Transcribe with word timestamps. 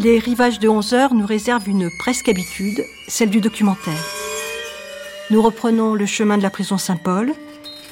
Les 0.00 0.20
rivages 0.20 0.60
de 0.60 0.68
11 0.68 0.94
heures 0.94 1.12
nous 1.14 1.26
réservent 1.26 1.68
une 1.68 1.90
presque 1.98 2.28
habitude, 2.28 2.84
celle 3.08 3.30
du 3.30 3.40
documentaire. 3.40 4.04
Nous 5.30 5.42
reprenons 5.42 5.94
le 5.94 6.06
chemin 6.06 6.38
de 6.38 6.42
la 6.44 6.50
prison 6.50 6.78
Saint-Paul, 6.78 7.34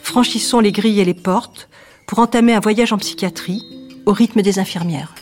franchissons 0.04 0.60
les 0.60 0.70
grilles 0.70 1.00
et 1.00 1.04
les 1.04 1.14
portes 1.14 1.68
pour 2.06 2.20
entamer 2.20 2.54
un 2.54 2.60
voyage 2.60 2.92
en 2.92 2.98
psychiatrie 2.98 3.60
au 4.06 4.12
rythme 4.12 4.42
des 4.42 4.60
infirmières. 4.60 5.16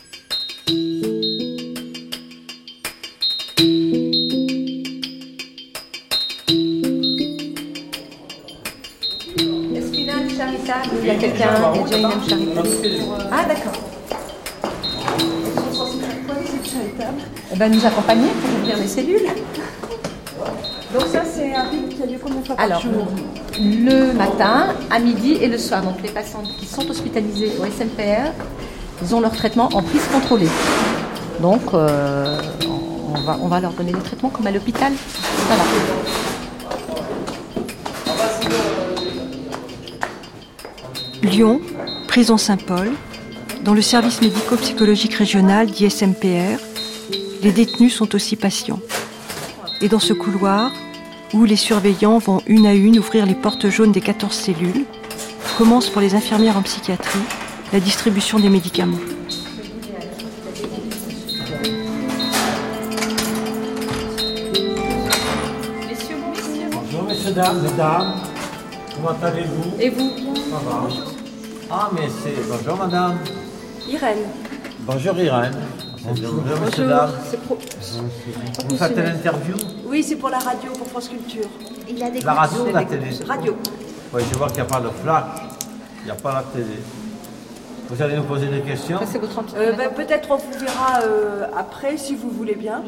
Y 11.03 11.11
a 11.11 11.15
quelqu'un, 11.15 11.73
il 11.75 11.81
y 11.81 11.81
a 11.81 11.85
déjà 11.85 11.97
une 11.97 12.29
charitable. 12.29 12.69
Ah 13.33 13.45
d'accord. 13.47 13.73
Eh 17.55 17.57
ben, 17.57 17.71
nous 17.71 17.87
accompagner 17.87 18.31
pour 18.31 18.59
ouvrir 18.59 18.77
les 18.79 18.89
cellules. 18.89 19.29
Donc 20.93 21.03
ça, 21.13 21.23
c'est 21.25 21.55
un 21.55 21.63
rythme 21.71 21.89
qui 21.89 22.03
a 22.03 22.07
lieu 22.07 22.19
combien 22.21 22.41
de 22.41 22.47
fois 22.47 22.57
par 22.57 22.65
Alors, 22.65 22.81
jour 22.81 23.07
le 23.61 24.13
matin, 24.13 24.75
à 24.91 24.99
midi 24.99 25.35
et 25.41 25.47
le 25.47 25.57
soir. 25.57 25.83
Donc 25.83 26.03
les 26.03 26.09
patients 26.09 26.43
qui 26.59 26.67
sont 26.67 26.91
hospitalisés 26.91 27.53
au 27.61 27.65
SMPR, 27.65 28.33
ils 29.01 29.15
ont 29.15 29.21
leur 29.21 29.31
traitement 29.31 29.69
en 29.73 29.83
prise 29.83 30.03
contrôlée. 30.13 30.49
Donc 31.41 31.63
euh, 31.75 32.41
on, 33.15 33.21
va, 33.21 33.39
on 33.41 33.47
va 33.47 33.61
leur 33.61 33.73
donner 33.73 33.93
des 33.93 34.01
traitements 34.01 34.31
comme 34.31 34.49
à 34.49 34.51
l'hôpital. 34.51 34.93
Voilà. 35.47 35.63
Lyon, 41.23 41.61
prison 42.09 42.37
Saint-Paul, 42.37 42.91
dans 43.63 43.75
le 43.75 43.83
service 43.83 44.21
médico-psychologique 44.21 45.15
régional 45.15 45.69
d'ISMPR, 45.69 46.59
les 47.45 47.53
détenus 47.53 47.95
sont 47.95 48.15
aussi 48.15 48.37
patients. 48.37 48.81
Et 49.83 49.89
dans 49.89 49.99
ce 49.99 50.15
couloir, 50.15 50.73
où 51.35 51.45
les 51.45 51.57
surveillants 51.57 52.17
vont 52.17 52.41
une 52.47 52.67
à 52.67 52.73
une 52.73 52.99
ouvrir 52.99 53.27
les 53.27 53.35
portes 53.35 53.69
jaunes 53.69 53.93
des 53.93 54.01
14 54.01 54.33
cellules, 54.35 54.87
commence 55.59 55.91
pour 55.91 56.01
les 56.01 56.15
infirmières 56.15 56.57
en 56.57 56.63
psychiatrie 56.63 57.21
la 57.71 57.81
distribution 57.81 58.39
des 58.39 58.49
médicaments. 58.49 58.97
Bonjour 66.73 67.03
messieurs, 67.03 67.33
dames, 67.33 67.63
mesdames. 67.63 68.15
Comment 68.95 69.17
allez-vous? 69.23 69.81
Et 69.83 69.91
vous? 69.91 70.11
Ça 70.51 70.57
va 70.65 70.89
Ah, 71.71 71.91
mais 71.93 72.09
c'est... 72.23 72.37
Bonjour 72.49 72.79
madame. 72.79 73.19
Irène. 73.87 74.25
Bonjour 74.87 75.19
Irène. 75.19 75.53
Bonjour, 76.07 76.43
pro- 77.47 77.59
Vous 78.69 78.77
faites 78.77 78.97
l'interview 78.97 79.55
Oui, 79.87 80.03
c'est 80.03 80.17
pour 80.17 80.29
la 80.29 80.39
radio, 80.39 80.71
pour 80.73 80.87
France 80.89 81.09
Culture. 81.09 81.49
Il 81.89 82.03
a 82.03 82.11
des 82.11 82.21
La 82.21 82.35
radio 82.35 82.67
ou 82.67 82.73
la 82.73 82.85
télé 82.85 83.07
Radio. 83.27 83.57
Oui, 84.13 84.23
je 84.31 84.37
vois 84.37 84.49
qu'il 84.49 84.57
n'y 84.57 84.63
a 84.63 84.65
pas 84.67 84.81
de 84.81 84.89
flash. 85.03 85.25
Il 86.01 86.05
n'y 86.07 86.11
a 86.11 86.15
pas 86.15 86.33
la 86.35 86.43
télé. 86.43 86.77
Vous 87.89 88.03
allez 88.03 88.17
nous 88.17 88.23
poser 88.25 88.47
des 88.47 88.61
questions 88.61 88.99
Ça, 88.99 89.07
c'est 89.07 89.19
votre 89.19 89.41
Euh, 89.57 89.73
ben, 89.73 89.91
Peut-être 89.95 90.31
on 90.31 90.37
vous 90.37 90.59
verra 90.59 91.01
euh, 91.03 91.47
après, 91.57 91.97
si 91.97 92.15
vous 92.15 92.31
voulez 92.31 92.55
bien. 92.55 92.83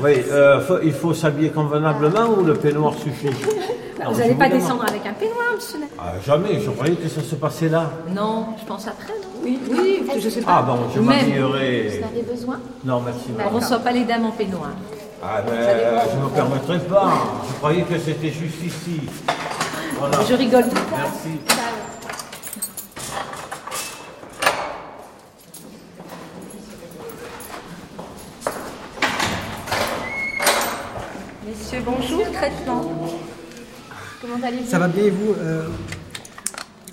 Oui, 0.00 0.12
euh, 0.30 0.60
faut- 0.60 0.80
il 0.82 0.92
faut 0.92 1.14
s'habiller 1.14 1.50
convenablement 1.50 2.26
ou 2.36 2.42
le 2.44 2.54
peignoir 2.54 2.94
suffit? 2.94 3.26
Non, 3.28 4.10
Vous 4.12 4.18
n'allez 4.18 4.34
pas 4.34 4.48
demande. 4.48 4.60
descendre 4.60 4.84
avec 4.88 5.06
un 5.06 5.12
peignoir, 5.12 5.46
monsieur 5.54 5.78
Ah, 5.98 6.12
Jamais, 6.26 6.60
je 6.60 6.70
croyais 6.70 6.96
que 6.96 7.08
ça 7.08 7.22
se 7.22 7.34
passait 7.36 7.68
là. 7.68 7.90
Non, 8.14 8.46
je 8.60 8.64
pense 8.66 8.86
après, 8.88 9.12
non? 9.22 9.28
Oui, 9.44 9.60
oui, 9.70 10.02
je 10.18 10.28
sais 10.28 10.40
Ah 10.46 10.56
pas. 10.56 10.62
bon, 10.62 10.78
je. 10.92 10.98
Vous 10.98 11.04
m'habillerai. 11.04 12.00
en 12.02 12.08
avez 12.08 12.22
besoin? 12.22 12.58
Non, 12.84 13.00
merci. 13.04 13.26
On 13.38 13.50
ne 13.50 13.56
reçoit 13.60 13.78
pas 13.78 13.92
les 13.92 14.04
dames 14.04 14.26
en 14.26 14.30
peignoir. 14.32 14.70
Ah 15.22 15.40
ben, 15.46 15.52
je 15.54 16.16
ne 16.18 16.24
me 16.24 16.28
permettrai 16.30 16.78
pas. 16.80 17.08
Je 17.48 17.54
croyais 17.54 17.82
que 17.82 17.98
c'était 17.98 18.30
juste 18.30 18.62
ici. 18.64 19.00
Voilà. 19.98 20.18
Je 20.28 20.34
rigole. 20.34 20.64
Merci. 20.64 21.38
Messieurs, 21.46 21.83
bonjour, 31.84 32.30
traitement. 32.32 32.84
Comment 34.20 34.42
allez-vous 34.46 34.70
Ça 34.70 34.78
va 34.78 34.88
bien 34.88 35.04
et 35.04 35.10
vous 35.10 35.34
Euh, 35.38 35.68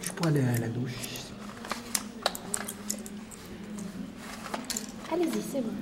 Je 0.01 0.11
pourrais 0.11 0.29
aller 0.29 0.41
à 0.41 0.59
la 0.59 0.67
douche. 0.67 0.91
Allez-y, 5.13 5.41
c'est 5.51 5.61
bon. 5.61 5.73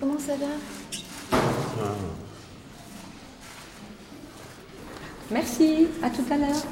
Comment 0.00 0.18
ça 0.18 0.34
va 0.36 0.46
Merci, 5.30 5.88
à 6.02 6.10
tout 6.10 6.24
à 6.30 6.36
l'heure. 6.36 6.62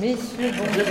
Messieurs, 0.00 0.52
bonjour. 0.58 0.86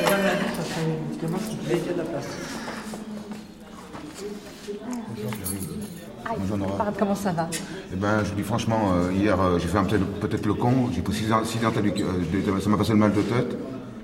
Bonjour 6.39 6.57
Nora. 6.57 6.77
Parle, 6.77 6.93
Comment 6.97 7.15
ça 7.15 7.31
va 7.31 7.47
Eh 7.93 7.95
ben, 7.95 8.23
je 8.23 8.29
vous 8.31 8.35
dis 8.35 8.41
franchement, 8.43 8.91
euh, 8.93 9.11
hier 9.13 9.39
euh, 9.39 9.59
j'ai 9.59 9.67
fait 9.67 9.77
un 9.77 9.83
peut-être 9.85 10.45
le 10.45 10.53
con, 10.53 10.89
j'ai 10.93 11.01
pris 11.01 11.13
6 11.13 11.31
ans, 11.31 11.41
six 11.43 11.63
antibiotiques, 11.65 12.03
euh, 12.03 12.53
de- 12.55 12.59
ça 12.59 12.69
m'a 12.69 12.77
passé 12.77 12.91
le 12.91 12.97
mal 12.97 13.13
de 13.13 13.21
tête. 13.21 13.57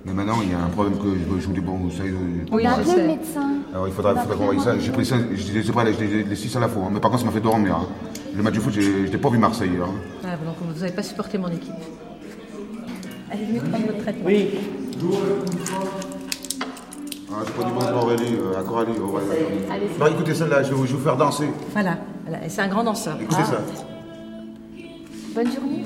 Mais 0.05 0.13
maintenant, 0.13 0.37
il 0.43 0.49
y 0.51 0.53
a 0.53 0.59
un 0.59 0.69
problème 0.69 0.97
que 0.97 1.09
je, 1.13 1.41
je 1.41 1.47
vous 1.47 1.53
dis, 1.53 1.59
bon, 1.59 1.75
vous 1.77 1.91
savez. 1.91 2.11
Oui, 2.11 2.45
On 2.51 2.57
a 2.57 2.61
je 2.61 2.67
appelé 2.67 2.85
sais. 2.85 3.01
le 3.01 3.07
médecin. 3.07 3.49
alors 3.71 3.87
il 3.87 3.93
faudra, 3.93 4.15
faudra 4.15 4.35
qu'on 4.35 4.51
voie 4.53 4.63
ça. 4.63 4.77
J'ai 4.79 4.91
pris 4.91 5.05
ça, 5.05 5.15
je 5.33 5.51
les 5.53 5.69
ai 5.69 5.71
pas, 5.73 5.83
les, 5.83 6.23
les 6.23 6.35
6 6.35 6.55
à 6.55 6.59
la 6.59 6.67
fois, 6.69 6.83
hein. 6.85 6.89
mais 6.91 6.99
par 6.99 7.11
contre, 7.11 7.21
ça 7.23 7.27
m'a 7.27 7.33
fait 7.33 7.39
dormir. 7.41 7.75
hein. 7.75 7.87
Le 8.35 8.41
match 8.43 8.53
du 8.53 8.59
foot, 8.59 8.73
j'ai- 8.73 9.05
j'étais 9.05 9.17
pas 9.17 9.29
vu 9.29 9.37
Marseille. 9.37 9.71
hein. 9.81 9.89
Ah, 10.23 10.37
donc 10.43 10.55
vous 10.59 10.79
n'avez 10.79 10.91
pas 10.93 11.03
supporté 11.03 11.37
mon 11.37 11.49
équipe. 11.49 11.73
Allez 13.31 13.45
venez 13.45 13.59
prendre 13.59 13.85
votre 13.87 13.99
traitement. 13.99 14.29
Ah, 15.03 15.07
j'ai 17.45 17.53
pas 17.53 17.69
bonjour 17.73 18.03
Aurélie, 18.03 18.35
euh, 18.35 18.59
à 18.59 18.63
Coralie. 18.63 18.91
oh, 19.01 19.05
ouais, 19.15 19.21
ouais. 19.29 19.67
Allez, 19.71 19.87
Non, 19.99 20.07
écoutez 20.07 20.35
celle-là, 20.35 20.61
je 20.63 20.69
vais 20.69 20.75
vous, 20.75 20.85
je 20.85 20.91
vais 20.91 20.97
vous 20.97 21.03
faire 21.03 21.17
danser. 21.17 21.47
Voilà, 21.71 21.97
c'est 22.47 22.61
un 22.61 22.67
grand 22.67 22.83
danseur. 22.83 23.17
Écoutez 23.19 23.41
Ah, 23.41 23.45
ça. 23.45 23.61
bonne 25.33 25.51
journée. 25.51 25.85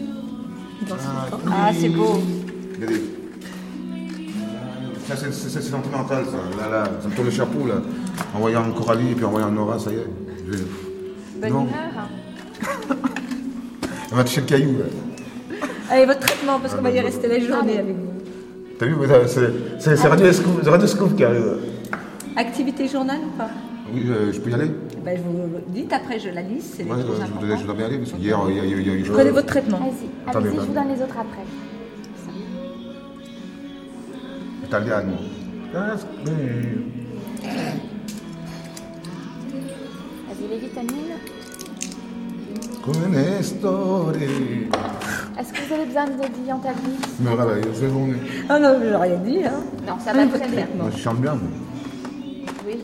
Ah, 1.49 1.71
c'est 1.79 1.89
beau. 1.89 2.19
Regardez. 2.75 3.01
Ça, 5.07 5.15
c'est- 5.15 5.31
c'est 5.31 5.49
c'est 5.49 5.61
sentimental, 5.61 6.25
ça. 6.25 6.37
Là, 6.61 6.69
là, 6.69 6.83
ça 7.01 7.07
me 7.07 7.13
tourne 7.13 7.27
le 7.27 7.31
chapeau, 7.33 7.67
là. 7.67 7.75
En 8.35 8.39
voyant 8.39 8.69
Coralie 8.71 9.11
et 9.11 9.15
puis 9.15 9.23
en 9.23 9.29
voyant 9.31 9.51
Nora, 9.51 9.77
ça 9.79 9.91
y 9.91 9.95
est. 9.95 10.07
Je- 10.51 11.39
Bonne 11.41 11.49
Non. 11.53 11.61
humeur. 11.67 12.09
Elle 14.11 14.17
m'a 14.17 14.23
touché 14.23 14.41
le 14.41 14.47
caillou, 14.47 14.77
là. 14.79 14.85
Allez, 15.91 16.05
votre 16.05 16.19
traitement, 16.21 16.59
parce 16.59 16.73
qu'on 16.73 16.81
va 16.81 16.89
y 16.89 16.99
rester 16.99 17.27
la 17.27 17.39
journée 17.39 17.77
avec 17.77 17.95
vous. 17.95 18.14
T'as 18.77 18.85
vu, 18.87 18.95
c'est- 19.79 19.95
Radio 20.07 20.31
Scoop 20.33 20.59
c'est 20.63 20.69
Radio 20.69 20.87
Scoop 20.87 21.15
qui 21.15 21.23
arrive. 21.23 21.57
Activité 22.35 22.87
journal 22.87 23.19
ou 23.25 23.37
pas? 23.37 23.49
Oui, 23.93 24.03
euh, 24.09 24.31
je 24.33 24.39
peux 24.41 24.49
y 24.49 24.53
aller 24.53 24.71
ben, 25.03 25.17
Je 25.17 25.21
vous 25.21 25.47
dites 25.69 25.93
après, 25.93 26.19
je 26.19 26.29
la 26.29 26.41
lise, 26.41 26.73
c'est 26.75 26.83
Ouais, 26.83 26.91
euh, 26.91 27.03
je, 27.21 27.25
je 27.25 27.55
voudrais 27.61 27.75
bien 27.75 27.85
aller, 27.85 27.97
parce 27.99 28.11
qu'hier, 28.11 28.37
il 28.49 28.55
y 28.55 28.59
a, 28.59 28.63
il 28.65 28.69
y 28.71 28.73
a- 28.73 28.77
il 28.77 28.87
y 28.87 28.89
a 28.89 28.93
eu... 28.95 29.03
Prenez 29.03 29.29
votre 29.29 29.47
traitement. 29.47 29.77
Allez-y, 29.77 30.09
Attendez, 30.29 30.47
allez-y, 30.49 30.59
je 30.61 30.65
vous 30.67 30.73
donne 30.73 30.87
les 30.89 31.01
autres 31.03 31.17
après. 31.17 31.45
Italiano. 34.65 35.13
Vas-y, 40.27 40.47
les 40.49 40.57
vitamines. 40.59 41.15
Est-ce 42.87 43.53
que 45.53 45.67
vous 45.67 45.73
avez 45.73 45.85
besoin 45.85 46.05
de 46.05 46.43
Diantablis 46.43 46.99
Je 47.19 47.23
me 47.27 47.33
réveille, 47.35 47.63
journée. 47.81 48.13
Ah 48.47 48.59
non, 48.59 48.77
je 48.79 48.85
n'ai 48.89 48.95
rien 48.95 49.17
dit. 49.17 49.43
Hein. 49.43 49.53
Non, 49.87 49.97
ça 49.99 50.13
va 50.13 50.27
très 50.27 50.47
bien. 50.47 50.67
Moi, 50.77 50.89
je 50.95 51.01
chante 51.01 51.17
bien. 51.19 51.35
Oui. 52.67 52.83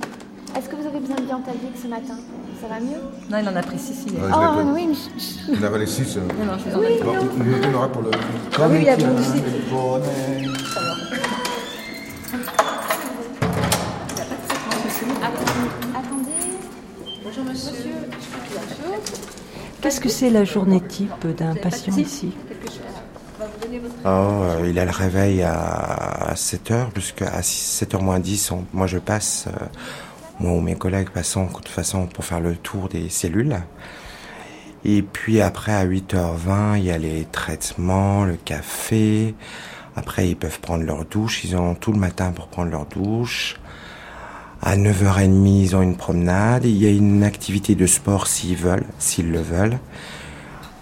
Est-ce 0.58 0.70
que 0.70 0.76
vous 0.76 0.88
avez 0.88 1.00
besoin 1.00 1.18
de 1.18 1.22
Diantablis 1.22 1.70
ce 1.80 1.88
matin 1.88 2.16
Ça 2.60 2.68
va 2.68 2.80
mieux? 2.80 2.98
Non, 3.30 3.38
il 3.44 3.48
en 3.48 3.56
a 3.56 3.62
pris 3.62 3.78
six 3.78 4.06
hier. 4.12 4.24
Ouais, 4.24 4.30
je 4.32 4.36
Oh 4.36 4.72
oui, 4.74 4.88
mais. 4.88 5.54
Il 5.56 5.66
avait 5.66 5.80
les 5.80 5.86
6. 5.86 6.18
Non, 6.18 6.24
non, 6.46 6.58
je 6.58 6.64
vous 6.72 6.78
en 6.78 6.80
Oui, 6.80 6.88
il 7.62 7.68
en 7.70 7.78
aura 7.78 7.90
pour 7.90 8.02
le... 8.02 8.10
Ah 8.60 8.68
oui, 8.72 8.78
il 8.80 8.84
y 8.86 8.90
a 8.90 8.98
bon 8.98 9.16
aussi. 9.20 9.44
Attendez. 15.94 16.58
Bonjour 17.24 17.44
monsieur. 17.44 17.92
Qu'est-ce 19.82 20.00
que 20.00 20.10
c'est 20.10 20.30
la 20.30 20.44
journée 20.44 20.82
type 20.82 21.28
d'un 21.38 21.56
patient 21.56 21.96
ici? 21.98 22.34
Oh, 24.06 24.08
euh, 24.08 24.68
il 24.70 24.78
a 24.78 24.86
le 24.86 24.92
réveil 24.92 25.42
à 25.42 26.34
7h, 26.36 26.94
jusqu'à 26.96 27.42
7h 27.42 28.02
moins 28.02 28.20
10, 28.20 28.52
on- 28.52 28.66
moi 28.74 28.86
je 28.88 29.00
passe, 29.00 29.46
euh, 29.48 29.66
moi 30.40 30.54
ou 30.54 30.62
mes 30.62 30.76
collègues 30.76 31.10
passons 31.10 31.46
de 31.46 31.54
toute 31.54 31.68
façon 31.70 32.06
pour 32.08 32.24
faire 32.26 32.40
le 32.40 32.56
tour 32.56 32.90
des 32.90 33.10
cellules. 33.10 33.58
Et 34.86 35.02
puis 35.04 35.42
après, 35.42 35.74
à 35.74 35.84
8h20, 35.86 36.78
il 36.78 36.86
y 36.86 36.92
a 36.92 36.98
les 36.98 37.26
traitements, 37.32 38.26
le 38.26 38.36
café. 38.36 39.36
Après, 39.96 40.28
ils 40.30 40.36
peuvent 40.36 40.60
prendre 40.60 40.84
leur 40.84 41.06
douche. 41.06 41.44
Ils 41.44 41.56
ont 41.56 41.76
tout 41.76 41.92
le 41.92 42.00
matin 42.00 42.32
pour 42.32 42.48
prendre 42.48 42.72
leur 42.72 42.86
douche. 42.86 43.60
À 44.64 44.78
9h30, 44.78 45.48
ils 45.48 45.76
ont 45.76 45.82
une 45.82 45.98
promenade. 45.98 46.66
Il 46.66 46.78
y 46.78 46.86
a 46.86 46.92
une 46.92 47.24
activité 47.24 47.74
de 47.74 47.88
sport 47.88 48.28
s'ils 48.28 48.56
veulent, 48.56 48.86
s'ils 49.00 49.32
le 49.32 49.42
veulent. 49.42 49.80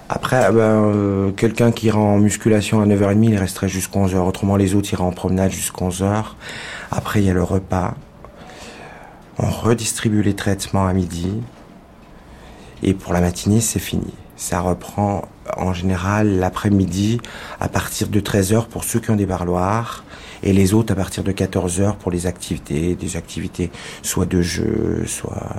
Après, 0.10 0.52
ben, 0.52 0.60
euh, 0.60 1.32
quelqu'un 1.32 1.72
qui 1.72 1.86
ira 1.86 2.00
en 2.00 2.18
musculation 2.18 2.82
à 2.82 2.86
9h30, 2.86 3.24
il 3.24 3.38
resterait 3.38 3.70
jusqu'à 3.70 4.00
11h. 4.00 4.18
Autrement, 4.18 4.58
les 4.58 4.76
autres 4.76 4.92
iraient 4.92 5.04
en 5.04 5.12
promenade 5.12 5.52
jusqu'à 5.52 5.86
11h. 5.86 6.24
Après, 6.92 7.22
il 7.22 7.28
y 7.28 7.30
a 7.30 7.34
le 7.34 7.44
repas. 7.44 7.96
On 9.38 9.50
redistribue 9.50 10.24
les 10.24 10.36
traitements 10.36 10.86
à 10.86 10.92
midi. 10.92 11.32
Et 12.84 12.94
pour 12.94 13.14
la 13.14 13.22
matinée, 13.22 13.62
c'est 13.62 13.80
fini. 13.80 14.14
Ça 14.36 14.60
reprend 14.60 15.24
en 15.58 15.74
général 15.74 16.40
l'après-midi 16.40 17.20
à 17.60 17.70
partir 17.70 18.08
de 18.08 18.20
13h 18.20 18.68
pour 18.68 18.84
ceux 18.84 19.00
qui 19.00 19.12
ont 19.12 19.16
des 19.16 19.26
barloirs 19.26 20.04
et 20.44 20.54
les 20.54 20.74
autres 20.74 20.94
à 20.94 20.96
partir 20.96 21.24
de 21.24 21.32
14h 21.32 21.98
pour 21.98 22.12
les 22.12 22.28
activités, 22.28 22.96
des 22.96 23.18
activités 23.18 23.72
soit 24.02 24.26
de 24.26 24.42
jeu, 24.42 25.04
soit... 25.06 25.56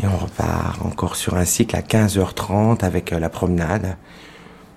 Et 0.00 0.06
on 0.06 0.16
repart 0.16 0.80
encore 0.84 1.16
sur 1.16 1.34
un 1.34 1.44
cycle 1.44 1.74
à 1.74 1.80
15h30 1.80 2.84
avec 2.84 3.12
euh, 3.12 3.18
la 3.18 3.28
promenade. 3.28 3.96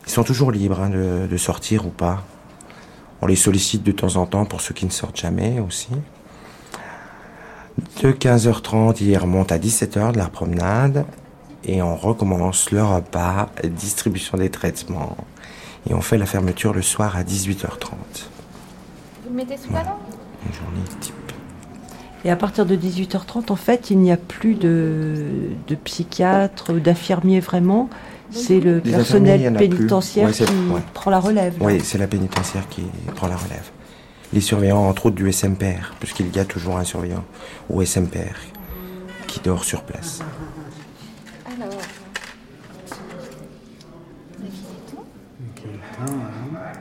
Ils 0.07 0.11
sont 0.11 0.23
toujours 0.23 0.51
libres 0.51 0.81
hein, 0.81 0.89
de, 0.89 1.27
de 1.29 1.37
sortir 1.37 1.85
ou 1.85 1.89
pas. 1.89 2.23
On 3.21 3.27
les 3.27 3.35
sollicite 3.35 3.83
de 3.83 3.91
temps 3.91 4.15
en 4.15 4.25
temps 4.25 4.45
pour 4.45 4.61
ceux 4.61 4.73
qui 4.73 4.85
ne 4.85 4.91
sortent 4.91 5.19
jamais 5.19 5.59
aussi. 5.59 5.89
De 8.01 8.11
15h30, 8.11 8.97
ils 9.01 9.15
remontent 9.15 9.53
à 9.53 9.59
17h 9.59 10.13
de 10.13 10.17
la 10.17 10.27
promenade 10.27 11.05
et 11.63 11.81
on 11.81 11.95
recommence 11.95 12.71
le 12.71 12.83
repas, 12.83 13.49
distribution 13.63 14.37
des 14.37 14.49
traitements 14.49 15.15
et 15.89 15.93
on 15.93 16.01
fait 16.01 16.17
la 16.17 16.25
fermeture 16.25 16.73
le 16.73 16.81
soir 16.81 17.15
à 17.15 17.23
18h30. 17.23 17.89
Vous 19.23 19.29
le 19.29 19.35
mettez 19.35 19.57
sous 19.57 19.71
la 19.73 19.83
dent? 19.83 19.99
Une 20.45 20.53
journée 20.53 20.81
type. 20.99 21.13
Et 22.23 22.29
à 22.29 22.35
partir 22.35 22.65
de 22.67 22.75
18h30, 22.75 23.51
en 23.51 23.55
fait, 23.55 23.89
il 23.89 23.97
n'y 23.99 24.11
a 24.11 24.17
plus 24.17 24.53
de, 24.53 25.25
de 25.67 25.75
psychiatre, 25.75 26.73
d'infirmier 26.73 27.39
vraiment. 27.39 27.89
C'est 28.29 28.59
le 28.59 28.77
Les 28.85 28.91
personnel 28.91 29.53
pénitentiaire 29.57 30.27
Ouais, 30.27 30.33
qui 30.33 30.43
ouais. 30.43 30.81
prend 30.93 31.09
la 31.11 31.19
relève. 31.19 31.59
là. 31.59 31.65
Oui, 31.65 31.81
c'est 31.83 31.97
la 31.97 32.07
pénitentiaire 32.07 32.67
qui 32.69 32.83
prend 33.15 33.27
la 33.27 33.35
relève. 33.37 33.69
Les 34.33 34.39
surveillants, 34.39 34.87
entre 34.87 35.07
autres 35.07 35.15
du 35.17 35.29
SMPR, 35.31 35.93
puisqu'il 35.99 36.33
y 36.33 36.39
a 36.39 36.45
toujours 36.45 36.77
un 36.77 36.83
surveillant 36.85 37.25
au 37.69 37.83
SMPR 37.83 38.37
qui 39.27 39.39
dort 39.41 39.63
sur 39.65 39.81
place. 39.83 40.19
Alors. 41.47 41.67
La 44.39 44.45
fille 44.45 44.77
et 44.77 44.91
tout. 44.91 44.99
Ok, 44.99 45.63
attends, 46.05 46.13
voilà. 46.51 46.71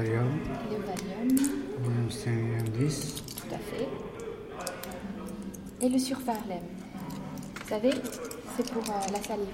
Valium, 0.00 0.24
Le 0.70 0.76
Valium, 0.78 1.36
Valium, 1.82 2.10
c'est 2.10 2.30
un 2.30 2.84
10. 2.84 3.14
tout 3.36 3.54
à 3.54 3.58
fait. 3.58 3.88
Et 5.82 5.88
le 5.90 5.98
surfarlem. 5.98 6.40
Vous 7.62 7.68
savez, 7.68 7.90
c'est 8.56 8.70
pour 8.72 8.82
euh, 8.82 9.12
la 9.12 9.22
salive. 9.22 9.46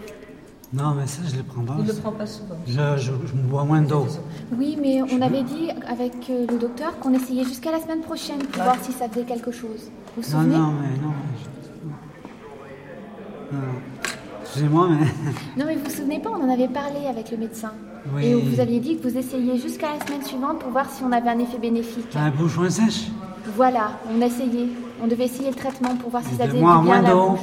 Non, 0.72 0.94
mais 0.94 1.06
ça, 1.06 1.22
je 1.28 1.37
le 1.37 1.43
prends 1.43 1.62
pas. 1.62 1.75
Il 1.78 1.84
ne 1.84 1.88
le 1.93 1.94
prend 1.98 2.12
pas 2.12 2.26
souvent. 2.26 2.56
Je, 2.66 2.72
je, 2.96 3.12
je 3.26 3.34
me 3.34 3.43
bois 3.48 3.64
moins 3.64 3.82
d'eau. 3.82 4.06
Oui, 4.56 4.76
mais 4.81 5.02
on 5.02 5.20
avait 5.20 5.43
dit 5.43 5.70
avec 5.87 6.14
euh, 6.31 6.46
le 6.49 6.58
docteur 6.58 6.99
qu'on 7.00 7.12
essayait 7.14 7.44
jusqu'à 7.44 7.72
la 7.72 7.81
semaine 7.81 8.00
prochaine 8.02 8.38
pour 8.38 8.62
voir 8.62 8.76
si 8.82 8.92
ça 8.92 9.08
faisait 9.08 9.25
quelque 9.25 9.50
chose. 9.52 9.90
Vous 10.16 10.22
vous 10.22 10.31
Non, 10.32 10.42
souvenez 10.42 10.56
non, 10.56 10.72
mais 10.72 10.96
non. 10.99 11.12
je- 13.52 13.56
non. 13.56 13.62
Non. 13.62 13.75
Excusez-moi, 14.56 14.88
mais. 14.90 15.06
Non, 15.58 15.66
mais 15.66 15.74
vous 15.76 15.84
vous 15.84 15.90
souvenez 15.90 16.18
pas, 16.18 16.30
on 16.30 16.42
en 16.42 16.52
avait 16.52 16.68
parlé 16.68 17.06
avec 17.08 17.30
le 17.30 17.36
médecin. 17.36 17.72
Oui. 18.14 18.24
Et 18.26 18.34
vous 18.34 18.58
aviez 18.60 18.80
dit 18.80 18.96
que 18.98 19.08
vous 19.08 19.16
essayiez 19.18 19.58
jusqu'à 19.58 19.88
la 19.98 20.04
semaine 20.06 20.22
suivante 20.24 20.60
pour 20.60 20.70
voir 20.70 20.88
si 20.90 21.02
on 21.04 21.12
avait 21.12 21.28
un 21.28 21.38
effet 21.38 21.58
bénéfique. 21.58 22.14
La 22.14 22.30
bouche 22.30 22.56
moins 22.56 22.70
sèche 22.70 23.08
Voilà, 23.56 23.90
on 24.10 24.20
essayait. 24.20 24.68
On 25.02 25.06
devait 25.06 25.24
essayer 25.24 25.50
le 25.50 25.54
traitement 25.56 25.94
pour 25.96 26.10
voir 26.10 26.22
si 26.24 26.34
ça 26.36 26.46
faisait 26.46 26.58
moins 26.60 26.78
du 26.78 26.84
bien 26.86 27.02
la 27.02 27.14
moins 27.14 27.26
d'eau. 27.26 27.30
bouche. 27.32 27.40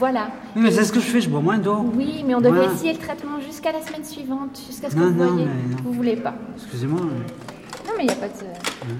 Voilà. 0.00 0.28
Oui, 0.56 0.62
mais 0.62 0.70
c'est 0.72 0.84
ce 0.84 0.92
que 0.92 1.00
je 1.00 1.06
fais, 1.06 1.20
je 1.20 1.28
bois 1.28 1.40
moins 1.40 1.58
d'eau. 1.58 1.84
Oui, 1.94 2.24
mais 2.26 2.34
on 2.34 2.40
devait 2.40 2.66
essayer 2.66 2.92
le 2.92 2.98
traitement 2.98 3.40
jusqu'à 3.44 3.70
la 3.72 3.80
semaine 3.82 4.04
suivante, 4.04 4.60
jusqu'à 4.66 4.90
ce 4.90 4.94
que 4.96 5.00
Non, 5.00 5.10
vous 5.10 5.14
voyez. 5.34 5.44
non. 5.44 5.50
Vous 5.84 5.92
voulez 5.92 6.16
pas. 6.16 6.34
Excusez-moi. 6.56 7.00
mais- 7.02 7.86
Non, 7.88 7.92
mais 7.96 8.04
il 8.04 8.06
n'y 8.06 8.12
a 8.12 8.16
pas 8.16 8.28
de. 8.28 8.32
Vous 8.34 8.94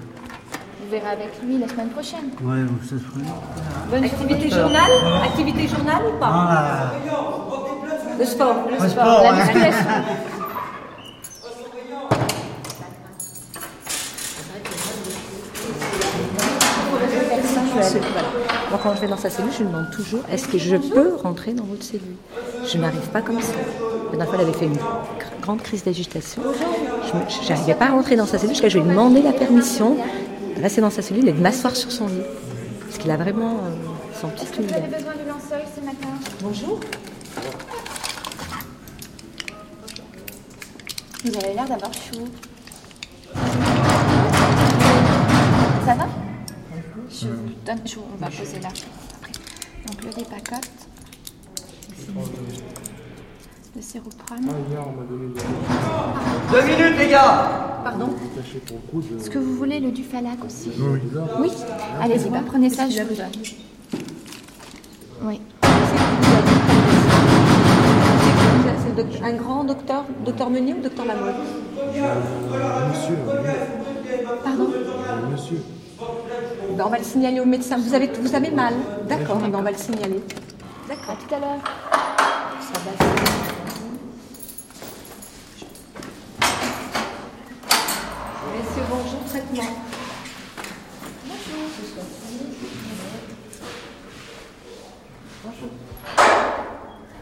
verrez 0.89 1.07
avec 1.11 1.41
lui 1.43 1.57
la 1.57 1.67
semaine 1.67 1.89
prochaine. 1.89 2.29
Ouais, 2.41 2.59
ça 2.83 2.89
se 2.89 2.95
ferait. 2.95 3.25
Bonne 3.91 4.03
activité 4.03 4.49
journal 4.49 4.91
Activité 5.23 5.67
journal 5.67 6.01
ou 6.07 6.19
pas 6.19 6.29
Ah, 6.31 6.91
Le 8.19 8.25
sport. 8.25 8.55
le 8.69 8.89
sport, 8.89 9.23
La 9.23 9.31
ouais. 9.31 9.37
musculation. 9.37 9.85
Moi, 18.69 18.79
quand 18.83 18.95
je 18.95 19.01
vais 19.01 19.07
dans 19.07 19.17
sa 19.17 19.29
cellule, 19.29 19.51
je 19.51 19.59
lui 19.63 19.65
demande 19.67 19.89
toujours 19.91 20.21
est-ce 20.31 20.47
que 20.47 20.57
je 20.57 20.75
peux 20.75 21.15
rentrer 21.23 21.53
dans 21.53 21.63
votre 21.63 21.83
cellule? 21.83 22.15
Je 22.71 22.77
n'arrive 22.77 23.07
pas 23.11 23.21
comme 23.21 23.41
ça. 23.41 23.53
La 24.11 24.17
dernière 24.17 24.27
fois, 24.27 24.35
elle 24.41 24.47
avait 24.49 24.57
fait 24.57 24.65
une 24.65 24.75
gr- 24.75 25.41
grande 25.41 25.61
crise 25.61 25.83
d'agitation. 25.83 26.41
Je 27.07 27.49
n'arrivais 27.49 27.73
pas 27.75 27.85
à 27.85 27.89
rentrer 27.89 28.15
dans 28.15 28.25
sa 28.25 28.37
cellule 28.37 28.53
jusqu'à 28.55 28.69
ce 28.69 28.73
que 28.75 28.79
je 28.79 28.83
lui 28.83 28.89
ai 28.89 28.93
demandé 28.93 29.21
la 29.21 29.31
permission. 29.31 29.97
Là, 30.59 30.67
c'est 30.69 30.81
dans 30.81 30.89
sa 30.89 31.01
cellule 31.01 31.27
et 31.27 31.31
de 31.31 31.39
m'asseoir 31.41 31.75
sur 31.75 31.91
son 31.91 32.07
lit. 32.07 32.21
Parce 32.81 32.97
qu'il 32.97 33.09
a 33.11 33.17
vraiment 33.17 33.59
euh, 33.63 33.69
son 34.19 34.27
petit 34.29 34.45
Vous 34.47 34.55
univers. 34.59 34.77
avez 34.83 34.87
besoin 34.97 35.13
de 35.13 35.27
linceul 35.27 35.61
ce 35.75 35.81
matin? 35.85 36.09
Bonjour. 36.41 36.79
Vous 41.23 41.37
avez 41.37 41.53
l'air 41.53 41.67
d'avoir 41.67 41.93
chaud. 41.93 42.27
Ça 45.85 45.95
va? 45.95 46.07
Je 47.09 47.27
vous 47.27 47.49
donne. 47.65 47.79
je- 47.85 47.95
on 47.99 48.17
va 48.17 48.27
poser 48.27 48.59
là. 48.59 48.69
Après. 48.69 49.31
Donc 49.87 50.03
le 50.03 50.09
dépacote. 50.11 50.69
Le 53.75 53.81
séroprane. 53.81 54.49
Deux 56.51 56.61
minutes, 56.63 56.97
les 56.97 57.09
gars 57.09 57.58
Pardon 57.89 58.09
Est-ce 59.19 59.29
que 59.31 59.39
vous 59.39 59.55
voulez 59.55 59.79
le 59.79 59.89
dufalac 59.91 60.37
aussi 60.45 60.69
Oui. 60.79 60.99
Oui 61.39 61.49
Allez-y, 61.99 62.29
bah, 62.29 62.41
prenez 62.45 62.69
ça, 62.69 62.87
je 62.87 63.01
vous 63.01 63.15
donne. 63.15 63.31
Oui. 65.23 65.41
C'est 69.11 69.23
un 69.23 69.33
grand 69.33 69.63
docteur, 69.63 70.03
docteur 70.23 70.49
Meunier 70.51 70.73
ou 70.75 70.81
docteur 70.81 71.05
Lamotte 71.05 71.35
Pardon 74.43 74.67
Ben, 76.77 76.83
On 76.85 76.89
va 76.89 76.97
le 76.99 77.03
signaler 77.03 77.39
au 77.39 77.45
médecin. 77.45 77.77
Vous 77.79 77.93
avez, 77.95 78.07
vous 78.21 78.35
avez 78.35 78.51
mal 78.51 78.73
D'accord, 79.07 79.37
ben, 79.37 79.49
on 79.55 79.61
va 79.63 79.71
le 79.71 79.77
signaler. 79.77 80.21
À 80.91 81.15
tout 81.15 81.33
à 81.35 81.39
l'heure. 81.39 81.59
Ça 82.61 82.79
va, 82.85 82.91
c'est- 82.99 83.39
Messieurs, 88.55 88.83
bonjour, 88.89 89.18
traitement. 89.29 89.63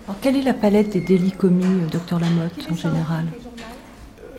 Alors, 0.06 0.20
quelle 0.22 0.38
est 0.38 0.42
la 0.42 0.54
palette 0.54 0.90
des 0.92 1.02
délits 1.02 1.32
commis, 1.32 1.66
euh, 1.66 1.88
docteur 1.92 2.20
Lamotte, 2.20 2.68
en 2.72 2.76
général 2.76 3.26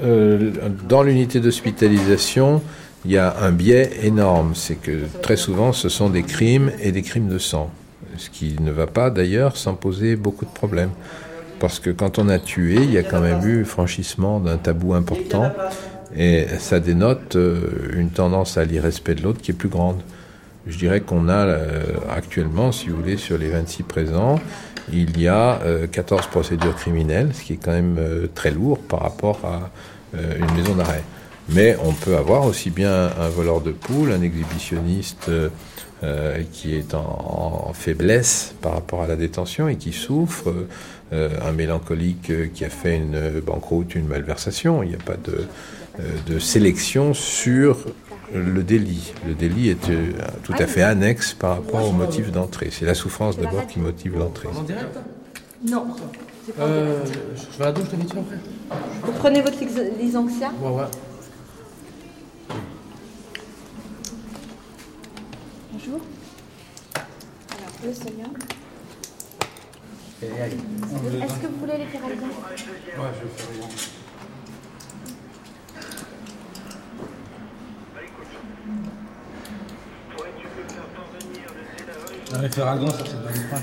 Euh, 0.01 0.53
dans 0.89 1.03
l'unité 1.03 1.41
d'hospitalisation, 1.41 2.63
il 3.05 3.11
y 3.11 3.19
a 3.19 3.37
un 3.41 3.51
biais 3.51 3.91
énorme. 4.03 4.53
C'est 4.55 4.77
que 4.77 5.07
très 5.23 5.37
souvent, 5.37 5.73
ce 5.73 5.89
sont 5.89 6.09
des 6.09 6.23
crimes 6.23 6.71
et 6.81 6.93
des 6.93 7.03
crimes 7.03 7.29
de 7.29 7.39
sang. 7.39 7.71
Ce 8.17 8.31
qui 8.31 8.57
ne 8.61 8.71
va 8.71 8.87
pas 8.87 9.11
d'ailleurs 9.11 9.57
sans 9.57 9.75
poser 9.75 10.17
beaucoup 10.17 10.45
de 10.45 10.51
problèmes. 10.51 10.91
Parce 11.59 11.81
que 11.81 11.91
quand 11.91 12.19
on 12.21 12.29
a 12.29 12.39
tué, 12.39 12.77
il 12.77 12.93
y 12.93 12.99
a 12.99 13.03
quand 13.03 13.21
même 13.21 13.45
eu 13.47 13.65
franchissement 13.65 14.39
d'un 14.39 14.57
tabou 14.57 14.95
important. 14.95 15.53
Et 16.17 16.47
ça 16.59 16.81
dénote 16.81 17.37
euh, 17.37 17.91
une 17.93 18.11
tendance 18.11 18.57
à 18.57 18.65
l'irrespect 18.65 19.15
de 19.15 19.23
l'autre 19.23 19.41
qui 19.41 19.51
est 19.51 19.55
plus 19.55 19.69
grande. 19.69 20.01
Je 20.67 20.77
dirais 20.79 21.01
qu'on 21.01 21.29
a 21.29 21.47
euh, 21.47 21.83
actuellement, 22.11 22.73
si 22.73 22.89
vous 22.89 22.97
voulez, 22.97 23.17
sur 23.17 23.39
les 23.39 23.49
26 23.51 23.83
présents, 23.83 24.41
il 24.93 25.21
y 25.21 25.29
a 25.29 25.61
euh, 25.63 25.87
14 25.87 26.27
procédures 26.29 26.77
criminelles, 26.77 27.31
ce 27.35 27.43
qui 27.43 27.55
est 27.55 27.57
quand 27.63 27.73
même 27.73 27.97
euh, 27.99 28.27
très 28.35 28.51
lourd 28.51 28.79
par 28.79 29.01
rapport 29.01 29.41
à 29.45 29.71
euh, 30.17 30.39
une 30.39 30.55
maison 30.57 30.75
d'arrêt. 30.75 31.03
Mais 31.51 31.77
on 31.83 31.93
peut 31.93 32.17
avoir 32.17 32.45
aussi 32.45 32.71
bien 32.71 33.11
un 33.19 33.29
voleur 33.29 33.61
de 33.61 33.71
poules, 33.71 34.13
un 34.13 34.23
exhibitionniste 34.23 35.29
euh, 35.29 35.49
euh, 36.05 36.43
qui 36.53 36.77
est 36.77 36.95
en, 36.95 37.73
faiblesse 37.75 38.55
par 38.61 38.73
rapport 38.75 39.03
à 39.03 39.07
la 39.07 39.17
détention 39.17 39.69
et 39.69 39.77
qui 39.77 39.93
souffre, 39.93 40.53
euh, 41.13 41.31
un 41.43 41.53
mélancolique 41.53 42.31
euh, 42.31 42.47
qui 42.53 42.65
a 42.65 42.69
fait 42.69 42.97
une 42.97 43.41
banqueroute, 43.41 43.95
une 43.95 44.07
malversation. 44.07 44.83
Il 44.83 44.91
n'y 44.91 44.95
a 44.95 44.99
pas 44.99 45.17
de, 45.17 45.33
euh, 45.33 45.47
de 46.27 46.39
sélection 46.39 47.15
sur 47.15 47.79
le 48.35 48.63
délit. 48.63 49.13
Le 49.27 49.35
délit 49.35 49.71
est 49.71 49.89
euh, 49.91 50.13
tout 50.45 50.53
à 50.59 50.67
fait 50.67 50.83
annexe 50.83 51.33
par 51.35 51.57
rapport 51.57 51.89
au 51.89 51.93
motif 51.93 52.31
d'entrée. 52.31 52.69
C'est 52.71 52.85
la 52.85 52.95
souffrance 52.95 53.37
d'abord 53.39 53.67
qui 53.67 53.79
motive 53.81 54.17
l'entrée. 54.19 54.49
En 54.49 54.63
direct 54.63 54.97
Non. 55.67 55.87
euh, 56.61 57.05
Je 57.35 57.59
vais 57.59 57.65
à 57.65 57.67
la 57.69 57.73
douche, 57.73 57.87
je 57.87 57.97
te 57.97 57.97
dis 57.97 58.07
après 58.13 58.79
Vous 59.03 59.13
prenez 59.13 59.41
votre 59.41 59.59
Lysanxia 59.99 60.51
Ouais, 60.63 60.71
ouais. 60.71 60.85
Bonjour. 65.73 66.01
Alors, 66.95 67.73
le 67.85 67.95
sodium. 67.95 68.33
Est-ce 70.21 71.35
que 71.41 71.47
vous 71.47 71.59
voulez 71.61 71.79
les 71.79 71.87
faire 71.87 72.03
à 72.05 72.09
Ouais, 72.09 72.15
je 72.59 73.25
vais 73.25 73.31
faire 73.37 74.08
Ferragon, 82.53 82.89
ça 82.89 82.99
c'est 83.05 83.23
Doliprane. 83.23 83.63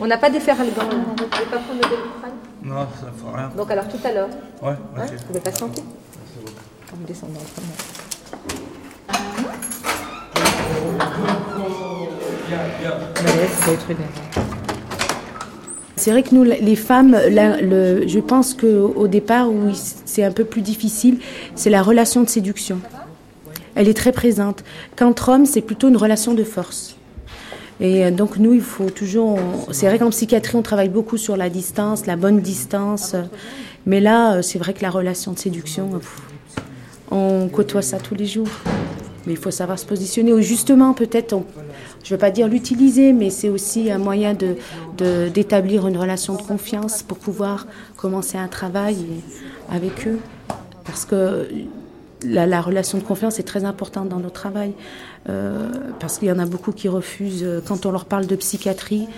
On 0.00 0.06
n'a 0.06 0.18
pas 0.18 0.30
d'efferalgan. 0.30 0.82
Vous 0.90 1.24
ne 1.24 1.28
pouvez 1.28 1.44
pas 1.46 1.58
prendre 1.58 1.80
le 1.82 1.88
doliprane 1.88 2.32
Non, 2.62 2.86
ça 3.00 3.06
ne 3.06 3.12
fait 3.12 3.36
rien. 3.36 3.50
Donc 3.56 3.70
alors 3.70 3.88
tout 3.88 3.98
à 4.04 4.12
l'heure, 4.12 4.28
Ouais, 4.62 4.70
hein, 4.96 5.02
ok. 5.04 5.12
vous 5.18 5.24
pouvez 5.26 5.40
pas 5.40 5.52
sentir 5.52 5.82
Quand 6.90 6.96
vous 6.96 7.04
descendez 7.06 7.34
en 7.38 7.44
premier. 7.60 8.86
C'est 15.96 16.10
vrai 16.10 16.22
que 16.22 16.34
nous, 16.34 16.44
les 16.44 16.76
femmes, 16.76 17.16
la- 17.30 17.60
le- 17.60 18.06
je 18.06 18.20
pense 18.20 18.54
qu'au 18.54 19.08
départ, 19.08 19.50
où 19.50 19.70
c'est 20.04 20.22
un 20.24 20.30
peu 20.30 20.44
plus 20.44 20.60
difficile, 20.60 21.18
c'est 21.54 21.70
la 21.70 21.82
relation 21.82 22.22
de 22.22 22.28
séduction. 22.28 22.78
Elle 23.76 23.88
est 23.88 23.94
très 23.94 24.10
présente. 24.10 24.64
Qu'entre 24.96 25.28
hommes, 25.28 25.46
c'est 25.46 25.60
plutôt 25.60 25.88
une 25.88 25.96
relation 25.96 26.34
de 26.34 26.42
force. 26.42 26.96
Et 27.78 28.06
euh, 28.06 28.10
donc 28.10 28.38
nous, 28.38 28.54
il 28.54 28.62
faut 28.62 28.90
toujours... 28.90 29.38
C'est 29.70 29.86
vrai 29.86 29.98
qu'en 29.98 30.10
psychiatrie, 30.10 30.56
on 30.56 30.62
travaille 30.62 30.88
beaucoup 30.88 31.18
sur 31.18 31.36
la 31.36 31.50
distance, 31.50 32.06
la 32.06 32.16
bonne 32.16 32.40
distance. 32.40 33.14
Mais 33.84 34.00
là, 34.00 34.36
euh, 34.36 34.42
c'est 34.42 34.58
vrai 34.58 34.72
que 34.72 34.82
la 34.82 34.90
relation 34.90 35.32
de 35.32 35.38
séduction, 35.38 35.90
euh, 35.94 36.64
on 37.10 37.48
côtoie 37.48 37.82
ça 37.82 37.98
tous 37.98 38.14
les 38.14 38.26
jours. 38.26 38.48
Mais 39.26 39.32
il 39.34 39.38
faut 39.38 39.50
savoir 39.50 39.78
se 39.78 39.84
positionner. 39.84 40.32
Ou 40.32 40.40
justement, 40.40 40.94
peut-être, 40.94 41.36
je 42.02 42.08
ne 42.08 42.10
veux 42.16 42.18
pas 42.18 42.30
dire 42.30 42.48
l'utiliser, 42.48 43.12
mais 43.12 43.28
c'est 43.28 43.48
aussi 43.50 43.90
un 43.90 43.98
moyen 43.98 44.34
de- 44.34 45.28
d'établir 45.28 45.86
une 45.86 45.98
relation 45.98 46.34
de 46.36 46.42
confiance 46.42 47.02
pour 47.02 47.18
pouvoir 47.18 47.66
commencer 47.96 48.38
un 48.38 48.48
travail 48.48 48.96
avec 49.70 50.06
eux. 50.06 50.18
Parce 50.84 51.04
que 51.04 51.48
la, 52.22 52.46
la 52.46 52.60
relation 52.60 52.98
de 52.98 53.02
confiance 53.02 53.38
est 53.38 53.44
très 53.44 53.64
importante 53.64 54.08
dans 54.08 54.18
notre 54.20 54.34
travail. 54.34 54.72
Euh, 55.28 55.68
parce 55.98 56.18
qu'il 56.18 56.28
y 56.28 56.32
en 56.32 56.38
a 56.38 56.46
beaucoup 56.46 56.72
qui 56.72 56.88
refusent, 56.88 57.42
euh, 57.42 57.60
quand 57.66 57.84
on 57.86 57.90
leur 57.90 58.04
parle 58.04 58.26
de 58.26 58.36
psychiatrie, 58.36 59.08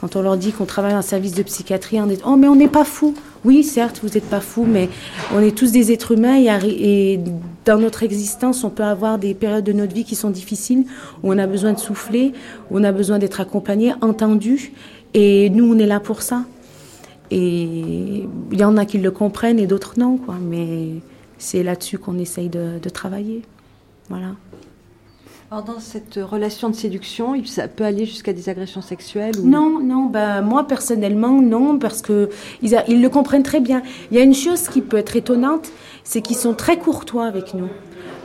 quand 0.00 0.14
on 0.14 0.22
leur 0.22 0.36
dit 0.36 0.52
qu'on 0.52 0.66
travaille 0.66 0.94
en 0.94 1.02
service 1.02 1.32
de 1.32 1.42
psychiatrie, 1.42 2.00
on 2.00 2.08
est 2.08 2.20
Oh, 2.24 2.36
mais 2.36 2.46
on 2.46 2.54
n'est 2.54 2.68
pas 2.68 2.84
fou. 2.84 3.14
Oui, 3.44 3.64
certes, 3.64 4.00
vous 4.02 4.10
n'êtes 4.10 4.28
pas 4.28 4.40
fou, 4.40 4.64
mais 4.68 4.88
on 5.34 5.40
est 5.40 5.56
tous 5.56 5.72
des 5.72 5.90
êtres 5.90 6.12
humains 6.12 6.36
et, 6.36 7.14
et 7.14 7.20
dans 7.64 7.78
notre 7.78 8.02
existence, 8.02 8.62
on 8.62 8.70
peut 8.70 8.84
avoir 8.84 9.18
des 9.18 9.34
périodes 9.34 9.64
de 9.64 9.72
notre 9.72 9.94
vie 9.94 10.04
qui 10.04 10.14
sont 10.14 10.30
difficiles, 10.30 10.84
où 11.22 11.32
on 11.32 11.38
a 11.38 11.46
besoin 11.46 11.72
de 11.72 11.78
souffler, 11.78 12.32
où 12.70 12.78
on 12.78 12.84
a 12.84 12.92
besoin 12.92 13.18
d'être 13.18 13.40
accompagné, 13.40 13.92
entendu. 14.00 14.72
Et 15.14 15.50
nous, 15.50 15.72
on 15.74 15.78
est 15.78 15.86
là 15.86 15.98
pour 15.98 16.22
ça. 16.22 16.44
Et 17.30 18.24
il 18.52 18.58
y 18.58 18.64
en 18.64 18.76
a 18.76 18.84
qui 18.84 18.98
le 18.98 19.10
comprennent 19.10 19.58
et 19.58 19.66
d'autres 19.66 19.94
non, 19.98 20.16
quoi. 20.16 20.36
Mais 20.40 21.00
c'est 21.38 21.62
là-dessus 21.62 21.98
qu'on 21.98 22.18
essaye 22.18 22.48
de, 22.48 22.78
de 22.82 22.88
travailler. 22.88 23.42
Voilà. 24.08 24.32
Alors 25.50 25.64
dans 25.64 25.80
cette 25.80 26.18
relation 26.22 26.68
de 26.68 26.74
séduction, 26.74 27.34
ça 27.46 27.68
peut 27.68 27.84
aller 27.84 28.04
jusqu'à 28.04 28.34
des 28.34 28.50
agressions 28.50 28.82
sexuelles 28.82 29.34
ou... 29.40 29.48
Non, 29.48 29.80
non, 29.80 30.04
ben, 30.04 30.42
moi 30.42 30.66
personnellement, 30.66 31.40
non, 31.40 31.78
parce 31.78 32.02
que 32.02 32.28
ils, 32.60 32.76
a- 32.76 32.84
ils 32.86 33.00
le 33.00 33.08
comprennent 33.08 33.42
très 33.42 33.60
bien. 33.60 33.82
Il 34.10 34.18
y 34.18 34.20
a 34.20 34.24
une 34.24 34.34
chose 34.34 34.68
qui 34.68 34.82
peut 34.82 34.98
être 34.98 35.16
étonnante, 35.16 35.70
c'est 36.04 36.20
qu'ils 36.20 36.36
sont 36.36 36.52
très 36.52 36.76
courtois 36.78 37.24
avec 37.24 37.54
nous. 37.54 37.68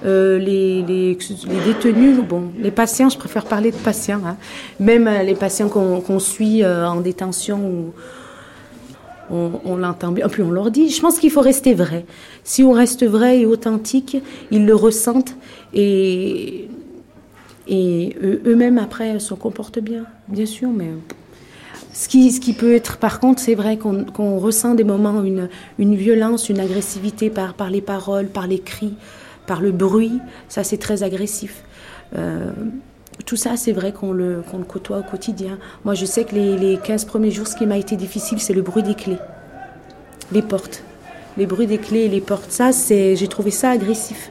Euh, 0.06 0.38
les, 0.38 0.82
les, 0.82 1.18
les 1.48 1.60
détenus, 1.66 2.20
bon, 2.28 2.52
les 2.60 2.72
patients, 2.72 3.08
je 3.10 3.18
préfère 3.18 3.46
parler 3.46 3.72
de 3.72 3.78
patients, 3.78 4.20
hein. 4.26 4.36
même 4.82 5.08
euh, 5.08 5.24
les 5.24 5.36
patients 5.36 5.70
qu'on 5.70 6.02
qu'on 6.02 6.20
suit 6.20 6.62
euh, 6.62 6.86
en 6.86 7.00
détention 7.00 7.66
ou 7.66 7.94
on, 9.34 9.76
l'entend 9.78 10.12
bien, 10.12 10.28
puis 10.30 10.44
on 10.44 10.52
leur 10.52 10.72
dit, 10.72 10.90
je 10.90 11.02
pense 11.02 11.20
qu'il 11.20 11.32
faut 11.32 11.42
rester 11.42 11.74
vrai. 11.74 12.06
Si 12.44 12.64
on 12.64 12.72
reste 12.72 13.06
vrai 13.06 13.40
et 13.40 13.46
authentique, 13.46 14.18
ils 14.52 14.66
le 14.66 14.76
ressentent 14.76 15.36
et, 15.74 16.68
et 17.68 18.16
eux- 18.22 18.42
eux-mêmes 18.46 18.78
après 18.78 19.20
se 19.20 19.34
comportent 19.34 19.80
bien, 19.80 20.06
bien 20.28 20.46
sûr, 20.46 20.70
mais 20.70 20.90
ce 21.94 22.08
qui, 22.08 22.54
peut 22.54 22.74
être, 22.74 22.98
par 22.98 23.20
contre, 23.20 23.40
c'est 23.40 23.54
vrai 23.54 23.78
qu'on 23.78 24.40
ressent 24.40 24.74
des 24.74 24.84
moments 24.84 25.24
une, 25.24 25.48
une 25.78 25.96
violence, 25.96 26.50
une 26.50 26.60
agressivité 26.60 27.30
par, 27.30 27.54
par 27.54 27.70
les 27.70 27.82
paroles, 27.82 28.28
par 28.28 28.48
les 28.48 28.60
cris, 28.60 28.96
par 29.46 29.62
le 29.62 29.72
bruit. 29.72 30.20
Ça, 30.50 30.64
c'est 30.64 30.78
très 30.78 31.04
agressif. 31.04 31.64
Euh, 32.18 32.52
tout 33.26 33.36
ça, 33.36 33.56
c'est 33.58 33.72
vrai 33.72 33.92
qu'on 33.92 34.12
le, 34.12 34.44
côtoie 34.68 35.00
au 35.00 35.04
quotidien. 35.04 35.58
Moi, 35.86 35.94
je 35.94 36.06
sais 36.06 36.24
que 36.24 36.36
les, 36.36 36.58
les 36.58 36.78
15 36.78 37.06
premiers 37.06 37.32
jours, 37.32 37.48
ce 37.48 37.56
qui 37.56 37.66
m'a 37.66 37.78
été 37.78 37.96
difficile, 37.96 38.40
c'est 38.40 38.54
le 38.54 38.62
bruit 38.62 38.84
des 38.84 38.96
clés, 38.96 39.20
les 40.32 40.42
portes. 40.42 40.84
Les 41.38 41.46
bruits 41.48 41.68
des 41.68 41.80
clés 41.80 42.08
les 42.10 42.22
portes, 42.22 42.52
ça, 42.52 42.70
j'ai 42.90 43.28
trouvé 43.28 43.50
ça 43.52 43.72
agressif. 43.72 44.30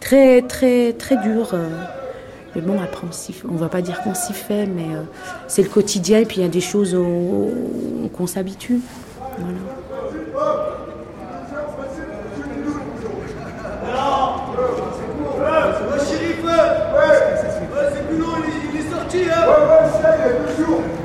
Très, 0.00 0.42
très, 0.42 0.92
très 0.92 1.16
dur. 1.16 1.50
euh. 1.54 1.68
Mais 2.54 2.60
bon, 2.60 2.80
après, 2.82 3.06
on 3.06 3.54
on 3.54 3.56
va 3.56 3.68
pas 3.68 3.80
dire 3.80 4.02
qu'on 4.02 4.14
s'y 4.14 4.32
fait, 4.32 4.66
mais 4.66 4.94
euh, 4.94 5.02
c'est 5.46 5.62
le 5.62 5.68
quotidien 5.68 6.18
et 6.18 6.26
puis 6.26 6.38
il 6.38 6.42
y 6.42 6.46
a 6.46 6.48
des 6.48 6.60
choses 6.60 6.96
qu'on 8.12 8.26
s'habitue. 8.26 8.80
Ouais, 9.38 9.54
shérif, 16.04 16.44
ouais, 16.44 16.50
ouais, 16.50 17.18
c'est 17.94 18.06
plus 18.08 18.18
long, 18.18 18.36
il, 19.22 19.28
il 19.28 21.02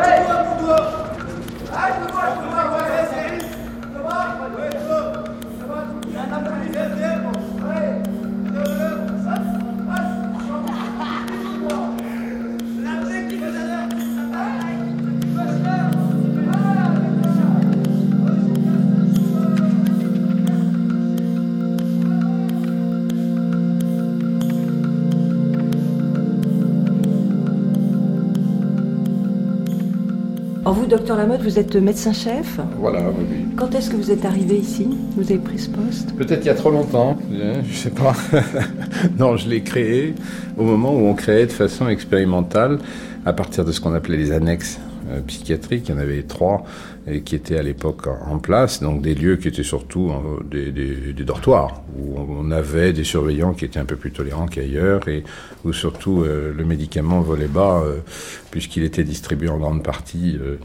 est 0.00 0.28
vous, 30.78 30.86
docteur 30.86 31.16
Lamotte, 31.16 31.42
vous 31.42 31.58
êtes 31.58 31.74
médecin-chef. 31.74 32.60
Voilà, 32.78 33.00
oui, 33.00 33.24
oui. 33.28 33.46
Quand 33.56 33.74
est-ce 33.74 33.90
que 33.90 33.96
vous 33.96 34.10
êtes 34.10 34.24
arrivé 34.24 34.56
ici? 34.56 34.86
Vous 35.16 35.24
avez 35.24 35.38
pris 35.38 35.58
ce 35.58 35.68
poste? 35.70 36.14
Peut-être 36.16 36.44
il 36.44 36.46
y 36.46 36.50
a 36.50 36.54
trop 36.54 36.70
longtemps, 36.70 37.16
je 37.30 37.76
sais 37.76 37.90
pas. 37.90 38.14
non, 39.18 39.36
je 39.36 39.48
l'ai 39.48 39.62
créé 39.62 40.14
au 40.56 40.62
moment 40.62 40.94
où 40.94 41.06
on 41.06 41.14
créait 41.14 41.46
de 41.46 41.52
façon 41.52 41.88
expérimentale, 41.88 42.78
à 43.26 43.32
partir 43.32 43.64
de 43.64 43.72
ce 43.72 43.80
qu'on 43.80 43.92
appelait 43.92 44.16
les 44.16 44.30
annexes 44.30 44.78
psychiatriques. 45.26 45.88
Il 45.88 45.92
y 45.92 45.94
en 45.94 46.00
avait 46.00 46.22
trois 46.22 46.64
et 47.10 47.22
qui 47.22 47.34
étaient 47.34 47.56
à 47.58 47.62
l'époque 47.62 48.06
en, 48.06 48.38
place, 48.38 48.82
donc 48.82 49.00
des 49.00 49.14
lieux 49.14 49.36
qui 49.36 49.48
étaient 49.48 49.62
surtout 49.62 50.10
euh, 50.10 50.42
des, 50.50 51.24
dortoirs, 51.24 51.82
où 51.98 52.16
on 52.18 52.50
avait 52.50 52.92
des 52.92 53.04
surveillants 53.04 53.54
qui 53.54 53.64
étaient 53.64 53.78
un 53.78 53.84
peu 53.86 53.96
plus 53.96 54.10
tolérants 54.12 54.46
qu'ailleurs, 54.46 55.08
et 55.08 55.24
où 55.64 55.72
surtout 55.72 56.22
euh, 56.22 56.52
le 56.56 56.64
médicament 56.64 57.20
volait 57.20 57.46
bas, 57.48 57.82
euh, 57.84 57.96
puisqu'il 58.50 58.82
était 58.82 59.04
distribué 59.04 59.48
en 59.48 59.56
grande 59.58 59.82
partie 59.82 60.38
euh, 60.40 60.56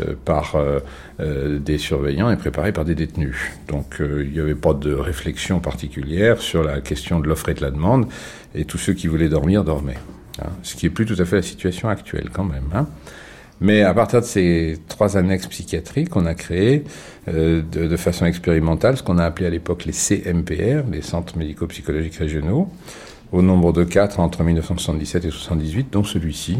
euh, 0.00 0.14
par 0.24 0.56
euh, 0.56 0.80
euh, 1.20 1.58
des 1.60 1.78
surveillants 1.78 2.30
et 2.30 2.36
préparé 2.36 2.72
par 2.72 2.84
des 2.84 2.96
détenus. 2.96 3.36
Donc 3.68 4.00
euh, 4.00 4.24
il 4.26 4.32
n'y 4.32 4.40
avait 4.40 4.56
pas 4.56 4.74
de 4.74 4.92
réflexion 4.92 5.60
particulière 5.60 6.40
sur 6.40 6.64
la 6.64 6.80
question 6.80 7.20
de 7.20 7.28
l'offre 7.28 7.50
et 7.50 7.54
de 7.54 7.62
la 7.62 7.70
demande, 7.70 8.06
et 8.56 8.64
tous 8.64 8.78
ceux 8.78 8.94
qui 8.94 9.06
voulaient 9.06 9.28
dormir 9.28 9.62
dormaient. 9.62 9.98
hein. 10.42 10.48
ce 10.64 10.74
qui 10.74 10.86
est 10.86 10.90
plus 10.90 11.06
tout 11.06 11.16
à 11.18 11.24
fait 11.24 11.36
la 11.36 11.42
situation 11.42 11.88
actuelle 11.88 12.30
quand 12.32 12.44
même. 12.44 12.64
hein. 12.74 12.88
Mais 13.60 13.82
à 13.82 13.94
partir 13.94 14.20
de 14.20 14.26
ces 14.26 14.78
trois 14.88 15.16
annexes 15.16 15.46
psychiatriques, 15.46 16.14
on 16.16 16.26
a 16.26 16.34
créé 16.34 16.84
euh, 17.28 17.62
de, 17.62 17.96
façon 17.96 18.26
expérimentale 18.26 18.96
ce 18.96 19.02
qu'on 19.02 19.18
a 19.18 19.24
appelé 19.24 19.46
à 19.46 19.50
l'époque 19.50 19.84
les 19.84 19.92
CMPR, 19.92 20.90
les 20.90 21.02
centres 21.02 21.38
médico-psychologiques 21.38 22.16
régionaux, 22.16 22.68
au 23.32 23.42
nombre 23.42 23.72
de 23.72 23.84
quatre 23.84 24.20
entre 24.20 24.42
1977 24.42 25.24
et 25.24 25.30
78, 25.30 25.88
dont 25.92 26.04
celui-ci, 26.04 26.58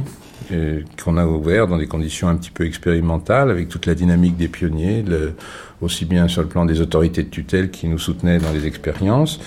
euh, 0.53 0.83
qu'on 1.03 1.17
a 1.17 1.27
ouvert 1.27 1.67
dans 1.67 1.79
des 1.79 1.87
conditions 1.87 2.29
un 2.29 2.37
petit 2.37 2.51
peu 2.51 2.65
expérimentales, 2.65 3.51
avec 3.51 3.69
toute 3.69 3.87
la 3.87 3.95
dynamique 3.95 4.37
des 4.37 4.49
pionniers, 4.49 5.03
le- 5.03 5.35
aussi 5.81 6.05
bien 6.05 6.29
sur 6.29 6.43
le 6.43 6.49
plan 6.49 6.65
des 6.65 6.81
autorités 6.81 7.23
de 7.25 7.29
tutelle 7.29 7.71
qui 7.71 7.87
nous 7.89 7.99
soutenaient 7.99 8.39
dans 8.39 8.53
les 8.53 8.67
expériences, 8.67 9.41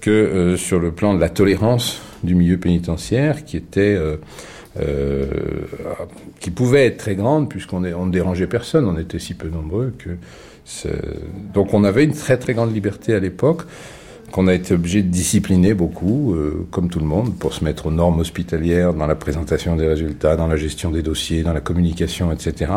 que 0.00 0.10
euh, 0.10 0.56
sur 0.56 0.80
le 0.80 0.90
plan 0.90 1.14
de 1.14 1.20
la 1.20 1.28
tolérance 1.28 2.00
du 2.24 2.34
milieu 2.34 2.56
pénitentiaire, 2.56 3.44
qui 3.44 3.56
était 3.56 3.96
euh, 4.78 5.26
euh, 5.80 5.94
qui 6.40 6.50
pouvait 6.50 6.86
être 6.86 6.98
très 6.98 7.14
grande 7.14 7.48
puisqu'on 7.48 7.80
ne 7.80 8.10
dérangeait 8.10 8.46
personne, 8.46 8.86
on 8.86 8.98
était 8.98 9.18
si 9.18 9.34
peu 9.34 9.48
nombreux 9.48 9.94
que 9.98 10.10
donc 11.54 11.72
on 11.72 11.82
avait 11.82 12.04
une 12.04 12.12
très 12.12 12.36
très 12.36 12.52
grande 12.52 12.74
liberté 12.74 13.14
à 13.14 13.20
l'époque 13.20 13.62
qu'on 14.30 14.46
a 14.46 14.54
été 14.54 14.74
obligé 14.74 15.02
de 15.02 15.08
discipliner 15.08 15.74
beaucoup, 15.74 16.34
euh, 16.34 16.66
comme 16.70 16.88
tout 16.88 16.98
le 16.98 17.06
monde, 17.06 17.38
pour 17.38 17.54
se 17.54 17.64
mettre 17.64 17.86
aux 17.86 17.90
normes 17.90 18.20
hospitalières 18.20 18.92
dans 18.92 19.06
la 19.06 19.14
présentation 19.14 19.76
des 19.76 19.86
résultats, 19.86 20.36
dans 20.36 20.46
la 20.46 20.56
gestion 20.56 20.90
des 20.90 21.02
dossiers, 21.02 21.42
dans 21.42 21.52
la 21.52 21.60
communication, 21.60 22.30
etc. 22.30 22.70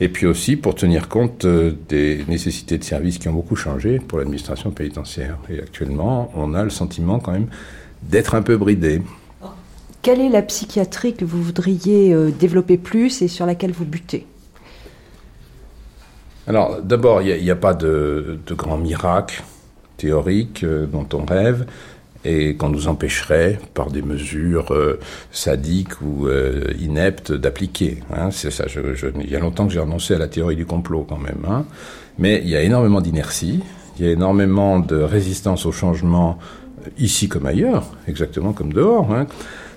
Et 0.00 0.08
puis 0.08 0.26
aussi 0.26 0.56
pour 0.56 0.74
tenir 0.74 1.08
compte 1.08 1.44
euh, 1.44 1.72
des 1.88 2.24
nécessités 2.28 2.78
de 2.78 2.84
service 2.84 3.18
qui 3.18 3.28
ont 3.28 3.34
beaucoup 3.34 3.56
changé 3.56 3.98
pour 3.98 4.18
l'administration 4.18 4.70
pénitentiaire. 4.70 5.36
Et 5.50 5.58
actuellement, 5.58 6.32
on 6.34 6.54
a 6.54 6.64
le 6.64 6.70
sentiment 6.70 7.18
quand 7.18 7.32
même 7.32 7.48
d'être 8.02 8.34
un 8.34 8.42
peu 8.42 8.56
bridé. 8.56 9.02
Quelle 10.02 10.20
est 10.22 10.30
la 10.30 10.40
psychiatrie 10.40 11.12
que 11.14 11.26
vous 11.26 11.42
voudriez 11.42 12.14
euh, 12.14 12.30
développer 12.30 12.78
plus 12.78 13.20
et 13.20 13.28
sur 13.28 13.44
laquelle 13.44 13.72
vous 13.72 13.84
butez? 13.84 14.26
Alors, 16.46 16.80
d'abord, 16.80 17.20
il 17.20 17.42
n'y 17.42 17.50
a, 17.50 17.56
pas 17.56 17.74
de, 17.74 18.38
grand 18.48 18.78
miracle 18.78 19.42
théorique 19.98 20.64
euh, 20.64 20.86
dont 20.86 21.06
on 21.12 21.26
rêve 21.26 21.66
et 22.24 22.56
qu'on 22.56 22.70
nous 22.70 22.88
empêcherait, 22.88 23.58
par 23.74 23.90
des 23.90 24.02
mesures 24.02 24.72
euh, 24.72 24.98
sadiques 25.32 26.00
ou 26.02 26.28
ineptes, 26.78 27.32
d'appliquer. 27.32 28.02
hein. 28.14 28.30
C'est 28.30 28.50
ça. 28.50 28.64
il 29.22 29.30
y 29.30 29.36
a 29.36 29.40
longtemps 29.40 29.66
que 29.66 29.72
j'ai 29.72 29.80
renoncé 29.80 30.14
à 30.14 30.18
la 30.18 30.28
théorie 30.28 30.56
du 30.56 30.66
complot, 30.66 31.06
quand 31.08 31.18
même. 31.18 31.44
hein. 31.48 31.64
Mais 32.18 32.40
il 32.42 32.48
y 32.50 32.56
a 32.56 32.62
énormément 32.62 33.00
d'inertie, 33.00 33.60
il 33.98 34.04
y 34.04 34.08
a 34.08 34.12
énormément 34.12 34.80
de 34.80 34.96
résistance 34.96 35.64
au 35.64 35.72
changement, 35.72 36.38
ici 36.98 37.28
comme 37.28 37.46
ailleurs, 37.46 37.84
exactement 38.06 38.52
comme 38.52 38.72
dehors. 38.72 39.12
hein. 39.14 39.26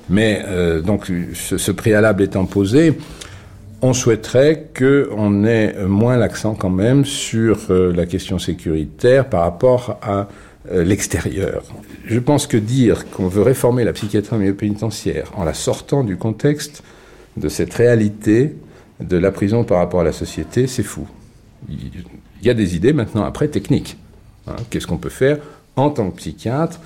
Mais 0.09 0.41
euh, 0.45 0.81
donc, 0.81 1.11
ce, 1.33 1.71
préalable 1.71 2.23
étant 2.23 2.45
posé, 2.45 2.97
on 3.81 3.93
souhaiterait 3.93 4.67
qu'on 4.77 5.45
ait 5.45 5.75
moins 5.85 6.17
l'accent 6.17 6.55
quand 6.55 6.69
même 6.69 7.05
sur 7.05 7.59
euh, 7.69 7.93
la 7.93 8.05
question 8.05 8.39
sécuritaire 8.39 9.29
par 9.29 9.41
rapport 9.41 9.99
à 10.01 10.27
euh, 10.71 10.83
l'extérieur. 10.83 11.63
Je 12.05 12.19
pense 12.19 12.47
que 12.47 12.57
dire 12.57 13.09
qu'on 13.11 13.27
veut 13.27 13.41
réformer 13.41 13.83
la 13.83 13.93
psychiatrie 13.93 14.53
pénitentiaire 14.53 15.31
en 15.35 15.43
la 15.43 15.53
sortant 15.53 16.03
du 16.03 16.15
contexte 16.17 16.83
de 17.35 17.49
cette 17.49 17.73
réalité 17.73 18.55
de 18.99 19.17
la 19.17 19.31
prison 19.31 19.63
par 19.63 19.79
rapport 19.79 20.01
à 20.01 20.03
la 20.03 20.13
société, 20.13 20.67
c'est 20.67 20.83
fou. 20.83 21.07
Il 21.69 21.91
y 22.41 22.49
a 22.49 22.53
des 22.53 22.75
idées 22.75 22.93
maintenant 22.93 23.23
après 23.23 23.47
techniques. 23.47 23.97
hein. 24.47 24.55
Qu'est-ce 24.69 24.87
qu'on 24.87 24.97
peut 24.97 25.09
faire 25.09 25.39
en 25.75 25.89
tant 25.89 26.09
que 26.11 26.17
psychiatre 26.17 26.79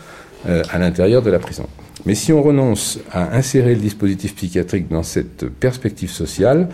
euh, 0.48 0.64
à 0.72 0.78
l'intérieur 0.78 1.22
de 1.22 1.30
la 1.32 1.40
prison 1.40 1.66
Mais 2.06 2.16
si 2.16 2.32
on 2.32 2.42
renonce 2.44 3.00
à 3.12 3.36
insérer 3.36 3.74
le 3.76 3.82
dispositif 3.82 4.36
psychiatrique 4.36 4.88
dans 4.90 5.04
cette 5.04 5.48
perspective 5.50 6.10
sociale, 6.12 6.70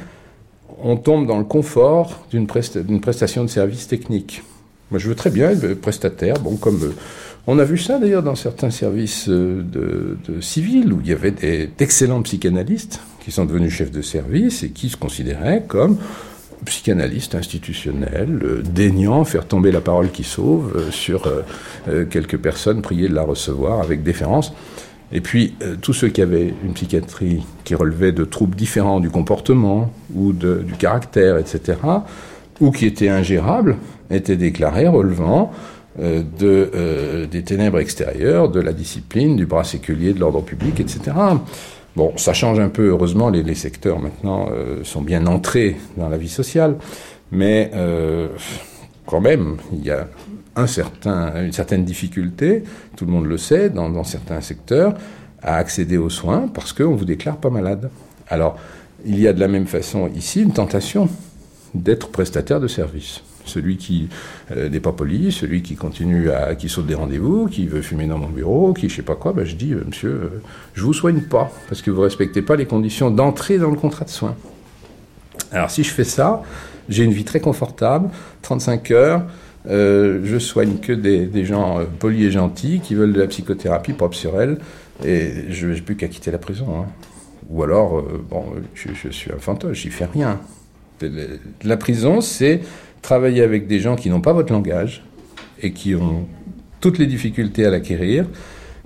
on 0.83 0.97
tombe 0.97 1.25
dans 1.27 1.37
le 1.37 1.45
confort 1.45 2.25
d'une 2.29 2.45
presta- 2.45 2.83
d'une 2.83 2.99
prestation 3.01 3.43
de 3.43 3.49
service 3.49 3.87
technique. 3.87 4.43
Moi, 4.91 4.99
je 4.99 5.07
veux 5.07 5.15
très 5.15 5.29
bien 5.31 5.49
être 5.51 5.73
prestataire, 5.75 6.35
bon, 6.39 6.57
comme 6.57 6.83
euh, 6.83 6.93
on 7.47 7.57
a 7.59 7.63
vu 7.63 7.77
ça 7.77 7.99
d'ailleurs 7.99 8.23
dans 8.23 8.35
certains 8.35 8.69
services 8.69 9.27
euh, 9.29 9.63
de, 9.63 10.17
de 10.27 10.41
civils 10.41 10.91
où 10.93 10.99
il 11.01 11.07
y 11.09 11.13
avait 11.13 11.31
d'excellents 11.77 12.21
psychanalystes 12.21 12.99
qui 13.23 13.31
sont 13.31 13.45
devenus 13.45 13.71
chefs 13.73 13.91
de 13.91 14.01
service 14.01 14.63
et 14.63 14.69
qui 14.69 14.89
se 14.89 14.97
considéraient 14.97 15.63
comme 15.67 15.97
psychanalystes 16.65 17.35
institutionnels, 17.35 18.39
euh, 18.43 18.61
daignant 18.61 19.23
faire 19.25 19.45
tomber 19.45 19.71
la 19.71 19.81
parole 19.81 20.11
qui 20.11 20.23
sauve 20.23 20.73
euh, 20.75 20.91
sur 20.91 21.27
euh, 21.27 22.05
quelques 22.05 22.37
personnes 22.37 22.81
priées 22.81 23.09
de 23.09 23.15
la 23.15 23.23
recevoir 23.23 23.81
avec 23.81 24.03
déférence. 24.03 24.53
Et 25.11 25.21
puis, 25.21 25.53
tous 25.83 25.93
ceux 25.93 26.07
qui 26.07 26.23
avaient 26.23 26.55
une 26.63 26.73
psychiatrie 26.73 27.43
qui 27.65 27.75
relevait 27.75 28.11
de 28.11 28.23
troubles 28.23 28.55
différents 28.55 28.99
du 28.99 29.11
comportement 29.11 29.93
ou 30.15 30.33
du 30.33 30.73
caractère, 30.79 31.37
etc., 31.37 31.77
ou 32.59 32.71
qui 32.71 32.87
étaient 32.87 33.09
ingérables, 33.09 33.77
étaient 34.09 34.37
déclarés 34.37 34.87
relevant 34.87 35.51
de, 35.99 37.27
des 37.29 37.43
ténèbres 37.43 37.79
extérieures, 37.79 38.49
de 38.49 38.59
la 38.59 38.73
discipline, 38.73 39.35
du 39.35 39.45
bras 39.45 39.63
séculier, 39.63 40.13
de 40.13 40.19
l'ordre 40.19 40.41
public, 40.41 40.79
etc. 40.79 41.11
Bon, 41.95 42.13
ça 42.17 42.33
change 42.33 42.59
un 42.59 42.69
peu, 42.69 42.87
heureusement, 42.87 43.29
les, 43.29 43.55
secteurs 43.55 43.99
maintenant 43.99 44.49
euh, 44.51 44.83
sont 44.83 45.01
bien 45.01 45.27
entrés 45.27 45.77
dans 45.95 46.09
la 46.09 46.17
vie 46.17 46.29
sociale, 46.29 46.75
mais 47.31 47.69
euh, 47.75 48.29
quand 49.05 49.21
même, 49.21 49.57
il 49.71 49.85
y 49.85 49.91
a 49.91 50.07
un 50.55 50.65
certain, 50.65 51.43
une 51.43 51.51
certaine 51.51 51.85
difficulté, 51.85 52.63
tout 52.95 53.05
le 53.05 53.11
monde 53.11 53.25
le 53.25 53.37
sait, 53.37 53.69
dans, 53.69 53.89
dans 53.89 54.03
certains 54.03 54.41
secteurs, 54.41 54.95
à 55.43 55.57
accéder 55.57 55.97
aux 55.97 56.09
soins 56.09 56.47
parce 56.51 56.73
qu'on 56.73 56.95
vous 56.95 57.05
déclare 57.05 57.37
pas 57.37 57.49
malade. 57.49 57.91
Alors, 58.27 58.57
il 59.05 59.19
y 59.19 59.27
a 59.27 59.33
de 59.33 59.39
la 59.39 59.47
même 59.47 59.67
façon 59.67 60.09
ici 60.15 60.41
une 60.41 60.53
tentation 60.53 61.09
d'être 61.75 62.09
prestataire 62.09 62.59
de 62.59 62.67
service. 62.67 63.21
Celui 63.45 63.77
qui 63.77 64.09
euh, 64.51 64.69
n'est 64.69 64.79
pas 64.79 64.91
poli, 64.91 65.31
celui 65.31 65.61
qui 65.61 65.75
continue 65.75 66.31
à, 66.31 66.55
qui 66.55 66.69
saute 66.69 66.85
des 66.85 66.95
rendez-vous, 66.95 67.47
qui 67.47 67.67
veut 67.67 67.81
fumer 67.81 68.07
dans 68.07 68.17
mon 68.17 68.29
bureau, 68.29 68.73
qui 68.73 68.89
je 68.89 68.95
sais 68.95 69.01
pas 69.01 69.15
quoi, 69.15 69.33
ben 69.33 69.45
je 69.45 69.55
dis, 69.55 69.73
euh, 69.73 69.83
monsieur, 69.85 70.09
euh, 70.09 70.41
je 70.73 70.83
vous 70.83 70.93
soigne 70.93 71.21
pas 71.21 71.51
parce 71.67 71.81
que 71.81 71.91
vous 71.91 72.01
respectez 72.01 72.41
pas 72.41 72.55
les 72.55 72.65
conditions 72.65 73.11
d'entrée 73.11 73.57
dans 73.57 73.69
le 73.69 73.75
contrat 73.75 74.05
de 74.05 74.09
soins. 74.09 74.35
Alors 75.51 75.69
si 75.69 75.83
je 75.83 75.91
fais 75.91 76.03
ça, 76.03 76.43
j'ai 76.89 77.03
une 77.03 77.11
vie 77.11 77.25
très 77.25 77.39
confortable, 77.39 78.09
35 78.41 78.91
heures, 78.91 79.23
je 79.65 80.37
soigne 80.39 80.77
que 80.77 80.91
des, 80.91 81.45
gens 81.45 81.79
polis 81.99 82.25
et 82.25 82.31
gentils 82.31 82.81
qui 82.83 82.95
veulent 82.95 83.13
de 83.13 83.21
la 83.21 83.27
psychothérapie 83.27 83.93
propre 83.93 84.15
sur 84.15 84.39
elles, 84.41 84.57
et 85.05 85.45
je 85.49 85.67
n'ai 85.67 85.81
plus 85.81 85.95
qu'à 85.95 86.07
quitter 86.07 86.31
la 86.31 86.37
prison. 86.37 86.65
hein. 86.81 86.85
Ou 87.49 87.63
alors, 87.63 88.03
bon, 88.29 88.45
je, 88.73 88.89
je 88.93 89.09
suis 89.09 89.31
un 89.31 89.37
fantoche, 89.37 89.81
j'y 89.81 89.89
fais 89.89 90.05
rien. 90.05 90.39
La 91.63 91.77
prison, 91.77 92.21
c'est 92.21 92.61
travailler 93.03 93.43
avec 93.43 93.67
des 93.67 93.79
gens 93.79 93.95
qui 93.95 94.09
n'ont 94.09 94.21
pas 94.21 94.33
votre 94.33 94.51
langage 94.51 95.03
et 95.61 95.71
qui 95.73 95.93
ont 95.93 96.25
toutes 96.81 96.97
les 96.97 97.05
difficultés 97.05 97.65
à 97.65 97.69
l'acquérir, 97.69 98.25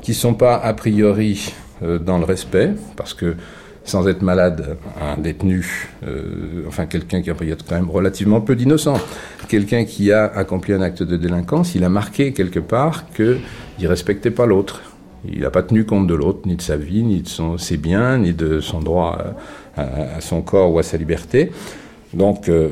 qui 0.01 0.13
sont 0.13 0.33
pas 0.33 0.57
a 0.57 0.73
priori 0.73 1.53
euh, 1.81 1.97
dans 1.97 2.17
le 2.17 2.25
respect, 2.25 2.71
parce 2.97 3.13
que 3.13 3.35
sans 3.85 4.07
être 4.09 4.21
malade, 4.21 4.77
un 5.01 5.17
détenu, 5.17 5.89
euh, 6.05 6.65
enfin 6.67 6.87
quelqu'un 6.87 7.21
qui 7.21 7.31
a 7.31 7.33
quand 7.33 7.75
même 7.75 7.89
relativement 7.89 8.41
peu 8.41 8.55
d'innocents, 8.55 8.99
quelqu'un 9.47 9.85
qui 9.85 10.11
a 10.11 10.25
accompli 10.25 10.73
un 10.73 10.81
acte 10.81 11.03
de 11.03 11.15
délinquance, 11.15 11.73
il 11.73 11.85
a 11.85 11.89
marqué 11.89 12.33
quelque 12.33 12.59
part 12.59 13.09
qu'il 13.11 13.39
ne 13.79 13.87
respectait 13.87 14.31
pas 14.31 14.45
l'autre. 14.45 14.81
Il 15.29 15.39
n'a 15.41 15.49
pas 15.49 15.63
tenu 15.63 15.85
compte 15.85 16.05
de 16.05 16.13
l'autre, 16.13 16.41
ni 16.45 16.55
de 16.55 16.61
sa 16.61 16.75
vie, 16.75 17.03
ni 17.03 17.21
de 17.21 17.27
son, 17.27 17.57
ses 17.57 17.77
biens, 17.77 18.17
ni 18.17 18.33
de 18.33 18.59
son 18.59 18.81
droit 18.81 19.17
à 19.75 20.21
son 20.21 20.41
corps 20.41 20.71
ou 20.71 20.79
à 20.79 20.83
sa 20.83 20.97
liberté. 20.97 21.51
Donc, 22.13 22.49
euh, 22.49 22.69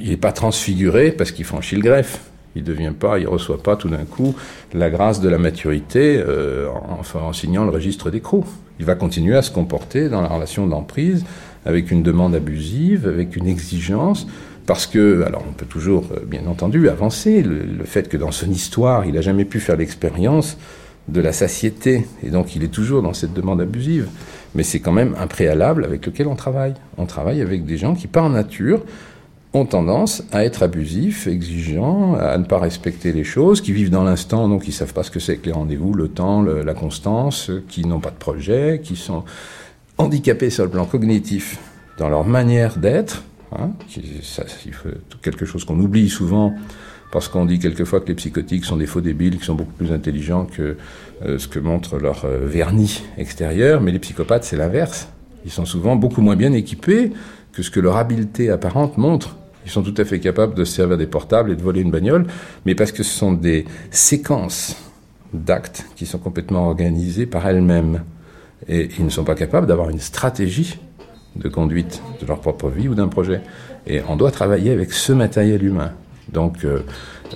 il 0.00 0.10
n'est 0.10 0.16
pas 0.16 0.32
transfiguré 0.32 1.12
parce 1.12 1.32
qu'il 1.32 1.44
franchit 1.44 1.76
le 1.76 1.82
greffe. 1.82 2.20
Il 2.54 2.64
devient 2.64 2.92
pas, 2.98 3.18
il 3.18 3.28
reçoit 3.28 3.62
pas 3.62 3.76
tout 3.76 3.88
d'un 3.88 4.04
coup 4.04 4.34
la 4.72 4.88
grâce 4.88 5.20
de 5.20 5.28
la 5.28 5.36
maturité 5.36 6.16
euh, 6.18 6.68
en 7.14 7.32
signant 7.32 7.64
le 7.64 7.70
registre 7.70 8.10
d'écrou. 8.10 8.44
Il 8.78 8.86
va 8.86 8.94
continuer 8.94 9.36
à 9.36 9.42
se 9.42 9.50
comporter 9.50 10.08
dans 10.08 10.22
la 10.22 10.28
relation 10.28 10.66
d'emprise 10.66 11.24
avec 11.66 11.90
une 11.90 12.02
demande 12.02 12.34
abusive, 12.34 13.06
avec 13.06 13.36
une 13.36 13.46
exigence, 13.46 14.26
parce 14.66 14.86
que, 14.86 15.22
alors 15.26 15.44
on 15.48 15.52
peut 15.52 15.66
toujours, 15.66 16.04
euh, 16.12 16.20
bien 16.24 16.46
entendu, 16.46 16.88
avancer 16.88 17.42
le, 17.42 17.62
le 17.62 17.84
fait 17.84 18.08
que 18.08 18.16
dans 18.16 18.32
son 18.32 18.50
histoire, 18.50 19.04
il 19.04 19.14
n'a 19.14 19.20
jamais 19.20 19.44
pu 19.44 19.60
faire 19.60 19.76
l'expérience 19.76 20.56
de 21.08 21.20
la 21.20 21.32
satiété. 21.32 22.06
Et 22.22 22.30
donc 22.30 22.56
il 22.56 22.64
est 22.64 22.72
toujours 22.72 23.02
dans 23.02 23.12
cette 23.12 23.32
demande 23.32 23.60
abusive. 23.60 24.08
Mais 24.56 24.62
c'est 24.62 24.80
quand 24.80 24.92
même 24.92 25.14
un 25.20 25.26
préalable 25.26 25.84
avec 25.84 26.06
lequel 26.06 26.26
on 26.26 26.34
travaille. 26.34 26.72
On 26.96 27.04
travaille 27.04 27.42
avec 27.42 27.66
des 27.66 27.76
gens 27.76 27.94
qui, 27.94 28.06
par 28.06 28.30
nature, 28.30 28.82
ont 29.52 29.66
tendance 29.66 30.22
à 30.32 30.44
être 30.44 30.62
abusifs, 30.62 31.26
exigeants, 31.26 32.14
à 32.14 32.38
ne 32.38 32.44
pas 32.44 32.58
respecter 32.58 33.12
les 33.12 33.22
choses, 33.22 33.60
qui 33.60 33.72
vivent 33.72 33.90
dans 33.90 34.02
l'instant, 34.02 34.48
donc 34.48 34.66
ils 34.66 34.72
savent 34.72 34.94
pas 34.94 35.02
ce 35.02 35.10
que 35.10 35.20
c'est 35.20 35.36
que 35.36 35.46
les 35.46 35.52
rendez-vous, 35.52 35.92
le 35.92 36.08
temps, 36.08 36.42
la 36.42 36.74
constance, 36.74 37.50
qui 37.68 37.84
n'ont 37.86 38.00
pas 38.00 38.10
de 38.10 38.16
projet, 38.16 38.80
qui 38.82 38.96
sont 38.96 39.24
handicapés 39.98 40.50
sur 40.50 40.64
le 40.64 40.70
plan 40.70 40.86
cognitif 40.86 41.58
dans 41.98 42.08
leur 42.08 42.24
manière 42.24 42.78
d'être. 42.78 43.24
Hein, 43.52 43.70
quelque 45.22 45.44
chose 45.44 45.64
qu'on 45.64 45.78
oublie 45.78 46.08
souvent 46.08 46.54
parce 47.12 47.28
qu'on 47.28 47.44
dit 47.44 47.58
quelquefois 47.58 48.00
que 48.00 48.08
les 48.08 48.14
psychotiques 48.14 48.64
sont 48.64 48.76
des 48.76 48.86
faux 48.86 49.00
débiles, 49.00 49.38
qui 49.38 49.44
sont 49.44 49.54
beaucoup 49.54 49.72
plus 49.72 49.92
intelligents 49.92 50.44
que 50.44 50.76
euh, 51.24 51.38
ce 51.38 51.48
que 51.48 51.58
montre 51.58 51.98
leur 51.98 52.24
euh, 52.24 52.46
vernis 52.46 53.02
extérieur, 53.16 53.80
mais 53.80 53.92
les 53.92 53.98
psychopathes, 53.98 54.44
c'est 54.44 54.56
l'inverse. 54.56 55.08
Ils 55.44 55.50
sont 55.50 55.64
souvent 55.64 55.96
beaucoup 55.96 56.20
moins 56.20 56.36
bien 56.36 56.52
équipés 56.52 57.12
que 57.52 57.62
ce 57.62 57.70
que 57.70 57.80
leur 57.80 57.96
habileté 57.96 58.50
apparente 58.50 58.98
montre. 58.98 59.36
Ils 59.64 59.70
sont 59.70 59.82
tout 59.82 59.94
à 59.96 60.04
fait 60.04 60.20
capables 60.20 60.54
de 60.54 60.64
se 60.64 60.74
servir 60.74 60.96
des 60.96 61.06
portables 61.06 61.52
et 61.52 61.56
de 61.56 61.62
voler 61.62 61.80
une 61.80 61.90
bagnole, 61.90 62.26
mais 62.64 62.74
parce 62.74 62.92
que 62.92 63.02
ce 63.02 63.16
sont 63.16 63.32
des 63.32 63.64
séquences 63.90 64.76
d'actes 65.32 65.86
qui 65.96 66.06
sont 66.06 66.18
complètement 66.18 66.66
organisées 66.66 67.26
par 67.26 67.46
elles-mêmes. 67.46 68.02
Et 68.68 68.88
ils 68.98 69.04
ne 69.04 69.10
sont 69.10 69.24
pas 69.24 69.34
capables 69.34 69.66
d'avoir 69.66 69.90
une 69.90 69.98
stratégie 70.00 70.78
de 71.36 71.48
conduite 71.48 72.02
de 72.20 72.26
leur 72.26 72.40
propre 72.40 72.68
vie 72.68 72.88
ou 72.88 72.94
d'un 72.94 73.08
projet. 73.08 73.40
Et 73.86 74.00
on 74.08 74.16
doit 74.16 74.30
travailler 74.30 74.72
avec 74.72 74.92
ce 74.92 75.12
matériel 75.12 75.64
humain. 75.64 75.92
Donc 76.32 76.64
euh, 76.64 76.80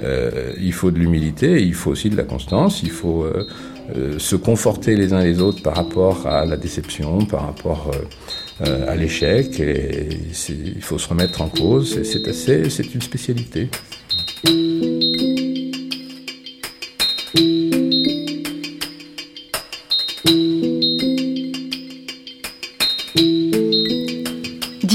euh, 0.03 0.53
il 0.59 0.73
faut 0.73 0.91
de 0.91 0.99
l'humilité, 0.99 1.63
il 1.63 1.75
faut 1.75 1.91
aussi 1.91 2.11
de 2.11 2.17
la 2.17 2.25
constance, 2.25 2.83
il 2.83 2.91
faut 2.91 3.25
euh, 3.25 4.19
se 4.19 4.37
conforter 4.37 4.97
les 4.97 5.13
uns 5.13 5.23
les 5.23 5.41
autres 5.41 5.63
par 5.63 5.75
rapport 5.77 6.27
à 6.27 6.45
la 6.45 6.57
déception, 6.57 7.25
par 7.25 7.47
rapport 7.47 7.91
à 8.61 8.95
l'échec. 8.95 9.59
Et 9.59 10.09
il 10.49 10.83
faut 10.83 10.99
se 10.99 11.09
remettre 11.09 11.41
en 11.41 11.49
cause. 11.49 12.01
C'est 12.05 12.29
assez, 12.29 12.71
c'est 12.71 12.95
une 12.95 13.03
spécialité. 13.03 13.69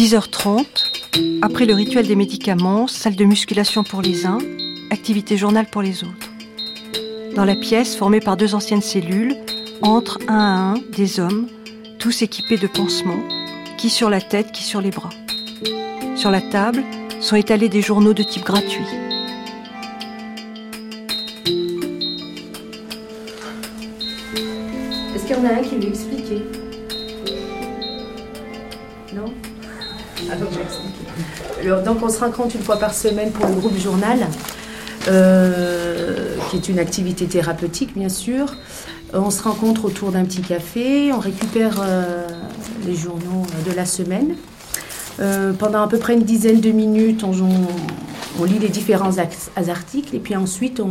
10h30, 0.06 0.66
après 1.56 1.66
le 1.66 1.74
rituel 1.74 2.06
des 2.06 2.18
médicaments, 2.18 2.86
salle 2.86 3.16
de 3.16 3.24
musculation 3.24 3.86
pour 3.86 4.02
les 4.02 4.26
uns, 4.26 4.40
activité 4.90 5.38
journal 5.38 5.66
pour 5.66 5.82
les 5.82 6.04
autres. 6.04 6.30
Dans 7.34 7.46
la 7.46 7.56
pièce, 7.56 7.96
formée 7.96 8.20
par 8.20 8.36
deux 8.36 8.56
anciennes 8.56 8.82
cellules, 8.82 9.38
entrent 9.82 10.20
un 10.28 10.36
à 10.38 10.74
un 10.74 10.74
des 10.92 11.22
hommes, 11.22 11.48
tous 11.98 12.24
équipés 12.24 12.58
de 12.58 12.68
pansements, 12.68 13.24
qui 13.78 13.90
sur 13.90 14.10
la 14.10 14.20
tête, 14.20 14.52
qui 14.52 14.64
sur 14.64 14.82
les 14.82 14.92
bras. 14.92 15.12
Sur 16.18 16.30
la 16.30 16.42
table 16.42 16.84
sont 17.22 17.38
étalés 17.38 17.70
des 17.70 17.82
journaux 17.82 18.14
de 18.14 18.24
type 18.24 18.44
gratuit. 18.44 19.05
On 32.06 32.10
se 32.10 32.20
rencontre 32.20 32.56
une 32.56 32.62
fois 32.62 32.78
par 32.78 32.94
semaine 32.94 33.32
pour 33.32 33.48
le 33.48 33.56
groupe 33.56 33.78
journal, 33.80 34.28
euh, 35.08 36.38
qui 36.50 36.58
est 36.58 36.70
une 36.70 36.78
activité 36.78 37.26
thérapeutique, 37.26 37.96
bien 37.96 38.10
sûr. 38.10 38.56
Euh, 39.14 39.20
On 39.20 39.32
se 39.32 39.42
rencontre 39.42 39.86
autour 39.86 40.12
d'un 40.12 40.24
petit 40.24 40.42
café, 40.42 41.12
on 41.12 41.20
récupère 41.20 41.82
euh, 41.82 42.28
les 42.86 42.96
journaux 42.96 43.46
de 43.66 43.72
la 43.76 43.86
semaine. 43.86 44.36
Pendant 45.58 45.82
à 45.82 45.88
peu 45.88 45.98
près 45.98 46.14
une 46.14 46.24
dizaine 46.24 46.60
de 46.60 46.72
minutes, 46.72 47.24
on, 47.24 48.44
lit 48.44 48.60
les 48.60 48.68
différents 48.68 49.18
articles 49.18 50.14
et 50.14 50.20
puis 50.20 50.36
ensuite, 50.36 50.82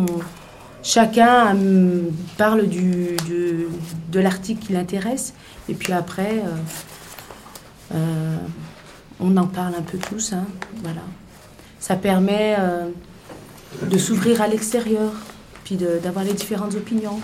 chacun 0.82 1.54
parle 2.38 2.66
de 2.66 4.20
l'article 4.20 4.66
qui 4.66 4.72
l'intéresse. 4.72 5.34
Et 5.68 5.74
puis 5.74 5.92
après, 5.92 6.42
on 9.24 9.36
en 9.36 9.46
parle 9.46 9.74
un 9.74 9.82
peu 9.82 9.98
tous. 9.98 10.32
hein, 10.32 10.44
voilà. 10.82 11.02
Ça 11.80 11.96
permet 11.96 12.56
euh, 12.58 12.88
de 13.90 13.98
s'ouvrir 13.98 14.40
à 14.42 14.48
l'extérieur, 14.48 15.12
puis 15.64 15.76
d'avoir 15.76 16.24
les 16.24 16.32
différentes 16.34 16.74
opinions. 16.74 17.20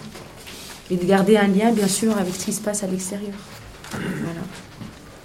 Et 0.90 0.96
de 0.96 1.04
garder 1.04 1.36
un 1.36 1.46
lien, 1.46 1.70
bien 1.72 1.86
sûr, 1.86 2.16
avec 2.18 2.34
ce 2.34 2.46
qui 2.46 2.52
se 2.52 2.60
passe 2.60 2.82
à 2.82 2.88
l'extérieur. 2.88 3.34
Voilà. 3.92 4.40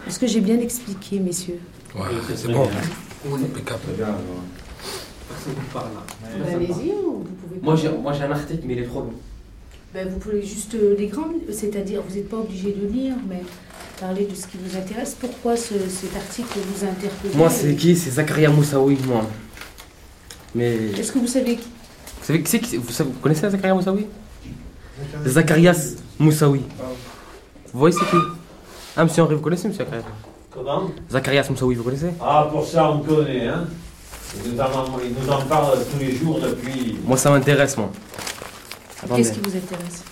Est-ce 0.07 0.19
que 0.19 0.27
j'ai 0.27 0.41
bien 0.41 0.59
expliqué, 0.59 1.19
messieurs? 1.19 1.59
Ouais, 1.95 2.01
c'est 2.35 2.51
bon. 2.51 2.67
Impeccable. 3.33 3.81
Allez-y, 6.47 6.91
ou 6.91 7.23
vous 7.23 7.35
pouvez 7.47 7.59
Moi 7.61 7.75
j'ai, 7.75 7.89
moi 7.89 8.13
j'ai 8.13 8.23
un 8.23 8.31
article, 8.31 8.61
mais 8.65 8.73
il 8.73 8.79
est 8.79 8.85
trop 8.85 9.01
long. 9.01 9.13
Ben, 9.93 10.07
vous 10.07 10.19
pouvez 10.19 10.43
juste 10.43 10.75
euh, 10.75 10.95
les 10.97 11.07
grandes, 11.07 11.33
c'est-à-dire 11.51 12.01
vous 12.07 12.15
n'êtes 12.15 12.29
pas 12.29 12.37
obligé 12.37 12.71
de 12.73 12.85
lire, 12.85 13.15
mais 13.27 13.41
parler 13.99 14.25
de 14.25 14.35
ce 14.35 14.47
qui 14.47 14.57
vous 14.63 14.77
intéresse. 14.77 15.15
Pourquoi 15.19 15.55
ce- 15.57 15.73
cet 15.89 16.15
article 16.15 16.59
vous 16.67 16.85
interpelle 16.85 17.31
Moi 17.35 17.49
c'est 17.49 17.75
qui? 17.75 17.95
C'est 17.95 18.11
Zakaria 18.11 18.49
Moussaoui, 18.49 18.97
moi. 19.07 19.21
Mais. 20.53 20.75
Est-ce 20.97 21.11
que 21.11 21.19
vous 21.19 21.27
savez 21.27 21.55
qui? 21.57 21.67
Vous 22.19 22.25
savez 22.25 22.41
qui 22.43 22.49
c'est 22.51 22.59
qui- 22.59 22.77
vous, 22.77 22.91
savez- 22.91 23.09
vous 23.11 23.19
connaissez 23.19 23.49
Zakaria 23.49 23.73
Moussaoui? 23.75 24.07
Zacharias 25.25 25.95
Moussaoui. 26.19 26.61
Vous 27.73 27.79
voyez 27.79 27.95
c'est 27.97 28.05
qui? 28.09 28.17
Ah, 28.95 29.03
monsieur 29.03 29.23
Henri, 29.23 29.35
vous 29.35 29.41
connaissez 29.41 29.67
monsieur 29.67 29.85
Comment? 30.51 30.89
Zacharias 31.11 31.47
Moussaoui, 31.49 31.75
vous 31.75 31.83
connaissez? 31.83 32.11
Ah, 32.21 32.47
pour 32.49 32.65
ça, 32.65 32.89
on 32.91 32.99
connaît, 32.99 33.47
hein. 33.47 33.65
Il 34.45 34.53
nous 34.53 34.59
en, 34.59 34.99
il 35.03 35.13
nous 35.21 35.29
en 35.31 35.41
parle 35.45 35.77
tous 35.91 35.99
les 35.99 36.15
jours 36.15 36.39
depuis. 36.39 36.97
Moi 37.05 37.17
ça 37.17 37.29
m'intéresse, 37.29 37.77
moi. 37.77 37.91
Qu'est-ce 39.15 39.33
qui 39.33 39.39
vous 39.39 39.55
intéresse? 39.55 40.03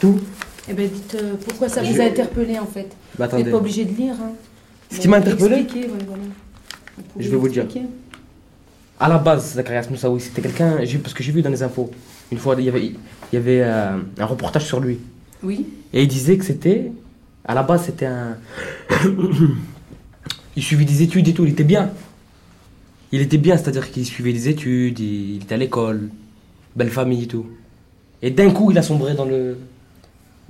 Tout. 0.00 0.20
Eh 0.68 0.74
bien, 0.74 0.86
dites 0.86 1.14
euh, 1.14 1.34
pourquoi 1.44 1.68
ça 1.68 1.82
vous 1.82 2.00
a 2.00 2.04
interpellé 2.04 2.58
en 2.58 2.66
fait. 2.66 2.88
Bah, 3.18 3.26
vous 3.26 3.38
n'êtes 3.38 3.50
pas 3.50 3.56
obligé 3.56 3.84
de 3.84 3.96
lire. 3.96 4.14
Hein. 4.14 4.32
Ce 4.90 4.98
qui 4.98 5.08
m'a 5.08 5.18
interpellé 5.18 5.56
ouais, 5.56 5.86
voilà. 6.06 6.22
Je 7.18 7.28
vais 7.28 7.36
vous 7.36 7.46
le 7.46 7.52
dire. 7.52 7.66
À 8.98 9.08
la 9.08 9.18
base, 9.18 9.54
Zacharias 9.54 9.86
Moussaoui, 9.90 10.20
c'était 10.20 10.42
quelqu'un, 10.42 10.78
parce 11.02 11.14
que 11.14 11.22
j'ai 11.22 11.32
vu 11.32 11.40
dans 11.40 11.48
les 11.48 11.62
infos, 11.62 11.90
une 12.30 12.38
fois, 12.38 12.54
il 12.58 12.64
y 12.64 12.68
avait, 12.68 12.84
il 12.84 12.96
y 13.32 13.36
avait 13.36 13.62
euh, 13.62 13.96
un 14.18 14.26
reportage 14.26 14.66
sur 14.66 14.78
lui. 14.78 14.98
Oui. 15.42 15.66
Et 15.94 16.02
il 16.02 16.08
disait 16.08 16.36
que 16.36 16.44
c'était, 16.44 16.92
à 17.46 17.54
la 17.54 17.62
base, 17.62 17.84
c'était 17.86 18.06
un. 18.06 18.36
il 20.56 20.62
suivait 20.62 20.84
des 20.84 21.02
études 21.02 21.28
et 21.28 21.32
tout, 21.32 21.44
il 21.44 21.52
était 21.52 21.64
bien. 21.64 21.90
Il 23.12 23.22
était 23.22 23.38
bien, 23.38 23.56
c'est-à-dire 23.56 23.90
qu'il 23.90 24.04
suivait 24.04 24.34
des 24.34 24.48
études, 24.48 25.00
il 25.00 25.42
était 25.42 25.54
à 25.54 25.58
l'école, 25.58 26.10
belle 26.76 26.90
famille 26.90 27.24
et 27.24 27.26
tout. 27.26 27.46
Et 28.22 28.30
d'un 28.30 28.50
coup, 28.50 28.70
il 28.70 28.76
a 28.76 28.82
sombré 28.82 29.14
dans 29.14 29.24
le, 29.24 29.56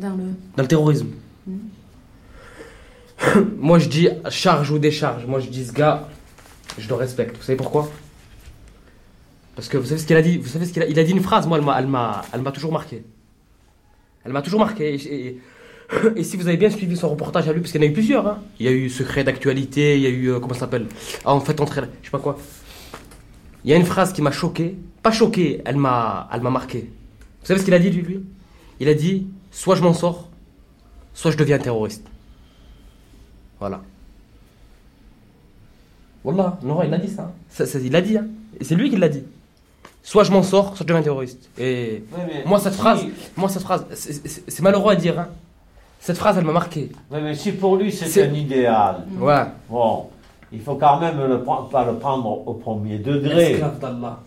Dans 0.00 0.10
le. 0.10 0.24
dans 0.56 0.62
le 0.62 0.68
terrorisme. 0.68 1.08
Moi, 3.58 3.78
je 3.78 3.88
dis 3.88 4.08
charge 4.30 4.70
ou 4.70 4.78
décharge. 4.78 5.26
Moi, 5.26 5.40
je 5.40 5.48
dis 5.48 5.66
ce 5.66 5.72
gars, 5.72 6.08
je 6.78 6.88
le 6.88 6.94
respecte. 6.94 7.36
Vous 7.36 7.42
savez 7.42 7.56
pourquoi? 7.56 7.90
Parce 9.54 9.68
que 9.68 9.76
vous 9.76 9.84
savez 9.84 10.00
ce 10.00 10.06
qu'il 10.06 10.16
a 10.16 10.22
dit 10.22 10.38
Vous 10.38 10.48
savez 10.48 10.64
ce 10.64 10.72
qu'il 10.72 10.82
a 10.82 10.86
Il 10.86 10.98
a 10.98 11.04
dit 11.04 11.12
une 11.12 11.20
phrase, 11.20 11.46
moi, 11.46 11.58
elle 11.78 11.86
m'a, 11.86 12.22
elle 12.32 12.42
toujours 12.52 12.72
marqué. 12.72 13.04
Elle 14.24 14.32
m'a 14.32 14.42
toujours 14.42 14.60
marqué. 14.60 14.94
Et, 14.94 15.28
et- 15.28 15.40
et 16.16 16.22
si 16.24 16.36
vous 16.36 16.46
avez 16.46 16.56
bien 16.56 16.70
suivi 16.70 16.96
son 16.96 17.08
reportage 17.08 17.48
à 17.48 17.52
lui, 17.52 17.60
parce 17.60 17.72
qu'il 17.72 17.82
y 17.82 17.84
en 17.84 17.88
a 17.88 17.90
eu 17.90 17.92
plusieurs, 17.92 18.26
hein. 18.26 18.38
il 18.60 18.66
y 18.66 18.68
a 18.68 18.72
eu 18.72 18.88
Secret 18.88 19.24
d'actualité, 19.24 19.96
il 19.96 20.02
y 20.02 20.06
a 20.06 20.10
eu, 20.10 20.28
euh, 20.30 20.38
comment 20.38 20.54
ça 20.54 20.60
s'appelle? 20.60 20.86
Ah, 21.24 21.34
en 21.34 21.40
fait, 21.40 21.60
entrer, 21.60 21.82
je 22.00 22.06
sais 22.06 22.10
pas 22.12 22.20
quoi. 22.20 22.38
Il 23.64 23.70
y 23.70 23.74
a 23.74 23.76
une 23.76 23.84
phrase 23.84 24.12
qui 24.12 24.22
m'a 24.22 24.30
choqué. 24.30 24.76
Pas 25.02 25.10
choqué, 25.10 25.60
elle 25.64 25.76
m'a, 25.76 26.28
elle 26.32 26.42
m'a 26.42 26.50
marqué. 26.50 26.90
Vous 27.40 27.46
savez 27.46 27.58
ce 27.58 27.64
qu'il 27.64 27.74
a 27.74 27.78
dit, 27.80 27.90
lui? 27.90 28.20
Il 28.78 28.88
a 28.88 28.94
dit 28.94 29.26
soit 29.50 29.74
je 29.76 29.82
m'en 29.82 29.92
sors, 29.94 30.28
soit 31.14 31.30
je 31.30 31.36
deviens 31.36 31.58
terroriste. 31.58 32.04
Voilà. 33.58 33.80
Wallah, 36.24 36.58
non, 36.62 36.82
il 36.82 36.92
a 36.92 36.98
dit 36.98 37.08
ça. 37.08 37.32
Ça, 37.48 37.66
ça, 37.66 37.78
il 37.78 37.94
a 37.96 38.00
dit, 38.02 38.18
hein. 38.18 38.26
C'est 38.60 38.74
lui 38.74 38.90
qui 38.90 38.96
l'a 38.96 39.08
dit. 39.08 39.22
Soit 40.02 40.24
je 40.24 40.30
m'en 40.32 40.42
sors, 40.42 40.68
soit 40.76 40.78
je 40.80 40.84
deviens 40.84 41.02
terroriste. 41.02 41.48
Et 41.58 42.04
Ouais, 42.12 42.42
moi, 42.46 42.58
cette 42.58 42.72
si- 42.74 42.78
phrase, 42.78 43.04
moi, 43.36 43.48
cette 43.48 43.62
phrase, 43.62 43.86
c'est- 43.94 44.60
malheureux 44.60 44.92
à 44.92 44.96
dire, 44.96 45.18
hein. 45.18 45.28
Cette 46.00 46.16
phrase, 46.16 46.36
elle 46.38 46.44
m'a 46.44 46.52
marqué. 46.52 46.90
Ouais, 47.10 47.20
mais 47.20 47.34
si 47.34 47.52
pour 47.52 47.76
lui 47.76 47.92
c'est 47.92 48.22
un 48.28 48.32
idéal, 48.32 49.04
Ouais. 49.18 49.44
bon, 49.68 50.08
il 50.50 50.60
faut 50.60 50.76
quand 50.76 50.98
même 50.98 51.18
le, 51.18 51.42
pas 51.42 51.84
le 51.84 51.94
prendre 51.98 52.46
au 52.48 52.54
premier 52.54 52.98
degré. 52.98 53.52
Esclave 53.52 53.78
d'Allah. 53.78 54.20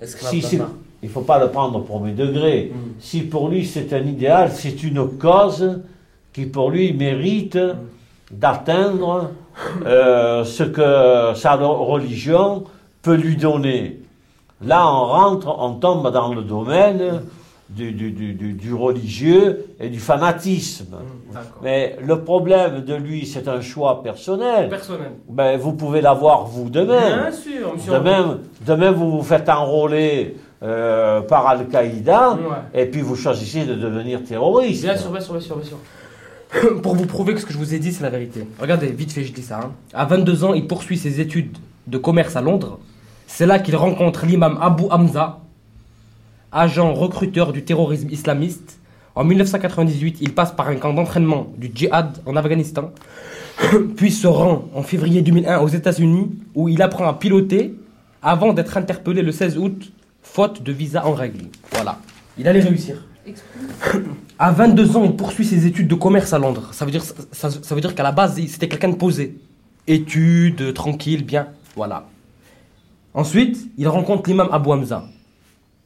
Esclave 0.00 0.30
Si, 0.30 0.42
si- 0.42 0.56
d'Allah. 0.58 0.70
Il 1.02 1.08
ne 1.08 1.12
faut 1.12 1.20
pas 1.22 1.38
le 1.38 1.48
prendre 1.48 1.78
au 1.78 1.82
premier 1.82 2.12
degré. 2.12 2.72
Mm. 2.74 2.78
Si 3.00 3.22
pour 3.22 3.48
lui 3.48 3.64
c'est 3.66 3.92
un 3.92 4.02
idéal, 4.02 4.50
c'est 4.52 4.82
une 4.82 5.06
cause 5.18 5.80
qui 6.32 6.46
pour 6.46 6.70
lui 6.70 6.92
mérite 6.92 7.56
Mm. 7.56 7.76
d'atteindre 8.32 9.30
euh, 9.86 10.44
ce 10.44 10.62
que 10.62 11.36
sa 11.38 11.54
religion 11.56 12.64
peut 13.02 13.14
lui 13.16 13.36
donner. 13.36 14.00
Là, 14.64 14.86
on 14.86 15.06
rentre, 15.06 15.54
on 15.58 15.72
tombe 15.74 16.10
dans 16.12 16.32
le 16.34 16.42
domaine 16.42 17.22
du, 17.70 17.92
du- 17.92 18.10
du- 18.10 18.34
du- 18.34 18.52
du 18.52 18.74
religieux 18.74 19.66
et 19.80 19.88
du 19.88 19.98
fanatisme. 20.00 20.96
Mmh, 20.96 21.36
Mais 21.62 21.96
le 22.04 22.20
problème 22.22 22.84
de 22.84 22.94
lui, 22.94 23.26
c'est 23.26 23.48
un 23.48 23.60
choix 23.60 24.02
personnel. 24.02 24.68
Personnel. 24.68 25.12
Ben, 25.28 25.58
vous 25.58 25.72
pouvez 25.72 26.00
l'avoir 26.00 26.44
vous 26.46 26.68
de 26.68 26.80
même. 26.80 27.20
Bien 27.20 27.32
sûr, 27.32 27.74
monsieur. 27.74 27.92
De 27.92 27.98
même, 27.98 28.38
de 28.66 28.74
même, 28.74 28.94
vous 28.94 29.10
vous 29.12 29.22
faites 29.22 29.48
enrôler 29.48 30.36
euh, 30.62 31.20
par 31.22 31.46
Al-Qaïda 31.46 32.38
et 32.74 32.86
puis 32.86 33.00
vous 33.00 33.16
choisissez 33.16 33.64
de 33.64 33.74
devenir 33.74 34.22
terroriste. 34.24 34.82
Bien 34.82 34.96
sûr, 34.96 35.10
bien 35.10 35.20
sûr, 35.20 35.32
bien 35.34 35.40
sûr, 35.42 35.56
bien 35.56 35.66
sûr. 35.66 35.78
Pour 36.82 36.96
vous 36.96 37.06
prouver 37.06 37.34
que 37.34 37.40
ce 37.40 37.46
que 37.46 37.52
je 37.52 37.58
vous 37.58 37.74
ai 37.74 37.78
dit, 37.78 37.92
c'est 37.92 38.02
la 38.02 38.10
vérité. 38.10 38.46
Regardez, 38.60 38.88
vite 38.88 39.12
fait, 39.12 39.24
je 39.24 39.32
dis 39.32 39.42
ça. 39.42 39.60
hein. 39.60 39.72
À 39.94 40.04
22 40.04 40.44
ans, 40.44 40.52
il 40.54 40.66
poursuit 40.66 40.98
ses 40.98 41.20
études 41.20 41.56
de 41.86 41.96
commerce 41.98 42.36
à 42.36 42.40
Londres. 42.40 42.78
C'est 43.26 43.46
là 43.46 43.58
qu'il 43.58 43.76
rencontre 43.76 44.26
l'imam 44.26 44.58
Abu 44.60 44.84
Hamza, 44.90 45.38
agent 46.52 46.92
recruteur 46.94 47.52
du 47.52 47.62
terrorisme 47.64 48.08
islamiste. 48.10 48.78
En 49.14 49.24
1998, 49.24 50.18
il 50.20 50.34
passe 50.34 50.52
par 50.52 50.68
un 50.68 50.76
camp 50.76 50.92
d'entraînement 50.92 51.48
du 51.56 51.70
djihad 51.74 52.18
en 52.26 52.36
Afghanistan, 52.36 52.90
puis 53.96 54.10
se 54.10 54.26
rend 54.26 54.64
en 54.74 54.82
février 54.82 55.22
2001 55.22 55.58
aux 55.60 55.68
États-Unis, 55.68 56.30
où 56.54 56.68
il 56.68 56.82
apprend 56.82 57.06
à 57.08 57.14
piloter 57.14 57.74
avant 58.22 58.52
d'être 58.52 58.76
interpellé 58.76 59.22
le 59.22 59.32
16 59.32 59.58
août, 59.58 59.92
faute 60.22 60.62
de 60.62 60.72
visa 60.72 61.06
en 61.06 61.12
règle. 61.12 61.46
Voilà. 61.72 61.98
Il 62.38 62.46
allait 62.48 62.60
réussir. 62.60 62.96
À 64.38 64.52
22 64.52 64.96
ans, 64.96 65.04
il 65.04 65.14
poursuit 65.16 65.44
ses 65.44 65.66
études 65.66 65.86
de 65.86 65.94
commerce 65.94 66.32
à 66.32 66.38
Londres. 66.38 66.70
Ça 66.72 66.86
veut 66.86 66.90
dire, 66.90 67.02
ça, 67.04 67.50
ça 67.50 67.74
veut 67.74 67.80
dire 67.82 67.94
qu'à 67.94 68.02
la 68.02 68.10
base, 68.12 68.40
c'était 68.46 68.68
quelqu'un 68.68 68.88
de 68.88 68.94
posé. 68.94 69.36
Études, 69.86 70.72
tranquille, 70.72 71.24
bien. 71.26 71.48
Voilà. 71.76 72.06
Ensuite, 73.12 73.58
il 73.76 73.86
rencontre 73.86 74.30
l'imam 74.30 74.48
Abu 74.50 74.70
Hamza. 74.70 75.04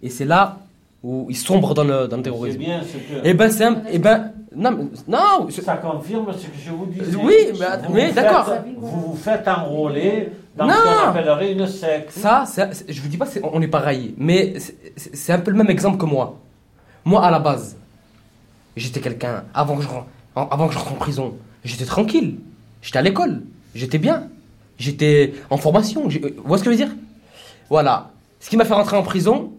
Et 0.02 0.08
c'est 0.10 0.24
là 0.24 0.60
où 1.02 1.26
il 1.30 1.36
sombre 1.36 1.74
dans 1.74 1.82
le, 1.82 2.06
dans 2.06 2.16
le 2.18 2.22
terrorisme. 2.22 2.58
C'est 2.60 2.64
bien 2.64 2.82
ce 2.84 2.92
que- 2.96 3.20
Eh 3.24 3.34
ben, 3.34 3.50
c'est 3.50 3.64
un. 3.64 3.82
Eh 3.90 3.98
ben. 3.98 4.30
Non. 4.56 5.48
Ça 5.50 5.76
confirme 5.76 6.32
ce 6.32 6.46
que 6.46 6.58
je 6.64 6.70
vous 6.70 6.86
dis. 6.86 7.00
Oui, 7.16 7.34
mais, 7.58 7.66
mais 7.92 8.12
d'accord. 8.12 8.52
Vous 8.78 9.00
vous 9.12 9.16
faites 9.16 9.46
enrôler 9.48 10.30
dans 10.56 10.66
Non. 10.66 10.72
ce 10.74 10.82
qu'on 10.82 11.08
appellerait 11.10 11.52
une 11.52 11.66
secte. 11.66 12.10
Ça, 12.12 12.44
je 12.88 13.00
vous 13.00 13.08
dis 13.08 13.16
pas 13.16 13.26
c'est- 13.26 13.40
on 13.42 13.60
est 13.62 13.68
pareil, 13.68 14.14
mais 14.18 14.54
c'est- 14.96 15.32
un 15.32 15.38
peu 15.40 15.50
le 15.50 15.56
même 15.56 15.70
exemple 15.70 15.98
que 15.98 16.04
moi. 16.06 16.38
Moi, 17.04 17.24
à 17.24 17.30
la 17.30 17.38
base, 17.40 17.76
j'étais 18.76 19.00
quelqu'un, 19.00 19.44
avant, 19.52 19.76
que 19.76 19.82
je 19.82 19.88
rentre- 19.88 20.06
en- 20.36 20.48
avant 20.48 20.68
que 20.68 20.74
je 20.74 20.78
rentre 20.78 20.92
en 20.92 20.96
prison, 20.96 21.34
j'étais 21.64 21.84
tranquille. 21.84 22.38
J'étais 22.82 22.98
à 22.98 23.02
l'école. 23.02 23.42
J'étais 23.74 23.98
bien. 23.98 24.28
J'étais 24.78 25.34
en 25.50 25.56
formation. 25.56 26.08
j'ai- 26.10 26.18
Vous 26.20 26.42
voyez 26.44 26.58
ce 26.58 26.64
que 26.64 26.72
je 26.72 26.76
veux 26.78 26.84
dire? 26.84 26.94
Voilà. 27.70 28.10
Ce 28.40 28.50
qui 28.50 28.56
m'a 28.56 28.64
fait 28.64 28.74
rentrer 28.74 28.96
en 28.96 29.02
prison, 29.02 29.52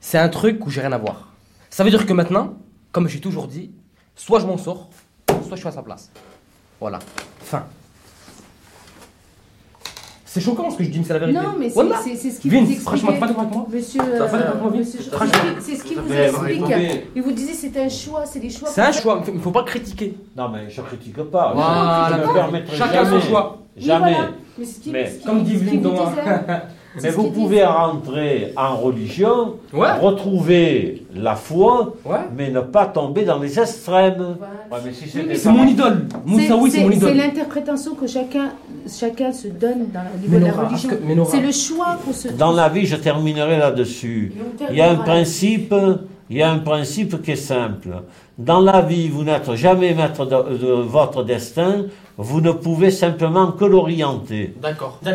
c'est 0.00 0.18
un 0.18 0.28
truc 0.28 0.64
où 0.66 0.70
j'ai 0.70 0.80
rien 0.80 0.92
à 0.92 0.98
voir. 0.98 1.32
Ça 1.70 1.84
veut 1.84 1.90
dire 1.90 2.06
que 2.06 2.12
maintenant, 2.12 2.54
comme 2.92 3.08
j'ai 3.08 3.20
toujours 3.20 3.46
dit, 3.48 3.70
soit 4.16 4.40
je 4.40 4.46
m'en 4.46 4.56
sors, 4.58 4.88
soit 5.28 5.38
je 5.52 5.56
suis 5.56 5.68
à 5.68 5.72
sa 5.72 5.82
place. 5.82 6.10
Voilà. 6.80 6.98
Fin. 7.40 7.64
C'est 10.24 10.40
choquant 10.42 10.70
ce 10.70 10.76
que 10.76 10.84
je 10.84 10.90
dis, 10.90 10.98
mais 10.98 11.04
c'est 11.06 11.14
la 11.14 11.18
vérité. 11.20 11.38
Non, 11.38 11.54
mais 11.58 11.68
c'est 11.68 11.74
Voilà. 11.74 11.96
c'est- 12.04 12.14
c'est 12.16 12.30
ce 12.30 12.40
qu'il 12.40 12.50
Vince, 12.50 12.68
vous 12.68 12.74
franchement, 12.82 13.12
pas 13.18 13.32
moi. 13.32 13.66
Monsieur, 13.72 14.02
euh, 14.02 14.26
Vince. 14.26 14.74
monsieur- 14.74 15.00
c'est 15.02 15.10
Franchement. 15.10 15.32
c'est 15.60 15.76
ce 15.76 15.84
qu'il 15.84 15.98
vous 15.98 16.12
explique. 16.12 16.62
Il 17.14 17.22
vous 17.22 17.32
disait 17.32 17.54
c'est 17.54 17.80
un 17.80 17.88
choix, 17.88 18.26
c'est 18.26 18.40
des 18.40 18.50
choix. 18.50 18.68
C'est 18.68 18.82
un 18.82 18.92
choix, 18.92 19.22
il 19.26 19.34
ne 19.34 19.38
faut 19.38 19.50
pas 19.50 19.62
critiquer. 19.64 20.14
Non, 20.36 20.50
mais 20.50 20.68
je 20.68 20.82
critique 20.82 21.16
pas. 21.30 21.52
Voilà. 21.54 22.08
je 22.10 22.14
ne 22.22 22.26
me 22.28 22.34
permettrai 22.34 22.76
Chacun 22.76 23.04
jamais. 23.04 23.20
son 23.20 23.26
choix. 23.28 23.58
Jamais. 23.78 24.06
Oui, 24.08 24.12
voilà. 24.14 24.30
Mais 24.58 24.64
ce 24.66 24.80
qui- 24.80 24.90
Mais- 24.90 25.10
ce 25.10 25.18
qui- 25.18 25.24
Comme 25.24 25.42
dit 25.42 25.58
ce 25.58 25.64
Mais 26.96 27.02
C'est 27.02 27.10
vous 27.10 27.30
pouvez 27.30 27.62
rentrer 27.64 28.52
en 28.56 28.76
religion, 28.76 29.56
Ouais. 29.72 29.92
retrouver 30.00 31.02
la 31.14 31.34
foi, 31.34 31.94
Ouais. 32.04 32.16
mais 32.36 32.50
ne 32.50 32.60
pas 32.60 32.86
tomber 32.86 33.24
dans 33.24 33.38
les 33.38 33.58
extrêmes. 33.60 34.36
Ouais, 34.72 34.78
mais 34.84 34.92
si 34.92 35.08
c'était 35.08 35.34
C'est 35.34 35.52
mon 35.52 35.66
idole. 35.66 36.06
Moussaoui, 36.24 36.70
c'est 36.70 36.84
mon 36.84 36.90
C'est 36.90 36.96
idole. 36.96 37.16
l'interprétation 37.18 37.94
que 37.94 38.06
chacun, 38.06 38.50
chacun 38.88 39.30
se 39.32 39.48
donne 39.48 39.88
dans, 39.92 40.00
au 40.14 40.18
niveau 40.20 40.38
de 40.38 40.44
la 40.46 40.52
religion. 40.52 40.90
C'est 41.30 41.40
le 41.40 41.52
choix 41.52 41.98
qu'on 42.04 42.12
se. 42.12 42.28
Dans 42.28 42.52
la 42.52 42.68
vie, 42.70 42.86
je 42.86 42.96
terminerai 42.96 43.58
là-dessus. 43.58 44.32
Il 44.70 44.76
y 44.76 44.80
a 44.80 44.90
un 44.90 44.96
principe, 44.96 45.74
il 46.30 46.36
y 46.38 46.42
a 46.42 46.50
un 46.50 46.58
principe 46.58 47.20
qui 47.22 47.32
est 47.32 47.36
simple. 47.36 47.90
Dans 48.38 48.60
la 48.60 48.80
vie, 48.82 49.08
vous 49.08 49.22
n'êtes 49.24 49.54
jamais 49.54 49.94
maître 49.94 50.24
de, 50.26 50.56
de 50.58 50.72
votre 50.72 51.22
destin. 51.24 51.86
Vous 52.18 52.40
ne 52.40 52.50
pouvez 52.52 52.90
simplement 52.90 53.52
que 53.52 53.64
l'orienter. 53.66 54.54
D'accord. 54.62 54.98
Non, 55.04 55.12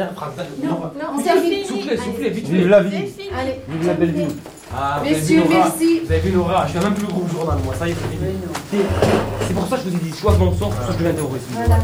non, 0.70 1.24
c'est 1.24 1.42
fini. 1.42 1.66
Soufflez, 1.66 1.98
soufflez, 1.98 2.30
vite. 2.30 2.48
Vive 2.48 2.68
la 2.68 2.84
vie. 2.84 2.96
Allez, 3.38 3.62
Vive 3.68 3.88
la 3.88 3.94
belle 3.96 4.12
vie. 4.12 4.28
Ah, 4.74 5.02
Messieurs, 5.04 5.44
merci. 5.50 6.02
Vous 6.06 6.12
avez 6.12 6.22
vu 6.22 6.32
Nora, 6.32 6.66
je 6.68 6.72
suis 6.72 6.80
même 6.80 6.94
plus 6.94 7.08
groupe 7.08 7.30
journal, 7.32 7.58
moi, 7.66 7.74
ça 7.78 7.88
y 7.88 7.92
est, 7.92 7.96
c'est 7.96 8.08
fini. 8.08 8.32
C'est- 8.70 9.48
C'est 9.48 9.54
pour 9.56 9.68
ça 9.68 9.78
que 9.78 9.84
je 9.84 9.90
vous 9.90 9.96
ai 9.98 10.00
dit, 10.00 10.12
soit 10.12 10.34
je 10.34 10.40
m'en 10.46 10.54
sors, 10.54 10.72
soit 10.74 10.94
je 10.94 10.98
deviens 11.00 11.12
terroriste. 11.14 11.48
Voilà. 11.52 11.78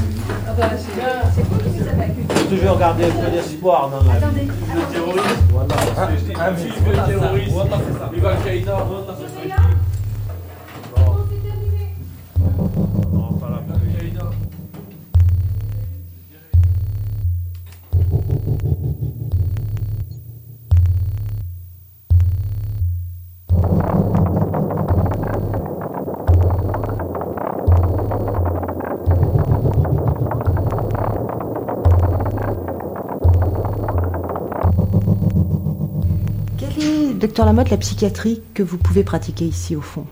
Ah 0.47 0.51
bah, 0.57 0.69
c'est 0.77 0.95
bien. 0.95 1.07
C'est 1.35 1.49
cool 1.49 1.57
que 1.57 1.63
vous 1.63 1.81
avez 1.81 2.57
toujours 2.61 2.77
garder 2.79 3.03
un 3.05 3.09
peu 3.09 3.31
d'espoir 3.31 3.89
dans 3.89 3.97
la 3.97 4.19
vie. 4.19 4.23
Attendez. 4.23 4.47
Un 6.39 6.55
film 6.55 6.75
de 6.85 6.91
terroriste. 7.11 7.55
Viva 8.13 8.29
Al-Qaïda. 8.29 8.77
Quelle 11.43 11.53
est, 11.81 13.06
docteur 37.17 37.45
Lamotte, 37.45 37.69
la 37.69 37.77
psychiatrie 37.77 38.41
que 38.53 38.63
vous 38.63 38.77
pouvez 38.77 39.03
pratiquer 39.03 39.45
ici 39.45 39.75
au 39.75 39.81
fond 39.81 40.05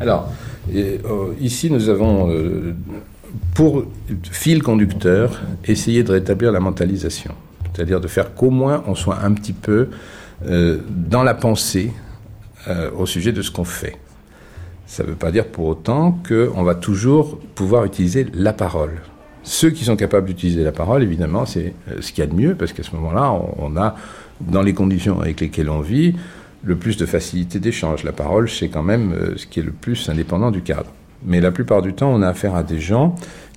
Alors, 0.00 0.30
euh, 0.74 0.98
ici, 1.40 1.70
nous 1.70 1.88
avons, 1.88 2.30
euh, 2.30 2.74
pour 3.54 3.84
fil 4.30 4.62
conducteur, 4.62 5.40
essayé 5.64 6.02
de 6.02 6.12
rétablir 6.12 6.52
la 6.52 6.60
mentalisation. 6.60 7.34
C'est-à-dire 7.74 8.00
de 8.00 8.08
faire 8.08 8.34
qu'au 8.34 8.50
moins 8.50 8.84
on 8.86 8.94
soit 8.94 9.18
un 9.22 9.32
petit 9.32 9.54
peu 9.54 9.88
euh, 10.46 10.78
dans 10.88 11.22
la 11.22 11.34
pensée 11.34 11.92
au 12.96 13.06
sujet 13.06 13.32
de 13.32 13.42
ce 13.42 13.50
qu'on 13.50 13.64
fait. 13.64 13.96
Ça 14.86 15.02
ne 15.02 15.08
veut 15.08 15.16
pas 15.16 15.32
dire 15.32 15.48
pour 15.48 15.66
autant 15.66 16.16
qu'on 16.28 16.62
va 16.62 16.76
toujours 16.76 17.40
pouvoir 17.56 17.84
utiliser 17.84 18.24
la 18.34 18.52
parole. 18.52 19.00
Ceux 19.42 19.70
qui 19.70 19.84
sont 19.84 19.96
capables 19.96 20.28
d'utiliser 20.28 20.62
la 20.62 20.70
parole, 20.70 21.02
évidemment, 21.02 21.44
c'est 21.44 21.74
ce 21.98 22.12
qu'il 22.12 22.22
y 22.22 22.22
a 22.22 22.30
de 22.30 22.36
mieux, 22.36 22.54
parce 22.54 22.72
qu'à 22.72 22.84
ce 22.84 22.94
moment-là, 22.94 23.36
on 23.58 23.76
a, 23.76 23.96
dans 24.50 24.62
les 24.62 24.74
conditions 24.74 25.20
avec 25.20 25.40
lesquelles 25.40 25.70
on 25.70 25.80
vit, 25.80 26.14
le 26.64 26.76
plus 26.76 26.96
de 26.96 27.06
facilité 27.06 27.58
d'échange. 27.58 28.04
La 28.04 28.12
parole, 28.12 28.48
c'est 28.48 28.68
quand 28.68 28.82
même 28.82 29.12
euh, 29.12 29.36
ce 29.36 29.46
qui 29.46 29.60
est 29.60 29.64
le 29.64 29.72
plus 29.72 30.08
indépendant 30.08 30.50
du 30.50 30.62
cadre. 30.62 30.92
Mais 31.24 31.40
la 31.40 31.50
plupart 31.50 31.82
du 31.82 31.92
temps, 31.92 32.12
on 32.12 32.22
a 32.22 32.28
affaire 32.28 32.54
à 32.54 32.62
des 32.62 32.80
gens 32.80 33.14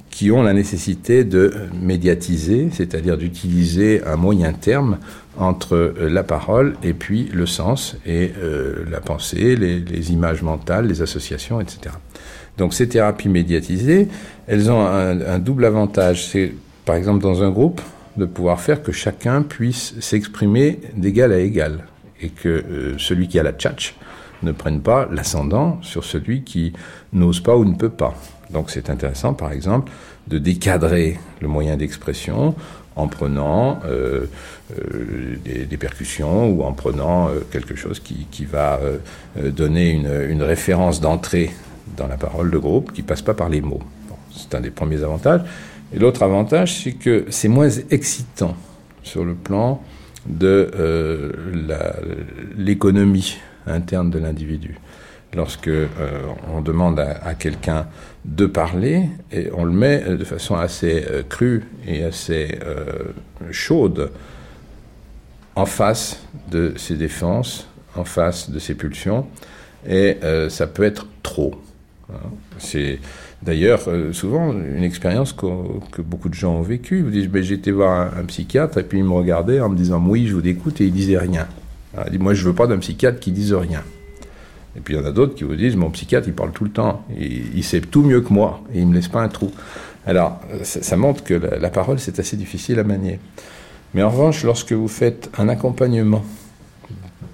qui 0.09 0.31
ont 0.31 0.43
la 0.43 0.53
nécessité 0.53 1.23
de 1.23 1.53
médiatiser, 1.81 2.69
c'est-à-dire 2.71 3.17
d'utiliser 3.17 4.01
un 4.05 4.15
moyen 4.15 4.53
terme 4.53 4.97
entre 5.37 5.75
euh, 5.75 6.09
la 6.09 6.23
parole 6.23 6.75
et 6.83 6.93
puis 6.93 7.29
le 7.33 7.45
sens 7.45 7.97
et 8.05 8.31
euh, 8.41 8.85
la 8.89 9.01
pensée, 9.01 9.55
les, 9.55 10.11
images 10.11 10.41
mentales, 10.41 10.87
les 10.87 11.01
associations, 11.01 11.59
etc. 11.59 11.95
Donc 12.57 12.73
ces 12.73 12.87
thérapies 12.87 13.27
médiatisées, 13.27 14.07
elles 14.47 14.71
ont 14.71 14.85
un, 14.85 15.19
un 15.19 15.39
double 15.39 15.65
avantage. 15.65 16.25
C'est, 16.27 16.53
par 16.85 16.95
exemple, 16.95 17.21
dans 17.21 17.43
un 17.43 17.49
groupe, 17.49 17.81
de 18.17 18.25
pouvoir 18.25 18.59
faire 18.59 18.81
que 18.81 18.91
chacun 18.91 19.41
puisse 19.41 19.99
s'exprimer 19.99 20.79
d'égal 20.95 21.31
à 21.31 21.39
égal 21.39 21.85
et 22.21 22.29
que 22.29 22.49
euh, 22.49 22.97
celui 22.97 23.27
qui 23.27 23.39
a 23.39 23.43
la 23.43 23.51
tchatch 23.51 23.95
ne 24.43 24.51
prenne 24.51 24.81
pas 24.81 25.07
l'ascendant 25.11 25.79
sur 25.81 26.03
celui 26.03 26.43
qui 26.43 26.73
n'ose 27.13 27.39
pas 27.39 27.55
ou 27.55 27.65
ne 27.65 27.75
peut 27.75 27.89
pas. 27.89 28.15
Donc 28.51 28.69
c'est 28.69 28.89
intéressant, 28.89 29.33
par 29.33 29.51
exemple, 29.51 29.91
de 30.27 30.37
décadrer 30.37 31.19
le 31.41 31.47
moyen 31.47 31.77
d'expression 31.77 32.55
en 32.95 33.07
prenant 33.07 33.79
euh, 33.85 34.25
euh, 34.79 35.37
des, 35.43 35.77
percussions 35.77 36.49
ou 36.49 36.63
en 36.63 36.73
prenant 36.73 37.29
quelque 37.51 37.75
chose 37.75 37.99
qui, 37.99 38.27
qui 38.31 38.45
va 38.45 38.79
donner 39.35 39.91
une, 39.91 40.09
une 40.29 40.43
référence 40.43 41.01
d'entrée 41.01 41.51
dans 41.97 42.07
la 42.07 42.17
parole 42.17 42.51
de 42.51 42.57
groupe 42.57 42.93
qui 42.93 43.01
passe 43.01 43.21
pas 43.21 43.33
par 43.33 43.49
les 43.49 43.61
mots. 43.61 43.81
C'est 44.35 44.55
un 44.55 44.61
des 44.61 44.69
premiers 44.69 45.03
avantages. 45.03 45.41
Et 45.93 45.99
l'autre 45.99 46.23
avantage, 46.23 46.81
c'est 46.83 46.93
que 46.93 47.25
c'est 47.29 47.47
moins 47.47 47.69
excitant 47.91 48.55
sur 49.03 49.23
le 49.23 49.35
plan 49.35 49.81
de 50.25 50.71
euh, 50.75 51.31
l'économie 52.57 53.37
interne 53.67 54.09
de 54.09 54.19
l'individu. 54.19 54.77
Lorsque 55.35 55.67
euh, 55.67 55.87
on 56.53 56.61
demande 56.61 56.99
à, 56.99 57.33
quelqu'un 57.33 57.87
de 58.23 58.45
parler, 58.45 59.03
et 59.31 59.49
on 59.53 59.65
le 59.65 59.71
met 59.71 59.99
de 59.99 60.23
façon 60.23 60.55
assez 60.55 61.05
euh, 61.09 61.23
crue 61.27 61.63
et 61.85 62.03
assez 62.03 62.57
euh, 62.63 63.11
chaude 63.51 64.11
en 65.55 65.65
face 65.65 66.21
de 66.51 66.73
ses 66.77 66.95
défenses, 66.95 67.67
en 67.95 68.05
face 68.05 68.49
de 68.49 68.59
ses 68.59 68.75
pulsions, 68.75 69.27
et 69.87 70.17
euh, 70.23 70.49
ça 70.49 70.67
peut 70.67 70.83
être 70.83 71.07
trop. 71.21 71.55
hein. 72.11 72.17
C'est 72.57 72.99
d'ailleurs 73.45 73.81
euh, 73.87 74.11
souvent 74.13 74.51
une 74.53 74.83
expérience 74.83 75.33
que, 75.33 76.01
beaucoup 76.01 76.29
de 76.29 76.33
gens 76.33 76.55
ont 76.55 76.61
vécue. 76.61 77.01
Vous 77.01 77.11
disent, 77.11 77.27
Ben, 77.27 77.43
j'étais 77.43 77.71
voir 77.71 78.11
un, 78.17 78.23
psychiatre 78.25 78.77
et 78.79 78.83
puis 78.83 78.99
il 78.99 79.03
me 79.03 79.11
regardait 79.11 79.59
en 79.59 79.69
me 79.69 79.77
disant, 79.77 80.03
oui, 80.05 80.27
je 80.27 80.35
vous 80.35 80.47
écoute 80.47 80.81
et 80.81 80.85
il 80.85 80.93
disait 80.93 81.17
rien. 81.17 81.47
Il 82.05 82.11
dit, 82.11 82.17
moi, 82.17 82.33
je 82.33 82.45
veux 82.45 82.53
pas 82.53 82.67
d'un 82.67 82.77
psychiatre 82.79 83.19
qui 83.19 83.31
dise 83.31 83.53
rien. 83.53 83.81
Et 84.75 84.81
puis 84.81 84.95
il 84.95 84.97
y 84.97 84.99
en 85.01 85.05
a 85.05 85.11
d'autres 85.11 85.35
qui 85.35 85.45
vous 85.45 85.55
disent, 85.55 85.77
mon 85.77 85.89
psychiatre, 85.89 86.27
il 86.27 86.33
parle 86.33 86.51
tout 86.51 86.65
le 86.65 86.69
temps, 86.71 87.05
il, 87.17 87.63
sait 87.63 87.79
tout 87.79 88.03
mieux 88.03 88.19
que 88.19 88.33
moi, 88.33 88.61
et 88.73 88.81
il 88.81 88.87
me 88.87 88.93
laisse 88.93 89.07
pas 89.07 89.21
un 89.21 89.29
trou. 89.29 89.49
Alors, 90.05 90.41
ça, 90.63 90.97
montre 90.97 91.23
que 91.23 91.33
la, 91.33 91.57
la 91.57 91.69
parole, 91.69 91.97
c'est 91.99 92.19
assez 92.19 92.35
difficile 92.35 92.79
à 92.79 92.83
manier. 92.83 93.19
Mais 93.93 94.03
en 94.03 94.09
revanche, 94.09 94.43
lorsque 94.43 94.73
vous 94.73 94.89
faites 94.89 95.29
un 95.37 95.47
accompagnement 95.47 96.25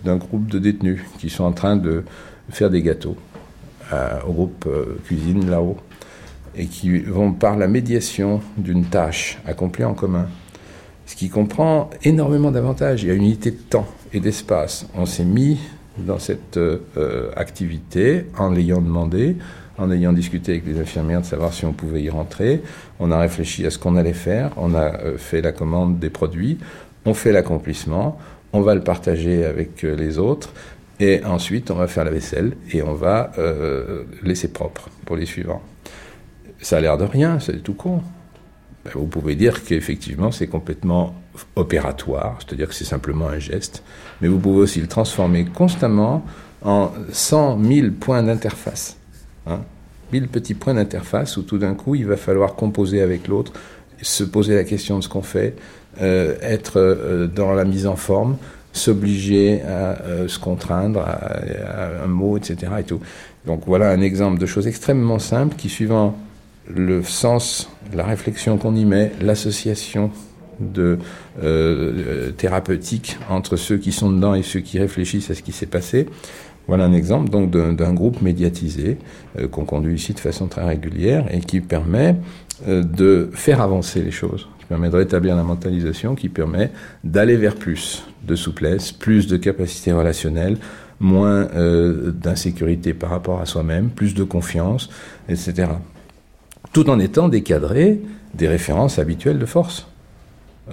d'un 0.04 0.18
groupe 0.18 0.48
de 0.48 0.60
détenus 0.60 1.02
qui 1.18 1.32
sont 1.32 1.44
en 1.44 1.52
train 1.52 1.76
de 1.76 2.04
faire 2.50 2.70
des 2.70 2.84
gâteaux 2.84 3.18
euh, 3.94 4.20
au 4.28 4.32
groupe 4.32 4.66
euh, 4.68 4.98
cuisine 5.06 5.50
là-haut, 5.50 5.78
et 6.56 6.66
qui 6.66 7.00
vont 7.00 7.32
par 7.34 7.58
la 7.58 7.68
médiation 7.68 8.42
d'une 8.58 8.86
tâche 8.86 9.40
accomplie 9.46 9.84
en 9.84 9.94
commun, 9.94 10.28
ce 11.06 11.16
qui 11.16 11.30
comprend 11.30 11.90
énormément 12.04 12.52
d'avantages. 12.52 13.04
Il 13.04 13.10
y 13.10 13.12
a 13.12 13.16
une 13.16 13.24
unité 13.24 13.52
de 13.52 13.58
temps 13.58 13.88
et 14.14 14.20
d'espace. 14.20 14.88
On 14.96 15.06
s'est 15.06 15.26
mis 15.26 15.60
dans 15.98 16.20
cette 16.20 16.58
euh, 16.58 17.32
activité 17.36 18.26
en 18.38 18.50
l'ayant 18.50 18.82
demandé, 18.82 19.36
en 19.78 19.92
ayant 19.92 20.14
discuté 20.14 20.54
avec 20.54 20.66
les 20.66 20.80
infirmières 20.80 21.22
de 21.22 21.26
savoir 21.26 21.54
si 21.54 21.66
on 21.66 21.74
pouvait 21.74 22.02
y 22.02 22.10
rentrer. 22.10 22.62
On 23.00 23.12
a 23.12 23.20
réfléchi 23.20 23.66
à 23.66 23.72
ce 23.72 23.78
qu'on 23.78 23.96
allait 23.96 24.14
faire. 24.14 24.52
On 24.58 24.74
a 24.76 25.00
euh, 25.02 25.18
fait 25.18 25.42
la 25.42 25.52
commande 25.52 26.00
des 26.00 26.10
produits. 26.10 26.58
On 27.06 27.14
fait 27.14 27.32
l'accomplissement. 27.32 28.18
On 28.54 28.62
va 28.62 28.76
le 28.76 28.82
partager 28.82 29.46
avec 29.46 29.84
euh, 29.84 29.96
les 29.96 30.18
autres. 30.18 30.54
Et 31.00 31.24
ensuite, 31.26 31.72
on 31.72 31.76
va 31.76 31.88
faire 31.88 32.06
la 32.06 32.12
vaisselle 32.12 32.54
et 32.72 32.84
on 32.84 32.94
va 32.94 33.32
laisser 34.22 34.50
propre 34.50 34.88
pour 35.04 35.16
les 35.16 35.26
suivants. 35.26 35.64
Ça 36.62 36.78
a 36.78 36.82
l'air 36.82 36.98
de 36.98 37.06
rien, 37.06 37.40
c'est 37.40 37.64
tout 37.64 37.74
con. 37.74 38.02
Ben, 38.86 38.92
vous 38.96 39.08
pouvez 39.08 39.36
dire 39.36 39.64
qu'effectivement 39.64 40.32
c'est 40.32 40.48
complètement 40.48 41.16
opératoire, 41.56 42.40
c'est-à-dire 42.40 42.68
que 42.68 42.76
c'est 42.76 42.86
simplement 42.86 43.28
un 43.28 43.40
geste, 43.40 43.84
mais 44.22 44.28
vous 44.28 44.40
pouvez 44.40 44.62
aussi 44.62 44.82
le 44.82 44.88
transformer 44.88 45.46
constamment 45.46 46.26
en 46.64 46.92
100 47.12 47.64
000 47.64 47.88
points 48.00 48.24
d'interface. 48.24 48.98
Hein 49.48 49.62
1000 50.12 50.28
petits 50.28 50.54
points 50.54 50.74
d'interface 50.74 51.38
où 51.38 51.44
tout 51.44 51.58
d'un 51.58 51.74
coup 51.74 51.96
il 51.96 52.06
va 52.06 52.18
falloir 52.18 52.56
composer 52.56 53.02
avec 53.02 53.28
l'autre, 53.28 53.54
se 54.02 54.24
poser 54.24 54.56
la 54.56 54.64
question 54.64 55.00
de 55.00 55.04
ce 55.04 55.10
qu'on 55.10 55.22
fait, 55.22 55.56
euh, 56.02 56.36
être 56.42 56.80
euh, 56.80 57.28
dans 57.28 57.54
la 57.54 57.66
mise 57.66 57.88
en 57.88 57.96
forme, 57.96 58.38
s'obliger 58.74 59.62
à 59.64 60.02
euh, 60.02 60.28
se 60.28 60.40
contraindre 60.40 61.02
à, 61.02 62.04
un 62.04 62.08
mot, 62.08 62.38
etc. 62.38 62.72
Et 62.80 62.84
tout. 62.84 63.00
Donc 63.46 63.64
voilà 63.66 63.90
un 63.90 64.02
exemple 64.02 64.40
de 64.40 64.46
choses 64.46 64.68
extrêmement 64.68 65.20
simples 65.20 65.56
qui, 65.56 65.70
suivant 65.70 66.18
le 66.76 67.04
sens, 67.04 67.70
la 67.94 68.04
réflexion 68.04 68.58
qu'on 68.58 68.76
y 68.76 68.86
met, 68.86 69.12
l'association 69.22 70.12
de 70.60 71.00
euh, 71.42 72.32
thérapeutique 72.32 73.18
entre 73.30 73.56
ceux 73.56 73.78
qui 73.78 73.92
sont 73.92 74.12
dedans 74.12 74.36
et 74.36 74.44
ceux 74.44 74.60
qui 74.60 74.80
réfléchissent 74.80 75.32
à 75.32 75.36
ce 75.36 75.42
qui 75.42 75.52
s'est 75.52 75.66
passé. 75.66 76.08
Voilà 76.68 76.86
un 76.86 76.94
exemple 76.94 77.30
donc 77.30 77.50
d'un 77.52 77.94
groupe 77.94 78.22
médiatisé 78.22 78.98
euh, 79.38 79.48
qu'on 79.48 79.66
conduit 79.66 79.96
ici 79.96 80.14
de 80.14 80.20
façon 80.20 80.48
très 80.48 80.64
régulière 80.64 81.26
et 81.32 81.40
qui 81.40 81.60
permet 81.60 82.16
euh, 82.68 82.84
de 82.84 83.30
faire 83.34 83.62
avancer 83.62 84.02
les 84.02 84.12
choses, 84.12 84.48
qui 84.60 84.66
permet 84.66 84.90
de 84.90 84.96
rétablir 84.96 85.36
la 85.36 85.44
mentalisation, 85.44 86.16
qui 86.16 86.30
permet 86.30 86.72
d'aller 87.04 87.36
vers 87.36 87.56
plus 87.56 88.06
de 88.24 88.36
souplesse, 88.36 88.92
plus 88.92 89.28
de 89.28 89.38
capacité 89.38 89.92
relationnelle, 89.92 90.58
moins 91.00 91.48
euh, 91.56 92.12
d'insécurité 92.12 92.94
par 92.94 93.10
rapport 93.10 93.42
à 93.42 93.46
soi-même, 93.46 93.90
plus 93.90 94.14
de 94.14 94.24
confiance, 94.24 94.90
etc 95.28 95.70
tout 96.74 96.90
en 96.90 97.00
étant 97.00 97.28
décadré 97.28 98.02
des 98.34 98.48
références 98.48 99.00
habituelles 99.00 99.40
de 99.40 99.46
force. 99.46 99.88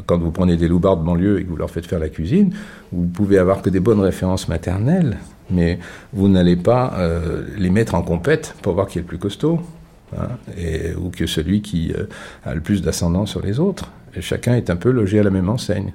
Quand 0.07 0.18
vous 0.18 0.31
prenez 0.31 0.57
des 0.57 0.68
loupards 0.68 0.98
de 0.98 1.05
banlieue 1.05 1.40
et 1.40 1.44
que 1.44 1.48
vous 1.48 1.57
leur 1.57 1.70
faites 1.70 1.87
faire 1.87 1.98
la 1.98 2.09
cuisine, 2.09 2.55
vous 2.92 3.07
pouvez 3.07 3.38
avoir 3.38 3.62
que 3.62 3.70
des 3.70 3.81
bonnes 3.81 4.01
références 4.01 4.48
maternelles, 4.48 5.16
mais 5.51 5.79
vous 6.12 6.29
n'allez 6.29 6.57
pas 6.57 6.94
euh, 6.98 7.42
les 7.57 7.70
mettre 7.70 7.94
en 7.94 8.03
compète 8.03 8.55
pour 8.62 8.74
voir 8.74 8.87
qui 8.87 8.98
est 8.98 9.03
le 9.03 9.07
plus 9.07 9.18
costaud, 9.18 9.61
hein, 10.16 10.29
ou 11.01 11.11
que 11.11 11.27
celui 11.27 11.62
qui 11.62 11.92
euh, 11.92 12.05
a 12.44 12.55
le 12.55 12.61
plus 12.61 12.83
d'ascendant 12.83 13.27
sur 13.27 13.40
les 13.40 13.59
autres. 13.59 13.90
Chacun 14.20 14.55
est 14.55 14.70
un 14.70 14.77
peu 14.77 14.90
logé 14.90 15.18
à 15.18 15.22
la 15.22 15.31
même 15.31 15.48
enseigne. 15.48 15.92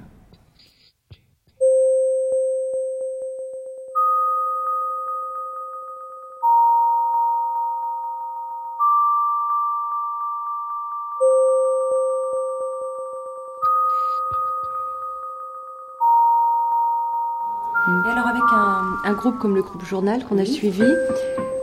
Comme 19.32 19.54
le 19.54 19.62
groupe 19.62 19.84
Journal 19.84 20.24
qu'on 20.24 20.38
a 20.38 20.44
suivi, 20.44 20.84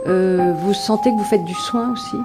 euh, 0.06 0.52
vous 0.52 0.74
sentez 0.74 1.10
que 1.10 1.16
vous 1.16 1.24
faites 1.24 1.44
du 1.44 1.54
soin 1.54 1.92
aussi? 1.92 2.16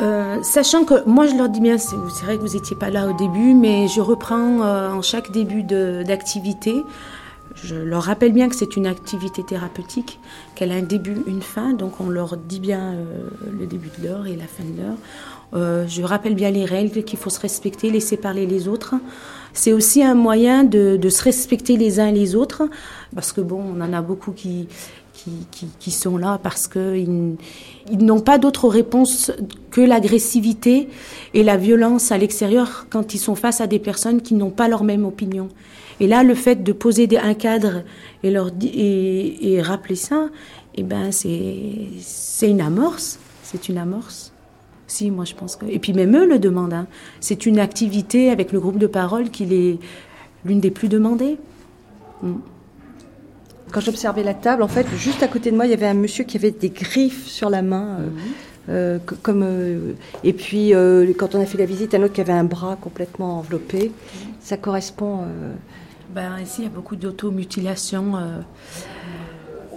Euh, 0.00 0.42
sachant 0.42 0.84
que 0.84 1.04
moi 1.06 1.26
je 1.26 1.34
leur 1.34 1.48
dis 1.50 1.60
bien, 1.60 1.76
c'est 1.76 1.96
vrai 2.24 2.38
que 2.38 2.42
vous 2.42 2.54
n'étiez 2.54 2.76
pas 2.76 2.88
là 2.88 3.06
au 3.06 3.12
début, 3.12 3.54
mais 3.54 3.86
je 3.88 4.00
reprends 4.00 4.62
euh, 4.62 4.90
en 4.90 5.02
chaque 5.02 5.30
début 5.30 5.62
d'activité. 5.62 6.84
Je 7.54 7.74
leur 7.74 8.04
rappelle 8.04 8.32
bien 8.32 8.48
que 8.48 8.54
c'est 8.54 8.76
une 8.76 8.86
activité 8.86 9.42
thérapeutique, 9.42 10.20
qu'elle 10.54 10.72
a 10.72 10.76
un 10.76 10.82
début, 10.82 11.22
une 11.26 11.42
fin, 11.42 11.72
donc 11.72 12.00
on 12.00 12.08
leur 12.08 12.36
dit 12.36 12.60
bien 12.60 12.92
euh, 12.92 13.28
le 13.58 13.66
début 13.66 13.90
de 13.98 14.06
l'heure 14.06 14.26
et 14.26 14.36
la 14.36 14.46
fin 14.46 14.62
de 14.64 14.80
l'heure. 14.80 14.96
Euh, 15.54 15.84
je 15.88 16.02
rappelle 16.02 16.34
bien 16.34 16.50
les 16.50 16.64
règles, 16.64 17.02
qu'il 17.02 17.18
faut 17.18 17.30
se 17.30 17.40
respecter, 17.40 17.90
laisser 17.90 18.16
parler 18.16 18.46
les 18.46 18.68
autres. 18.68 18.94
C'est 19.52 19.72
aussi 19.72 20.02
un 20.02 20.14
moyen 20.14 20.64
de, 20.64 20.98
se 21.08 21.22
respecter 21.22 21.76
les 21.76 22.00
uns 22.00 22.10
les 22.10 22.34
autres, 22.34 22.68
parce 23.14 23.32
que 23.32 23.40
bon, 23.40 23.62
on 23.76 23.80
en 23.80 23.92
a 23.92 24.02
beaucoup 24.02 24.32
qui, 24.32 24.66
sont 25.90 26.16
là 26.16 26.38
parce 26.42 26.66
qu'ils 26.66 27.36
ils 27.90 27.98
n'ont 27.98 28.20
pas 28.20 28.38
d'autre 28.38 28.68
réponse 28.68 29.32
que 29.70 29.80
l'agressivité 29.80 30.88
et 31.34 31.42
la 31.42 31.56
violence 31.56 32.12
à 32.12 32.18
l'extérieur 32.18 32.86
quand 32.88 33.12
ils 33.12 33.18
sont 33.18 33.34
face 33.34 33.60
à 33.60 33.66
des 33.66 33.78
personnes 33.78 34.22
qui 34.22 34.34
n'ont 34.34 34.50
pas 34.50 34.68
leur 34.68 34.84
même 34.84 35.04
opinion. 35.04 35.48
Et 36.00 36.06
là, 36.06 36.22
le 36.22 36.34
fait 36.34 36.64
de 36.64 36.72
poser 36.72 37.08
un 37.18 37.34
cadre 37.34 37.82
et, 38.22 38.30
leur, 38.30 38.50
rappeler 39.66 39.96
ça, 39.96 40.28
eh 40.74 40.82
ben 40.82 41.12
c'est 41.12 42.48
une 42.48 42.62
amorce. 42.62 43.18
C'est 43.42 43.68
une 43.68 43.78
amorce. 43.78 44.29
Si, 44.90 45.10
moi 45.10 45.24
je 45.24 45.34
pense 45.34 45.54
que. 45.54 45.66
Et 45.66 45.78
puis 45.78 45.92
même 45.92 46.16
eux 46.16 46.26
le 46.26 46.38
demandent. 46.40 46.72
hein. 46.74 46.86
C'est 47.20 47.46
une 47.46 47.58
activité 47.60 48.30
avec 48.30 48.50
le 48.52 48.58
groupe 48.58 48.76
de 48.78 48.88
parole 48.88 49.30
qui 49.30 49.44
est 49.44 49.78
l'une 50.44 50.58
des 50.60 50.70
plus 50.72 50.88
demandées. 50.88 51.38
Mm. 52.22 52.32
Quand 53.70 53.80
j'observais 53.80 54.24
la 54.24 54.34
table, 54.34 54.62
en 54.64 54.68
fait, 54.68 54.84
juste 54.96 55.22
à 55.22 55.28
côté 55.28 55.52
de 55.52 55.56
moi, 55.56 55.64
il 55.66 55.70
y 55.70 55.74
avait 55.74 55.86
un 55.86 55.94
monsieur 55.94 56.24
qui 56.24 56.36
avait 56.36 56.50
des 56.50 56.70
griffes 56.70 57.26
sur 57.28 57.50
la 57.50 57.62
main. 57.62 57.98
euh, 58.00 58.08
euh, 58.68 58.98
co- 58.98 59.14
comme, 59.22 59.42
euh, 59.44 59.92
et 60.24 60.32
puis, 60.32 60.74
euh, 60.74 61.12
quand 61.16 61.34
on 61.36 61.40
a 61.40 61.46
fait 61.46 61.56
la 61.58 61.66
visite, 61.66 61.94
un 61.94 62.02
autre 62.02 62.12
qui 62.12 62.20
avait 62.20 62.32
un 62.32 62.44
bras 62.44 62.76
complètement 62.80 63.38
enveloppé. 63.38 63.92
Ça 64.40 64.56
correspond. 64.56 65.20
euh, 65.22 65.52
Ben, 66.14 66.38
ici, 66.42 66.56
il 66.62 66.64
y 66.64 66.66
a 66.66 66.70
beaucoup 66.70 66.96
d'automutilation. 66.96 68.16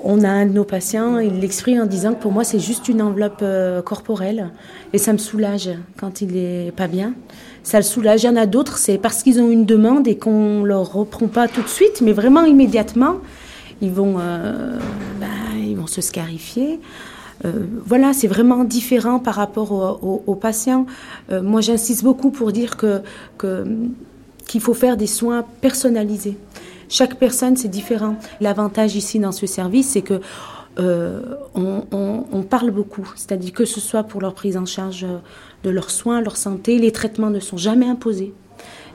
On 0.05 0.23
a 0.23 0.29
un 0.29 0.45
de 0.45 0.51
nos 0.51 0.65
patients, 0.65 1.17
il 1.19 1.39
l'exprime 1.39 1.79
en 1.81 1.85
disant 1.85 2.13
que 2.13 2.21
pour 2.21 2.33
moi, 2.33 2.43
c'est 2.43 2.59
juste 2.59 2.89
une 2.89 3.01
enveloppe 3.01 3.39
euh, 3.41 3.81
corporelle. 3.81 4.49
Et 4.91 4.97
ça 4.97 5.13
me 5.13 5.17
soulage 5.17 5.69
quand 5.97 6.19
il 6.21 6.35
est 6.35 6.73
pas 6.75 6.87
bien. 6.87 7.13
Ça 7.63 7.77
le 7.77 7.83
soulage. 7.83 8.23
Il 8.23 8.25
y 8.25 8.29
en 8.29 8.35
a 8.35 8.45
d'autres, 8.45 8.77
c'est 8.77 8.97
parce 8.97 9.23
qu'ils 9.23 9.39
ont 9.39 9.49
une 9.49 9.65
demande 9.65 10.05
et 10.09 10.17
qu'on 10.17 10.63
leur 10.65 10.91
reprend 10.91 11.27
pas 11.27 11.47
tout 11.47 11.61
de 11.61 11.69
suite, 11.69 12.01
mais 12.01 12.11
vraiment 12.11 12.43
immédiatement, 12.43 13.15
ils 13.81 13.91
vont, 13.91 14.15
euh, 14.19 14.77
ben, 15.21 15.27
ils 15.57 15.77
vont 15.77 15.87
se 15.87 16.01
scarifier. 16.01 16.81
Euh, 17.45 17.51
voilà, 17.85 18.11
c'est 18.11 18.27
vraiment 18.27 18.65
différent 18.65 19.19
par 19.19 19.35
rapport 19.35 19.71
au- 19.71 20.05
au- 20.07 20.23
aux 20.27 20.35
patients. 20.35 20.85
Moi, 21.31 21.61
j'insiste 21.61 22.03
beaucoup 22.03 22.29
pour 22.31 22.51
dire 22.51 22.75
que 22.77 23.01
qu'il 24.47 24.59
faut 24.61 24.73
faire 24.73 24.97
des 24.97 25.07
soins 25.07 25.45
personnalisés. 25.61 26.37
Chaque 26.93 27.15
personne, 27.15 27.57
c'est 27.57 27.69
différent. 27.69 28.17
L'avantage 28.39 28.95
ici 28.95 29.17
dans 29.17 29.31
ce 29.31 29.47
service, 29.47 29.89
c'est 29.89 30.03
que 30.03 30.21
euh, 30.77 31.21
on, 31.55 32.43
parle 32.43 32.69
beaucoup, 32.69 33.11
c'est-à-dire 33.15 33.51
que 33.51 33.65
ce 33.65 33.79
soit 33.79 34.03
pour 34.03 34.21
leur 34.21 34.35
prise 34.35 34.57
en 34.57 34.67
charge 34.67 35.03
de 35.63 35.69
leurs 35.71 35.89
soins, 35.89 36.21
leur 36.21 36.37
santé, 36.37 36.77
les 36.77 36.91
traitements 36.91 37.31
ne 37.31 37.39
sont 37.39 37.57
jamais 37.57 37.87
imposés. 37.87 38.31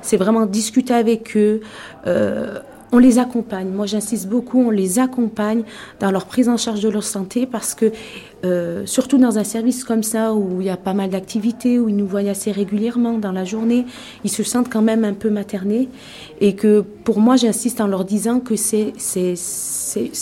C'est 0.01 0.17
vraiment 0.17 0.47
discuter 0.47 0.95
avec 0.95 1.37
eux. 1.37 1.61
Euh, 2.07 2.61
on 2.93 2.99
les 2.99 3.19
accompagne. 3.19 3.69
Moi, 3.69 3.87
j'insiste 3.87 4.29
beaucoup, 4.29 4.61
on 4.61 4.71
les 4.71 4.99
accompagne 4.99 5.63
dans 6.01 6.11
leur 6.11 6.27
prise 6.27 6.49
en 6.49 6.57
charge 6.57 6.81
de 6.81 6.89
leur 6.89 7.05
santé 7.05 7.47
parce 7.47 7.75
que, 7.75 7.93
euh, 8.45 8.87
surtout 8.87 9.19
dans 9.19 9.39
un 9.39 9.45
service 9.45 9.85
comme 9.85 10.03
ça 10.03 10.33
où 10.33 10.61
il 10.61 10.67
y 10.67 10.71
a 10.71 10.77
pas 10.77 10.95
mal 10.95 11.11
d'activités, 11.11 11.79
où 11.79 11.89
ils 11.89 11.97
nous 11.97 12.07
voient 12.07 12.29
assez 12.29 12.53
régulièrement 12.53 13.19
dans 13.19 13.33
la 13.33 13.45
journée, 13.45 13.85
ils 14.25 14.31
se 14.31 14.43
sentent 14.43 14.71
quand 14.71 14.83
même 14.83 15.05
un 15.05 15.13
peu 15.13 15.31
maternés. 15.31 15.89
Et 16.41 16.55
que 16.55 16.81
pour 16.81 17.21
moi, 17.21 17.37
j'insiste 17.37 17.81
en 17.81 17.87
leur 17.87 18.05
disant 18.05 18.41
que 18.41 18.57
c'est, 18.57 18.93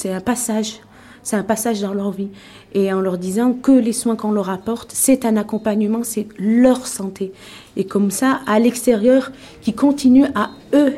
un 0.06 0.20
passage. 0.20 0.80
C'est 1.22 1.36
un 1.36 1.42
passage 1.42 1.80
dans 1.80 1.92
leur 1.92 2.12
vie. 2.12 2.28
Et 2.72 2.92
en 2.92 3.00
leur 3.00 3.18
disant 3.18 3.52
que 3.52 3.72
les 3.72 3.92
soins 3.92 4.16
qu'on 4.16 4.32
leur 4.32 4.50
apporte, 4.50 4.92
c'est 4.92 5.24
un 5.24 5.36
accompagnement, 5.36 6.02
c'est 6.04 6.28
leur 6.38 6.86
santé. 6.86 7.32
Et 7.76 7.84
comme 7.84 8.10
ça, 8.10 8.40
à 8.46 8.58
l'extérieur, 8.60 9.32
qui 9.60 9.72
continuent 9.72 10.30
à 10.34 10.50
eux 10.72 10.92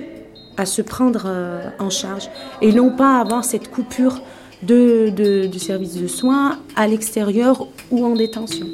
à 0.59 0.66
se 0.66 0.82
prendre 0.82 1.22
euh, 1.26 1.70
en 1.78 1.90
charge 1.90 2.28
et 2.61 2.72
non 2.72 2.90
pas 2.90 3.20
avoir 3.20 3.44
cette 3.44 3.70
coupure 3.70 4.20
de, 4.62 5.11
de, 5.11 5.46
de 5.46 6.00
de 6.00 6.06
soins 6.06 6.59
à 6.76 6.86
l'extérieur 6.86 7.66
ou 7.90 8.04
en 8.04 8.14
détention. 8.14 8.66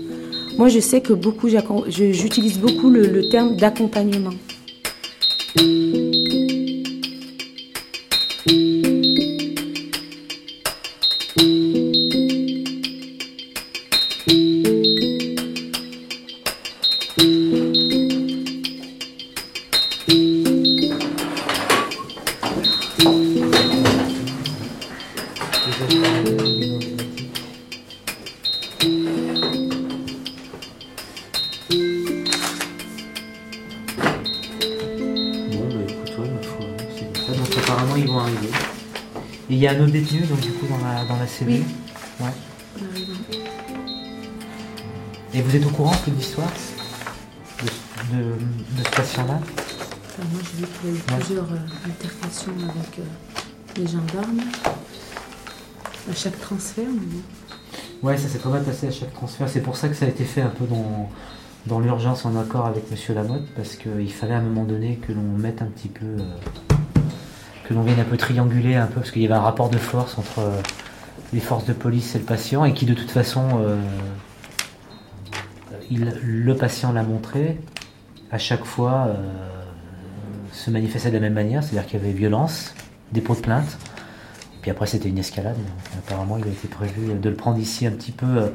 Moi, 0.57 0.69
je 0.69 0.81
sais 0.81 1.01
que 1.01 1.13
beaucoup, 1.13 1.49
j'utilise 1.89 2.59
beaucoup 2.59 2.89
le 2.91 3.29
terme 3.29 3.57
d'accompagnement. 3.57 4.31
Ouais. 41.43 42.31
Et 45.33 45.43
vous 45.43 45.57
êtes 45.57 45.67
au 45.67 45.71
courant 45.71 45.93
de 46.07 46.13
l'histoire 46.13 46.49
de, 47.63 48.17
de, 48.17 48.23
de 48.23 48.85
ce 48.85 48.91
patient-là? 48.97 49.41
Enfin, 49.41 50.29
moi, 50.33 50.41
j'ai 50.45 50.61
vu 50.61 50.67
qu'il 50.81 50.91
y 50.91 50.93
a 50.93 50.97
eu 50.97 50.99
Ouais. 50.99 51.19
plusieurs 51.25 51.45
euh, 51.53 51.87
altercations 51.87 52.53
avec 52.63 52.99
euh, 53.01 53.03
les 53.77 53.87
gendarmes 53.87 54.41
à 56.11 56.15
chaque 56.15 56.39
transfert. 56.41 56.85
mais. 56.89 57.21
Ouais, 58.03 58.17
ça 58.17 58.29
s'est 58.29 58.39
très 58.39 58.51
mal 58.51 58.63
passé 58.63 58.87
à 58.89 58.91
chaque 58.93 59.13
transfert. 59.13 59.49
C'est 59.49 59.61
pour 59.63 59.77
ça 59.77 59.89
que 59.89 59.95
ça 59.95 60.05
a 60.05 60.09
été 60.09 60.25
fait 60.25 60.43
un 60.43 60.51
peu 60.51 60.67
dans, 60.67 61.11
dans 61.67 61.81
l'urgence 61.81 62.25
en 62.27 62.39
accord 62.39 62.67
avec 62.67 62.89
Monsieur 62.91 63.15
Lamotte, 63.15 63.47
parce 63.57 63.75
qu'il 63.77 64.13
fallait 64.13 64.35
à 64.35 64.39
un 64.39 64.43
moment 64.43 64.65
donné 64.65 64.97
que 64.97 65.13
l'on 65.13 65.23
mette 65.37 65.63
un 65.63 65.67
petit 65.67 65.89
peu. 65.89 66.05
euh, 66.07 66.19
que 67.67 67.73
l'on 67.73 67.83
vienne 67.83 67.99
un 67.99 68.05
peu 68.05 68.19
trianguler 68.19 68.75
un 68.77 68.87
peu, 68.87 69.01
parce 69.01 69.11
qu'il 69.11 69.23
y 69.23 69.25
avait 69.25 69.35
un 69.35 69.41
rapport 69.41 69.71
de 69.71 69.79
force 69.79 70.19
entre 70.19 70.41
euh, 70.41 70.61
les 71.35 71.41
forces 71.41 71.67
de 71.67 71.73
police 71.73 72.15
et 72.15 72.19
le 72.19 72.25
patient, 72.25 72.65
et 72.65 72.73
qui 72.73 72.87
de 72.87 72.95
toute 72.95 73.11
façon. 73.11 73.61
euh, 73.61 73.77
il, 75.91 76.15
le 76.23 76.57
patient 76.57 76.93
l'a 76.93 77.03
montré, 77.03 77.61
à 78.31 78.39
chaque 78.39 78.65
fois 78.65 79.09
euh, 79.09 79.15
se 80.53 80.71
manifestait 80.71 81.11
de 81.11 81.15
la 81.15 81.21
même 81.21 81.35
manière, 81.35 81.63
c'est-à-dire 81.63 81.87
qu'il 81.87 82.01
y 82.01 82.03
avait 82.03 82.13
violence, 82.13 82.75
dépôt 83.13 83.35
de 83.35 83.41
plainte, 83.41 83.77
et 84.55 84.59
puis 84.63 84.71
après 84.71 84.87
c'était 84.87 85.09
une 85.09 85.19
escalade. 85.19 85.59
Apparemment 85.99 86.39
il 86.39 86.45
a 86.45 86.49
été 86.49 86.69
prévu 86.69 87.15
de 87.15 87.29
le 87.29 87.35
prendre 87.35 87.59
ici 87.59 87.87
un 87.87 87.91
petit 87.91 88.13
peu 88.13 88.27
euh, 88.27 88.49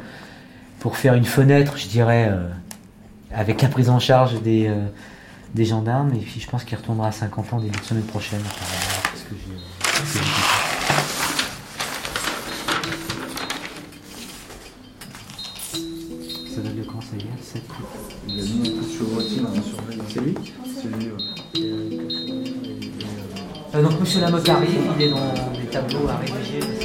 pour 0.80 0.98
faire 0.98 1.14
une 1.14 1.26
fenêtre, 1.26 1.78
je 1.78 1.88
dirais, 1.88 2.32
avec 3.34 3.62
la 3.62 3.68
prise 3.68 3.90
en 3.90 4.00
charge 4.00 4.42
des, 4.42 4.72
gendarmes, 5.58 6.14
et 6.14 6.20
puis 6.20 6.40
je 6.40 6.50
pense 6.50 6.64
qu'il 6.64 6.78
retournera 6.78 7.10
à 7.10 7.12
50 7.12 7.54
ans 7.54 7.60
début 7.60 7.78
de 7.78 7.84
semaine 7.84 8.04
prochaine. 8.04 8.40
que 9.24 10.49
donc 23.74 24.00
Monsieur 24.00 24.22
Lamotte 24.22 24.50
arrive, 24.50 24.82
il 24.98 25.06
est 25.06 25.10
dans 25.10 25.52
des 25.54 25.68
tableaux 25.70 26.08
à 26.10 26.18
rédiger. 26.18 26.79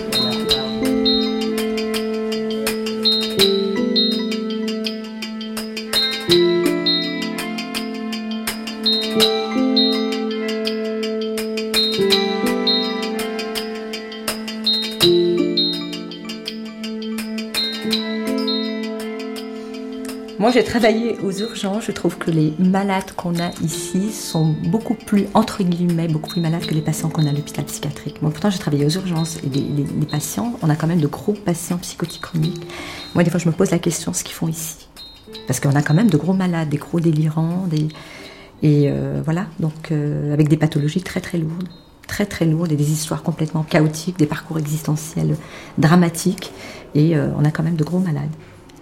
J'ai 20.55 20.63
travaillé 20.63 21.19
aux 21.19 21.33
urgences. 21.33 21.85
Je 21.85 21.93
trouve 21.93 22.17
que 22.17 22.31
les 22.31 22.55
malades 22.61 23.11
qu'on 23.17 23.41
a 23.41 23.51
ici 23.63 24.13
sont 24.13 24.55
beaucoup 24.67 24.95
plus, 24.95 25.27
entre 25.35 25.65
guillemets, 25.65 26.07
beaucoup 26.07 26.31
plus 26.31 26.41
malades 26.41 26.65
que 26.65 26.75
les 26.75 26.81
patients 26.81 27.09
qu'on 27.09 27.27
a 27.27 27.31
à 27.31 27.33
l'hôpital 27.33 27.65
psychiatrique. 27.65 28.23
Moi, 28.23 28.31
pourtant, 28.31 28.51
j'ai 28.51 28.61
travaillé 28.61 28.87
aux 28.87 28.91
urgences 28.91 29.39
et 29.39 29.49
les, 29.49 30.07
patients, 30.07 30.55
on 30.63 30.71
a 30.71 30.77
quand 30.77 30.87
même 30.87 31.01
de 31.01 31.09
gros 31.09 31.33
patients 31.33 31.79
psychotiques 31.79 32.23
chroniques. 32.23 32.63
Moi, 33.17 33.25
des 33.25 33.31
fois, 33.31 33.41
je 33.41 33.49
me 33.49 33.53
pose 33.53 33.73
la 33.73 33.81
question 33.81 34.13
ce 34.13 34.23
qu'ils 34.23 34.37
font 34.37 34.47
ici. 34.47 34.87
Parce 35.49 35.59
qu'on 35.59 35.75
a 35.75 35.83
quand 35.83 35.95
même 35.95 36.09
de 36.09 36.17
gros 36.17 36.35
malades, 36.35 36.69
des 36.69 36.77
gros 36.77 37.01
délirants, 37.01 37.67
des... 37.69 37.89
euh, 38.63 39.23
voilà, 39.25 39.47
donc 39.59 39.91
euh, 39.91 40.33
avec 40.33 40.49
des 40.49 40.57
pathologies 40.57 41.03
très 41.03 41.21
très 41.21 41.39
lourdes, 41.39 41.69
très 42.07 42.27
très 42.27 42.45
lourdes 42.45 42.71
et 42.71 42.77
des 42.77 42.93
histoires 42.93 43.25
complètement 43.25 43.65
chaotiques, 43.65 44.21
des 44.21 44.27
parcours 44.27 44.61
existentiels 44.61 45.37
dramatiques. 45.79 46.53
Et 46.95 47.17
euh, 47.17 47.31
on 47.37 47.45
a 47.45 47.51
quand 47.51 47.65
même 47.65 47.77
de 47.77 47.85
gros 47.85 47.99
malades 47.99 48.31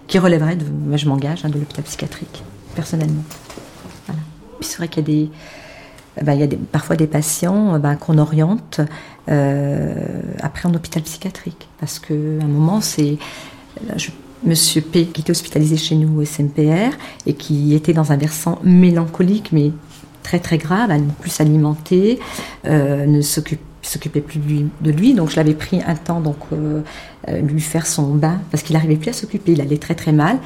qui 0.07 0.17
moi 0.19 0.97
je 0.97 1.07
m'engage, 1.07 1.45
hein, 1.45 1.49
de 1.49 1.59
l'hôpital 1.59 1.83
psychiatrique, 1.85 2.43
personnellement. 2.75 3.23
Voilà. 4.07 4.21
Puis 4.59 4.69
c'est 4.69 4.77
vrai 4.77 4.87
qu'il 4.87 5.01
y 5.01 5.05
a 5.05 5.15
des, 5.15 5.29
ben, 6.23 6.33
il 6.33 6.39
y 6.39 6.43
a 6.43 6.47
des- 6.47 6.57
parfois 6.57 6.95
des 6.95 7.07
patients 7.07 7.79
ben, 7.79 7.95
qu'on 7.95 8.17
oriente 8.17 8.81
euh, 9.29 9.95
après 10.41 10.67
en 10.69 10.73
hôpital 10.73 11.01
psychiatrique. 11.03 11.67
Parce 11.79 11.99
qu'à 11.99 12.13
un 12.13 12.47
moment, 12.47 12.81
c'est. 12.81 13.17
Monsieur 14.45 14.81
P, 14.81 15.05
qui 15.05 15.21
était 15.21 15.31
hospitalisé 15.31 15.77
chez 15.77 15.95
nous 15.95 16.19
au 16.19 16.25
SMPR 16.25 16.91
et 17.25 17.33
qui 17.33 17.73
était 17.73 17.93
dans 17.93 18.11
un 18.11 18.17
versant 18.17 18.59
mélancolique, 18.61 19.51
mais 19.53 19.71
très 20.21 20.39
très 20.39 20.57
grave, 20.57 20.91
à 20.91 20.97
ne 20.97 21.09
plus 21.09 21.29
s'alimenter, 21.29 22.19
euh, 22.65 23.05
ne 23.05 23.21
s'occupait 23.87 24.21
plus 24.21 24.39
de 24.39 24.47
lui, 24.47 24.65
de 24.81 24.91
lui. 24.91 25.13
Donc 25.13 25.29
je 25.29 25.35
l'avais 25.35 25.53
pris 25.53 25.81
un 25.85 25.95
temps 25.95 26.21
donc 26.21 26.37
euh, 26.51 26.81
euh, 27.27 27.41
lui 27.41 27.61
faire 27.61 27.85
son 27.85 28.15
bain 28.15 28.39
parce 28.51 28.63
qu'il 28.63 28.75
n'arrivait 28.75 28.95
plus 28.95 29.09
à 29.09 29.13
s'occuper, 29.13 29.53
il 29.53 29.61
allait 29.61 29.77
très 29.77 29.95
très 29.95 30.11
mal. 30.11 30.37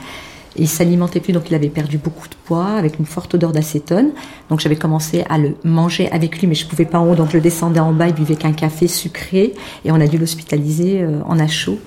Et 0.56 0.64
il 0.64 0.68
s'alimentait 0.68 1.20
plus, 1.20 1.34
donc 1.34 1.52
il 1.52 1.56
avait 1.56 1.70
perdu 1.70 2.00
beaucoup 2.00 2.28
de 2.28 2.34
poids 2.46 2.66
avec 2.66 2.98
une 2.98 3.06
forte 3.06 3.36
odeur 3.36 3.52
d'acétone. 3.52 4.10
Donc 4.50 4.60
j'avais 4.60 4.76
commencé 4.76 5.24
à 5.30 5.38
le 5.38 5.54
manger 5.64 6.10
avec 6.12 6.40
lui, 6.40 6.48
mais 6.48 6.56
je 6.56 6.66
pouvais 6.66 6.86
pas 6.86 6.98
en 6.98 7.12
haut, 7.12 7.16
donc 7.16 7.30
je 7.32 7.38
descendais 7.38 7.80
en 7.80 7.94
bas, 7.94 8.08
il 8.08 8.16
buvait 8.16 8.36
qu'un 8.36 8.54
café 8.54 8.88
sucré, 8.88 9.54
et 9.86 9.92
on 9.92 10.02
a 10.02 10.08
dû 10.08 10.18
l'hospitaliser 10.18 11.04
euh, 11.04 11.20
en 11.26 11.38
à 11.38 11.46
chaud 11.46 11.78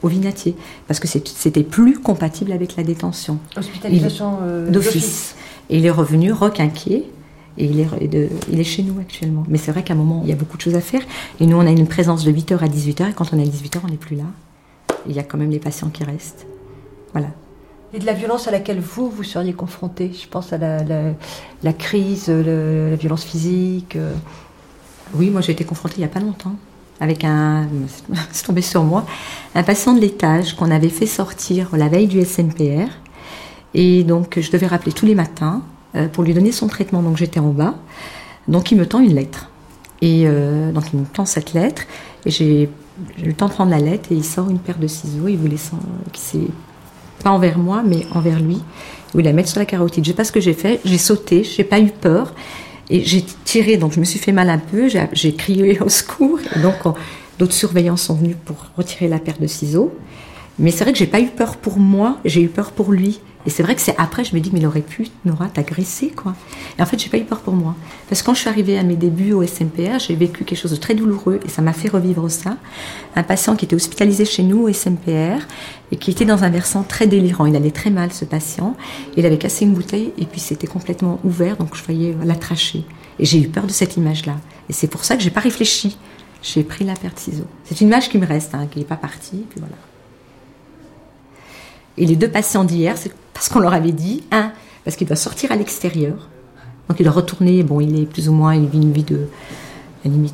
au 0.00 0.08
Vinatier, 0.08 0.54
parce 0.86 1.00
que 1.00 1.08
c'était 1.08 1.62
plus 1.64 1.98
compatible 1.98 2.52
avec 2.52 2.76
la 2.76 2.82
détention. 2.82 3.38
Hospitalisation, 3.56 4.38
d'office. 4.70 5.34
Et 5.68 5.78
il 5.78 5.86
est 5.86 5.90
revenu 5.90 6.32
requinqué. 6.32 7.04
Et 7.58 7.66
il 7.66 7.78
est, 7.80 7.84
re- 7.84 8.08
de- 8.08 8.28
il 8.50 8.58
est 8.60 8.64
chez 8.64 8.82
nous 8.82 8.98
actuellement. 9.00 9.44
Mais 9.48 9.58
c'est 9.58 9.70
vrai 9.72 9.82
qu'à 9.84 9.94
un 9.94 9.96
moment, 9.96 10.20
il 10.24 10.30
y 10.30 10.32
a 10.32 10.36
beaucoup 10.36 10.56
de 10.56 10.62
choses 10.62 10.74
à 10.74 10.80
faire. 10.80 11.02
Et 11.40 11.46
nous, 11.46 11.56
on 11.56 11.66
a 11.66 11.70
une 11.70 11.86
présence 11.86 12.24
de 12.24 12.32
8h 12.32 12.58
à 12.58 12.66
18h. 12.68 13.10
Et 13.10 13.12
quand 13.12 13.32
on 13.32 13.38
est 13.38 13.42
à 13.42 13.46
18h, 13.46 13.78
on 13.84 13.88
n'est 13.88 13.96
plus 13.96 14.16
là. 14.16 14.24
Et 15.06 15.10
il 15.10 15.14
y 15.16 15.18
a 15.18 15.22
quand 15.22 15.38
même 15.38 15.50
les 15.50 15.60
patients 15.60 15.88
qui 15.90 16.02
restent. 16.04 16.46
Voilà. 17.12 17.28
Et 17.92 18.00
de 18.00 18.06
la 18.06 18.12
violence 18.12 18.48
à 18.48 18.50
laquelle 18.50 18.80
vous, 18.80 19.08
vous 19.08 19.22
seriez 19.22 19.52
confronté 19.52 20.10
Je 20.20 20.26
pense 20.28 20.52
à 20.52 20.58
la, 20.58 20.82
la- 20.82 21.12
la 21.62 21.72
crise, 21.72 22.28
le- 22.28 22.90
la 22.90 22.96
violence 22.96 23.22
physique. 23.24 23.94
euh. 23.96 24.12
Oui, 25.14 25.30
moi 25.30 25.40
j'ai 25.42 25.52
été 25.52 25.64
confrontée 25.64 25.96
il 25.98 26.00
n'y 26.00 26.04
a 26.06 26.08
pas 26.08 26.18
longtemps 26.20 26.56
avec 26.98 27.22
un, 27.24 27.68
c'est 28.32 28.44
tombé 28.46 28.62
sur 28.62 28.82
moi, 28.82 29.04
un 29.54 29.62
patient 29.62 29.92
de 29.94 30.00
l'étage 30.00 30.54
qu'on 30.56 30.70
avait 30.72 30.88
fait 30.88 31.06
sortir 31.06 31.68
la 31.76 31.88
veille 31.88 32.06
du 32.08 32.20
SMPR. 32.24 32.88
Et 33.74 34.02
donc 34.02 34.38
je 34.40 34.50
devais 34.50 34.66
rappeler 34.66 34.92
tous 34.92 35.06
les 35.06 35.14
matins 35.14 35.62
pour 36.12 36.24
lui 36.24 36.34
donner 36.34 36.52
son 36.52 36.66
traitement. 36.66 37.02
Donc 37.02 37.16
j'étais 37.16 37.40
en 37.40 37.50
bas. 37.50 37.74
Donc 38.48 38.70
il 38.72 38.78
me 38.78 38.86
tend 38.86 39.00
une 39.00 39.14
lettre. 39.14 39.50
Et 40.02 40.24
euh, 40.26 40.72
donc 40.72 40.84
il 40.92 41.00
me 41.00 41.06
tend 41.06 41.24
cette 41.26 41.52
lettre. 41.54 41.82
Et 42.26 42.30
j'ai 42.30 42.62
eu 42.64 42.68
le 43.26 43.32
temps 43.32 43.46
de 43.48 43.52
prendre 43.52 43.70
la 43.70 43.78
lettre 43.80 44.12
et 44.12 44.14
il 44.14 44.24
sort 44.24 44.50
une 44.50 44.58
paire 44.58 44.78
de 44.78 44.86
ciseaux. 44.86 45.28
Il 45.28 45.36
voulait 45.38 45.56
qui 46.12 46.48
pas 47.22 47.30
envers 47.30 47.58
moi, 47.58 47.82
mais 47.86 48.06
envers 48.12 48.40
lui. 48.40 48.56
Il 48.56 49.12
voulait 49.12 49.24
la 49.24 49.32
mettre 49.32 49.48
sur 49.48 49.58
la 49.58 49.66
carotide. 49.66 50.04
Je 50.04 50.10
sais 50.10 50.16
pas 50.16 50.24
ce 50.24 50.32
que 50.32 50.40
j'ai 50.40 50.52
fait. 50.52 50.80
J'ai 50.84 50.98
sauté. 50.98 51.42
J'ai 51.44 51.64
pas 51.64 51.80
eu 51.80 51.88
peur. 51.90 52.34
Et 52.90 53.02
j'ai 53.02 53.24
tiré, 53.44 53.78
donc 53.78 53.92
je 53.92 54.00
me 54.00 54.04
suis 54.04 54.18
fait 54.18 54.32
mal 54.32 54.50
un 54.50 54.58
peu, 54.58 54.88
j'ai- 55.14 55.34
crié 55.34 55.80
au 55.80 55.88
secours. 55.88 56.38
Et 56.54 56.58
donc, 56.60 56.74
on- 56.84 56.92
d'autres 57.38 57.54
surveillants 57.54 57.96
sont 57.96 58.14
venus 58.14 58.36
pour 58.44 58.56
retirer 58.76 59.08
la 59.08 59.18
paire 59.18 59.38
de 59.40 59.46
ciseaux. 59.46 59.90
Mais 60.58 60.70
c'est 60.70 60.84
vrai 60.84 60.92
que 60.92 60.98
j'ai 60.98 61.06
pas 61.06 61.20
eu 61.20 61.28
peur 61.28 61.56
pour 61.56 61.78
moi, 61.78 62.18
j'ai 62.26 62.42
eu 62.42 62.48
peur 62.48 62.72
pour 62.72 62.92
lui. 62.92 63.20
Et 63.46 63.50
c'est 63.50 63.62
vrai 63.62 63.74
que 63.74 63.80
c'est 63.80 63.94
après, 63.98 64.24
je 64.24 64.34
me 64.34 64.40
dis, 64.40 64.50
mais 64.52 64.60
il 64.60 64.66
aurait 64.66 64.80
pu, 64.80 65.08
Nora, 65.24 65.48
t'agresser, 65.48 66.08
quoi. 66.08 66.34
Et 66.78 66.82
en 66.82 66.86
fait, 66.86 66.98
j'ai 66.98 67.10
pas 67.10 67.18
eu 67.18 67.24
peur 67.24 67.40
pour 67.40 67.54
moi. 67.54 67.74
Parce 68.08 68.22
que 68.22 68.26
quand 68.26 68.34
je 68.34 68.40
suis 68.40 68.48
arrivée 68.48 68.78
à 68.78 68.82
mes 68.82 68.96
débuts 68.96 69.32
au 69.32 69.42
SMPR, 69.42 69.98
j'ai 69.98 70.14
vécu 70.14 70.44
quelque 70.44 70.58
chose 70.58 70.70
de 70.70 70.76
très 70.76 70.94
douloureux 70.94 71.40
et 71.44 71.48
ça 71.48 71.60
m'a 71.60 71.72
fait 71.72 71.88
revivre 71.88 72.30
ça. 72.30 72.56
Un 73.16 73.22
patient 73.22 73.54
qui 73.54 73.66
était 73.66 73.76
hospitalisé 73.76 74.24
chez 74.24 74.42
nous 74.42 74.62
au 74.62 74.72
SMPR 74.72 75.42
et 75.92 75.96
qui 75.96 76.10
était 76.10 76.24
dans 76.24 76.42
un 76.42 76.48
versant 76.48 76.82
très 76.82 77.06
délirant. 77.06 77.44
Il 77.46 77.54
allait 77.54 77.70
très 77.70 77.90
mal, 77.90 78.12
ce 78.12 78.24
patient. 78.24 78.76
Il 79.16 79.26
avait 79.26 79.38
cassé 79.38 79.66
une 79.66 79.74
bouteille 79.74 80.12
et 80.16 80.24
puis 80.24 80.40
c'était 80.40 80.66
complètement 80.66 81.20
ouvert, 81.22 81.56
donc 81.58 81.76
je 81.76 81.84
voyais 81.84 82.16
la 82.24 82.36
trachée. 82.36 82.84
Et 83.18 83.26
j'ai 83.26 83.40
eu 83.40 83.48
peur 83.48 83.66
de 83.66 83.72
cette 83.72 83.96
image-là. 83.96 84.36
Et 84.68 84.72
c'est 84.72 84.88
pour 84.88 85.04
ça 85.04 85.16
que 85.16 85.22
j'ai 85.22 85.30
pas 85.30 85.40
réfléchi. 85.40 85.98
J'ai 86.42 86.62
pris 86.62 86.84
la 86.84 86.94
paire 86.94 87.14
de 87.14 87.18
ciseaux. 87.18 87.46
C'est 87.64 87.80
une 87.80 87.88
image 87.88 88.08
qui 88.08 88.18
me 88.18 88.26
reste, 88.26 88.54
hein, 88.54 88.66
qui 88.70 88.78
n'est 88.78 88.84
pas 88.84 88.96
partie. 88.96 89.44
Puis 89.48 89.60
voilà. 89.60 89.76
Et 91.96 92.06
les 92.06 92.16
deux 92.16 92.28
patients 92.28 92.64
d'hier, 92.64 92.96
c'est 92.96 93.12
parce 93.32 93.48
qu'on 93.48 93.60
leur 93.60 93.74
avait 93.74 93.92
dit, 93.92 94.24
un, 94.30 94.52
parce 94.84 94.96
qu'il 94.96 95.06
doit 95.06 95.16
sortir 95.16 95.52
à 95.52 95.56
l'extérieur. 95.56 96.28
Donc 96.88 97.00
il 97.00 97.04
doit 97.04 97.12
retourner, 97.12 97.62
bon, 97.62 97.80
il 97.80 98.00
est 98.00 98.06
plus 98.06 98.28
ou 98.28 98.32
moins, 98.32 98.54
il 98.54 98.66
vit 98.66 98.78
une 98.78 98.92
vie 98.92 99.04
de, 99.04 99.28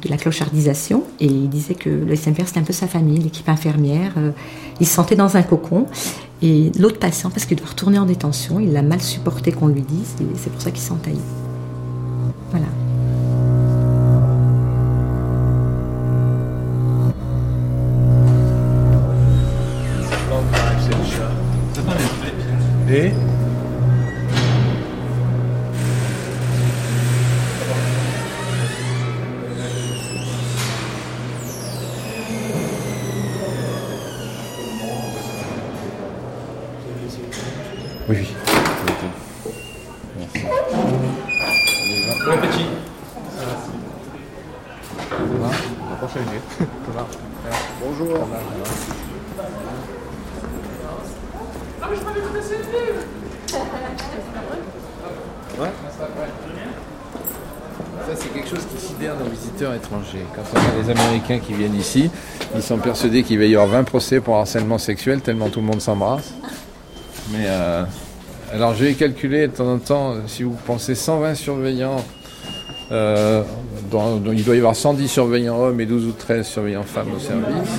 la 0.08 0.16
clochardisation. 0.16 1.04
Et 1.20 1.26
il 1.26 1.48
disait 1.48 1.74
que 1.74 1.90
le 1.90 2.16
SMPR, 2.16 2.46
c'était 2.46 2.61
un 2.61 2.64
peu 2.64 2.72
sa 2.72 2.88
famille, 2.88 3.18
l'équipe 3.18 3.48
infirmière. 3.48 4.12
euh, 4.16 4.30
il 4.80 4.86
se 4.86 4.94
sentait 4.94 5.16
dans 5.16 5.36
un 5.36 5.42
cocon. 5.42 5.86
Et 6.42 6.72
l'autre 6.78 6.98
patient, 6.98 7.30
parce 7.30 7.44
qu'il 7.44 7.56
doit 7.56 7.68
retourner 7.68 7.98
en 7.98 8.06
détention, 8.06 8.61
il 8.61 8.72
l'a 8.72 8.82
mal 8.82 9.00
supporté 9.00 9.52
qu'on 9.52 9.68
lui 9.68 9.82
dise, 9.82 10.14
c'est 10.36 10.50
pour 10.50 10.62
ça 10.62 10.70
qu'il 10.70 10.80
s'entaille. 10.80 11.20
Voilà. 12.50 12.66
Ici, 61.66 62.11
ils 62.54 62.62
sont 62.62 62.78
persuadés 62.78 63.22
qu'il 63.22 63.38
va 63.38 63.44
y 63.44 63.54
avoir 63.54 63.68
20 63.68 63.84
procès 63.84 64.20
pour 64.20 64.36
harcèlement 64.36 64.78
sexuel, 64.78 65.20
tellement 65.20 65.48
tout 65.48 65.61
le 65.61 65.66
monde 65.66 65.80
s'embrasse. 65.80 66.32
Mais 67.32 67.44
euh, 67.46 67.84
alors, 68.52 68.74
je 68.74 68.84
vais 68.84 68.94
calculer 68.94 69.46
de 69.46 69.52
temps 69.52 69.72
en 69.72 69.78
temps, 69.78 70.14
si 70.26 70.42
vous 70.42 70.56
pensez 70.66 70.94
120 70.94 71.34
surveillants, 71.34 72.04
euh, 72.90 73.42
dont, 73.90 74.20
il 74.32 74.42
doit 74.42 74.56
y 74.56 74.58
avoir 74.58 74.74
110 74.74 75.06
surveillants 75.06 75.61
hommes 75.61 75.80
et 75.80 75.86
12 75.86 76.06
ou 76.06 76.12
13 76.12 76.46
surveillants 76.46 76.82
femmes 76.82 77.12
au 77.16 77.20
service. 77.20 77.70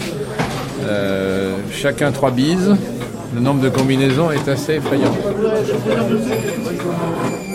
Euh, 0.83 1.57
chacun 1.71 2.11
trois 2.11 2.31
bises. 2.31 2.75
Le 3.33 3.41
nombre 3.41 3.61
de 3.61 3.69
combinaisons 3.69 4.31
est 4.31 4.47
assez 4.47 4.75
effrayant. 4.75 5.13
Ça 5.13 5.23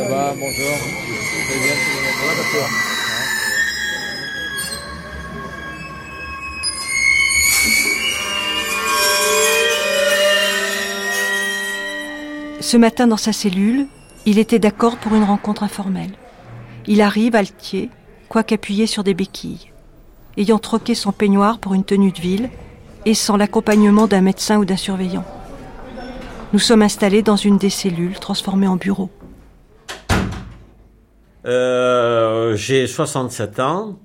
va, 0.08 0.32
bonjour. 0.38 0.76
Ce 12.66 12.76
matin, 12.76 13.06
dans 13.06 13.16
sa 13.16 13.32
cellule, 13.32 13.86
il 14.24 14.40
était 14.40 14.58
d'accord 14.58 14.96
pour 14.96 15.14
une 15.14 15.22
rencontre 15.22 15.62
informelle. 15.62 16.10
Il 16.88 17.00
arrive, 17.00 17.36
altier, 17.36 17.90
quoique 18.28 18.56
appuyé 18.56 18.88
sur 18.88 19.04
des 19.04 19.14
béquilles. 19.14 19.70
Ayant 20.36 20.58
troqué 20.58 20.96
son 20.96 21.12
peignoir 21.12 21.60
pour 21.60 21.74
une 21.74 21.84
tenue 21.84 22.10
de 22.10 22.20
ville 22.20 22.50
et 23.04 23.14
sans 23.14 23.36
l'accompagnement 23.36 24.08
d'un 24.08 24.20
médecin 24.20 24.58
ou 24.58 24.64
d'un 24.64 24.76
surveillant. 24.76 25.24
Nous 26.52 26.58
sommes 26.58 26.82
installés 26.82 27.22
dans 27.22 27.36
une 27.36 27.56
des 27.56 27.70
cellules 27.70 28.18
transformée 28.18 28.66
en 28.66 28.74
bureau. 28.74 29.10
Euh, 31.46 32.56
j'ai 32.56 32.88
67 32.88 33.60
ans. 33.60 34.00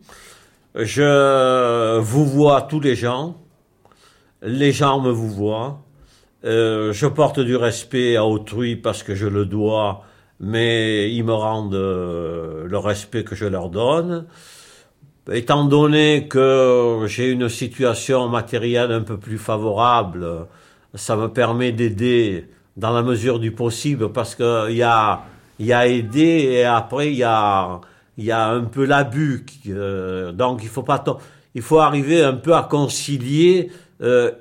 Je 0.76 1.98
vous 1.98 2.28
vois 2.28 2.62
tous 2.62 2.80
les 2.80 2.96
gens. 2.96 3.38
Les 4.44 4.72
gens 4.72 5.02
me 5.02 5.10
vous 5.10 5.30
voient. 5.30 5.82
Euh, 6.44 6.92
je 6.92 7.06
porte 7.06 7.40
du 7.40 7.56
respect 7.56 8.16
à 8.16 8.26
autrui 8.26 8.76
parce 8.76 9.04
que 9.04 9.14
je 9.14 9.28
le 9.28 9.46
dois, 9.46 10.04
mais 10.40 11.14
ils 11.14 11.24
me 11.24 11.34
rendent 11.34 11.76
euh, 11.76 12.68
le 12.68 12.78
respect 12.80 13.24
que 13.24 13.36
je 13.36 13.46
leur 13.46 13.70
donne. 13.70 14.26
Étant 15.32 15.66
donné 15.66 16.28
que 16.28 17.06
j'ai 17.06 17.30
une 17.30 17.48
situation 17.48 18.28
matérielle 18.28 18.92
un 18.92 19.02
peu 19.02 19.18
plus 19.18 19.38
favorable, 19.38 20.48
ça 20.96 21.16
me 21.16 21.28
permet 21.28 21.72
d'aider 21.72 22.50
dans 22.76 22.92
la 22.92 23.04
mesure 23.04 23.38
du 23.40 23.52
possible 23.52 24.12
parce 24.12 24.34
que 24.34 24.72
il 24.72 24.78
y 24.78 24.84
a 24.84 25.22
y 25.60 25.74
a 25.74 25.86
aider 25.86 26.50
et 26.52 26.64
après 26.64 27.12
il 27.12 27.18
y 27.18 27.24
a 27.24 27.82
y 28.18 28.32
a 28.32 28.48
un 28.50 28.64
peu 28.64 28.86
l'abus 28.86 29.46
euh, 29.70 30.32
donc 30.32 30.62
il 30.64 30.70
faut 30.70 30.82
pas 30.82 31.04
il 31.54 31.62
faut 31.62 31.80
arriver 31.80 32.24
un 32.24 32.34
peu 32.34 32.56
à 32.56 32.64
concilier 32.64 33.72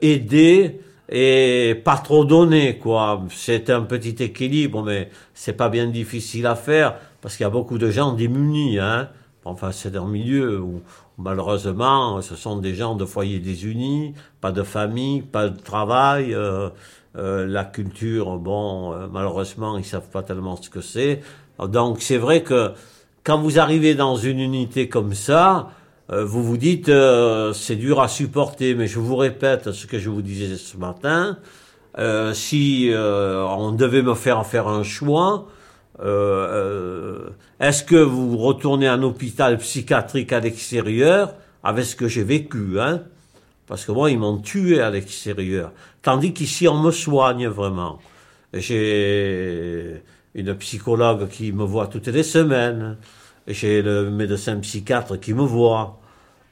aider 0.01 0.81
et 1.11 1.81
pas 1.85 1.97
trop 1.97 2.25
donner 2.25 2.79
quoi 2.79 3.25
c'est 3.31 3.69
un 3.69 3.83
petit 3.83 4.23
équilibre 4.23 4.83
mais 4.83 5.11
c'est 5.35 5.55
pas 5.55 5.69
bien 5.69 5.87
difficile 5.87 6.47
à 6.47 6.55
faire 6.55 6.95
parce 7.21 7.37
qu'il 7.37 7.45
y 7.45 7.47
a 7.47 7.51
beaucoup 7.51 7.79
de 7.79 7.91
gens 7.91 8.13
démunis 8.13 8.79
hein 8.79 9.09
enfin 9.45 9.73
c'est 9.73 9.97
un 9.97 10.07
milieu 10.07 10.61
où 10.61 10.83
malheureusement 11.19 12.23
ce 12.23 12.37
sont 12.37 12.59
des 12.59 12.75
gens 12.75 12.95
de 12.95 13.05
foyers 13.05 13.41
désunis 13.41 14.15
pas 14.41 14.53
de 14.53 14.63
famille 14.63 15.23
pas 15.23 15.49
de 15.49 15.61
travail 15.61 16.33
euh, 16.33 16.71
euh, 17.17 17.45
la 17.45 17.65
culture, 17.65 18.39
bon, 18.39 18.93
euh, 18.93 19.09
malheureusement, 19.11 19.77
ils 19.77 19.85
savent 19.85 20.11
pas 20.11 20.23
tellement 20.23 20.55
ce 20.55 20.71
que 20.71 20.81
c'est. 20.81 21.21
Donc, 21.59 22.03
c'est 22.03 22.19
vrai 22.19 22.45
que 22.45 22.73
quand 23.25 23.39
vous 23.41 23.59
arrivez 23.59 23.97
dans 23.97 24.15
une 24.15 24.39
unité 24.39 24.89
comme 24.89 25.15
ça, 25.15 25.71
vous 26.11 26.43
vous 26.43 26.57
dites, 26.57 26.89
euh, 26.89 27.53
c'est 27.53 27.77
dur 27.77 28.01
à 28.01 28.09
supporter, 28.09 28.75
mais 28.75 28.87
je 28.87 28.99
vous 28.99 29.17
répète 29.17 29.73
ce 29.73 29.87
que 29.87 29.99
je 29.99 30.11
vous 30.11 30.23
disais 30.23 30.57
ce 30.57 30.77
matin. 30.77 31.39
Euh, 31.99 32.35
si 32.35 32.91
euh, 32.91 33.45
on 33.45 33.73
devait 33.73 34.03
me 34.03 34.15
faire 34.15 34.45
faire 34.47 34.69
un 34.69 34.83
choix, 34.83 35.49
euh, 36.01 36.07
euh, 36.09 37.31
est-ce 37.61 37.85
que 37.85 37.97
vous 37.97 38.39
retournez 38.39 38.89
à 38.89 38.95
un 38.95 39.03
hôpital 39.03 39.59
psychiatrique 39.59 40.33
à 40.33 40.41
l'extérieur 40.41 41.35
avec 41.63 41.85
ce 41.85 41.95
que 41.95 42.09
j'ai 42.09 42.25
vécu, 42.25 42.81
hein? 42.81 43.03
Parce 43.67 43.85
que 43.85 43.93
moi, 43.93 44.11
ils 44.11 44.19
m'ont 44.19 44.39
tué 44.39 44.81
à 44.81 44.91
l'extérieur. 44.91 45.71
Tandis 46.03 46.33
qu'ici, 46.33 46.67
on 46.67 46.83
me 46.83 46.91
soigne 46.91 47.47
vraiment. 47.47 48.01
J'ai 48.53 50.03
une 50.35 50.55
psychologue 50.57 51.29
qui 51.29 51.53
me 51.53 51.63
voit 51.63 51.87
toutes 51.87 52.09
les 52.09 52.25
semaines. 52.25 52.97
J'ai 53.47 53.81
le 53.81 54.11
médecin 54.11 54.57
psychiatre 54.57 55.21
qui 55.21 55.35
me 55.35 55.43
voit. 55.43 56.00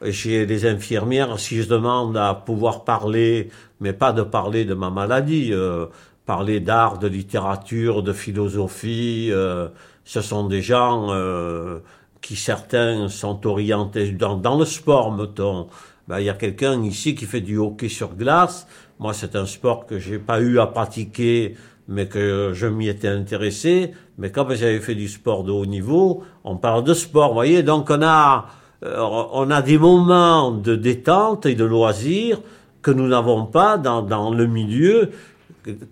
J'ai 0.03 0.47
les 0.47 0.65
infirmières, 0.65 1.41
si 1.41 1.61
je 1.61 1.69
demande 1.69 2.17
à 2.17 2.33
pouvoir 2.35 2.85
parler, 2.85 3.51
mais 3.81 3.93
pas 3.93 4.13
de 4.13 4.23
parler 4.23 4.65
de 4.65 4.75
ma 4.75 4.91
maladie, 4.91 5.51
euh, 5.53 5.87
parler 6.25 6.61
d'art, 6.61 6.99
de 6.99 7.09
littérature, 7.09 8.05
de 8.05 8.13
philosophie, 8.13 9.31
euh, 9.33 9.69
ce 10.05 10.21
sont 10.21 10.47
des 10.47 10.63
gens 10.63 11.09
euh, 11.11 11.81
qui 12.21 12.37
certains 12.37 13.09
sont 13.09 13.45
orientés 13.47 14.13
dans, 14.13 14.37
dans 14.37 14.57
le 14.57 14.65
sport, 14.65 15.13
mettons. 15.13 15.67
Ben, 16.07 16.21
il 16.21 16.27
y 16.27 16.31
a 16.31 16.35
quelqu'un 16.35 16.81
ici 16.85 17.15
qui 17.17 17.25
fait 17.27 17.41
du 17.41 17.59
hockey 17.59 17.89
sur 17.89 18.15
glace. 18.15 18.67
Moi, 19.01 19.13
c'est 19.15 19.35
un 19.35 19.47
sport 19.47 19.85
que 19.85 19.99
j'ai 19.99 20.19
pas 20.19 20.41
eu 20.41 20.61
à 20.61 20.67
pratiquer, 20.67 21.57
mais 21.89 22.07
que 22.07 22.53
je 22.55 22.67
m'y 22.67 22.89
étais 22.89 23.09
intéressé. 23.09 23.93
Mais 24.17 24.31
quand 24.31 24.47
j'avais 24.51 24.81
fait 24.81 24.95
du 24.95 25.09
sport 25.09 25.45
de 25.45 25.51
haut 25.51 25.67
niveau, 25.67 26.23
on 26.45 26.57
parle 26.57 26.85
de 26.85 26.95
sport, 26.95 27.29
vous 27.29 27.35
voyez. 27.35 27.63
Donc, 27.63 27.91
on 27.91 28.01
a, 28.03 28.47
on 28.83 29.51
a 29.51 29.63
des 29.63 29.79
moments 29.79 30.51
de 30.51 30.77
détente 30.77 31.47
et 31.47 31.55
de 31.55 31.65
loisirs 31.65 32.41
que 32.83 32.91
nous 32.91 33.09
n'avons 33.09 33.47
pas 33.47 33.77
dans, 33.79 34.03
dans 34.03 34.33
le 34.33 34.47
milieu 34.47 35.11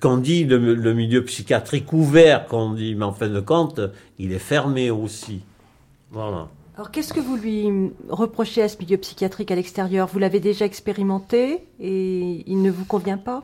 qu'on 0.01 0.17
dit 0.17 0.45
le, 0.45 0.75
le 0.75 0.95
milieu 0.95 1.25
psychiatrique 1.25 1.93
ouvert, 1.93 2.47
qu'on 2.47 2.73
dit, 2.73 2.95
mais 2.95 3.05
en 3.05 3.13
fin 3.13 3.29
de 3.29 3.41
compte, 3.41 3.81
il 4.19 4.33
est 4.33 4.39
fermé 4.39 4.91
aussi. 4.91 5.43
Voilà. 6.11 6.49
Alors 6.77 6.91
qu'est-ce 6.91 7.13
que 7.13 7.21
vous 7.21 7.37
lui 7.37 7.91
reprochez 8.09 8.63
à 8.63 8.69
ce 8.69 8.79
milieu 8.79 8.99
psychiatrique 8.99 9.51
à 9.51 9.55
l'extérieur? 9.55 10.09
Vous 10.09 10.19
l'avez 10.19 10.41
déjà 10.41 10.65
expérimenté 10.65 11.65
et 11.81 12.45
il 12.47 12.63
ne 12.63 12.71
vous 12.71 12.85
convient 12.85 13.17
pas? 13.17 13.43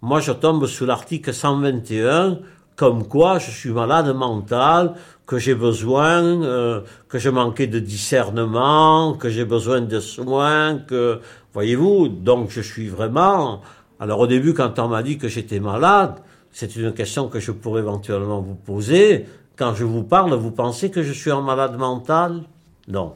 Moi, 0.00 0.20
je 0.20 0.32
tombe 0.32 0.66
sous 0.66 0.86
l'article 0.86 1.32
121, 1.32 2.38
comme 2.76 3.06
quoi 3.08 3.38
je 3.38 3.50
suis 3.50 3.70
malade 3.70 4.14
mental, 4.14 4.94
que 5.26 5.38
j'ai 5.38 5.54
besoin, 5.54 6.22
euh, 6.22 6.80
que 7.08 7.18
je 7.18 7.30
manquais 7.30 7.66
de 7.66 7.78
discernement, 7.78 9.14
que 9.14 9.28
j'ai 9.30 9.44
besoin 9.44 9.80
de 9.80 10.00
soins, 10.00 10.78
que, 10.78 11.20
voyez-vous, 11.52 12.08
donc 12.08 12.50
je 12.50 12.60
suis 12.60 12.88
vraiment. 12.88 13.62
Alors 13.98 14.20
au 14.20 14.26
début, 14.26 14.52
quand 14.54 14.78
on 14.78 14.88
m'a 14.88 15.02
dit 15.02 15.16
que 15.18 15.28
j'étais 15.28 15.60
malade, 15.60 16.16
c'est 16.50 16.76
une 16.76 16.92
question 16.92 17.28
que 17.28 17.40
je 17.40 17.52
pourrais 17.52 17.80
éventuellement 17.80 18.40
vous 18.40 18.54
poser. 18.54 19.26
Quand 19.56 19.74
je 19.74 19.84
vous 19.84 20.02
parle, 20.02 20.34
vous 20.34 20.50
pensez 20.50 20.90
que 20.90 21.02
je 21.02 21.12
suis 21.12 21.30
un 21.30 21.40
malade 21.40 21.76
mental 21.78 22.42
Non. 22.88 23.14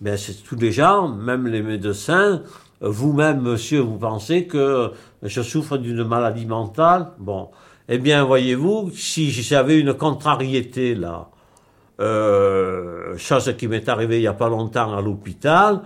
Mais 0.00 0.16
c'est 0.16 0.42
tous 0.44 0.56
les 0.56 0.72
gens, 0.72 1.08
même 1.08 1.46
les 1.46 1.62
médecins, 1.62 2.42
vous-même, 2.80 3.42
monsieur, 3.42 3.80
vous 3.80 3.98
pensez 3.98 4.46
que 4.46 4.92
je 5.22 5.42
souffre 5.42 5.76
d'une 5.76 6.04
maladie 6.04 6.46
mentale? 6.46 7.08
Bon. 7.18 7.50
Eh 7.88 7.98
bien, 7.98 8.24
voyez-vous, 8.24 8.90
si 8.94 9.30
j'avais 9.30 9.78
une 9.78 9.92
contrariété 9.94 10.94
là, 10.94 11.28
euh, 12.00 13.16
chose 13.18 13.54
qui 13.58 13.68
m'est 13.68 13.88
arrivée 13.88 14.16
il 14.18 14.22
n'y 14.22 14.26
a 14.26 14.32
pas 14.32 14.48
longtemps 14.48 14.96
à 14.96 15.00
l'hôpital, 15.00 15.82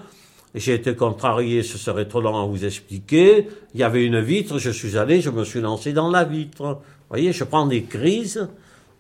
j'ai 0.54 0.74
été 0.74 0.94
contrarié, 0.94 1.64
ce 1.64 1.78
serait 1.78 2.06
trop 2.06 2.20
long 2.20 2.40
à 2.40 2.46
vous 2.46 2.64
expliquer. 2.64 3.48
Il 3.74 3.80
y 3.80 3.82
avait 3.82 4.04
une 4.04 4.20
vitre, 4.20 4.58
je 4.58 4.70
suis 4.70 4.96
allé, 4.96 5.20
je 5.20 5.30
me 5.30 5.42
suis 5.42 5.60
lancé 5.60 5.92
dans 5.92 6.10
la 6.10 6.22
vitre. 6.22 6.64
Vous 6.64 7.08
voyez, 7.10 7.32
je 7.32 7.42
prends 7.42 7.66
des 7.66 7.82
crises, 7.82 8.48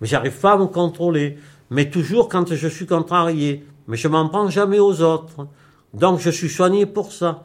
mais 0.00 0.08
j'arrive 0.08 0.38
pas 0.40 0.54
à 0.54 0.56
me 0.56 0.66
contrôler. 0.66 1.38
Mais 1.70 1.90
toujours 1.90 2.28
quand 2.28 2.52
je 2.52 2.68
suis 2.68 2.86
contrarié. 2.86 3.64
Mais 3.86 3.96
je 3.96 4.08
m'en 4.08 4.28
prends 4.28 4.50
jamais 4.50 4.80
aux 4.80 5.00
autres. 5.02 5.46
Donc 5.92 6.18
je 6.18 6.30
suis 6.30 6.48
soigné 6.48 6.86
pour 6.86 7.12
ça. 7.12 7.44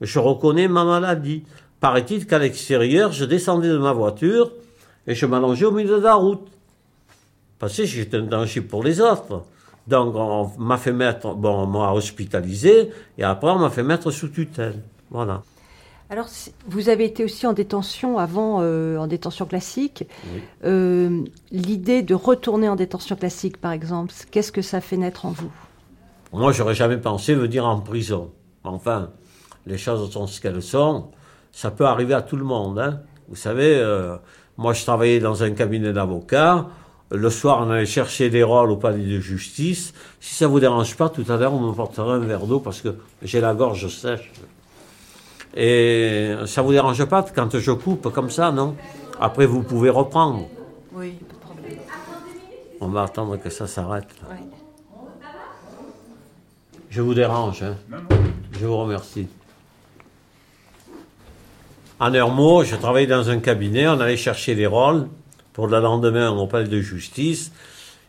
Je 0.00 0.18
reconnais 0.18 0.66
ma 0.66 0.84
maladie. 0.84 1.44
Paraît-il 1.80 2.26
qu'à 2.26 2.38
l'extérieur, 2.38 3.12
je 3.12 3.26
descendais 3.26 3.68
de 3.68 3.78
ma 3.78 3.92
voiture, 3.92 4.52
et 5.06 5.14
je 5.14 5.26
m'allongeais 5.26 5.66
au 5.66 5.72
milieu 5.72 5.98
de 5.98 6.04
la 6.04 6.14
route. 6.14 6.46
Parce 7.60 7.76
que 7.76 7.84
j'étais 7.84 8.16
un 8.16 8.22
danger 8.22 8.62
pour 8.62 8.82
les 8.82 9.00
autres. 9.00 9.44
Donc 9.86 10.14
on 10.16 10.50
m'a 10.58 10.78
fait 10.78 10.92
mettre, 10.92 11.34
bon, 11.34 11.62
on 11.62 11.66
m'a 11.66 11.92
hospitalisé, 11.92 12.90
et 13.18 13.22
après 13.22 13.50
on 13.50 13.58
m'a 13.58 13.70
fait 13.70 13.84
mettre 13.84 14.10
sous 14.10 14.28
tutelle. 14.28 14.82
Voilà. 15.10 15.42
Alors, 16.12 16.26
vous 16.66 16.88
avez 16.88 17.04
été 17.04 17.22
aussi 17.22 17.46
en 17.46 17.52
détention 17.52 18.18
avant, 18.18 18.58
euh, 18.62 18.96
en 18.96 19.06
détention 19.06 19.46
classique. 19.46 20.04
Euh, 20.64 21.22
L'idée 21.52 22.02
de 22.02 22.14
retourner 22.14 22.68
en 22.68 22.74
détention 22.74 23.14
classique, 23.14 23.58
par 23.58 23.70
exemple, 23.70 24.12
qu'est-ce 24.32 24.50
que 24.50 24.60
ça 24.60 24.80
fait 24.80 24.96
naître 24.96 25.24
en 25.24 25.30
vous? 25.30 25.52
Moi, 26.32 26.50
j'aurais 26.50 26.74
jamais 26.74 26.96
pensé 26.96 27.36
venir 27.36 27.64
en 27.64 27.78
prison. 27.78 28.32
Enfin, 28.64 29.10
les 29.66 29.78
choses 29.78 30.10
sont 30.10 30.26
ce 30.26 30.40
qu'elles 30.40 30.62
sont. 30.62 31.10
Ça 31.52 31.70
peut 31.70 31.86
arriver 31.86 32.14
à 32.14 32.22
tout 32.22 32.36
le 32.36 32.44
monde. 32.44 32.80
Hein. 32.80 33.02
Vous 33.28 33.36
savez, 33.36 33.76
euh, 33.76 34.16
moi, 34.56 34.72
je 34.72 34.82
travaillais 34.82 35.20
dans 35.20 35.44
un 35.44 35.52
cabinet 35.52 35.92
d'avocats. 35.92 36.66
Le 37.12 37.28
soir, 37.28 37.64
on 37.66 37.70
allait 37.70 37.86
chercher 37.86 38.30
des 38.30 38.44
rôles 38.44 38.70
au 38.70 38.76
palais 38.76 39.02
de 39.04 39.18
justice. 39.18 39.92
Si 40.20 40.36
ça 40.36 40.46
vous 40.46 40.60
dérange 40.60 40.94
pas, 40.96 41.08
tout 41.08 41.24
à 41.28 41.36
l'heure, 41.36 41.52
on 41.52 41.60
me 41.60 41.72
portera 41.72 42.14
un 42.14 42.20
verre 42.20 42.46
d'eau 42.46 42.60
parce 42.60 42.80
que 42.80 42.94
j'ai 43.22 43.40
la 43.40 43.52
gorge 43.52 43.88
sèche. 43.88 44.30
Et 45.56 46.36
ça 46.46 46.62
vous 46.62 46.70
dérange 46.70 47.04
pas 47.06 47.24
quand 47.34 47.58
je 47.58 47.72
coupe 47.72 48.12
comme 48.12 48.30
ça, 48.30 48.52
non? 48.52 48.76
Après, 49.20 49.44
vous 49.44 49.62
pouvez 49.62 49.90
reprendre. 49.90 50.46
Oui, 50.92 51.12
pas 51.12 51.34
de 51.34 51.40
problème. 51.40 51.78
On 52.80 52.88
va 52.88 53.02
attendre 53.02 53.36
que 53.36 53.50
ça 53.50 53.66
s'arrête. 53.66 54.08
Je 56.90 57.02
vous 57.02 57.14
dérange. 57.14 57.64
Hein? 57.64 57.76
Je 58.52 58.66
vous 58.66 58.76
remercie. 58.76 59.26
En 61.98 62.14
un 62.14 62.28
mot, 62.28 62.62
je 62.62 62.76
travaillais 62.76 63.08
dans 63.08 63.28
un 63.28 63.40
cabinet, 63.40 63.88
on 63.88 64.00
allait 64.00 64.16
chercher 64.16 64.54
les 64.54 64.66
rôles 64.66 65.08
pour 65.52 65.66
le 65.66 65.80
lendemain 65.80 66.30
au 66.30 66.46
palais 66.46 66.68
de 66.68 66.80
justice. 66.80 67.52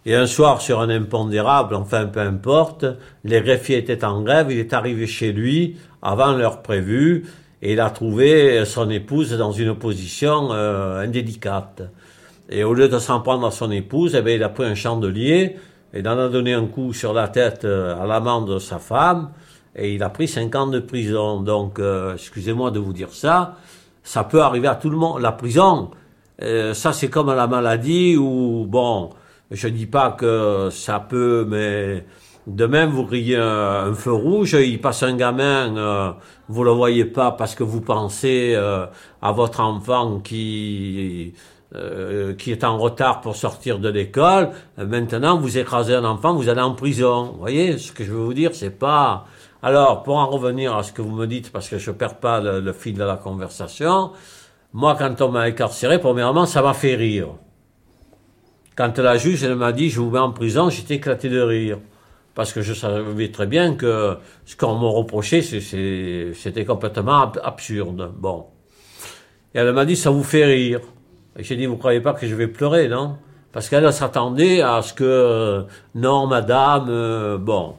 Et 0.06 0.16
un 0.16 0.26
soir, 0.26 0.62
sur 0.62 0.80
un 0.80 0.90
impondérable, 0.90 1.76
enfin 1.76 2.06
peu 2.06 2.22
importe, 2.22 2.86
les 3.24 3.42
greffiers 3.42 3.78
étaient 3.78 4.04
en 4.04 4.22
grève, 4.22 4.48
il 4.52 4.58
est 4.58 4.74
arrivé 4.74 5.06
chez 5.06 5.32
lui 5.32 5.78
avant 6.02 6.32
l'heure 6.32 6.64
prévue, 6.64 7.26
et 7.62 7.74
il 7.74 7.80
a 7.80 7.92
trouvé 7.92 8.66
son 8.66 8.90
épouse 8.90 9.38
dans 9.38 9.52
une 9.52 9.76
position 9.76 10.52
euh, 10.52 11.04
indélicate. 11.04 11.84
Et 12.50 12.64
au 12.64 12.74
lieu 12.74 12.90
de 12.90 12.98
s'en 12.98 13.22
prendre 13.22 13.46
à 13.46 13.52
son 13.52 13.70
épouse, 13.70 14.16
eh 14.16 14.22
bien, 14.24 14.34
il 14.34 14.44
a 14.44 14.50
pris 14.50 14.66
un 14.66 14.74
chandelier, 14.74 15.56
et 15.94 16.00
il 16.00 16.08
en 16.08 16.18
a 16.18 16.30
donné 16.30 16.54
un 16.54 16.66
coup 16.66 16.94
sur 16.94 17.14
la 17.14 17.28
tête 17.28 17.64
euh, 17.66 18.02
à 18.02 18.08
l'amant 18.08 18.42
de 18.42 18.58
sa 18.58 18.80
femme, 18.80 19.30
et 19.76 19.94
il 19.94 20.02
a 20.02 20.10
pris 20.10 20.28
cinq 20.28 20.56
ans 20.56 20.68
de 20.68 20.80
prison. 20.80 21.42
Donc, 21.42 21.78
euh, 21.78 22.16
excusez-moi 22.16 22.72
de 22.72 22.80
vous 22.80 22.94
dire 22.94 23.14
ça, 23.14 23.58
ça 24.04 24.24
peut 24.24 24.42
arriver 24.42 24.68
à 24.68 24.76
tout 24.76 24.90
le 24.90 24.98
monde. 24.98 25.22
La 25.22 25.32
prison, 25.32 25.92
euh, 26.42 26.74
ça 26.74 26.94
c'est 26.94 27.10
comme 27.10 27.34
la 27.34 27.48
maladie 27.48 28.18
où, 28.18 28.66
bon, 28.68 29.10
je 29.52 29.68
dis 29.68 29.86
pas 29.86 30.12
que 30.12 30.70
ça 30.72 31.00
peut, 31.00 31.46
mais 31.48 32.06
de 32.48 32.66
même 32.66 32.90
vous 32.90 33.06
riez 33.06 33.38
un, 33.38 33.94
feu 33.94 34.14
rouge, 34.14 34.54
il 34.54 34.82
passe 34.82 35.04
un 35.04 35.16
gamin, 35.16 35.76
euh, 35.78 36.12
vous 36.50 36.64
le 36.64 36.72
voyez 36.72 37.06
pas 37.06 37.32
parce 37.32 37.56
que 37.56 37.64
vous 37.64 37.82
pensez 37.82 38.54
euh, 38.56 38.86
à 39.22 39.32
votre 39.32 39.60
enfant 39.60 40.20
qui 40.20 41.34
euh, 41.74 42.34
qui 42.36 42.52
est 42.52 42.66
en 42.66 42.78
retard 42.78 43.22
pour 43.22 43.38
sortir 43.38 43.80
de 43.80 43.88
l'école. 43.88 44.50
Maintenant, 44.78 45.38
vous 45.38 45.58
écrasez 45.58 45.96
un 45.96 46.04
enfant, 46.04 46.34
vous 46.34 46.50
allez 46.50 46.60
en 46.60 46.74
prison. 46.74 47.32
Vous 47.32 47.40
voyez, 47.40 47.78
ce 47.78 47.94
que 47.94 48.04
je 48.04 48.12
veux 48.12 48.20
vous 48.20 48.34
dire, 48.34 48.52
c'est 48.54 48.78
pas 48.78 49.26
alors, 49.64 50.02
pour 50.02 50.18
en 50.18 50.28
revenir 50.28 50.76
à 50.76 50.82
ce 50.82 50.92
que 50.92 51.04
vous 51.04 51.16
me 51.16 51.28
dites, 51.28 51.52
parce 51.52 51.70
que 51.70 51.78
je 51.78 51.92
perds 51.92 52.18
pas 52.18 52.42
le, 52.42 52.74
fil 52.74 52.98
de 52.98 53.04
la 53.04 53.16
conversation, 53.16 54.12
moi, 54.74 54.96
quand 54.98 55.22
on 55.22 55.30
m'a 55.30 55.42
incarcéré, 55.42 56.00
premièrement, 56.00 56.46
ça 56.46 56.62
m'a 56.62 56.74
fait 56.74 56.96
rire. 56.96 57.30
Quand 58.76 58.98
la 59.00 59.18
juge, 59.18 59.44
elle 59.44 59.56
m'a 59.56 59.74
dit, 59.74 59.90
je 59.90 60.00
vous 60.00 60.10
mets 60.10 60.20
en 60.20 60.32
prison, 60.32 60.70
j'étais 60.70 60.96
éclaté 60.96 61.30
de 61.30 61.42
rire. 61.42 61.80
Parce 62.34 62.54
que 62.54 62.62
je 62.62 62.74
savais 62.74 63.30
très 63.30 63.46
bien 63.46 63.76
que 63.76 64.16
ce 64.46 64.56
qu'on 64.56 64.80
me 64.80 64.88
reprochait, 64.88 65.42
c'était 65.42 66.66
complètement 66.66 67.32
absurde. 67.44 68.12
Bon. 68.18 68.46
Et 69.54 69.60
elle 69.60 69.74
m'a 69.74 69.84
dit, 69.84 69.98
ça 69.98 70.10
vous 70.10 70.24
fait 70.24 70.46
rire. 70.46 70.80
Et 71.38 71.44
j'ai 71.44 71.58
dit, 71.58 71.66
vous 71.66 71.76
croyez 71.76 72.00
pas 72.00 72.14
que 72.14 72.26
je 72.26 72.36
vais 72.36 72.48
pleurer, 72.48 72.88
non? 72.88 73.18
Parce 73.52 73.68
qu'elle 73.68 73.92
s'attendait 73.92 74.62
à 74.62 74.82
ce 74.82 74.94
que, 74.94 75.66
non, 75.96 76.28
madame, 76.28 76.88
euh, 76.90 77.38
bon. 77.38 77.76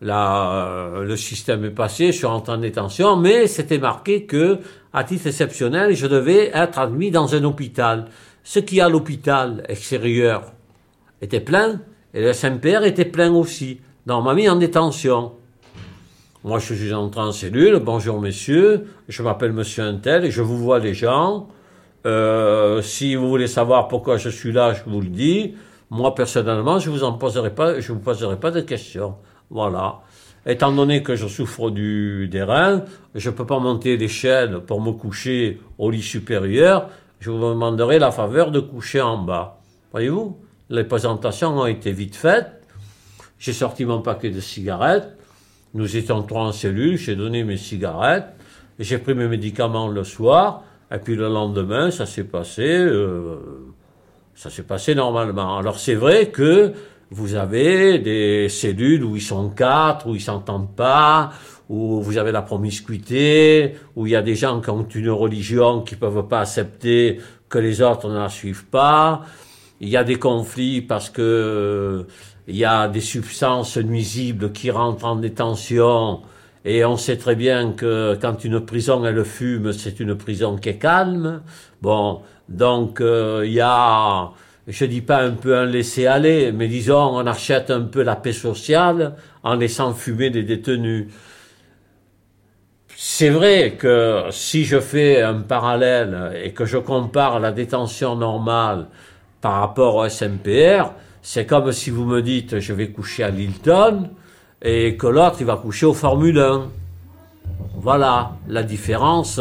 Là, 0.00 0.52
euh, 0.52 1.04
le 1.04 1.16
système 1.16 1.64
est 1.64 1.70
passé, 1.70 2.06
je 2.06 2.18
suis 2.18 2.26
rentré 2.26 2.52
en 2.52 2.58
détention, 2.58 3.16
mais 3.16 3.46
c'était 3.48 3.78
marqué 3.78 4.24
que, 4.24 4.60
à 4.92 5.04
titre 5.04 5.28
exceptionnel, 5.28 5.94
je 5.94 6.06
devais 6.06 6.50
être 6.52 6.78
admis 6.78 7.10
dans 7.10 7.34
un 7.34 7.44
hôpital. 7.44 8.06
Ce 8.42 8.58
qui 8.58 8.80
à 8.80 8.88
l'hôpital 8.88 9.62
extérieur 9.68 10.52
était 11.20 11.40
plein, 11.40 11.80
et 12.14 12.22
le 12.22 12.32
SMPR 12.32 12.82
était 12.84 13.04
plein 13.04 13.32
aussi. 13.32 13.80
Donc, 14.06 14.20
on 14.20 14.22
m'a 14.22 14.34
mis 14.34 14.48
en 14.48 14.56
détention. 14.56 15.32
Moi, 16.42 16.58
je 16.58 16.74
suis 16.74 16.94
entré 16.94 17.20
en 17.20 17.32
cellule. 17.32 17.80
Bonjour, 17.84 18.20
messieurs. 18.20 18.86
Je 19.08 19.22
m'appelle 19.22 19.52
monsieur 19.52 19.84
Intel 19.84 20.24
et 20.24 20.30
je 20.30 20.42
vous 20.42 20.58
vois 20.58 20.78
les 20.78 20.94
gens. 20.94 21.48
Euh, 22.06 22.80
si 22.80 23.14
vous 23.14 23.28
voulez 23.28 23.46
savoir 23.46 23.88
pourquoi 23.88 24.16
je 24.16 24.30
suis 24.30 24.50
là, 24.50 24.72
je 24.72 24.90
vous 24.90 25.02
le 25.02 25.08
dis. 25.08 25.54
Moi, 25.90 26.14
personnellement, 26.14 26.78
je 26.78 26.88
vous 26.88 27.04
en 27.04 27.12
vous 27.92 27.98
poserai 28.00 28.40
pas 28.40 28.50
de 28.50 28.60
questions. 28.60 29.16
Voilà. 29.50 30.00
Étant 30.46 30.72
donné 30.72 31.02
que 31.02 31.16
je 31.16 31.26
souffre 31.26 31.70
du, 31.70 32.28
des 32.28 32.42
reins, 32.42 32.84
je 33.14 33.28
ne 33.28 33.34
peux 33.34 33.46
pas 33.46 33.58
monter 33.58 33.96
l'échelle 33.96 34.60
pour 34.60 34.80
me 34.80 34.92
coucher 34.92 35.60
au 35.78 35.90
lit 35.90 36.02
supérieur. 36.02 36.88
Je 37.20 37.30
vous 37.30 37.38
demanderai 37.38 37.98
la 37.98 38.10
faveur 38.10 38.50
de 38.50 38.60
coucher 38.60 39.02
en 39.02 39.18
bas. 39.18 39.60
Voyez-vous 39.92 40.38
Les 40.70 40.84
présentations 40.84 41.58
ont 41.58 41.66
été 41.66 41.92
vite 41.92 42.16
faites. 42.16 42.50
J'ai 43.38 43.52
sorti 43.52 43.84
mon 43.84 44.00
paquet 44.00 44.30
de 44.30 44.40
cigarettes. 44.40 45.16
Nous 45.74 45.96
étions 45.96 46.22
trois 46.22 46.44
en 46.44 46.52
cellule. 46.52 46.96
J'ai 46.96 47.16
donné 47.16 47.44
mes 47.44 47.58
cigarettes. 47.58 48.28
J'ai 48.78 48.98
pris 48.98 49.14
mes 49.14 49.28
médicaments 49.28 49.88
le 49.88 50.04
soir. 50.04 50.64
Et 50.90 50.98
puis 50.98 51.16
le 51.16 51.28
lendemain, 51.28 51.90
ça 51.90 52.06
s'est 52.06 52.24
passé. 52.24 52.66
Euh, 52.66 53.36
ça 54.34 54.48
s'est 54.48 54.62
passé 54.62 54.94
normalement. 54.94 55.58
Alors 55.58 55.78
c'est 55.78 55.94
vrai 55.94 56.30
que 56.30 56.72
vous 57.10 57.34
avez 57.34 57.98
des 57.98 58.48
cellules 58.48 59.04
où 59.04 59.16
ils 59.16 59.22
sont 59.22 59.50
quatre, 59.50 60.06
où 60.06 60.14
ils 60.14 60.20
s'entendent 60.20 60.74
pas, 60.74 61.30
où 61.68 62.00
vous 62.00 62.18
avez 62.18 62.32
la 62.32 62.42
promiscuité, 62.42 63.74
où 63.96 64.06
il 64.06 64.12
y 64.12 64.16
a 64.16 64.22
des 64.22 64.36
gens 64.36 64.60
qui 64.60 64.70
ont 64.70 64.86
une 64.86 65.10
religion 65.10 65.82
qui 65.82 65.96
peuvent 65.96 66.26
pas 66.28 66.40
accepter 66.40 67.20
que 67.48 67.58
les 67.58 67.82
autres 67.82 68.08
ne 68.08 68.18
la 68.18 68.28
suivent 68.28 68.66
pas. 68.66 69.22
Il 69.80 69.88
y 69.88 69.96
a 69.96 70.04
des 70.04 70.16
conflits 70.16 70.82
parce 70.82 71.10
que 71.10 72.06
il 72.46 72.56
y 72.56 72.64
a 72.64 72.88
des 72.88 73.00
substances 73.00 73.76
nuisibles 73.76 74.52
qui 74.52 74.70
rentrent 74.70 75.04
en 75.04 75.16
détention 75.16 76.20
et 76.64 76.84
on 76.84 76.96
sait 76.96 77.16
très 77.16 77.36
bien 77.36 77.72
que 77.72 78.18
quand 78.20 78.44
une 78.44 78.60
prison 78.60 79.04
elle 79.04 79.24
fume, 79.24 79.72
c'est 79.72 80.00
une 80.00 80.14
prison 80.14 80.56
qui 80.56 80.70
est 80.70 80.78
calme. 80.78 81.42
Bon, 81.80 82.20
donc 82.48 83.00
euh, 83.00 83.42
il 83.46 83.52
y 83.52 83.60
a 83.60 84.30
je 84.70 84.84
dis 84.84 85.00
pas 85.00 85.22
un 85.22 85.32
peu 85.32 85.56
un 85.56 85.66
laisser-aller, 85.66 86.52
mais 86.52 86.68
disons, 86.68 87.18
on 87.18 87.26
achète 87.26 87.70
un 87.70 87.82
peu 87.82 88.02
la 88.02 88.16
paix 88.16 88.32
sociale 88.32 89.16
en 89.42 89.54
laissant 89.54 89.92
fumer 89.94 90.30
des 90.30 90.44
détenus. 90.44 91.08
C'est 92.96 93.30
vrai 93.30 93.76
que 93.78 94.24
si 94.30 94.64
je 94.64 94.78
fais 94.78 95.22
un 95.22 95.40
parallèle 95.40 96.32
et 96.44 96.52
que 96.52 96.66
je 96.66 96.78
compare 96.78 97.40
la 97.40 97.50
détention 97.50 98.14
normale 98.14 98.86
par 99.40 99.54
rapport 99.60 99.96
au 99.96 100.08
SMPR, 100.08 100.92
c'est 101.22 101.46
comme 101.46 101.72
si 101.72 101.90
vous 101.90 102.04
me 102.04 102.22
dites 102.22 102.60
je 102.60 102.72
vais 102.72 102.90
coucher 102.90 103.24
à 103.24 103.30
Lilton 103.30 104.10
et 104.62 104.96
que 104.96 105.06
l'autre 105.06 105.36
il 105.40 105.46
va 105.46 105.56
coucher 105.56 105.86
au 105.86 105.94
Formule 105.94 106.38
1. 106.38 106.68
Voilà, 107.76 108.32
la 108.48 108.62
différence, 108.62 109.40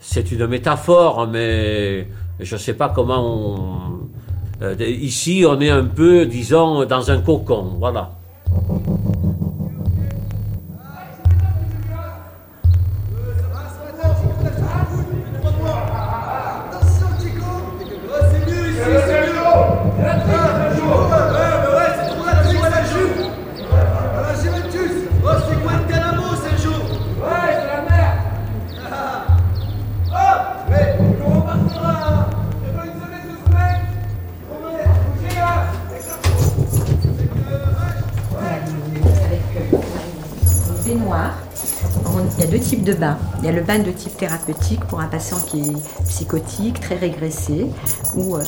c'est 0.00 0.32
une 0.32 0.46
métaphore, 0.46 1.28
mais 1.28 2.08
je 2.40 2.54
ne 2.54 2.60
sais 2.60 2.74
pas 2.74 2.88
comment 2.88 3.22
on... 3.22 4.07
euh, 4.60 4.74
ici, 4.78 5.44
on 5.46 5.60
est 5.60 5.70
un 5.70 5.84
peu, 5.84 6.26
disons, 6.26 6.84
dans 6.84 7.10
un 7.10 7.20
cocon, 7.20 7.76
voilà. 7.78 8.10
Il 43.40 43.44
y 43.44 43.48
a 43.48 43.52
le 43.52 43.60
bain 43.60 43.80
de 43.80 43.90
type 43.90 44.16
thérapeutique 44.16 44.80
pour 44.86 45.00
un 45.00 45.08
patient 45.08 45.36
qui 45.38 45.60
est 45.60 46.04
psychotique, 46.08 46.80
très 46.80 46.96
régressé, 46.96 47.66
ou 48.14 48.36
euh, 48.36 48.42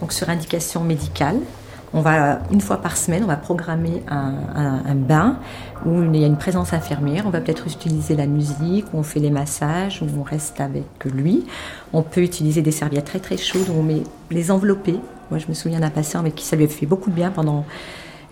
donc 0.00 0.12
sur 0.12 0.28
indication 0.28 0.84
médicale. 0.84 1.36
On 1.94 2.02
va 2.02 2.40
une 2.50 2.60
fois 2.60 2.78
par 2.78 2.96
semaine, 2.98 3.24
on 3.24 3.26
va 3.26 3.36
programmer 3.36 4.02
un 4.08 4.94
bain 4.94 5.38
où 5.84 6.02
il 6.02 6.16
y 6.16 6.24
a 6.24 6.26
une 6.26 6.38
présence 6.38 6.72
infirmière. 6.72 7.24
On 7.26 7.30
va 7.30 7.40
peut-être 7.40 7.66
utiliser 7.66 8.16
la 8.16 8.26
musique, 8.26 8.86
où 8.92 8.98
on 8.98 9.02
fait 9.02 9.20
les 9.20 9.30
massages, 9.30 10.02
où 10.02 10.06
on 10.18 10.22
reste 10.22 10.60
avec 10.60 10.86
lui. 11.04 11.44
On 11.92 12.02
peut 12.02 12.22
utiliser 12.22 12.62
des 12.62 12.70
serviettes 12.70 13.04
très 13.04 13.20
très 13.20 13.36
chaudes 13.36 13.68
où 13.68 13.78
on 13.78 13.82
met 13.82 14.02
les 14.30 14.50
enveloppés. 14.50 14.98
Moi, 15.30 15.38
je 15.38 15.48
me 15.48 15.54
souviens 15.54 15.80
d'un 15.80 15.90
patient 15.90 16.20
avec 16.20 16.34
qui 16.34 16.44
ça 16.44 16.56
lui 16.56 16.64
a 16.64 16.68
fait 16.68 16.86
beaucoup 16.86 17.10
de 17.10 17.14
bien 17.14 17.30
pendant 17.30 17.64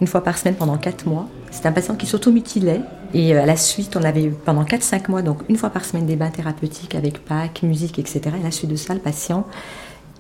une 0.01 0.07
fois 0.07 0.23
par 0.23 0.39
semaine 0.39 0.55
pendant 0.55 0.77
4 0.77 1.07
mois. 1.07 1.27
C'était 1.51 1.69
un 1.69 1.73
patient 1.73 1.95
qui 1.95 2.07
s'automutilait 2.07 2.81
et 3.13 3.35
euh, 3.35 3.43
à 3.43 3.47
la 3.47 3.57
suite, 3.57 3.97
on 3.97 4.05
avait 4.05 4.25
eu 4.25 4.31
pendant 4.31 4.65
4-5 4.65 5.11
mois, 5.11 5.23
donc 5.23 5.39
une 5.49 5.57
fois 5.57 5.71
par 5.71 5.85
semaine, 5.85 6.07
des 6.07 6.17
bains 6.17 6.31
thérapeutiques 6.31 6.95
avec 6.95 7.25
Pâques, 7.25 7.63
musique, 7.63 7.99
etc. 7.99 8.21
Et 8.27 8.41
à 8.41 8.45
la 8.45 8.51
suite 8.51 8.71
de 8.71 8.77
ça, 8.77 8.95
le 8.95 9.01
patient, 9.01 9.47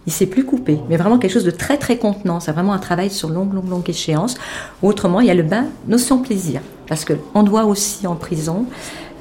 il 0.06 0.12
s'est 0.12 0.26
plus 0.26 0.44
coupé, 0.44 0.80
mais 0.88 0.96
vraiment 0.96 1.18
quelque 1.18 1.32
chose 1.32 1.44
de 1.44 1.50
très 1.50 1.76
très 1.76 1.98
contenant. 1.98 2.40
C'est 2.40 2.52
vraiment 2.52 2.72
un 2.72 2.78
travail 2.78 3.10
sur 3.10 3.28
longue, 3.28 3.52
longue, 3.52 3.68
longue 3.68 3.88
échéance. 3.88 4.36
Autrement, 4.82 5.20
il 5.20 5.26
y 5.26 5.30
a 5.30 5.34
le 5.34 5.42
bain 5.42 5.66
notion 5.86 6.20
plaisir, 6.20 6.60
parce 6.88 7.04
qu'on 7.04 7.42
doit 7.42 7.64
aussi 7.64 8.06
en 8.06 8.16
prison 8.16 8.66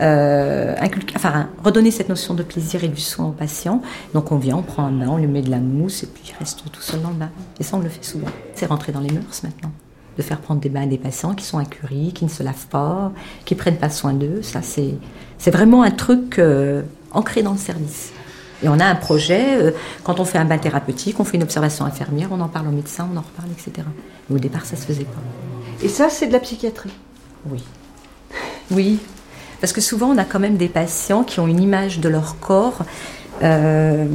euh, 0.02 0.76
redonner 1.64 1.92
cette 1.92 2.10
notion 2.10 2.34
de 2.34 2.44
plaisir 2.44 2.84
et 2.84 2.88
du 2.88 3.02
soin 3.02 3.28
au 3.28 3.32
patient. 3.32 3.82
Donc 4.14 4.32
on 4.32 4.38
vient, 4.38 4.58
on 4.58 4.64
prend 4.64 4.86
un 4.86 4.92
bain, 4.92 5.08
on 5.10 5.18
lui 5.18 5.28
met 5.28 5.42
de 5.42 5.52
la 5.52 5.60
mousse 5.60 6.04
et 6.04 6.08
puis 6.08 6.24
il 6.28 6.40
reste 6.40 6.64
tout 6.72 6.82
seul 6.82 7.02
dans 7.02 7.10
le 7.10 7.16
bain. 7.16 7.30
Et 7.60 7.64
ça, 7.64 7.76
on 7.78 7.82
le 7.82 7.90
fait 7.90 8.04
souvent. 8.04 8.28
C'est 8.56 8.66
rentré 8.66 8.92
dans 8.92 9.02
les 9.02 9.12
mœurs 9.12 9.44
maintenant. 9.44 9.72
De 10.20 10.24
faire 10.24 10.42
prendre 10.42 10.60
des 10.60 10.68
bains 10.68 10.82
à 10.82 10.86
des 10.86 10.98
patients 10.98 11.34
qui 11.34 11.46
sont 11.46 11.60
incuries, 11.60 12.12
qui 12.14 12.26
ne 12.26 12.30
se 12.30 12.44
lavent 12.44 12.68
pas, 12.68 13.14
qui 13.46 13.56
prennent 13.56 13.78
pas 13.78 13.90
soin 13.90 14.12
d'eux. 14.12 14.42
Ça, 14.42 14.62
c'est 14.62 14.96
c'est 15.38 15.52
vraiment 15.52 15.82
un 15.82 15.92
truc 15.92 16.40
euh, 16.40 16.82
ancré 17.12 17.42
dans 17.42 17.54
le 17.54 17.58
service. 17.58 18.12
Et 18.62 18.68
on 18.68 18.78
a 18.82 18.86
un 18.86 18.96
projet, 18.96 19.56
euh, 19.56 19.72
quand 20.04 20.20
on 20.20 20.26
fait 20.26 20.38
un 20.38 20.44
bain 20.44 20.58
thérapeutique, 20.58 21.22
on 21.22 21.24
fait 21.24 21.38
une 21.38 21.44
observation 21.44 21.86
infirmière, 21.86 22.28
on 22.34 22.42
en 22.42 22.50
parle 22.50 22.68
au 22.68 22.72
médecin, 22.72 23.08
on 23.10 23.16
en 23.16 23.22
reparle, 23.22 23.48
etc. 23.52 23.88
Mais 24.30 24.36
au 24.36 24.40
départ, 24.40 24.66
ça 24.66 24.76
se 24.76 24.86
faisait 24.86 25.06
pas. 25.06 25.22
Et 25.82 25.88
ça, 25.88 26.10
c'est 26.10 26.28
de 26.28 26.34
la 26.34 26.42
psychiatrie? 26.42 26.92
Oui. 27.50 27.64
Oui, 28.72 29.00
parce 29.62 29.72
que 29.72 29.80
souvent 29.80 30.10
on 30.10 30.18
a 30.18 30.26
quand 30.26 30.40
même 30.40 30.58
des 30.58 30.68
patients 30.68 31.24
qui 31.24 31.40
ont 31.40 31.48
une 31.48 31.62
image 31.62 32.00
de 32.00 32.10
leur 32.10 32.40
corps, 32.42 32.84
euh, 33.42 34.06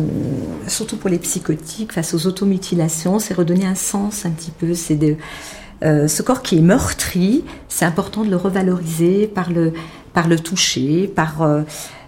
surtout 0.69 0.97
pour 0.97 1.09
les 1.09 1.19
psychotiques, 1.19 1.93
face 1.93 2.15
aux 2.15 2.27
automutilations, 2.27 3.19
c'est 3.19 3.35
redonner 3.35 3.65
un 3.65 3.75
sens 3.75 4.27
un 4.27 4.31
petit 4.31 4.51
peu. 4.51 4.75
C'est 4.75 4.97
de 4.97 5.17
euh, 5.83 6.09
ce 6.09 6.23
corps 6.23 6.43
qui 6.43 6.59
est 6.59 6.63
meurtri, 6.63 7.45
c'est 7.69 7.85
important 7.85 8.25
de 8.25 8.31
le 8.31 8.37
revaloriser 8.37 9.27
par 9.27 9.51
le 9.51 9.73
par 10.13 10.29
le 10.29 10.39
toucher, 10.39 11.09
par 11.09 11.43
euh, 11.43 11.63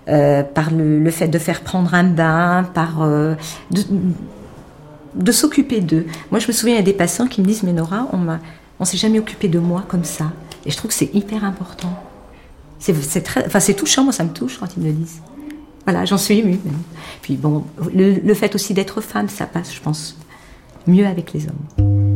euh, 0.09 0.43
par 0.43 0.71
le, 0.71 1.11
fait 1.11 1.29
de 1.29 1.39
faire 1.39 1.62
prendre 1.62 1.93
un 1.95 2.05
bain, 2.05 2.64
par 2.75 3.07
de, 3.71 5.33
s'occuper 5.33 5.81
d'eux. 5.81 6.07
Moi, 6.31 6.39
je 6.39 6.47
me 6.47 6.53
souviens, 6.53 6.77
il 6.77 6.79
y 6.79 6.81
a 6.81 6.85
des 6.85 6.93
patients 6.93 7.27
qui 7.27 7.41
me 7.41 7.47
disent, 7.47 7.64
mais 7.64 7.73
Nora, 7.73 8.09
on 8.12 8.21
on 8.79 8.85
s'est 8.85 8.99
jamais 8.99 9.19
occupé 9.19 9.49
de 9.49 9.59
moi 9.59 9.85
comme 9.89 10.05
ça. 10.05 10.31
Et 10.64 10.71
je 10.71 10.77
trouve 10.77 10.91
que 10.91 10.97
c'est 10.97 11.12
hyper 11.14 11.45
important. 11.45 11.93
C'est, 12.79 12.95
enfin, 13.47 13.73
touchant, 13.73 14.05
moi, 14.05 14.12
ça 14.12 14.23
me 14.23 14.31
touche 14.31 14.59
quand 14.59 14.69
ils 14.77 14.83
me 14.83 14.89
le 14.89 14.93
disent. 14.93 15.21
Voilà, 15.85 16.05
j'en 16.05 16.19
suis 16.19 16.39
émue. 16.39 16.61
Puis 17.23 17.37
bon, 17.37 17.64
le 17.93 18.35
fait 18.35 18.55
aussi 18.55 18.75
d'être 18.75 19.01
femme, 19.01 19.29
ça 19.29 19.47
passe, 19.47 19.75
je 19.75 19.81
pense, 19.81 20.17
mieux 20.87 21.07
avec 21.07 21.33
les 21.33 21.47
hommes. 21.47 22.16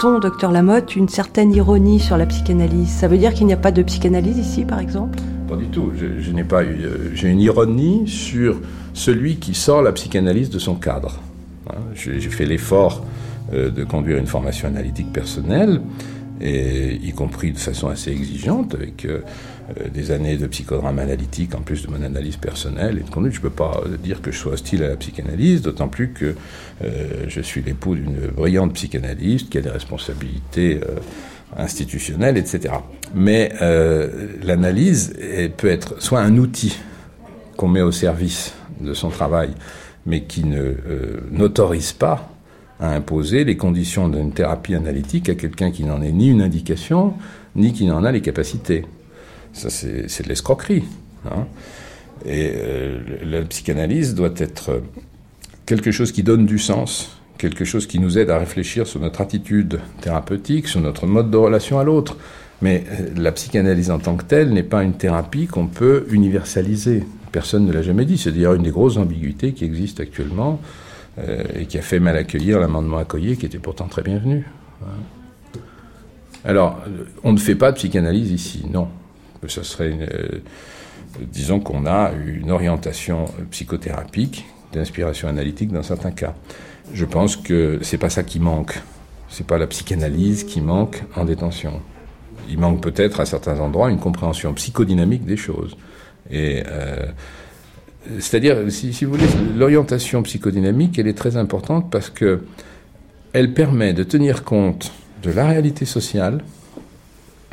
Ton, 0.00 0.18
docteur 0.18 0.52
Lamotte, 0.52 0.96
une 0.96 1.08
certaine 1.08 1.52
ironie 1.52 2.00
sur 2.00 2.16
la 2.16 2.26
psychanalyse. 2.26 2.88
Ça 2.88 3.08
veut 3.08 3.18
dire 3.18 3.34
qu'il 3.34 3.46
n'y 3.46 3.52
a 3.52 3.58
pas 3.58 3.72
de 3.72 3.82
psychanalyse 3.82 4.38
ici, 4.38 4.64
par 4.64 4.78
exemple? 4.78 5.18
Pas 5.48 5.56
du 5.56 5.66
tout. 5.66 5.92
Je, 5.96 6.04
euh, 6.06 7.10
J'ai 7.14 7.28
une 7.28 7.40
ironie 7.40 8.06
sur 8.06 8.60
celui 8.94 9.36
qui 9.36 9.54
sort 9.54 9.82
la 9.82 9.92
psychanalyse 9.92 10.50
de 10.50 10.58
son 10.58 10.74
cadre. 10.74 11.20
Hein, 11.70 11.78
J'ai 11.94 12.20
fait 12.20 12.46
l'effort 12.46 13.04
euh, 13.52 13.70
de 13.70 13.84
conduire 13.84 14.18
une 14.18 14.26
formation 14.26 14.68
analytique 14.68 15.12
personnelle, 15.12 15.80
et 16.40 16.94
y 17.02 17.12
compris 17.12 17.52
de 17.52 17.58
façon 17.58 17.88
assez 17.88 18.10
exigeante, 18.10 18.74
avec 18.74 19.04
euh, 19.04 19.20
des 19.92 20.10
années 20.10 20.36
de 20.36 20.46
psychodrame 20.46 20.98
analytique 20.98 21.54
en 21.54 21.60
plus 21.60 21.82
de 21.86 21.90
mon 21.90 22.02
analyse 22.02 22.36
personnelle 22.36 22.98
et 22.98 23.02
de 23.02 23.10
conduite. 23.10 23.34
Je 23.34 23.38
ne 23.38 23.42
peux 23.42 23.50
pas 23.50 23.82
euh, 23.84 23.96
dire 23.96 24.22
que 24.22 24.30
je 24.30 24.38
sois 24.38 24.52
hostile 24.52 24.82
à 24.82 24.88
la 24.88 24.96
psychanalyse, 24.96 25.62
d'autant 25.62 25.88
plus 25.88 26.12
que 26.12 26.34
euh, 26.82 27.24
je 27.28 27.40
suis 27.40 27.62
l'époux 27.62 27.94
d'une 27.94 28.28
brillante 28.28 28.72
psychanalyste 28.74 29.50
qui 29.50 29.58
a 29.58 29.60
des 29.60 29.70
responsabilités 29.70 30.80
euh, 30.82 30.96
institutionnelles, 31.56 32.36
etc. 32.36 32.74
Mais 33.14 33.52
euh, 33.62 34.28
l'analyse 34.42 35.14
peut 35.56 35.68
être 35.68 36.00
soit 36.02 36.20
un 36.20 36.36
outil 36.36 36.76
qu'on 37.56 37.68
met 37.68 37.82
au 37.82 37.92
service 37.92 38.54
de 38.80 38.94
son 38.94 39.08
travail, 39.08 39.50
mais 40.06 40.22
qui 40.22 40.44
ne 40.44 40.62
euh, 40.62 41.20
n'autorise 41.30 41.92
pas 41.92 42.30
à 42.80 42.94
imposer 42.94 43.44
les 43.44 43.56
conditions 43.56 44.08
d'une 44.08 44.32
thérapie 44.32 44.74
analytique 44.74 45.28
à 45.28 45.34
quelqu'un 45.34 45.70
qui 45.70 45.84
n'en 45.84 46.00
est 46.00 46.12
ni 46.12 46.28
une 46.28 46.42
indication, 46.42 47.14
ni 47.56 47.72
qui 47.72 47.86
n'en 47.86 48.04
a 48.04 48.12
les 48.12 48.20
capacités. 48.20 48.86
Ça, 49.58 49.70
c'est 49.70 50.22
de 50.22 50.28
l'escroquerie. 50.28 50.84
hein. 51.30 51.46
Et 52.24 52.52
euh, 52.54 52.98
la 53.24 53.42
psychanalyse 53.42 54.14
doit 54.14 54.32
être 54.38 54.82
quelque 55.66 55.90
chose 55.90 56.10
qui 56.12 56.22
donne 56.22 56.46
du 56.46 56.58
sens, 56.58 57.16
quelque 57.38 57.64
chose 57.64 57.86
qui 57.86 57.98
nous 58.00 58.18
aide 58.18 58.30
à 58.30 58.38
réfléchir 58.38 58.86
sur 58.86 59.00
notre 59.00 59.20
attitude 59.20 59.80
thérapeutique, 60.00 60.66
sur 60.68 60.80
notre 60.80 61.06
mode 61.06 61.30
de 61.30 61.36
relation 61.36 61.78
à 61.78 61.84
l'autre. 61.84 62.16
Mais 62.62 62.84
euh, 62.90 63.10
la 63.16 63.30
psychanalyse 63.32 63.90
en 63.90 63.98
tant 63.98 64.16
que 64.16 64.24
telle 64.24 64.50
n'est 64.52 64.64
pas 64.64 64.82
une 64.82 64.94
thérapie 64.94 65.46
qu'on 65.46 65.66
peut 65.68 66.06
universaliser. 66.10 67.04
Personne 67.30 67.66
ne 67.66 67.72
l'a 67.72 67.82
jamais 67.82 68.04
dit. 68.04 68.18
C'est 68.18 68.32
d'ailleurs 68.32 68.54
une 68.54 68.62
des 68.64 68.70
grosses 68.70 68.96
ambiguïtés 68.96 69.52
qui 69.52 69.64
existent 69.64 70.02
actuellement 70.02 70.60
euh, 71.18 71.44
et 71.56 71.66
qui 71.66 71.78
a 71.78 71.82
fait 71.82 72.00
mal 72.00 72.16
accueillir 72.16 72.58
l'amendement 72.58 72.98
Accoyer 72.98 73.36
qui 73.36 73.46
était 73.46 73.58
pourtant 73.58 73.86
très 73.86 74.02
bienvenu. 74.02 74.44
hein. 74.82 75.58
Alors, 76.44 76.80
euh, 76.86 77.04
on 77.24 77.32
ne 77.32 77.38
fait 77.38 77.54
pas 77.56 77.70
de 77.70 77.76
psychanalyse 77.76 78.30
ici, 78.32 78.64
non. 78.72 78.88
Ça 79.46 79.62
serait 79.62 79.92
euh, 79.92 80.40
disons 81.20 81.60
qu'on 81.60 81.86
a 81.86 82.12
une 82.26 82.50
orientation 82.50 83.26
psychothérapique, 83.50 84.46
d'inspiration 84.72 85.28
analytique 85.28 85.72
dans 85.72 85.82
certains 85.82 86.10
cas. 86.10 86.34
Je 86.92 87.04
pense 87.04 87.36
que 87.36 87.78
c'est 87.82 87.98
pas 87.98 88.10
ça 88.10 88.22
qui 88.22 88.40
manque. 88.40 88.80
C'est 89.28 89.46
pas 89.46 89.58
la 89.58 89.66
psychanalyse 89.66 90.44
qui 90.44 90.60
manque 90.60 91.02
en 91.16 91.24
détention. 91.24 91.80
Il 92.48 92.58
manque 92.58 92.82
peut-être 92.82 93.20
à 93.20 93.26
certains 93.26 93.60
endroits 93.60 93.90
une 93.90 93.98
compréhension 93.98 94.54
psychodynamique 94.54 95.24
des 95.24 95.36
choses. 95.36 95.76
Et 96.30 96.62
euh, 96.66 97.06
c'est-à-dire, 98.18 98.56
si, 98.70 98.92
si 98.92 99.04
vous 99.04 99.12
voulez, 99.12 99.28
l'orientation 99.56 100.22
psychodynamique, 100.22 100.98
elle 100.98 101.08
est 101.08 101.18
très 101.18 101.36
importante 101.36 101.90
parce 101.90 102.08
que 102.08 102.44
elle 103.34 103.52
permet 103.52 103.92
de 103.92 104.02
tenir 104.02 104.44
compte 104.44 104.92
de 105.22 105.30
la 105.30 105.46
réalité 105.46 105.84
sociale, 105.84 106.42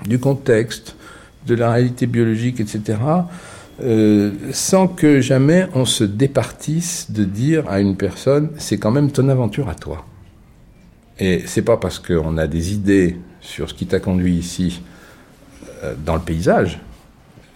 du 0.07 0.19
contexte, 0.19 0.95
de 1.45 1.55
la 1.55 1.71
réalité 1.71 2.07
biologique, 2.07 2.59
etc., 2.59 2.97
euh, 3.83 4.31
sans 4.51 4.87
que 4.87 5.19
jamais 5.19 5.67
on 5.73 5.83
se 5.83 6.05
départisse 6.05 7.11
de 7.11 7.25
dire 7.25 7.69
à 7.69 7.81
une 7.81 7.97
personne 7.97 8.51
c'est 8.57 8.77
quand 8.77 8.91
même 8.91 9.11
ton 9.11 9.27
aventure 9.27 9.67
à 9.67 9.75
toi. 9.75 10.05
Et 11.19 11.43
c'est 11.45 11.61
pas 11.61 11.75
parce 11.75 11.99
qu'on 11.99 12.37
a 12.37 12.47
des 12.47 12.73
idées 12.73 13.17
sur 13.41 13.69
ce 13.69 13.73
qui 13.73 13.85
t'a 13.85 13.99
conduit 13.99 14.35
ici 14.35 14.81
euh, 15.83 15.93
dans 16.05 16.15
le 16.15 16.21
paysage, 16.21 16.79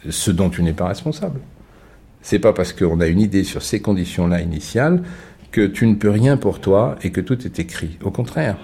ce 0.10 0.32
dont 0.32 0.50
tu 0.50 0.62
n'es 0.62 0.74
pas 0.74 0.88
responsable. 0.88 1.40
C'est 2.22 2.40
pas 2.40 2.52
parce 2.52 2.74
qu'on 2.74 3.00
a 3.00 3.08
une 3.08 3.22
idée 3.22 3.46
sur 3.46 3.62
ces 3.62 3.80
conditions-là 3.80 4.42
initiales 4.42 5.04
que 5.52 5.66
tu 5.66 5.88
ne 5.88 5.96
peux 5.96 6.10
rien 6.10 6.36
pour 6.36 6.60
toi 6.60 6.98
et 7.02 7.12
que 7.12 7.22
tout 7.22 7.46
est 7.46 7.60
écrit. 7.60 7.98
Au 8.04 8.12
contraire, 8.12 8.58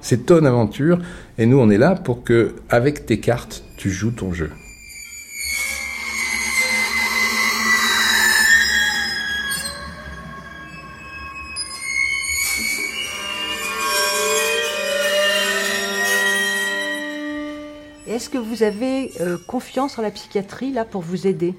c'est 0.00 0.26
ton 0.26 0.44
aventure 0.44 0.98
et 1.38 1.46
nous 1.46 1.58
on 1.58 1.70
est 1.70 1.78
là 1.78 1.94
pour 1.94 2.22
que, 2.22 2.54
avec 2.68 3.06
tes 3.06 3.18
cartes, 3.18 3.64
tu 3.76 3.90
joues 3.90 4.12
ton 4.12 4.32
jeu. 4.32 4.50
Est-ce 18.28 18.36
que 18.36 18.44
vous 18.44 18.62
avez 18.62 19.10
euh, 19.22 19.38
confiance 19.46 19.98
en 19.98 20.02
la 20.02 20.10
psychiatrie 20.10 20.70
là 20.70 20.84
pour 20.84 21.00
vous 21.00 21.26
aider? 21.26 21.54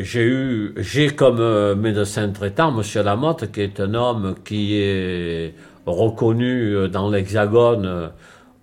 j'ai 0.02 0.22
eu 0.22 0.72
j'ai 0.78 1.10
comme 1.10 1.74
médecin 1.74 2.30
traitant 2.30 2.72
Monsieur 2.72 3.02
Lamotte, 3.02 3.52
qui 3.52 3.60
est 3.60 3.80
un 3.80 3.92
homme 3.92 4.34
qui 4.46 4.78
est 4.80 5.52
reconnu 5.84 6.88
dans 6.88 7.10
l'Hexagone 7.10 8.12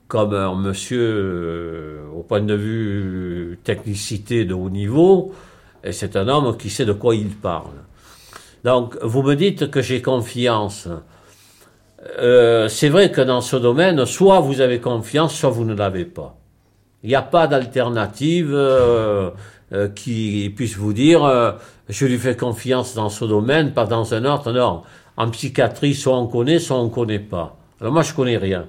comme 0.08 0.34
un 0.34 0.56
monsieur 0.56 2.00
au 2.16 2.24
point 2.24 2.42
de 2.42 2.56
vue 2.56 3.60
technicité 3.64 4.46
de 4.46 4.56
haut 4.56 4.72
niveau, 4.72 5.32
et 5.84 5.92
c'est 5.92 6.16
un 6.16 6.28
homme 6.28 6.58
qui 6.58 6.72
sait 6.72 6.86
de 6.86 6.94
quoi 6.94 7.14
il 7.14 7.30
parle. 7.36 7.84
Donc, 8.64 8.98
vous 9.04 9.22
me 9.22 9.36
dites 9.36 9.70
que 9.70 9.84
j'ai 9.84 10.02
confiance. 10.02 10.88
Euh, 12.20 12.68
c'est 12.68 12.90
vrai 12.90 13.12
que 13.12 13.22
dans 13.22 13.42
ce 13.42 13.56
domaine, 13.56 14.06
soit 14.06 14.40
vous 14.40 14.62
avez 14.62 14.80
confiance, 14.80 15.36
soit 15.36 15.50
vous 15.50 15.66
ne 15.66 15.74
l'avez 15.74 16.06
pas. 16.06 16.36
Il 17.04 17.10
n'y 17.10 17.16
a 17.16 17.22
pas 17.22 17.48
d'alternative 17.48 18.52
euh, 18.54 19.30
euh, 19.74 19.90
qui 19.90 20.54
puisse 20.56 20.78
vous 20.78 20.94
dire 20.94 21.24
euh, 21.24 21.54
je 21.90 22.06
lui 22.06 22.18
fais 22.18 22.36
confiance 22.36 22.94
dans 22.94 23.10
ce 23.10 23.26
domaine, 23.26 23.74
pas 23.74 23.86
dans 23.86 24.14
un 24.14 24.24
autre. 24.26 24.52
Non. 24.52 24.84
En 25.18 25.30
psychiatrie, 25.30 25.96
soit 25.96 26.18
on 26.18 26.28
connaît, 26.28 26.60
soit 26.60 26.78
on 26.78 26.86
ne 26.86 26.90
connaît 26.90 27.20
pas. 27.20 27.58
Alors 27.82 27.92
moi, 27.92 28.04
je 28.04 28.14
connais 28.14 28.38
rien. 28.38 28.68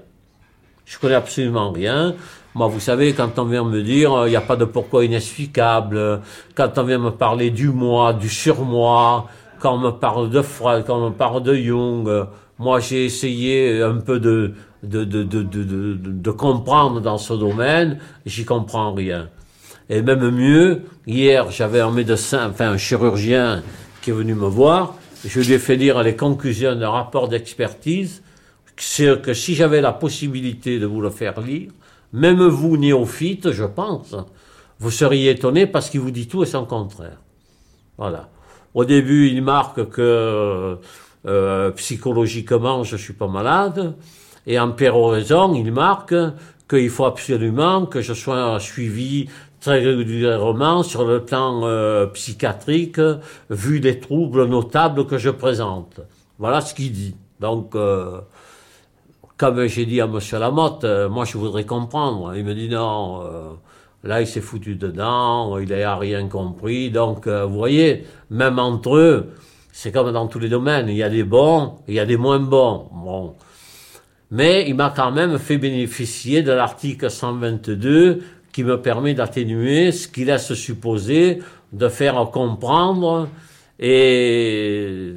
Je 0.84 0.98
connais 0.98 1.14
absolument 1.14 1.70
rien. 1.72 2.14
Moi, 2.54 2.68
vous 2.68 2.80
savez, 2.80 3.12
quand 3.12 3.38
on 3.38 3.44
vient 3.44 3.64
me 3.64 3.82
dire 3.82 4.12
euh, 4.12 4.28
il 4.28 4.30
n'y 4.30 4.36
a 4.36 4.40
pas 4.40 4.56
de 4.56 4.64
pourquoi 4.64 5.04
inexplicable, 5.04 6.20
quand 6.54 6.78
on 6.78 6.84
vient 6.84 6.98
me 6.98 7.10
parler 7.10 7.50
du 7.50 7.68
moi, 7.68 8.12
du 8.12 8.28
surmoi, 8.28 9.26
quand 9.60 9.74
on 9.74 9.78
me 9.78 9.90
parle 9.90 10.30
de 10.30 10.42
Freud, 10.42 10.84
quand 10.86 10.96
on 10.96 11.10
me 11.10 11.14
parle 11.14 11.42
de 11.42 11.54
Jung, 11.54 12.08
moi 12.58 12.80
j'ai 12.80 13.04
essayé 13.04 13.82
un 13.82 13.96
peu 13.96 14.20
de, 14.20 14.54
de, 14.82 15.04
de, 15.04 15.22
de, 15.22 15.42
de, 15.42 16.30
comprendre 16.30 17.00
dans 17.00 17.18
ce 17.18 17.32
domaine, 17.34 17.98
j'y 18.26 18.44
comprends 18.44 18.92
rien. 18.92 19.28
Et 19.88 20.02
même 20.02 20.30
mieux, 20.30 20.82
hier 21.06 21.50
j'avais 21.50 21.80
un 21.80 21.90
médecin, 21.90 22.50
enfin 22.50 22.70
un 22.70 22.76
chirurgien 22.76 23.62
qui 24.02 24.10
est 24.10 24.14
venu 24.14 24.34
me 24.34 24.46
voir, 24.46 24.96
je 25.24 25.40
lui 25.40 25.52
ai 25.52 25.58
fait 25.58 25.76
lire 25.76 26.02
les 26.02 26.16
conclusions 26.16 26.76
d'un 26.76 26.90
rapport 26.90 27.28
d'expertise, 27.28 28.22
c'est 28.76 29.20
que 29.22 29.34
si 29.34 29.54
j'avais 29.54 29.80
la 29.80 29.92
possibilité 29.92 30.78
de 30.78 30.86
vous 30.86 31.00
le 31.00 31.10
faire 31.10 31.40
lire, 31.40 31.70
même 32.12 32.46
vous, 32.46 32.76
néophyte, 32.76 33.50
je 33.50 33.64
pense, 33.64 34.14
vous 34.78 34.90
seriez 34.90 35.30
étonné 35.30 35.66
parce 35.66 35.90
qu'il 35.90 36.00
vous 36.00 36.10
dit 36.10 36.28
tout 36.28 36.42
et 36.42 36.46
son 36.46 36.64
contraire. 36.64 37.20
Voilà. 37.98 38.28
Au 38.74 38.84
début, 38.84 39.28
il 39.28 39.42
marque 39.42 39.88
que 39.90 40.78
euh, 41.26 41.70
psychologiquement, 41.70 42.84
je 42.84 42.96
suis 42.96 43.14
pas 43.14 43.28
malade, 43.28 43.94
et 44.46 44.58
en 44.58 44.72
péroraison, 44.72 45.54
il 45.54 45.72
marque 45.72 46.14
qu'il 46.68 46.90
faut 46.90 47.06
absolument 47.06 47.86
que 47.86 48.02
je 48.02 48.12
sois 48.12 48.60
suivi 48.60 49.30
très 49.58 49.80
régulièrement 49.80 50.82
sur 50.82 51.06
le 51.06 51.24
plan 51.24 51.62
euh, 51.64 52.06
psychiatrique, 52.08 53.00
vu 53.48 53.78
les 53.78 54.00
troubles 54.00 54.46
notables 54.46 55.06
que 55.06 55.16
je 55.16 55.30
présente. 55.30 56.00
Voilà 56.38 56.60
ce 56.60 56.74
qu'il 56.74 56.92
dit. 56.92 57.16
Donc, 57.40 57.74
euh, 57.74 58.20
comme 59.38 59.66
j'ai 59.66 59.86
dit 59.86 60.02
à 60.02 60.04
M. 60.04 60.18
Lamotte, 60.32 60.84
moi 61.10 61.24
je 61.24 61.38
voudrais 61.38 61.64
comprendre. 61.64 62.34
Il 62.36 62.44
me 62.44 62.54
dit 62.54 62.68
non, 62.68 63.22
là 64.02 64.20
il 64.20 64.26
s'est 64.26 64.42
foutu 64.42 64.76
dedans, 64.76 65.56
il 65.56 65.70
n'a 65.70 65.96
rien 65.96 66.28
compris. 66.28 66.90
Donc, 66.90 67.26
vous 67.26 67.54
voyez, 67.54 68.06
même 68.28 68.58
entre 68.58 68.96
eux, 68.96 69.32
c'est 69.76 69.90
comme 69.90 70.12
dans 70.12 70.28
tous 70.28 70.38
les 70.38 70.48
domaines, 70.48 70.88
il 70.88 70.94
y 70.94 71.02
a 71.02 71.10
des 71.10 71.24
bons, 71.24 71.78
il 71.88 71.94
y 71.94 71.98
a 71.98 72.06
des 72.06 72.16
moins 72.16 72.38
bons. 72.38 72.88
Bon. 72.92 73.34
Mais 74.30 74.68
il 74.68 74.76
m'a 74.76 74.94
quand 74.94 75.10
même 75.10 75.36
fait 75.36 75.58
bénéficier 75.58 76.42
de 76.42 76.52
l'article 76.52 77.10
122 77.10 78.22
qui 78.52 78.62
me 78.62 78.80
permet 78.80 79.14
d'atténuer 79.14 79.90
ce 79.90 80.06
qui 80.06 80.24
laisse 80.24 80.54
supposer 80.54 81.40
de 81.72 81.88
faire 81.88 82.14
comprendre 82.32 83.28
et 83.80 85.12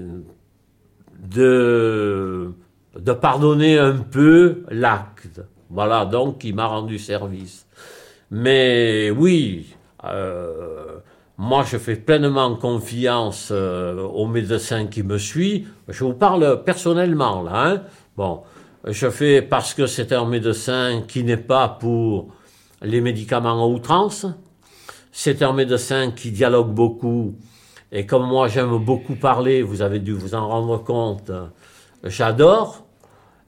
de, 1.24 2.52
de 3.00 3.14
pardonner 3.14 3.78
un 3.78 3.98
peu 3.98 4.64
l'acte. 4.72 5.40
Voilà, 5.70 6.04
donc 6.06 6.44
il 6.44 6.56
m'a 6.56 6.66
rendu 6.66 6.98
service. 6.98 7.68
Mais 8.32 9.12
oui, 9.12 9.76
euh, 10.04 10.98
moi 11.38 11.64
je 11.64 11.78
fais 11.78 11.96
pleinement 11.96 12.56
confiance 12.56 13.50
euh, 13.52 14.02
au 14.02 14.28
médecin 14.28 14.88
qui 14.88 15.04
me 15.04 15.18
suit. 15.18 15.68
Je 15.88 16.04
vous 16.04 16.14
parle 16.14 16.64
personnellement 16.64 17.44
là. 17.44 17.68
Hein. 17.68 17.82
Bon, 18.16 18.42
je 18.86 19.10
fais 19.10 19.42
parce 19.42 19.74
que 19.74 19.86
c'est 19.86 20.12
un 20.14 20.26
médecin 20.26 21.04
qui 21.08 21.24
n'est 21.24 21.38
pas 21.38 21.68
pour 21.68 22.30
les 22.82 23.02
médicaments 23.02 23.64
à 23.64 23.68
outrance. 23.68 24.26
C'est 25.12 25.42
un 25.44 25.54
médecin 25.54 26.12
qui 26.12 26.32
dialogue 26.32 26.74
beaucoup. 26.74 27.36
Et 27.92 28.06
comme 28.06 28.28
moi 28.28 28.48
j'aime 28.48 28.78
beaucoup 28.78 29.16
parler, 29.16 29.62
vous 29.62 29.82
avez 29.82 30.00
dû 30.00 30.14
vous 30.14 30.36
en 30.36 30.48
rendre 30.48 30.84
compte, 30.84 31.32
j'adore. 32.04 32.88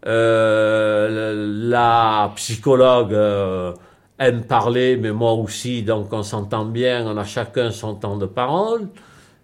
Euh, 0.05 1.67
la 1.69 2.31
psychologue 2.35 3.13
euh, 3.13 3.73
aime 4.19 4.43
parler, 4.43 4.97
mais 4.97 5.11
moi 5.11 5.33
aussi, 5.33 5.83
donc 5.83 6.11
on 6.11 6.23
s'entend 6.23 6.65
bien, 6.65 7.05
on 7.07 7.17
a 7.17 7.23
chacun 7.23 7.71
son 7.71 7.95
temps 7.95 8.17
de 8.17 8.25
parole. 8.25 8.87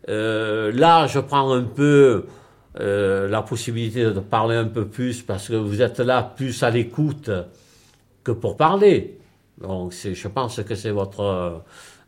Euh, 0.09 0.71
là, 0.73 1.07
je 1.07 1.19
prends 1.19 1.53
un 1.53 1.63
peu 1.63 2.25
euh, 2.79 3.27
la 3.29 3.41
possibilité 3.41 4.03
de 4.03 4.19
parler 4.19 4.55
un 4.55 4.65
peu 4.65 4.85
plus 4.85 5.21
parce 5.21 5.47
que 5.47 5.55
vous 5.55 5.81
êtes 5.81 5.99
là 5.99 6.21
plus 6.35 6.61
à 6.61 6.69
l'écoute 6.69 7.29
que 8.23 8.31
pour 8.31 8.57
parler. 8.57 9.17
Donc, 9.61 9.93
je 9.93 10.27
pense 10.27 10.61
que 10.61 10.75
c'est 10.75 10.91
votre, 10.91 11.63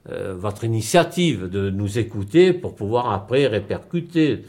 euh, 0.09 0.35
votre 0.37 0.63
initiative 0.63 1.49
de 1.49 1.69
nous 1.69 1.97
écouter 1.97 2.53
pour 2.53 2.75
pouvoir 2.75 3.11
après 3.11 3.47
répercuter. 3.47 4.43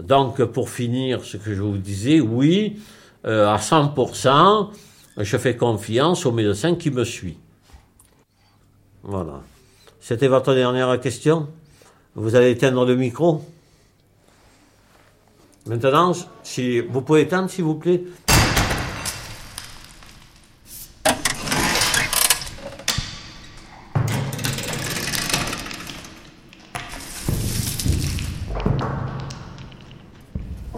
Donc, 0.00 0.42
pour 0.44 0.70
finir, 0.70 1.24
ce 1.24 1.36
que 1.36 1.54
je 1.54 1.62
vous 1.62 1.78
disais, 1.78 2.20
oui, 2.20 2.80
euh, 3.26 3.48
à 3.48 3.56
100%, 3.56 4.70
je 5.18 5.36
fais 5.36 5.56
confiance 5.56 6.24
au 6.26 6.32
médecin 6.32 6.74
qui 6.74 6.90
me 6.90 7.04
suit. 7.04 7.38
Voilà. 9.02 9.40
C'était 10.00 10.28
votre 10.28 10.54
dernière 10.54 11.00
question? 11.00 11.48
Vous 12.14 12.34
allez 12.34 12.50
éteindre 12.50 12.84
le 12.84 12.96
micro? 12.96 13.44
Maintenant, 15.66 16.12
si 16.42 16.80
vous 16.80 17.02
pouvez 17.02 17.22
éteindre, 17.22 17.48
s'il 17.48 17.64
vous 17.64 17.74
plaît. 17.74 18.02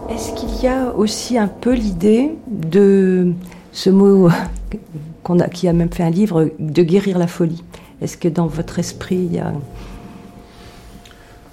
Est-ce 0.09 0.33
qu'il 0.33 0.61
y 0.61 0.67
a 0.67 0.93
aussi 0.93 1.37
un 1.37 1.47
peu 1.47 1.73
l'idée 1.73 2.35
de 2.47 3.33
ce 3.71 3.89
mot 3.89 4.29
qui 5.53 5.67
a 5.67 5.73
même 5.73 5.91
fait 5.91 6.03
un 6.03 6.09
livre, 6.09 6.51
de 6.59 6.83
guérir 6.83 7.17
la 7.17 7.27
folie? 7.27 7.63
Est-ce 8.03 8.17
que 8.17 8.27
dans 8.27 8.47
votre 8.47 8.79
esprit, 8.79 9.15
il 9.15 9.33
y 9.33 9.39
a... 9.39 9.53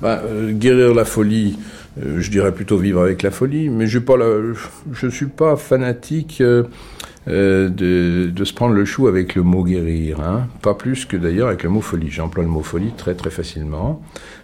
Bah, 0.02 0.20
euh, 0.24 0.52
guérir 0.52 0.94
la 0.94 1.04
folie, 1.04 1.58
euh, 2.02 2.20
je 2.20 2.30
dirais 2.30 2.52
plutôt 2.52 2.78
vivre 2.78 3.02
avec 3.02 3.22
la 3.22 3.30
folie, 3.30 3.68
mais 3.68 3.86
je 3.86 3.98
ne 3.98 5.10
suis 5.10 5.26
pas 5.26 5.56
fanatique. 5.56 6.42
euh, 7.28 7.68
de, 7.68 8.30
de 8.30 8.44
se 8.44 8.52
prendre 8.52 8.74
le 8.74 8.84
chou 8.84 9.06
avec 9.06 9.34
le 9.34 9.42
mot 9.42 9.62
guérir, 9.62 10.20
hein. 10.20 10.48
pas 10.62 10.74
plus 10.74 11.04
que 11.04 11.16
d'ailleurs 11.16 11.48
avec 11.48 11.62
le 11.62 11.68
mot 11.68 11.80
folie. 11.80 12.10
J'emploie 12.10 12.44
le 12.44 12.50
mot 12.50 12.62
folie 12.62 12.92
très 12.96 13.14
très 13.14 13.30
facilement, 13.30 14.02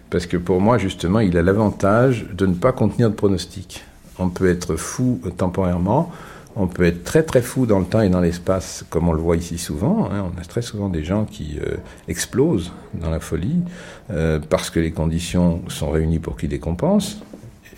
parce 0.09 0.25
que 0.25 0.37
pour 0.37 0.61
moi 0.61 0.77
justement 0.77 1.19
il 1.19 1.37
a 1.37 1.41
l'avantage 1.41 2.27
de 2.33 2.45
ne 2.45 2.53
pas 2.53 2.71
contenir 2.71 3.09
de 3.09 3.15
pronostic. 3.15 3.83
On 4.19 4.29
peut 4.29 4.47
être 4.47 4.75
fou 4.75 5.19
temporairement, 5.37 6.11
on 6.57 6.67
peut 6.67 6.85
être 6.85 7.03
très 7.03 7.23
très 7.23 7.41
fou 7.41 7.65
dans 7.65 7.79
le 7.79 7.85
temps 7.85 8.01
et 8.01 8.09
dans 8.09 8.19
l'espace, 8.19 8.83
comme 8.89 9.07
on 9.07 9.13
le 9.13 9.21
voit 9.21 9.37
ici 9.37 9.57
souvent. 9.57 10.09
hein. 10.11 10.25
On 10.35 10.41
a 10.41 10.43
très 10.43 10.61
souvent 10.61 10.89
des 10.89 11.03
gens 11.03 11.25
qui 11.25 11.59
euh, 11.61 11.77
explosent 12.07 12.71
dans 12.95 13.09
la 13.09 13.19
folie 13.19 13.61
euh, 14.09 14.39
parce 14.49 14.69
que 14.69 14.79
les 14.79 14.91
conditions 14.91 15.61
sont 15.67 15.91
réunies 15.91 16.19
pour 16.19 16.35
qu'ils 16.35 16.49
décompensent. 16.49 17.21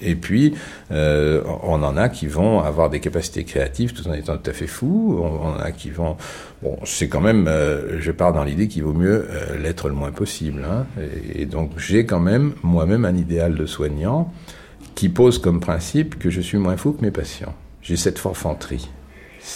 Et 0.01 0.15
puis, 0.15 0.55
euh, 0.91 1.43
on 1.63 1.83
en 1.83 1.97
a 1.97 2.07
qui 2.07 2.27
vont 2.27 2.61
avoir 2.61 2.89
des 2.89 3.01
capacités 3.01 3.43
créatives 3.43 3.91
tout 3.91 4.07
en 4.07 4.13
étant 4.13 4.37
tout 4.37 4.49
à 4.49 4.53
fait 4.53 4.65
fous. 4.65 5.19
On, 5.21 5.49
en 5.49 5.59
a 5.59 5.71
qui 5.71 5.89
vont... 5.89 6.15
Bon, 6.63 6.77
c'est 6.85 7.09
quand 7.09 7.19
même... 7.19 7.49
je 7.99 8.11
pars 8.11 8.31
dans 8.31 8.45
l'idée 8.45 8.69
qu'il 8.69 8.83
vaut 8.83 8.93
mieux 8.93 9.27
l'être 9.61 9.89
le 9.89 9.95
moins 9.95 10.11
possible. 10.11 10.63
hein. 10.63 10.85
Et 11.35 11.45
donc, 11.45 11.71
j'ai 11.77 12.05
quand 12.05 12.21
même 12.21 12.53
moi-même 12.63 13.03
un 13.03 13.13
idéal 13.13 13.55
de 13.55 13.65
soignant 13.65 14.31
qui 14.95 15.09
pose 15.09 15.37
comme 15.37 15.59
principe 15.59 16.17
que 16.17 16.29
je 16.29 16.39
suis 16.39 16.57
moins 16.57 16.77
fou 16.77 16.93
que 16.93 17.01
mes 17.01 17.11
patients. 17.11 17.53
J'ai 17.89 17.97
cette 17.97 18.19
forfanterie. 18.19 18.87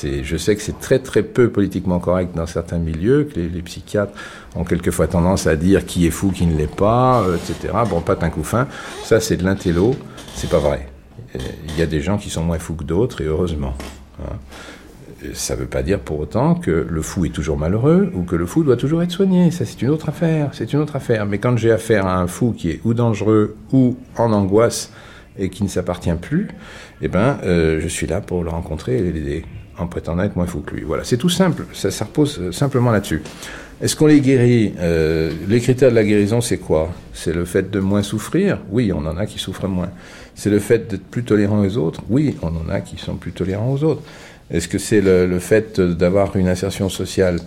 Je 0.01 0.38
sais 0.38 0.55
que 0.55 0.61
c'est 0.63 0.79
très 0.79 0.97
très 0.97 1.21
peu 1.21 1.49
politiquement 1.49 1.99
correct 1.99 2.36
dans 2.36 2.47
certains 2.47 2.79
milieux, 2.79 3.25
que 3.25 3.39
les, 3.39 3.47
les 3.47 3.61
psychiatres 3.61 4.13
ont 4.55 4.63
quelquefois 4.63 5.05
tendance 5.05 5.45
à 5.45 5.55
dire 5.55 5.86
qui 5.86 6.07
est 6.07 6.09
fou, 6.09 6.31
qui 6.31 6.47
ne 6.47 6.57
l'est 6.57 6.73
pas, 6.75 7.21
euh, 7.21 7.36
etc. 7.38 7.71
Bon, 7.88 8.01
pas 8.01 8.17
un 8.19 8.31
coup 8.31 8.43
fin. 8.43 8.67
Ça, 9.03 9.19
c'est 9.19 9.38
de 9.38 9.43
l'intello. 9.43 9.93
C'est 10.34 10.49
pas 10.49 10.57
vrai. 10.57 10.88
Euh, 11.36 11.39
Il 11.69 11.77
y 11.77 11.84
a 11.84 11.86
des 11.86 12.01
gens 12.01 12.17
qui 12.17 12.31
sont 12.31 12.41
moins 12.43 12.57
fous 12.57 12.73
que 12.73 12.84
d'autres, 12.84 13.21
et 13.21 13.25
heureusement. 13.25 13.75
hein. 14.19 14.34
Euh, 15.23 15.27
Ça 15.36 15.53
ne 15.55 15.59
veut 15.59 15.67
pas 15.67 15.84
dire 15.84 15.99
pour 15.99 16.19
autant 16.19 16.55
que 16.55 16.88
le 16.89 17.01
fou 17.03 17.25
est 17.25 17.29
toujours 17.29 17.57
malheureux 17.59 18.11
ou 18.15 18.23
que 18.23 18.36
le 18.36 18.47
fou 18.47 18.63
doit 18.63 18.77
toujours 18.77 19.03
être 19.03 19.11
soigné. 19.11 19.51
Ça, 19.51 19.63
c'est 19.63 19.79
une 19.84 19.89
autre 19.91 20.09
affaire. 20.09 20.49
C'est 20.53 20.73
une 20.73 20.79
autre 20.79 20.95
affaire. 20.95 21.27
Mais 21.27 21.38
quand 21.38 21.55
j'ai 21.55 21.71
affaire 21.71 22.07
à 22.07 22.17
un 22.17 22.25
fou 22.25 22.51
qui 22.57 22.71
est 22.71 22.79
ou 22.84 22.95
dangereux 22.95 23.55
ou 23.71 23.95
en 24.17 24.31
angoisse 24.34 24.91
et 25.38 25.49
qui 25.49 25.63
ne 25.63 25.67
s'appartient 25.69 26.13
plus, 26.21 26.47
eh 27.04 27.08
ben, 27.10 27.38
euh, 27.43 27.80
je 27.82 27.88
suis 27.88 28.08
là 28.08 28.22
pour 28.22 28.43
le 28.43 28.49
rencontrer 28.49 28.97
et 28.97 29.01
l'aider 29.12 29.43
en 29.78 29.88
prétendant 29.88 30.24
être 30.24 30.36
moins 30.36 30.45
fou 30.45 30.62
que 30.62 30.76
lui. 30.76 30.84
Voilà, 30.84 31.04
c'est 31.04 31.18
tout 31.18 31.30
simple. 31.30 31.66
Ça, 31.74 31.89
repose 32.06 32.39
euh, 32.39 32.51
simplement 32.51 32.91
là-dessus. 32.91 33.22
Est-ce 33.82 33.95
qu'on 33.95 34.06
les 34.08 34.22
guérit 34.22 34.74
Euh, 34.80 35.32
Les 35.49 35.60
critères 35.60 35.89
de 35.89 35.95
la 35.95 36.04
guérison, 36.06 36.39
c'est 36.39 36.60
quoi? 36.60 36.89
C'est 37.12 37.34
le 37.34 37.43
fait 37.43 37.70
de 37.70 37.80
moins 37.80 38.04
souffrir? 38.04 38.60
Oui, 38.70 38.91
on 38.93 39.06
en 39.06 39.18
a 39.18 39.26
qui 39.26 39.38
souffrent 39.39 39.68
moins. 39.68 39.89
C'est 40.36 40.49
le 40.49 40.60
fait 40.60 40.89
d'être 40.89 41.04
plus 41.04 41.24
tolérant 41.24 41.66
aux 41.66 41.78
autres? 41.78 42.01
Oui, 42.10 42.38
on 42.41 42.47
en 42.47 42.70
a 42.70 42.80
qui 42.80 42.97
sont 42.97 43.16
plus 43.16 43.32
tolérants 43.34 43.74
aux 43.74 43.84
autres. 43.84 44.01
Est-ce 44.49 44.68
que 44.68 44.78
c'est 44.78 45.01
le 45.01 45.39
fait 45.39 45.82
d'avoir 45.82 46.36
une 46.36 46.47
insertion 46.47 46.88
sociale 46.88 47.39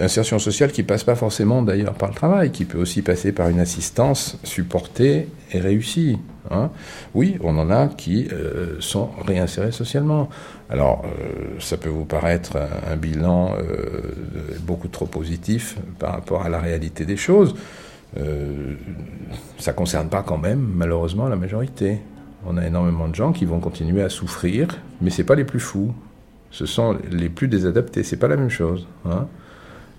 Insertion 0.00 0.38
sociale 0.40 0.72
qui 0.72 0.82
passe 0.82 1.04
pas 1.04 1.14
forcément 1.14 1.62
d'ailleurs 1.62 1.94
par 1.94 2.08
le 2.08 2.14
travail, 2.14 2.50
qui 2.50 2.64
peut 2.64 2.78
aussi 2.78 3.02
passer 3.02 3.30
par 3.32 3.48
une 3.48 3.60
assistance 3.60 4.38
supportée 4.42 5.28
et 5.52 5.60
réussie. 5.60 6.18
hein. 6.50 6.70
oui, 7.14 7.36
on 7.42 7.56
en 7.58 7.70
a 7.70 7.86
qui 7.86 8.28
euh, 8.32 8.76
sont 8.80 9.10
réinsérés 9.24 9.70
socialement. 9.70 10.28
Alors, 10.68 11.04
euh, 11.04 11.60
ça 11.60 11.76
peut 11.76 11.88
vous 11.88 12.04
paraître 12.04 12.56
un, 12.90 12.96
bilan 12.96 13.54
euh, 13.56 14.00
beaucoup 14.62 14.88
trop 14.88 15.06
positif 15.06 15.76
par 16.00 16.12
rapport 16.12 16.42
à 16.42 16.48
la 16.48 16.58
réalité 16.58 17.04
des 17.04 17.16
choses. 17.16 17.54
Ça 19.58 19.72
ne 19.72 19.76
concerne 19.76 20.08
pas 20.08 20.22
quand 20.22 20.38
même, 20.38 20.60
malheureusement, 20.74 21.26
la 21.28 21.34
majorité. 21.34 21.98
On 22.46 22.56
a 22.56 22.64
énormément 22.64 23.08
de 23.08 23.14
gens 23.14 23.32
qui 23.32 23.44
vont 23.44 23.58
continuer 23.58 24.02
à 24.02 24.08
souffrir, 24.08 24.68
mais 25.00 25.10
ce 25.10 25.22
pas 25.22 25.34
les 25.34 25.44
plus 25.44 25.58
fous. 25.58 25.92
Ce 26.52 26.66
sont 26.66 26.96
les 27.10 27.28
plus 27.28 27.48
désadaptés. 27.48 28.04
C'est 28.04 28.18
pas 28.18 28.28
la 28.28 28.36
même 28.36 28.50
chose. 28.50 28.86
hein. 29.04 29.26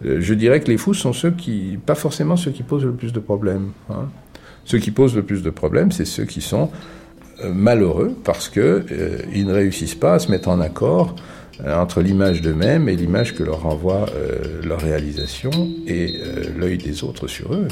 Euh, 0.03 0.17
Je 0.19 0.33
dirais 0.33 0.59
que 0.59 0.67
les 0.69 0.77
fous 0.77 0.93
sont 0.93 1.13
ceux 1.13 1.31
qui, 1.31 1.77
pas 1.85 1.95
forcément 1.95 2.35
ceux 2.35 2.51
qui 2.51 2.63
posent 2.63 2.85
le 2.85 2.93
plus 2.93 3.13
de 3.13 3.19
problèmes. 3.19 3.71
hein. 3.89 4.09
Ceux 4.65 4.79
qui 4.79 4.89
posent 4.91 5.15
le 5.15 5.21
plus 5.21 5.43
de 5.43 5.51
problèmes, 5.51 5.91
c'est 5.91 6.05
ceux 6.05 6.25
qui 6.25 6.41
sont 6.41 6.71
euh, 7.43 7.53
malheureux 7.53 8.15
parce 8.23 8.49
que 8.49 8.83
euh, 8.91 9.19
ne 9.33 9.53
réussissent 9.53 9.95
pas 9.95 10.15
à 10.15 10.19
se 10.19 10.31
mettre 10.31 10.49
en 10.49 10.59
accord 10.59 11.15
entre 11.65 12.01
l'image 12.01 12.41
d'eux-mêmes 12.41 12.89
et 12.89 12.97
l'image 12.97 13.33
que 13.33 13.41
leur 13.41 13.61
renvoie 13.61 14.07
leur 14.65 14.81
réalisation 14.81 15.51
et 15.87 16.19
l'œil 16.57 16.77
des 16.77 17.05
autres 17.05 17.27
sur 17.27 17.53
eux. 17.53 17.69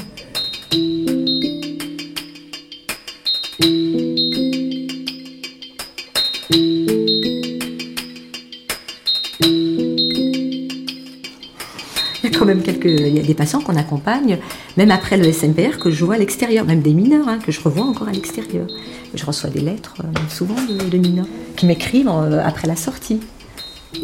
Y 12.84 12.96
a 12.96 13.00
quand 13.00 13.00
même 13.00 13.04
quelques, 13.04 13.08
il 13.08 13.16
y 13.16 13.20
a 13.20 13.22
des 13.22 13.34
patients 13.34 13.60
qu'on 13.60 13.76
accompagne, 13.76 14.38
même 14.76 14.90
après 14.90 15.16
le 15.16 15.30
SMPR, 15.30 15.78
que 15.78 15.90
je 15.90 16.04
vois 16.04 16.14
à 16.14 16.18
l'extérieur, 16.18 16.64
même 16.64 16.80
des 16.80 16.92
mineurs, 16.92 17.28
hein, 17.28 17.38
que 17.44 17.52
je 17.52 17.60
revois 17.60 17.84
encore 17.84 18.08
à 18.08 18.12
l'extérieur. 18.12 18.66
Je 19.14 19.24
reçois 19.24 19.50
des 19.50 19.60
lettres, 19.60 19.94
euh, 20.00 20.18
souvent 20.28 20.56
de, 20.90 20.98
mineurs, 20.98 21.26
qui 21.56 21.66
m'écrivent 21.66 22.08
euh, 22.08 22.42
après 22.44 22.66
la 22.66 22.76
sortie. 22.76 23.20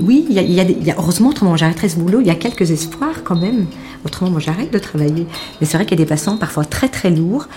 Oui, 0.01 0.25
y 0.31 0.35
y 0.35 0.91
a 0.91 0.95
heureusement, 0.99 1.31
autrement 1.31 1.57
j'arrêterai 1.57 1.89
ce 1.89 1.97
boulot, 1.97 2.21
il 2.21 2.27
y 2.29 2.31
a 2.31 2.37
quelques 2.37 2.71
espoirs 2.71 3.25
quand 3.25 3.35
même. 3.35 3.67
Autrement, 4.05 4.31
moi 4.31 4.41
j'arrête 4.41 4.73
de 4.73 4.79
travailler. 4.79 5.27
Mais 5.61 5.67
c'est 5.67 5.77
vrai 5.77 5.85
qu'il 5.85 5.99
y 5.99 6.03
a 6.03 6.05
des 6.05 6.09
patients 6.09 6.37
parfois 6.37 6.65
très 6.65 6.89
très 6.89 7.11
lourds, 7.11 7.49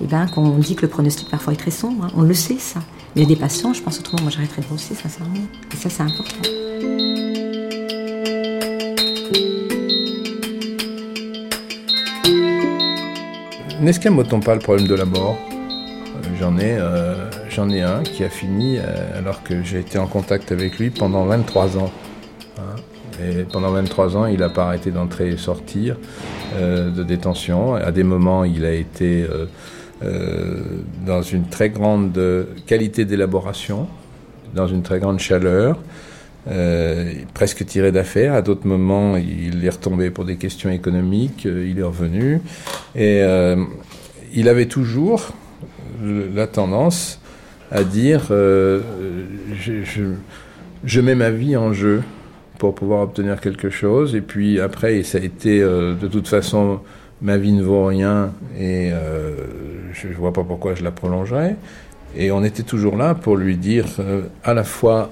et 0.00 0.06
ben, 0.06 0.26
qu'on 0.26 0.56
dit 0.56 0.74
que 0.74 0.82
le 0.82 0.88
pronostic 0.88 1.28
parfois 1.28 1.52
est 1.52 1.56
très 1.56 1.70
sombre, 1.70 2.04
hein. 2.04 2.12
on 2.16 2.22
le 2.22 2.34
sait 2.34 2.58
ça. 2.58 2.80
Mais 3.14 3.22
il 3.22 3.28
y 3.28 3.32
a 3.32 3.34
des 3.34 3.40
patients, 3.40 3.74
je 3.74 3.82
pense 3.82 3.98
autrement, 3.98 4.22
moi 4.22 4.30
j'arrêterai 4.30 4.62
de 4.62 4.66
bosser, 4.68 4.94
sincèrement. 4.94 5.34
Et 5.72 5.76
ça, 5.76 5.90
c'est 5.90 6.02
important. 6.02 7.11
N'escamote-t-on 13.82 14.40
pas 14.40 14.54
le 14.54 14.60
problème 14.60 14.86
de 14.86 14.94
la 14.94 15.04
mort 15.04 15.36
Euh, 15.50 16.28
J'en 16.38 16.56
ai, 16.58 16.76
euh, 16.78 17.14
j'en 17.50 17.68
ai 17.70 17.82
un 17.82 18.02
qui 18.02 18.22
a 18.24 18.28
fini 18.28 18.78
euh, 18.78 19.18
alors 19.18 19.42
que 19.42 19.62
j'ai 19.62 19.80
été 19.80 19.98
en 19.98 20.06
contact 20.06 20.52
avec 20.52 20.78
lui 20.78 20.90
pendant 20.90 21.24
23 21.24 21.78
ans. 21.78 21.90
hein. 22.58 22.76
Et 23.22 23.42
pendant 23.44 23.70
23 23.70 24.16
ans, 24.16 24.26
il 24.26 24.38
n'a 24.40 24.48
pas 24.48 24.66
arrêté 24.66 24.90
d'entrer 24.90 25.30
et 25.30 25.36
sortir 25.36 25.96
de 26.58 27.02
détention. 27.02 27.74
À 27.74 27.92
des 27.92 28.02
moments, 28.04 28.44
il 28.44 28.64
a 28.64 28.72
été 28.72 29.26
dans 31.06 31.22
une 31.22 31.46
très 31.46 31.68
grande 31.70 32.18
qualité 32.66 33.04
d'élaboration, 33.04 33.86
dans 34.54 34.66
une 34.66 34.82
très 34.82 34.98
grande 34.98 35.18
chaleur, 35.20 35.78
euh, 36.48 37.12
presque 37.34 37.64
tiré 37.66 37.92
d'affaire. 37.92 38.34
À 38.34 38.42
d'autres 38.42 38.66
moments, 38.66 39.16
il 39.16 39.64
est 39.64 39.70
retombé 39.70 40.10
pour 40.10 40.24
des 40.24 40.34
questions 40.36 40.70
économiques, 40.70 41.46
euh, 41.46 41.68
il 41.68 41.78
est 41.78 41.84
revenu. 41.84 42.40
Et 42.96 43.22
euh, 43.22 43.64
il 44.34 44.48
avait 44.48 44.66
toujours 44.66 45.28
la 46.02 46.48
tendance 46.48 47.20
à 47.70 47.84
dire 47.84 48.24
je, 48.30 48.60
mets 51.00 51.14
ma 51.14 51.30
vie 51.30 51.56
en 51.56 51.72
jeu 51.72 52.02
pour 52.58 52.74
pouvoir 52.74 53.02
obtenir 53.02 53.40
quelque 53.40 53.70
chose. 53.70 54.16
Et 54.16 54.20
puis 54.20 54.58
après, 54.58 55.04
ça 55.04 55.18
a 55.18 55.20
été 55.20 55.60
de 55.60 56.08
toute 56.10 56.26
façon, 56.26 56.80
ma 57.20 57.36
vie 57.36 57.52
ne 57.52 57.62
vaut 57.62 57.84
rien 57.84 58.32
et 58.58 58.90
je 59.92 60.08
ne 60.08 60.14
vois 60.14 60.32
pas 60.32 60.42
pourquoi 60.42 60.74
je 60.74 60.82
la 60.82 60.90
prolongerais. 60.90 61.56
Et 62.16 62.32
on 62.32 62.42
était 62.42 62.64
toujours 62.64 62.96
là 62.96 63.14
pour 63.14 63.36
lui 63.36 63.56
dire 63.56 63.86
à 64.42 64.54
la 64.54 64.64
fois, 64.64 65.10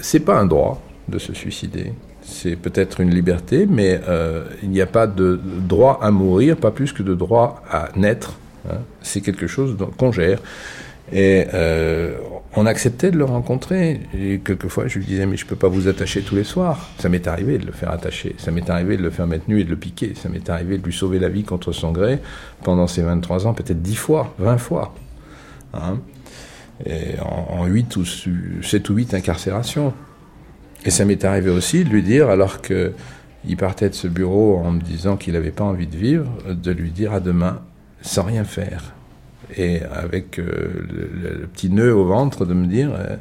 c'est 0.00 0.20
pas 0.20 0.38
un 0.38 0.46
droit 0.46 0.82
de 1.08 1.18
se 1.18 1.32
suicider. 1.32 1.92
C'est 2.22 2.56
peut-être 2.56 3.00
une 3.00 3.10
liberté, 3.14 3.66
mais 3.68 4.00
euh, 4.08 4.44
il 4.62 4.70
n'y 4.70 4.80
a 4.80 4.86
pas 4.86 5.06
de 5.06 5.38
droit 5.44 6.00
à 6.02 6.10
mourir, 6.10 6.56
pas 6.56 6.72
plus 6.72 6.92
que 6.92 7.02
de 7.02 7.14
droit 7.14 7.62
à 7.70 7.90
naître. 7.96 8.34
hein. 8.68 8.78
C'est 9.02 9.20
quelque 9.20 9.46
chose 9.46 9.76
qu'on 9.96 10.10
gère. 10.10 10.40
Et 11.12 11.46
euh, 11.54 12.16
on 12.56 12.66
acceptait 12.66 13.12
de 13.12 13.16
le 13.16 13.24
rencontrer. 13.24 14.00
Et 14.18 14.40
quelquefois, 14.40 14.88
je 14.88 14.98
lui 14.98 15.06
disais, 15.06 15.24
mais 15.24 15.36
je 15.36 15.46
peux 15.46 15.54
pas 15.54 15.68
vous 15.68 15.86
attacher 15.86 16.22
tous 16.22 16.34
les 16.34 16.42
soirs. 16.42 16.90
Ça 16.98 17.08
m'est 17.08 17.28
arrivé 17.28 17.58
de 17.58 17.66
le 17.66 17.70
faire 17.72 17.92
attacher. 17.92 18.34
Ça 18.38 18.50
m'est 18.50 18.68
arrivé 18.68 18.96
de 18.96 19.02
le 19.02 19.10
faire 19.10 19.28
mettre 19.28 19.44
nu 19.46 19.60
et 19.60 19.64
de 19.64 19.70
le 19.70 19.76
piquer. 19.76 20.14
Ça 20.20 20.28
m'est 20.28 20.50
arrivé 20.50 20.78
de 20.78 20.84
lui 20.84 20.92
sauver 20.92 21.20
la 21.20 21.28
vie 21.28 21.44
contre 21.44 21.70
son 21.70 21.92
gré 21.92 22.18
pendant 22.64 22.88
ces 22.88 23.02
23 23.02 23.46
ans, 23.46 23.54
peut-être 23.54 23.82
10 23.82 23.94
fois, 23.94 24.34
20 24.38 24.58
fois. 24.58 24.94
Hein 25.74 26.00
en, 27.20 27.60
en 27.60 27.66
8 27.66 27.96
ou 27.96 28.04
7 28.62 28.90
ou 28.90 28.94
8 28.94 29.14
incarcérations. 29.14 29.92
Et 30.84 30.90
ça 30.90 31.04
m'est 31.04 31.24
arrivé 31.24 31.50
aussi 31.50 31.84
de 31.84 31.88
lui 31.88 32.02
dire, 32.02 32.28
alors 32.28 32.60
que 32.60 32.92
il 33.48 33.56
partait 33.56 33.88
de 33.88 33.94
ce 33.94 34.08
bureau 34.08 34.58
en 34.58 34.72
me 34.72 34.80
disant 34.80 35.16
qu'il 35.16 35.34
n'avait 35.34 35.50
pas 35.50 35.64
envie 35.64 35.86
de 35.86 35.96
vivre, 35.96 36.30
de 36.48 36.70
lui 36.72 36.90
dire 36.90 37.12
à 37.12 37.20
demain, 37.20 37.60
sans 38.02 38.24
rien 38.24 38.44
faire. 38.44 38.92
Et 39.56 39.82
avec 39.82 40.38
euh, 40.38 40.84
le, 41.40 41.46
petit 41.46 41.70
nœud 41.70 41.94
au 41.94 42.04
ventre 42.04 42.44
de 42.44 42.54
me 42.54 42.66
dire, 42.66 42.90
euh, 42.92 43.16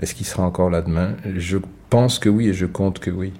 est-ce 0.00 0.14
qu'il 0.14 0.26
sera 0.26 0.44
encore 0.44 0.70
là 0.70 0.82
demain? 0.82 1.14
Je 1.36 1.58
pense 1.90 2.18
que 2.18 2.28
oui 2.28 2.48
et 2.48 2.54
je 2.54 2.66
compte 2.66 3.00
que 3.00 3.10
oui. 3.10 3.32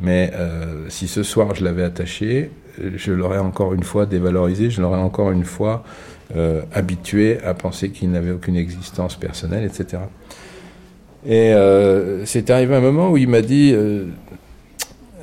Mais 0.00 0.30
euh, 0.34 0.88
si 0.88 1.08
ce 1.08 1.22
soir 1.22 1.54
je 1.54 1.64
l'avais 1.64 1.82
attaché, 1.82 2.50
je 2.78 3.12
l'aurais 3.12 3.38
encore 3.38 3.74
une 3.74 3.82
fois 3.82 4.06
dévalorisé, 4.06 4.70
je 4.70 4.80
l'aurais 4.80 5.00
encore 5.00 5.32
une 5.32 5.44
fois 5.44 5.84
euh, 6.36 6.62
habitué 6.72 7.40
à 7.42 7.54
penser 7.54 7.90
qu'il 7.90 8.10
n'avait 8.10 8.30
aucune 8.30 8.56
existence 8.56 9.16
personnelle, 9.16 9.64
etc. 9.64 9.98
Et 11.24 11.52
euh, 11.54 12.24
c'est 12.26 12.50
arrivé 12.50 12.74
un 12.74 12.80
moment 12.80 13.10
où 13.10 13.16
il 13.16 13.28
m'a 13.28 13.42
dit 13.42 13.72
euh, 13.74 14.06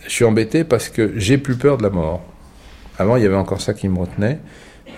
Je 0.04 0.10
suis 0.10 0.26
embêté 0.26 0.64
parce 0.64 0.90
que 0.90 1.14
j'ai 1.18 1.38
plus 1.38 1.56
peur 1.56 1.78
de 1.78 1.84
la 1.84 1.90
mort. 1.90 2.22
Avant, 2.98 3.16
il 3.18 3.24
y 3.24 3.26
avait 3.26 3.36
encore 3.36 3.62
ça 3.62 3.74
qui 3.74 3.88
me 3.90 4.00
retenait. 4.00 4.40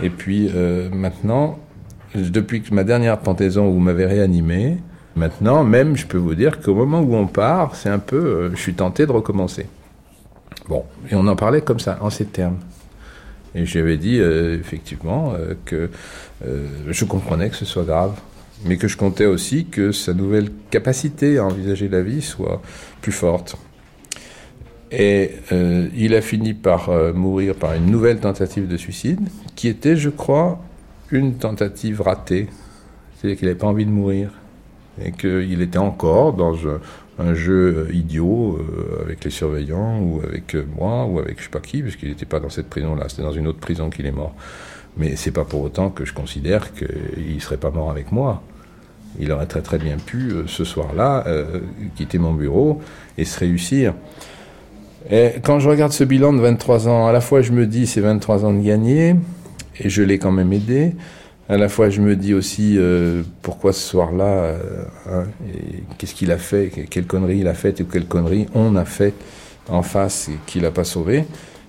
Et 0.03 0.09
puis 0.09 0.51
euh, 0.53 0.89
maintenant, 0.91 1.59
depuis 2.16 2.64
ma 2.72 2.84
dernière 2.84 3.18
pendaison 3.20 3.68
où 3.68 3.74
vous 3.74 3.80
m'avez 3.80 4.05
réanimé, 4.05 4.78
maintenant, 5.16 5.64
même, 5.64 5.97
je 5.97 6.05
peux 6.05 6.18
vous 6.18 6.36
dire 6.36 6.62
qu'au 6.62 6.76
moment 6.76 7.01
où 7.01 7.16
on 7.16 7.28
part, 7.28 7.76
c'est 7.76 7.89
un 7.89 7.99
peu. 7.99 8.51
je 8.53 8.62
suis 8.62 8.76
tenté 8.76 9.05
de 9.05 9.12
recommencer. 9.12 9.68
Bon, 10.70 10.86
et 11.09 11.16
on 11.16 11.26
en 11.28 11.36
parlait 11.36 11.62
comme 11.62 11.80
ça, 11.80 11.97
en 12.01 12.09
ces 12.09 12.26
termes. 12.26 12.57
Et 13.55 13.65
j'avais 13.65 13.97
dit 13.97 14.19
euh, 14.19 14.57
effectivement 14.59 15.33
euh, 15.33 15.55
que 15.65 15.89
euh, 16.45 16.67
je 16.87 17.05
comprenais 17.05 17.49
que 17.49 17.55
ce 17.55 17.65
soit 17.65 17.83
grave, 17.83 18.19
mais 18.65 18.77
que 18.77 18.87
je 18.87 18.97
comptais 18.97 19.25
aussi 19.25 19.65
que 19.65 19.91
sa 19.91 20.13
nouvelle 20.13 20.49
capacité 20.69 21.37
à 21.37 21.45
envisager 21.45 21.89
la 21.89 22.01
vie 22.01 22.21
soit 22.21 22.61
plus 23.01 23.11
forte. 23.11 23.57
Et 24.93 25.31
il 25.95 26.13
a 26.15 26.21
fini 26.21 26.53
par 26.53 26.89
mourir 27.13 27.55
par 27.55 27.75
une 27.75 27.85
nouvelle 27.85 28.19
tentative 28.19 28.67
de 28.67 28.75
suicide, 28.75 29.21
qui 29.55 29.69
était, 29.69 29.95
je 29.95 30.09
crois, 30.09 30.59
une 31.11 31.35
tentative 31.35 32.01
ratée. 32.01 32.49
C'est-à-dire 33.15 33.39
qu'il 33.39 33.47
n'avait 33.47 33.57
pas 33.57 33.67
envie 33.67 33.85
de 33.85 33.89
mourir. 33.89 34.31
Et 35.01 35.13
qu'il 35.13 35.61
était 35.61 35.77
encore 35.77 36.33
dans 36.33 36.55
un, 37.22 37.34
jeu 37.34 37.88
euh, 37.89 37.93
idiot 37.95 38.57
euh, 38.59 39.03
avec 39.03 39.24
les 39.24 39.30
surveillants, 39.30 39.99
ou 39.99 40.22
avec 40.24 40.55
euh, 40.55 40.65
moi, 40.78 41.05
ou 41.05 41.19
avec 41.19 41.39
je 41.39 41.43
sais 41.43 41.49
pas 41.49 41.59
qui, 41.59 41.82
parce 41.82 41.95
qu'il 41.95 42.09
n'était 42.09 42.26
pas 42.26 42.39
dans 42.39 42.49
cette 42.49 42.69
prison-là, 42.69 43.05
c'était 43.09 43.24
dans 43.24 43.32
une 43.32 43.47
autre 43.47 43.59
prison 43.59 43.89
qu'il 43.89 44.05
est 44.05 44.11
mort. 44.11 44.34
Mais 44.97 45.15
c'est 45.15 45.32
pas 45.32 45.45
pour 45.45 45.61
autant 45.61 45.89
que 45.89 46.05
je 46.05 46.13
considère 46.13 46.74
qu'il 46.74 47.41
serait 47.41 47.57
pas 47.57 47.72
mort 47.72 47.89
avec 47.89 48.11
moi. 48.11 48.43
Il 49.19 49.32
aurait 49.32 49.45
très 49.45 49.61
très 49.61 49.78
bien 49.78 49.97
pu, 49.97 50.34
ce 50.47 50.63
soir-là, 50.65 51.26
quitter 51.95 52.17
mon 52.17 52.34
bureau 52.34 52.82
et 53.17 53.24
se 53.24 53.39
réussir. 53.39 53.93
Et 55.09 55.36
quand 55.43 55.59
je 55.59 55.69
regarde 55.69 55.93
ce 55.93 56.03
bilan 56.03 56.34
de 56.34 56.39
23 56.39 56.89
ans, 56.89 57.07
à 57.07 57.13
la 57.13 57.22
fois 57.22 57.41
je 57.41 57.53
me 57.53 57.65
dis 57.65 57.88
c'est 57.88 58.01
23 58.01 58.43
ans 58.43 58.53
de 58.53 58.61
gagné, 58.61 59.15
et 59.80 59.89
je 59.89 60.03
l'ai 60.03 60.17
quand 60.19 60.32
même 60.32 60.51
aidé. 60.53 60.93
À 61.51 61.57
la 61.57 61.67
fois 61.67 61.89
je 61.89 61.99
me 61.99 62.15
dis 62.15 62.33
aussi 62.33 62.77
euh, 62.77 63.23
pourquoi 63.41 63.73
ce 63.73 63.81
soir-là, 63.81 64.23
euh, 64.23 64.57
hein, 65.09 65.23
qu'est-ce 65.97 66.15
qu'il 66.15 66.31
a 66.31 66.37
fait, 66.37 66.69
que- 66.69 66.79
quelle 66.89 67.05
connerie 67.05 67.39
il 67.39 67.47
a 67.49 67.53
faite 67.53 67.81
ou 67.81 67.83
quelle 67.83 68.05
connerie 68.05 68.47
on 68.55 68.77
a 68.77 68.85
fait 68.85 69.13
en 69.67 69.81
face 69.83 70.29
et 70.29 70.37
qu'il 70.45 70.61
n'a 70.61 70.71
pas 70.71 70.85
sauvé. 70.85 71.25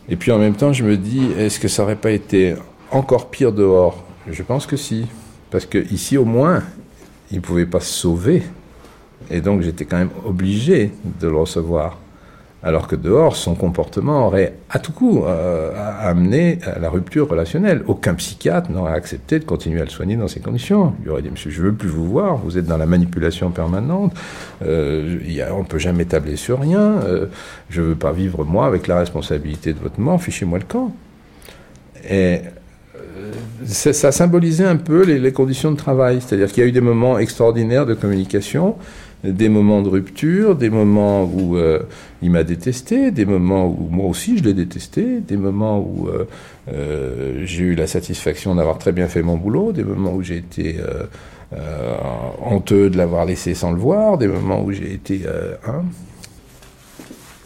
Et 0.09 0.15
puis 0.15 0.31
en 0.31 0.39
même 0.39 0.55
temps 0.55 0.73
je 0.73 0.85
me 0.85 0.97
dis 0.97 1.27
est-ce 1.37 1.59
que 1.59 1.67
ça 1.67 1.83
aurait 1.83 1.97
pas 1.97 2.13
été 2.13 2.55
encore 2.93 3.29
pire 3.29 3.53
dehors? 3.53 4.05
Je 4.31 4.45
pense 4.45 4.67
que 4.69 4.77
si. 4.77 5.07
Parce 5.51 5.67
que 5.67 5.79
ici 5.93 6.17
au 6.17 6.25
moins, 6.25 6.63
il 7.33 7.39
ne 7.39 7.43
pouvait 7.43 7.67
pas 7.67 7.81
se 7.81 7.93
sauver. 7.93 8.45
Et 9.31 9.41
donc 9.41 9.63
j'étais 9.63 9.85
quand 9.85 9.99
même 9.99 10.11
obligé 10.25 10.93
de 11.21 11.27
le 11.27 11.35
recevoir. 11.37 11.99
Alors 12.65 12.87
que 12.87 12.95
dehors, 12.95 13.35
son 13.35 13.57
comportement 13.57 14.27
aurait 14.27 14.55
à 14.71 14.79
tout 14.79 14.93
coup 14.93 15.25
euh, 15.25 15.73
amené 16.01 16.61
à 16.63 16.79
la 16.79 16.91
rupture 16.91 17.29
relationnelle. 17.29 17.83
Aucun 17.89 18.15
psychiatre 18.15 18.71
n'aurait 18.71 18.93
accepté 18.93 19.41
de 19.41 19.45
continuer 19.45 19.81
à 19.81 19.85
le 19.85 19.91
soigner 19.91 20.15
dans 20.15 20.29
ces 20.29 20.39
conditions. 20.39 20.95
Il 21.05 21.11
aurait 21.11 21.23
dit, 21.23 21.31
monsieur, 21.31 21.51
je 21.51 21.61
veux 21.61 21.73
plus 21.73 21.89
vous 21.89 22.09
voir, 22.09 22.37
vous 22.37 22.59
êtes 22.59 22.67
dans 22.67 22.77
la 22.77 22.87
manipulation 22.87 23.51
permanente, 23.51 24.15
euh, 24.65 25.19
on 25.53 25.61
ne 25.61 25.67
peut 25.67 25.79
jamais 25.79 26.05
tabler 26.05 26.37
sur 26.37 26.61
rien, 26.61 27.01
euh, 27.05 27.27
je 27.69 27.81
ne 27.81 27.87
veux 27.89 27.95
pas 27.97 28.13
vivre, 28.13 28.45
moi, 28.45 28.67
avec 28.67 28.87
la 28.87 28.99
responsabilité 28.99 29.73
de 29.73 29.81
votre 29.81 29.99
mort, 29.99 30.23
fichez-moi 30.23 30.61
le 30.61 30.65
camp. 30.65 30.95
Et 32.09 32.43
euh, 32.97 33.33
ça, 33.65 34.13
symbolisait 34.13 34.67
un 34.67 34.77
peu 34.77 35.05
les 35.05 35.33
conditions 35.33 35.73
de 35.73 35.77
travail. 35.77 36.21
C'est-à-dire 36.21 36.47
qu'il 36.53 36.63
y 36.63 36.67
a 36.67 36.69
eu 36.69 36.73
des 36.73 36.81
moments 36.81 37.19
extraordinaires 37.19 37.87
de 37.87 37.95
communication, 37.95 38.77
des 39.25 39.49
moments 39.49 39.83
de 39.83 39.89
rupture, 39.89 40.57
des 40.57 40.71
moments 40.71 41.25
où 41.25 41.57
euh, 41.57 41.81
il 42.23 42.31
m'a 42.31 42.43
détesté, 42.43 43.11
des 43.11 43.25
moments 43.25 43.67
où 43.67 43.89
moi 43.91 44.07
aussi 44.09 44.39
je 44.39 44.43
l'ai 44.43 44.55
détesté, 44.55 45.21
des 45.21 45.37
moments 45.37 45.79
où 45.79 46.09
euh, 46.09 46.27
euh, 46.73 47.43
j'ai 47.45 47.63
eu 47.63 47.75
la 47.75 47.87
satisfaction 47.87 48.55
d'avoir 48.55 48.79
très 48.79 48.93
bien 48.93 49.07
fait 49.07 49.23
mon 49.23 49.37
boulot, 49.37 49.73
des 49.73 49.85
moments 49.85 50.13
où 50.13 50.23
j'ai 50.23 50.39
été 50.39 50.77
honteux 52.43 52.89
de 52.89 52.97
l'avoir 52.97 53.27
laissé 53.27 53.55
sans 53.55 53.73
le 53.73 53.79
voir, 53.79 54.17
des 54.17 54.27
moments 54.27 54.63
où 54.63 54.73
j'ai 54.73 54.95
été... 54.95 55.23
hein, 55.67 55.83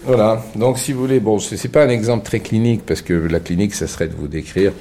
voilà, 0.05 0.45
donc 0.55 0.79
si 0.79 0.93
vous 0.93 1.01
voulez, 1.01 1.19
bon, 1.19 1.41
c'est 1.41 1.69
pas 1.69 1.83
un 1.83 1.89
exemple 1.89 2.25
très 2.25 2.39
clinique, 2.39 2.83
parce 2.87 3.03
que 3.03 3.13
la 3.13 3.41
clinique, 3.41 3.75
ça 3.75 3.89
serait 3.89 4.07
de 4.07 4.15
vous 4.15 4.29
décrire 4.29 4.73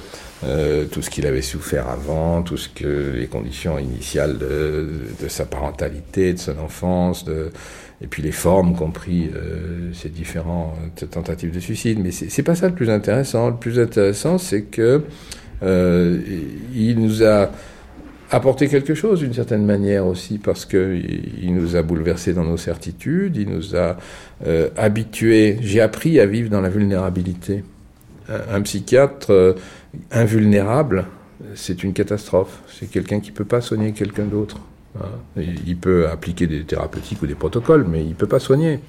euh, 0.44 0.84
tout 0.84 1.02
ce 1.02 1.10
qu'il 1.10 1.26
avait 1.26 1.42
souffert 1.42 1.88
avant, 1.88 2.42
tout 2.42 2.56
ce 2.56 2.68
que 2.68 3.12
les 3.16 3.26
conditions 3.26 3.78
initiales 3.78 4.38
de, 4.38 5.28
sa 5.28 5.44
parentalité, 5.44 6.32
de 6.34 6.38
son 6.38 6.58
enfance, 6.58 7.24
de, 7.24 7.50
et 8.02 8.06
puis 8.06 8.22
les 8.22 8.32
formes 8.32 8.74
compris 8.74 9.30
euh, 9.34 9.92
ces 9.94 10.08
différentes 10.08 11.08
tentatives 11.10 11.52
de 11.52 11.60
suicide. 11.60 11.98
Mais 12.02 12.10
c'est 12.10 12.42
pas 12.42 12.54
ça 12.54 12.68
le 12.68 12.74
plus 12.74 12.90
intéressant. 12.90 13.48
Le 13.48 13.56
plus 13.56 13.78
intéressant, 13.78 14.38
c'est 14.38 14.62
que 14.62 15.02
euh, 15.62 16.20
il 16.74 17.00
nous 17.00 17.24
a 17.24 17.50
apporté 18.30 18.68
quelque 18.68 18.94
chose 18.94 19.20
d'une 19.20 19.32
certaine 19.32 19.64
manière 19.64 20.06
aussi 20.06 20.38
parce 20.38 20.64
que 20.64 21.00
il 21.40 21.54
nous 21.54 21.76
a 21.76 21.82
bouleversés 21.82 22.32
dans 22.32 22.44
nos 22.44 22.56
certitudes, 22.56 23.36
il 23.36 23.48
nous 23.48 23.76
a 23.76 23.96
euh, 24.46 24.68
habitués. 24.76 25.58
J'ai 25.62 25.80
appris 25.80 26.18
à 26.20 26.26
vivre 26.26 26.50
dans 26.50 26.60
la 26.60 26.68
vulnérabilité. 26.68 27.64
Un, 28.28 28.60
psychiatre 28.62 29.30
euh, 29.30 29.52
invulnérable, 30.10 31.06
c'est 31.54 31.82
une 31.82 31.92
catastrophe. 31.92 32.60
C'est 32.68 32.90
quelqu'un 32.90 33.20
qui 33.20 33.30
peut 33.32 33.44
pas 33.44 33.60
soigner 33.60 33.92
quelqu'un 33.92 34.24
d'autre. 34.24 34.58
hein. 35.00 35.08
Il 35.66 35.76
peut 35.76 36.08
appliquer 36.08 36.46
des 36.46 36.64
thérapeutiques 36.64 37.22
ou 37.22 37.26
des 37.26 37.34
protocoles, 37.34 37.84
mais 37.88 38.04
il 38.04 38.14
peut 38.14 38.26
pas 38.28 38.38
soigner. 38.40 38.80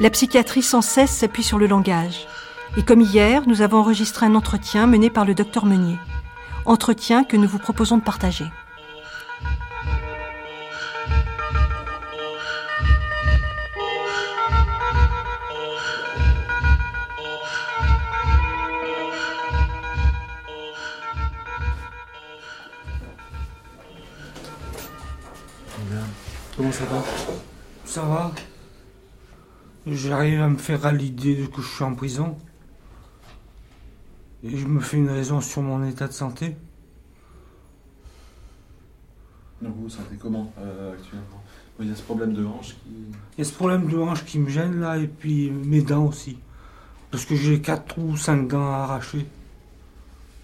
La 0.00 0.08
psychiatrie 0.08 0.62
sans 0.62 0.80
cesse 0.80 1.10
s'appuie 1.10 1.42
sur 1.42 1.58
le 1.58 1.66
langage. 1.66 2.26
Et 2.78 2.82
comme 2.82 3.02
hier, 3.02 3.42
nous 3.46 3.60
avons 3.60 3.80
enregistré 3.80 4.24
un 4.24 4.34
entretien 4.34 4.86
mené 4.86 5.10
par 5.10 5.26
le 5.26 5.34
docteur 5.34 5.66
Meunier. 5.66 5.98
Entretien 6.64 7.22
que 7.22 7.36
nous 7.36 7.46
vous 7.46 7.58
proposons 7.58 7.98
de 7.98 8.02
partager. 8.02 8.46
Comment 26.56 26.72
ça 26.72 26.84
va? 26.86 27.04
Ça 27.84 28.02
va? 28.02 28.32
J'arrive 29.86 30.40
à 30.40 30.48
me 30.48 30.56
faire 30.58 30.84
à 30.86 30.92
l'idée 30.92 31.36
de 31.36 31.46
que 31.46 31.62
je 31.62 31.68
suis 31.68 31.84
en 31.84 31.94
prison. 31.94 32.36
Et 34.42 34.56
je 34.56 34.66
me 34.66 34.80
fais 34.80 34.96
une 34.98 35.08
raison 35.10 35.40
sur 35.40 35.62
mon 35.62 35.84
état 35.86 36.06
de 36.08 36.12
santé. 36.12 36.56
Donc 39.62 39.74
vous 39.76 39.82
vous 39.84 39.90
sentez 39.90 40.16
comment 40.16 40.52
euh, 40.58 40.92
actuellement? 40.94 41.42
Il 41.80 41.88
y 41.88 41.92
a 41.92 41.94
ce 41.96 42.02
problème 42.02 42.34
de 42.34 42.44
hanche 42.44 42.68
qui... 42.68 42.90
Il 43.36 43.38
y 43.38 43.40
a 43.40 43.44
ce 43.44 43.52
problème 43.54 43.86
de 43.88 43.96
hanche 43.96 44.24
qui 44.24 44.38
me 44.38 44.48
gêne 44.50 44.80
là, 44.80 44.98
et 44.98 45.06
puis 45.08 45.50
mes 45.50 45.80
dents 45.82 46.06
aussi. 46.06 46.38
Parce 47.10 47.24
que 47.24 47.34
j'ai 47.34 47.60
4 47.60 47.98
ou 47.98 48.16
5 48.16 48.48
dents 48.48 48.70
à 48.70 48.76
arracher. 48.78 49.26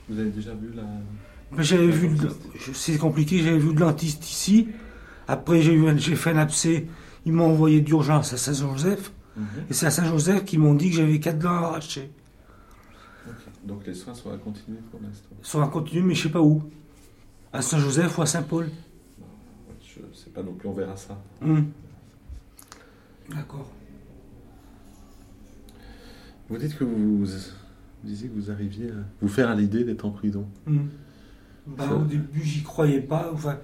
Vous 0.09 0.19
avez 0.19 0.31
déjà 0.31 0.53
vu 0.55 0.71
la... 0.75 0.83
Mais 1.53 1.63
j'avais 1.63 1.89
vu, 1.89 2.17
c'est 2.75 2.97
compliqué, 2.99 3.39
j'avais 3.43 3.59
vu 3.59 3.69
le 3.69 3.75
dentiste 3.75 4.29
ici. 4.29 4.69
Après, 5.29 5.61
j'ai 5.63 5.73
eu 5.73 5.89
un- 5.89 5.97
j'ai 5.97 6.17
fait 6.17 6.31
un 6.31 6.39
abcès. 6.39 6.87
Ils 7.25 7.33
m'ont 7.33 7.47
envoyé 7.51 7.81
d'urgence 7.83 8.33
à 8.33 8.37
Saint-Joseph. 8.37 9.13
Mhm. 9.37 9.47
Et 9.71 9.75
c'est 9.75 9.87
à 9.87 9.91
Saint-Joseph 9.91 10.45
qu'ils 10.45 10.59
m'ont 10.61 10.75
dit 10.75 10.91
que 10.91 10.97
j'avais 10.97 11.21
4 11.21 11.39
dents 11.39 11.51
à 11.51 11.59
arracher. 11.67 12.11
Donc 13.65 13.87
les 13.87 13.95
soins 13.95 14.15
sont 14.15 14.31
à 14.33 14.37
continuer 14.39 14.79
pour 14.91 15.01
l'instant. 15.01 15.29
Ils 15.41 15.47
sont 15.47 15.61
à 15.61 15.69
continuer, 15.69 16.03
mais 16.03 16.15
je 16.15 16.23
sais 16.25 16.29
pas 16.29 16.41
où. 16.41 16.63
À 17.53 17.61
Saint-Joseph 17.63 18.17
ou 18.19 18.23
à 18.23 18.27
Saint-Paul. 18.27 18.71
Je 19.83 20.01
sais 20.17 20.31
pas 20.31 20.43
non 20.43 20.53
plus, 20.53 20.69
on 20.69 20.73
verra 20.73 20.97
ça. 20.97 21.21
Hum. 21.43 21.67
D'accord. 23.31 23.69
Vous 26.49 26.59
dites 26.59 26.77
que 26.77 26.85
vous, 26.85 27.25
vous 27.25 27.33
disiez 28.05 28.29
que 28.29 28.35
vous 28.35 28.51
arriviez 28.51 28.91
à 28.91 28.95
vous 29.21 29.29
faire 29.29 29.51
à 29.51 29.55
l'idée 29.55 29.85
d'être 29.85 30.05
en 30.05 30.11
prison. 30.11 30.47
Hum. 30.67 30.89
Bah, 31.67 31.89
au 31.93 32.05
début, 32.05 32.43
j'y 32.45 32.63
croyais 32.63 33.01
pas. 33.01 33.31
Enfin, 33.33 33.59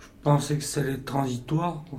je 0.00 0.06
pensais 0.22 0.56
que 0.56 0.64
ça 0.64 0.80
allait 0.80 0.92
être 0.92 1.04
transitoire. 1.04 1.84
quoi. 1.90 1.98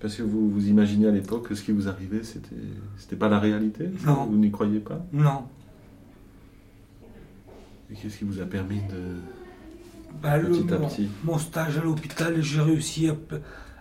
Parce 0.00 0.16
que 0.16 0.22
vous, 0.22 0.48
vous 0.50 0.68
imaginez 0.68 1.06
à 1.06 1.10
l'époque 1.10 1.48
que 1.48 1.54
ce 1.54 1.62
qui 1.62 1.72
vous 1.72 1.86
arrivait, 1.88 2.22
c'était, 2.22 2.56
c'était 2.96 3.16
pas 3.16 3.28
la 3.28 3.38
réalité 3.38 3.90
Non. 4.06 4.24
Vous 4.26 4.36
n'y 4.38 4.50
croyez 4.50 4.80
pas? 4.80 5.04
Non. 5.12 5.44
Et 7.90 7.94
qu'est-ce 7.94 8.18
qui 8.18 8.24
vous 8.24 8.40
a 8.40 8.46
permis 8.46 8.80
de. 8.90 9.16
Bah, 10.22 10.38
le- 10.38 10.48
petit 10.48 10.72
à 10.72 10.78
mon, 10.78 10.88
petit? 10.88 11.08
mon 11.24 11.38
stage 11.38 11.76
à 11.78 11.82
l'hôpital, 11.82 12.40
j'ai 12.42 12.60
réussi 12.60 13.08
à, 13.08 13.14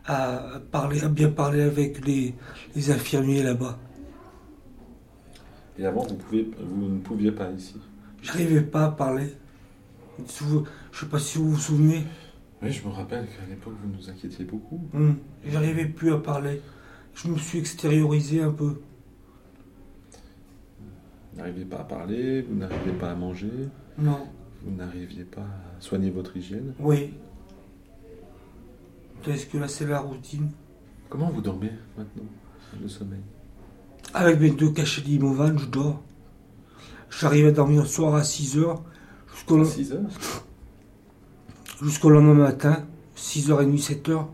à 0.06 0.60
parler, 0.72 1.02
à 1.04 1.08
bien 1.10 1.30
parler 1.30 1.62
avec 1.62 2.06
les, 2.06 2.36
les 2.76 2.91
infirmiers 2.91 3.41
là-bas. 3.44 3.80
Et 5.78 5.86
avant, 5.86 6.06
vous, 6.06 6.16
pouvez, 6.16 6.50
vous 6.60 6.88
ne 6.90 7.00
pouviez 7.00 7.32
pas 7.32 7.50
ici? 7.52 7.76
J'arrivais 8.22 8.62
pas 8.62 8.86
à 8.86 8.91
parler. 8.91 9.34
Je 10.28 11.00
sais 11.00 11.06
pas 11.06 11.20
si 11.20 11.38
vous 11.38 11.52
vous 11.52 11.58
souvenez. 11.60 12.04
Oui, 12.61 12.72
je 12.72 12.86
me 12.88 12.91
rappelle 12.94 13.26
qu'à 13.26 13.45
l'époque, 13.49 13.73
vous 13.84 13.90
nous 13.95 14.10
inquiétiez 14.10 14.45
beaucoup. 14.45 14.81
Hum, 14.94 15.18
J'arrivais 15.45 15.86
plus 15.86 16.11
à 16.14 16.18
parler. 16.18 16.61
Je 17.15 17.27
me 17.30 17.38
suis 17.38 17.60
extériorisé 17.60 18.41
un 18.41 18.52
peu. 18.52 18.81
Vous 21.31 21.38
n'arriviez 21.38 21.65
pas 21.65 21.80
à 21.80 21.84
parler, 21.84 22.41
vous 22.41 22.56
n'arriviez 22.56 22.94
pas 22.94 23.11
à 23.11 23.15
manger. 23.15 23.52
Non. 23.98 24.27
Vous 24.64 24.76
n'arriviez 24.76 25.23
pas 25.23 25.41
à 25.41 25.80
soigner 25.81 26.10
votre 26.10 26.36
hygiène. 26.36 26.73
Oui. 26.80 27.14
Est-ce 29.27 29.45
que 29.45 29.57
là 29.57 29.68
c'est 29.68 29.86
la 29.86 29.99
routine 29.99 30.49
Comment 31.10 31.30
vous 31.30 31.41
dormez 31.41 31.72
maintenant 31.98 32.23
Le 32.81 32.88
sommeil? 32.88 33.19
Avec 34.14 34.40
mes 34.40 34.49
deux 34.52 34.72
cachets 34.72 35.02
d'Imovan, 35.02 35.57
je 35.57 35.65
dors. 35.68 36.02
J'arrive 37.10 37.48
à 37.48 37.52
dormir 37.52 37.81
le 37.84 37.88
soir 37.88 38.15
à 38.15 38.22
6h. 38.22 38.80
Jusqu'au 39.34 39.61
À 39.61 39.65
6 39.65 39.94
heures? 39.94 40.02
Jusqu'au 41.81 42.10
lendemain 42.10 42.34
matin, 42.34 42.85
6h30, 43.15 43.77
7h. 43.77 44.26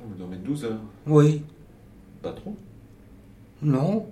Vous 0.00 0.14
dormez 0.18 0.36
12 0.36 0.64
heures. 0.64 0.80
Oui. 1.06 1.42
Pas 2.22 2.32
trop 2.32 2.56
Non. 3.62 4.06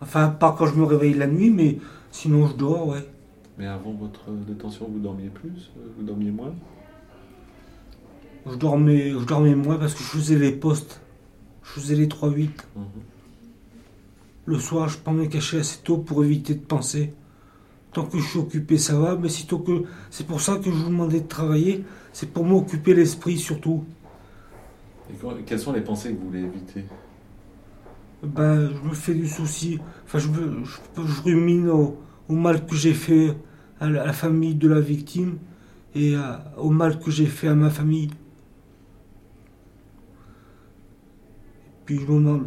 Enfin, 0.00 0.28
pas 0.28 0.54
quand 0.56 0.66
je 0.66 0.74
me 0.74 0.84
réveille 0.84 1.14
la 1.14 1.26
nuit, 1.26 1.50
mais 1.50 1.78
sinon 2.10 2.46
je 2.46 2.54
dors, 2.54 2.88
ouais. 2.88 3.04
Mais 3.56 3.66
avant 3.66 3.92
votre 3.92 4.30
détention, 4.46 4.88
vous 4.90 4.98
dormiez 4.98 5.28
plus 5.28 5.70
euh, 5.78 5.88
Vous 5.96 6.04
dormiez 6.04 6.30
moins? 6.30 6.52
Je 8.46 8.56
dormais, 8.56 9.10
je 9.10 9.24
dormais 9.24 9.54
moins 9.54 9.76
parce 9.76 9.94
que 9.94 10.02
je 10.02 10.08
faisais 10.08 10.38
les 10.38 10.52
postes. 10.52 11.00
Je 11.62 11.70
faisais 11.70 11.94
les 11.94 12.08
3-8. 12.08 12.50
Mhm. 12.76 12.84
Le 14.46 14.58
soir, 14.58 14.88
je 14.88 14.98
prends 14.98 15.12
mes 15.12 15.28
cachets 15.28 15.60
assez 15.60 15.78
tôt 15.82 15.96
pour 15.96 16.24
éviter 16.24 16.54
de 16.54 16.64
penser. 16.64 17.14
Tant 17.94 18.04
que 18.06 18.18
je 18.18 18.26
suis 18.26 18.38
occupé, 18.40 18.76
ça 18.78 18.98
va, 18.98 19.16
mais 19.16 19.28
que. 19.58 19.84
C'est 20.10 20.26
pour 20.26 20.40
ça 20.40 20.56
que 20.56 20.64
je 20.64 20.70
vous 20.76 20.90
demandais 20.90 21.20
de 21.20 21.28
travailler, 21.28 21.84
c'est 22.12 22.30
pour 22.32 22.44
m'occuper 22.44 22.92
l'esprit 22.94 23.38
surtout. 23.38 23.84
Et 25.10 25.14
quand- 25.20 25.34
quelles 25.46 25.60
sont 25.60 25.72
les 25.72 25.80
pensées 25.80 26.12
que 26.14 26.18
vous 26.20 26.26
voulez 26.28 26.42
éviter? 26.42 26.84
Ben, 28.22 28.70
je 28.74 28.88
me 28.88 28.94
fais 28.94 29.14
du 29.14 29.28
souci. 29.28 29.78
Enfin, 30.06 30.18
je, 30.18 30.28
me, 30.28 30.64
je, 30.64 30.78
je 31.06 31.22
rumine 31.22 31.68
au, 31.68 31.96
au 32.28 32.34
mal 32.34 32.66
que 32.66 32.74
j'ai 32.74 32.94
fait 32.94 33.36
à 33.80 33.88
la, 33.88 34.02
à 34.02 34.06
la 34.06 34.12
famille 34.12 34.54
de 34.54 34.68
la 34.68 34.80
victime 34.80 35.38
et 35.94 36.16
à- 36.16 36.52
au 36.58 36.70
mal 36.70 36.98
que 36.98 37.10
j'ai 37.10 37.26
fait 37.26 37.48
à 37.48 37.54
ma 37.54 37.70
famille. 37.70 38.10
Puis 41.84 41.96
je 42.00 42.06
me 42.06 42.18
demande, 42.18 42.46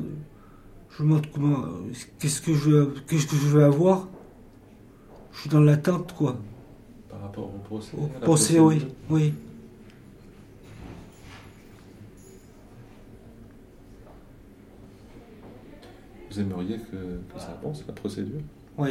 je 0.90 1.04
me 1.04 1.10
demande 1.10 1.28
comment, 1.34 1.64
qu'est-ce 2.20 2.42
que 2.42 2.54
je, 2.54 2.86
qu'est-ce 3.08 3.28
que 3.28 3.36
je 3.36 3.58
vais 3.58 3.64
avoir? 3.64 4.08
Je 5.38 5.42
suis 5.42 5.50
dans 5.52 5.60
l'attente, 5.62 6.14
quoi. 6.14 6.36
par 7.12 7.22
rapport 7.22 7.46
au 7.46 7.60
procès 7.60 7.96
Au 7.96 8.08
procès, 8.08 8.60
oui, 8.60 8.88
oui. 9.08 9.34
Vous 16.32 16.40
aimeriez 16.40 16.78
que, 16.80 16.96
que 17.34 17.40
ça 17.40 17.58
avance, 17.62 17.84
la 17.88 17.94
procédure? 17.94 18.42
Oui. 18.80 18.90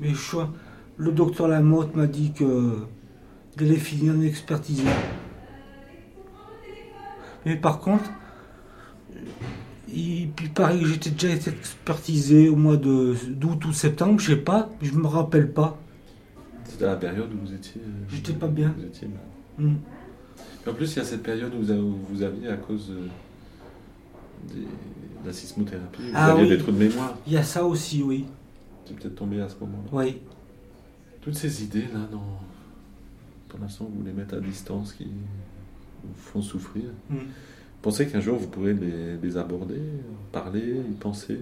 Mais 0.00 0.08
je 0.08 0.14
suis- 0.18 0.38
le 0.96 1.12
docteur 1.12 1.46
Lamotte 1.48 1.94
m'a 1.94 2.06
dit 2.06 2.32
que 2.32 2.78
allait 3.58 3.76
finir 3.76 4.14
une 4.14 4.24
expertise. 4.24 4.82
Mais 7.46 7.56
par 7.56 7.78
contre, 7.78 8.10
il, 9.94 10.30
il 10.42 10.50
paraît 10.52 10.78
que 10.80 10.86
j'étais 10.86 11.10
déjà 11.10 11.32
expertisé 11.34 12.48
au 12.48 12.56
mois 12.56 12.76
de 12.76 13.14
d'août 13.28 13.64
ou 13.66 13.72
septembre, 13.72 14.18
je 14.20 14.32
sais 14.32 14.36
pas, 14.40 14.70
je 14.82 14.92
me 14.92 15.06
rappelle 15.06 15.52
pas. 15.52 15.78
C'était 16.64 16.86
la 16.86 16.96
période 16.96 17.30
où 17.32 17.46
vous 17.46 17.52
étiez. 17.54 17.80
euh, 17.80 17.90
J'étais 18.08 18.32
pas 18.32 18.48
bien. 18.48 18.74
Vous 18.76 18.84
étiez 18.84 19.08
mal. 19.08 19.66
Hmm. 19.68 19.76
En 20.68 20.72
plus, 20.74 20.92
il 20.94 20.98
y 20.98 21.02
a 21.02 21.04
cette 21.04 21.22
période 21.22 21.52
où 21.54 21.58
vous, 21.62 21.70
avez- 21.70 21.80
où 21.80 21.98
vous 22.10 22.22
aviez, 22.22 22.48
à 22.48 22.56
cause 22.56 22.88
de 24.48 24.62
la 25.26 25.32
sismothérapie, 25.32 26.02
vous 26.02 26.12
Ah 26.14 26.32
aviez 26.32 26.42
oui. 26.44 26.48
des 26.50 26.58
trous 26.58 26.72
de 26.72 26.78
mémoire. 26.78 27.16
Il 27.26 27.32
y 27.32 27.36
a 27.36 27.42
ça 27.42 27.64
aussi, 27.64 28.02
oui. 28.02 28.24
C'est 28.86 28.94
peut-être 28.96 29.14
tombé 29.14 29.40
à 29.40 29.48
ce 29.48 29.54
moment-là. 29.60 29.88
Oui. 29.92 30.18
Toutes 31.20 31.34
ces 31.36 31.62
idées, 31.64 31.86
là, 31.92 32.00
non. 32.12 32.20
Pour 33.48 33.60
l'instant, 33.60 33.88
vous 33.94 34.04
les 34.04 34.12
mettez 34.12 34.36
à 34.36 34.40
distance, 34.40 34.92
qui 34.94 35.04
vous 35.04 36.14
font 36.14 36.42
souffrir. 36.42 36.84
Hmm. 37.08 37.16
Pensez 37.84 38.06
qu'un 38.08 38.20
jour, 38.20 38.38
vous 38.38 38.46
pourrez 38.46 38.72
les, 38.72 39.18
les 39.22 39.36
aborder, 39.36 39.78
parler, 40.32 40.80
y 40.90 40.94
penser? 40.94 41.38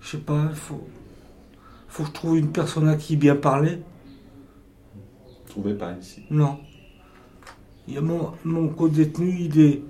Je 0.00 0.08
sais 0.12 0.16
pas, 0.16 0.46
il 0.48 0.56
faut, 0.56 0.80
faut 1.88 2.04
que 2.04 2.08
je 2.08 2.14
trouve 2.14 2.38
une 2.38 2.50
personne 2.50 2.88
à 2.88 2.96
qui 2.96 3.16
bien 3.16 3.36
parler. 3.36 3.80
Trouvez 5.46 5.74
pas 5.74 5.94
ici. 6.00 6.22
Non. 6.30 6.56
Il 7.86 7.92
y 7.92 7.96
a 7.98 8.00
mon, 8.00 8.30
mon 8.46 8.70
co-détenu, 8.70 9.30
il 9.38 9.60
est, 9.60 9.82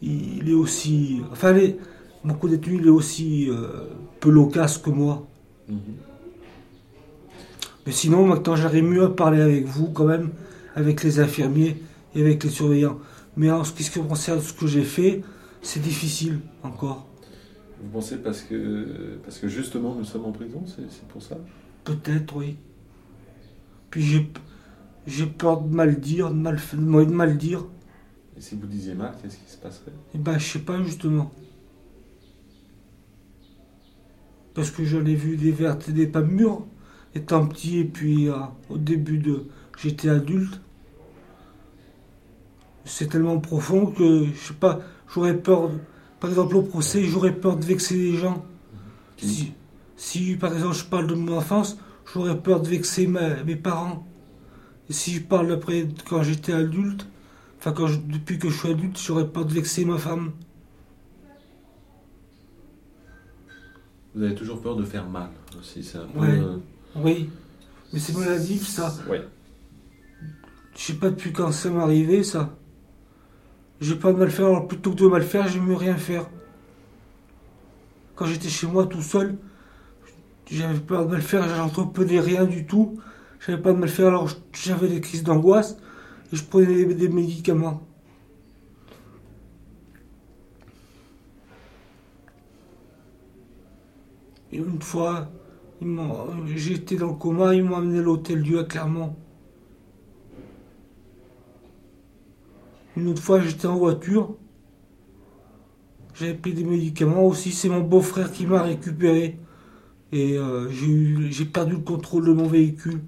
il 0.00 0.48
est 0.48 0.54
aussi. 0.54 1.20
Enfin, 1.30 1.52
les- 1.52 1.76
mon 2.24 2.32
co-détenu, 2.32 2.76
il 2.76 2.86
est 2.86 2.88
aussi 2.88 3.50
euh, 3.50 3.90
peu 4.18 4.30
loquace 4.30 4.78
que 4.78 4.88
moi. 4.88 5.26
Mhm. 5.68 5.78
Mais 7.84 7.92
sinon, 7.92 8.24
maintenant, 8.26 8.56
j'arrive 8.56 8.84
mieux 8.84 9.04
à 9.04 9.10
parler 9.10 9.42
avec 9.42 9.66
vous, 9.66 9.90
quand 9.90 10.06
même, 10.06 10.30
avec 10.74 11.02
les 11.04 11.20
infirmiers 11.20 11.76
et 12.18 12.22
avec 12.22 12.42
les 12.44 12.50
surveillants. 12.50 12.98
Mais 13.36 13.50
en 13.50 13.64
ce 13.64 13.72
qui 13.72 13.88
concerne 14.00 14.40
ce 14.40 14.52
que 14.52 14.66
j'ai 14.66 14.82
fait, 14.82 15.22
c'est 15.62 15.80
difficile 15.80 16.40
encore. 16.62 17.06
Vous 17.80 17.90
pensez 17.90 18.16
parce 18.16 18.42
que, 18.42 19.18
parce 19.22 19.38
que 19.38 19.46
justement, 19.46 19.94
nous 19.94 20.04
sommes 20.04 20.24
en 20.24 20.32
prison, 20.32 20.64
c'est 20.66 21.08
pour 21.08 21.22
ça? 21.22 21.36
Peut-être, 21.84 22.34
oui. 22.36 22.56
Puis 23.90 24.02
j'ai, 25.06 25.26
peur 25.26 25.62
de 25.62 25.74
mal 25.74 25.98
dire, 26.00 26.30
de 26.30 26.34
mal, 26.34 26.56
de 26.56 27.12
mal 27.12 27.38
dire. 27.38 27.64
Et 28.36 28.40
si 28.40 28.56
vous 28.56 28.66
disiez 28.66 28.94
mal, 28.94 29.14
qu'est-ce 29.22 29.36
qui 29.36 29.50
se 29.50 29.56
passerait? 29.56 29.92
Eh 30.14 30.18
ben, 30.18 30.38
je 30.38 30.44
sais 30.44 30.58
pas 30.58 30.82
justement. 30.82 31.30
Parce 34.54 34.70
que 34.72 34.84
j'en 34.84 35.04
ai 35.06 35.14
vu 35.14 35.36
des 35.36 35.52
vertes 35.52 35.88
et 35.88 35.92
des 35.92 36.08
pas 36.08 36.22
mûres, 36.22 36.66
étant 37.14 37.46
petit 37.46 37.78
et 37.78 37.84
puis 37.84 38.28
euh, 38.28 38.34
au 38.68 38.76
début 38.76 39.18
de. 39.18 39.46
J'étais 39.78 40.08
adulte. 40.08 40.60
C'est 42.90 43.08
tellement 43.08 43.38
profond 43.38 43.86
que, 43.86 44.24
je 44.26 44.48
sais 44.48 44.54
pas, 44.54 44.80
j'aurais 45.14 45.36
peur. 45.36 45.70
par 46.20 46.30
exemple, 46.30 46.56
au 46.56 46.62
procès, 46.62 47.04
j'aurais 47.04 47.34
peur 47.34 47.56
de 47.56 47.64
vexer 47.64 47.94
les 47.96 48.16
gens. 48.16 48.44
Si, 49.18 49.52
si, 49.96 50.36
par 50.36 50.52
exemple, 50.52 50.74
je 50.74 50.84
parle 50.84 51.06
de 51.06 51.14
mon 51.14 51.36
enfance, 51.36 51.78
j'aurais 52.12 52.36
peur 52.40 52.60
de 52.60 52.68
vexer 52.68 53.06
ma- 53.06 53.42
mes 53.44 53.56
parents. 53.56 54.06
Et 54.88 54.92
si 54.92 55.12
je 55.12 55.20
parle 55.20 55.52
après, 55.52 55.86
quand 56.08 56.22
j'étais 56.22 56.52
adulte, 56.54 57.06
enfin, 57.58 57.72
quand 57.72 57.86
je- 57.88 57.98
depuis 58.00 58.38
que 58.38 58.48
je 58.48 58.58
suis 58.58 58.70
adulte, 58.70 58.98
j'aurais 58.98 59.28
peur 59.28 59.44
de 59.44 59.52
vexer 59.52 59.84
ma 59.84 59.98
femme. 59.98 60.32
Vous 64.14 64.22
avez 64.22 64.34
toujours 64.34 64.60
peur 64.60 64.76
de 64.76 64.84
faire 64.84 65.08
mal 65.08 65.28
aussi, 65.58 65.84
c'est 65.84 65.98
un 65.98 66.06
peu... 66.06 66.18
Ouais. 66.20 66.28
euh, 66.40 66.56
Oui. 66.96 67.30
Mais 67.92 67.98
c'est 68.00 68.16
maladif, 68.16 68.66
ça. 68.66 68.92
Ouais. 69.08 69.22
Je 70.76 70.82
sais 70.82 70.94
pas 70.94 71.10
depuis 71.10 71.32
quand 71.32 71.52
ça 71.52 71.70
m'est 71.70 71.80
arrivé, 71.82 72.22
ça. 72.24 72.56
J'ai 73.80 73.94
peur 73.94 74.12
de 74.12 74.18
mal 74.18 74.30
faire, 74.30 74.46
alors 74.46 74.66
plutôt 74.66 74.90
que 74.90 74.96
de 74.96 75.06
mal 75.06 75.22
faire, 75.22 75.46
j'aime 75.48 75.66
mieux 75.66 75.76
rien 75.76 75.96
faire. 75.96 76.26
Quand 78.16 78.26
j'étais 78.26 78.48
chez 78.48 78.66
moi 78.66 78.86
tout 78.86 79.02
seul, 79.02 79.36
j'avais 80.50 80.80
peur 80.80 81.06
de 81.06 81.12
mal 81.12 81.22
faire, 81.22 81.48
j'entreprenais 81.48 82.20
rien 82.20 82.44
du 82.44 82.66
tout. 82.66 82.98
J'avais 83.40 83.60
peur 83.62 83.74
de 83.74 83.80
mal 83.80 83.88
faire, 83.88 84.08
alors 84.08 84.28
j'avais 84.52 84.88
des 84.88 85.00
crises 85.00 85.22
d'angoisse 85.22 85.76
et 86.32 86.36
je 86.36 86.44
prenais 86.44 86.84
des, 86.86 87.08
médicaments. 87.08 87.82
Et 94.52 94.56
une 94.58 94.80
fois, 94.82 95.28
m'ont- 95.80 96.46
j'étais 96.46 96.96
dans 96.96 97.08
le 97.08 97.14
coma, 97.14 97.54
ils 97.54 97.62
m'ont 97.64 97.76
amené 97.76 97.98
à 98.00 98.02
l'hôtel 98.02 98.42
Dieu 98.42 98.58
à 98.60 98.64
Clermont. 98.64 99.14
Une 102.98 103.08
autre 103.08 103.22
fois, 103.22 103.40
j'étais 103.40 103.66
en 103.66 103.76
voiture. 103.78 104.36
J'avais 106.14 106.34
pris 106.34 106.52
des 106.52 106.64
médicaments 106.64 107.24
aussi. 107.26 107.52
C'est 107.52 107.68
mon 107.68 107.80
beau-frère 107.80 108.32
qui 108.32 108.46
m'a 108.46 108.62
récupéré 108.62 109.38
Et 110.12 110.38
euh, 110.38 110.68
j'ai 110.70 111.44
perdu 111.46 111.74
le 111.74 111.80
contrôle 111.80 112.26
de 112.26 112.32
mon 112.32 112.46
véhicule. 112.48 113.00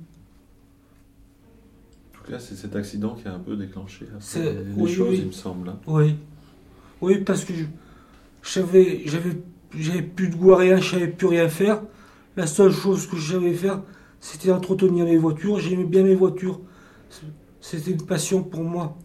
En 2.15 2.25
tout 2.25 2.31
cas, 2.33 2.39
c'est 2.39 2.55
cet 2.55 2.77
accident 2.77 3.15
qui 3.15 3.27
a 3.29 3.35
un 3.35 3.39
peu 3.39 3.57
déclenché 3.57 4.07
les 4.35 4.75
oui, 4.77 4.93
choses, 4.93 5.09
oui. 5.11 5.19
il 5.23 5.27
me 5.29 5.33
semble. 5.33 5.69
hein. 5.71 5.79
Oui. 5.87 6.17
Oui, 7.01 7.19
parce 7.25 7.45
que 7.45 7.53
j'avais 8.43 9.03
j'avais 9.07 9.37
j'avais 9.77 10.03
plus 10.03 10.29
de 10.29 10.37
goût 10.37 10.53
à 10.53 10.59
rien, 10.59 10.79
je 10.81 10.91
savais 10.91 11.09
plus 11.09 11.27
rien 11.29 11.49
faire. 11.49 11.83
La 12.37 12.47
seule 12.47 12.73
chose 12.73 13.07
que 13.07 13.17
je 13.17 13.33
savais 13.33 13.55
faire, 13.55 13.83
c'était 14.21 14.53
entretenir 14.53 15.05
mes 15.07 15.17
voitures. 15.17 15.59
J'aimais 15.61 15.85
bien 15.85 16.03
mes 16.05 16.15
voitures. 16.15 16.61
C'était 17.61 17.91
une 17.93 18.03
passion 18.07 18.43
pour 18.43 18.65
moi. 18.65 18.99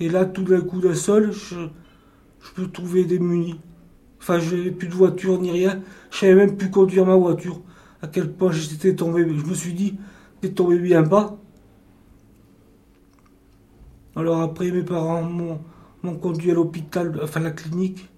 Et 0.00 0.08
là, 0.08 0.24
tout 0.24 0.42
d'un 0.44 0.60
coup 0.60 0.80
d'un 0.80 0.94
seul, 0.94 1.32
je, 1.32 1.56
je 2.56 2.62
me 2.62 2.68
trouvais 2.70 3.04
démuni. 3.04 3.60
Enfin, 4.20 4.38
je 4.40 4.56
n'avais 4.56 4.72
plus 4.72 4.88
de 4.88 4.94
voiture 4.94 5.40
ni 5.40 5.52
rien. 5.52 5.82
Je 6.10 6.18
savais 6.18 6.34
même 6.36 6.56
plus 6.56 6.70
conduire 6.70 7.06
ma 7.06 7.16
voiture. 7.16 7.60
À 8.02 8.08
quel 8.08 8.32
point 8.32 8.52
j'étais 8.52 8.96
tombé. 8.96 9.22
Je 9.28 9.46
me 9.46 9.54
suis 9.54 9.74
dit, 9.74 9.98
t'es 10.40 10.50
tombé 10.50 10.78
bien 10.78 11.02
bas. 11.02 11.38
Alors 14.16 14.40
après, 14.40 14.72
mes 14.72 14.82
parents 14.82 15.22
m'ont 15.22 16.16
conduit 16.16 16.50
à 16.50 16.54
l'hôpital, 16.54 17.20
enfin 17.22 17.38
la 17.40 17.52
clinique. 17.52 18.08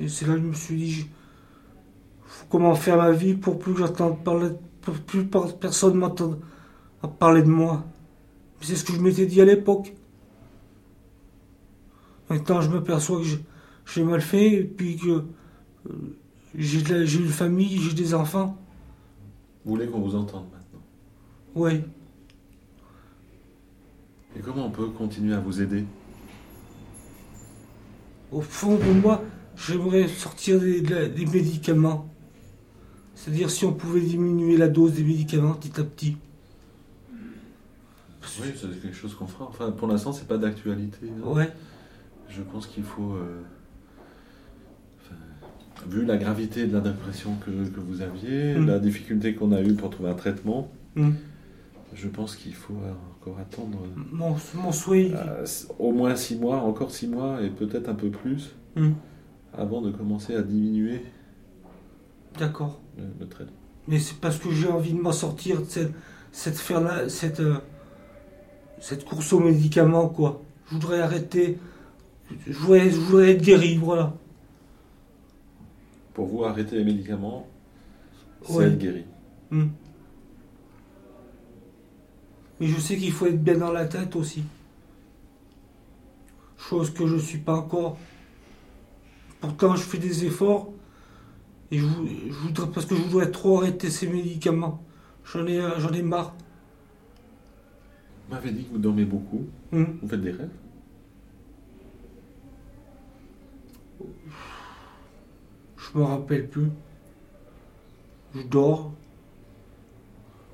Et 0.00 0.08
c'est 0.08 0.26
là 0.26 0.34
que 0.34 0.40
je 0.40 0.46
me 0.46 0.52
suis 0.54 0.76
dit, 0.76 0.90
je- 0.90 1.04
faut 2.24 2.46
comment 2.48 2.74
faire 2.74 2.96
ma 2.96 3.10
vie 3.12 3.34
pour 3.34 3.58
plus 3.58 3.72
que 3.74 3.80
j'entende 3.80 4.22
parler, 4.24 4.50
pour 4.82 4.94
plus 4.94 5.26
personne 5.60 5.94
m'entende 5.94 6.40
à 7.02 7.08
parler 7.08 7.42
de 7.42 7.48
moi. 7.48 7.84
C'est 8.62 8.76
ce 8.76 8.84
que 8.84 8.92
je 8.94 9.00
m'étais 9.00 9.26
dit 9.26 9.40
à 9.40 9.46
l'époque. 9.46 9.94
Maintenant, 12.30 12.60
je 12.60 12.70
m'aperçois 12.70 13.18
que 13.18 13.24
j'ai- 13.24 14.04
mal 14.04 14.20
fait 14.20 14.52
et 14.52 14.64
puis 14.64 14.96
que 14.96 15.08
euh, 15.10 15.92
j'ai 16.54 16.78
une 17.18 17.28
famille, 17.28 17.80
j'ai 17.80 17.92
des 17.92 18.14
enfants. 18.14 18.56
Vous 19.64 19.72
voulez 19.72 19.88
qu'on 19.88 19.98
vous 20.00 20.14
entende 20.14 20.44
maintenant? 20.52 20.80
Oui. 21.56 21.82
Et 24.36 24.40
comment 24.40 24.66
on 24.66 24.70
peut 24.70 24.86
continuer 24.86 25.34
à 25.34 25.40
vous 25.40 25.60
aider? 25.60 25.84
Au 28.30 28.40
fond 28.40 28.76
de 28.76 29.00
moi, 29.00 29.24
j'aimerais 29.56 30.06
sortir 30.06 30.60
des, 30.60 31.26
médicaments. 31.26 32.08
C'est-à-dire 33.16 33.50
si 33.50 33.64
on 33.64 33.72
pouvait 33.72 34.02
diminuer 34.02 34.56
la 34.56 34.68
dose 34.68 34.92
des 34.92 35.02
médicaments 35.02 35.54
petit 35.54 35.80
à 35.80 35.84
petit. 35.84 36.16
Oui, 38.40 38.48
c'est 38.54 38.80
quelque 38.80 38.94
chose 38.94 39.14
qu'on 39.16 39.26
fera. 39.26 39.46
Enfin, 39.46 39.72
pour 39.72 39.88
l'instant, 39.88 40.12
c'est 40.12 40.28
pas 40.28 40.38
d'actualité. 40.38 41.06
Ouais. 41.24 41.52
Je 42.30 42.42
pense 42.42 42.66
qu'il 42.66 42.84
faut, 42.84 43.12
euh, 43.14 43.42
enfin, 45.00 45.16
vu 45.88 46.04
la 46.04 46.16
gravité 46.16 46.66
de 46.66 46.74
la 46.74 46.80
dépression 46.80 47.34
que, 47.44 47.50
que 47.50 47.80
vous 47.80 48.02
aviez, 48.02 48.54
Mm. 48.54 48.66
la 48.66 48.78
difficulté 48.78 49.34
qu'on 49.34 49.52
a 49.52 49.60
eue 49.62 49.74
pour 49.74 49.90
trouver 49.90 50.10
un 50.10 50.14
traitement, 50.14 50.70
Mm. 50.96 51.10
je 51.94 52.08
pense 52.08 52.36
qu'il 52.36 52.54
faut 52.54 52.76
encore 53.20 53.38
attendre 53.40 53.78
Mon, 54.12 54.36
mon 54.54 54.72
souhait. 54.72 55.12
euh, 55.14 55.44
au 55.78 55.92
moins 55.92 56.14
six 56.16 56.36
mois, 56.36 56.58
encore 56.62 56.90
six 56.90 57.08
mois 57.08 57.42
et 57.42 57.50
peut-être 57.50 57.88
un 57.88 57.94
peu 57.94 58.10
plus, 58.10 58.50
Mm. 58.76 58.90
avant 59.56 59.82
de 59.82 59.90
commencer 59.90 60.34
à 60.36 60.42
diminuer 60.42 61.02
D'accord. 62.38 62.80
le, 62.96 63.04
le 63.18 63.26
traitement. 63.28 63.56
Mais 63.88 63.98
c'est 63.98 64.18
parce 64.20 64.38
que 64.38 64.50
j'ai 64.52 64.68
envie 64.68 64.92
de 64.92 65.00
m'en 65.00 65.12
sortir 65.12 65.60
de 65.60 65.64
cette, 65.66 65.92
cette, 66.32 66.56
cette, 67.08 67.40
euh, 67.40 67.56
cette 68.80 69.04
course 69.04 69.32
aux 69.32 69.40
médicaments, 69.40 70.08
quoi. 70.08 70.42
Je 70.68 70.74
voudrais 70.74 71.00
arrêter. 71.00 71.58
Je 72.46 72.52
voudrais, 72.52 72.90
je 72.90 73.18
être 73.30 73.42
guéri, 73.42 73.76
voilà. 73.76 74.14
Pour 76.14 76.26
vous, 76.26 76.44
arrêter 76.44 76.76
les 76.76 76.84
médicaments, 76.84 77.46
c'est 78.42 78.52
Ouais. 78.54 78.66
être 78.66 78.78
guéri. 78.78 79.04
Hmm. 79.50 79.68
Mais 82.60 82.66
je 82.66 82.78
sais 82.78 82.96
qu'il 82.96 83.12
faut 83.12 83.26
être 83.26 83.42
bien 83.42 83.56
dans 83.56 83.72
la 83.72 83.86
tête 83.86 84.14
aussi. 84.16 84.44
Chose 86.58 86.90
que 86.92 87.06
je 87.06 87.14
ne 87.14 87.20
suis 87.20 87.38
pas 87.38 87.54
encore. 87.54 87.96
Pourtant, 89.40 89.74
je 89.76 89.82
fais 89.82 89.98
des 89.98 90.26
efforts. 90.26 90.70
Et 91.72 91.78
je 91.78 91.84
voudrais, 91.84 92.66
parce 92.72 92.84
que 92.84 92.94
je 92.96 93.00
voudrais 93.02 93.30
trop 93.30 93.58
arrêter 93.58 93.90
ces 93.90 94.06
médicaments. 94.08 94.82
J'en 95.24 95.46
ai, 95.46 95.58
euh, 95.58 95.78
j'en 95.78 95.92
ai 95.92 96.02
marre. 96.02 96.34
Vous 98.28 98.34
m'avez 98.34 98.50
dit 98.50 98.64
que 98.64 98.72
vous 98.72 98.78
dormez 98.78 99.04
beaucoup. 99.04 99.46
Hmm. 99.72 99.84
Vous 100.02 100.08
faites 100.08 100.20
des 100.20 100.32
rêves? 100.32 100.50
Je 105.76 105.98
me 105.98 106.04
rappelle 106.04 106.48
plus. 106.48 106.70
Je 108.34 108.42
dors. 108.42 108.92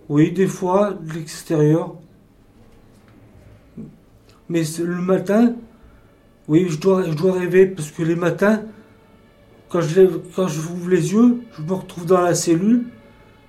Oui, 0.08 0.32
des 0.32 0.46
fois, 0.46 0.94
de 0.94 1.12
l'extérieur. 1.12 1.96
Mais 4.48 4.62
le 4.78 5.00
matin, 5.00 5.54
oui, 6.48 6.68
je 6.68 6.78
dois, 6.78 7.02
rêver 7.32 7.66
parce 7.66 7.90
que 7.90 8.02
les 8.02 8.14
matins, 8.14 8.62
quand 9.68 9.80
je, 9.80 10.00
lève, 10.00 10.20
ouvre 10.38 10.88
les 10.88 11.12
yeux, 11.12 11.42
je 11.56 11.62
me 11.62 11.72
retrouve 11.72 12.06
dans 12.06 12.20
la 12.20 12.34
cellule. 12.34 12.86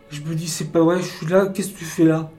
Je 0.09 0.21
me 0.21 0.33
dis, 0.33 0.47
c'est 0.47 0.71
pas 0.71 0.81
vrai, 0.81 0.97
je 1.01 1.07
suis 1.07 1.27
là, 1.27 1.47
qu'est-ce 1.47 1.71
que 1.73 1.77
tu 1.77 1.85
fais 1.85 2.05
là? 2.05 2.31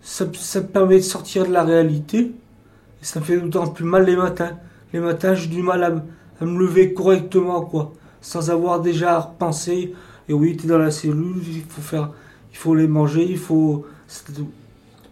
Ça, 0.00 0.26
ça 0.34 0.60
me 0.60 0.66
permet 0.66 0.96
de 0.96 1.02
sortir 1.02 1.46
de 1.46 1.52
la 1.52 1.64
réalité. 1.64 2.32
Et 3.00 3.04
ça 3.04 3.20
me 3.20 3.24
fait 3.24 3.38
d'autant 3.40 3.66
plus 3.68 3.84
mal 3.84 4.04
les 4.06 4.16
matins. 4.16 4.56
Les 4.92 5.00
matins, 5.00 5.34
j'ai 5.34 5.48
du 5.48 5.62
mal 5.62 5.82
à, 5.84 5.90
me- 5.90 6.02
à 6.40 6.44
me 6.44 6.58
lever 6.58 6.94
correctement, 6.94 7.62
quoi. 7.62 7.92
Sans 8.20 8.50
avoir 8.50 8.80
déjà 8.80 9.16
à 9.16 9.20
repenser. 9.20 9.94
Et 10.28 10.32
oui, 10.32 10.56
tu 10.56 10.66
es 10.66 10.68
dans 10.68 10.78
la 10.78 10.90
cellule, 10.90 11.36
il 11.46 11.62
faut 11.62 11.80
faire, 11.80 12.12
il 12.50 12.56
faut 12.56 12.74
les 12.74 12.88
manger, 12.88 13.24
il 13.28 13.38
faut. 13.38 13.86
Mais 14.36 14.42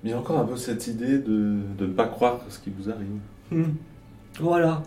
il 0.05 0.11
y 0.11 0.13
a 0.13 0.19
encore 0.19 0.39
un 0.39 0.45
peu 0.45 0.57
cette 0.57 0.87
idée 0.89 1.19
de, 1.19 1.61
de 1.79 1.87
ne 1.87 1.93
pas 1.93 2.07
croire 2.07 2.41
ce 2.49 2.59
qui 2.59 2.71
vous 2.71 2.91
arrive. 2.91 3.07
Hmm. 3.51 3.75
Voilà. 4.41 4.83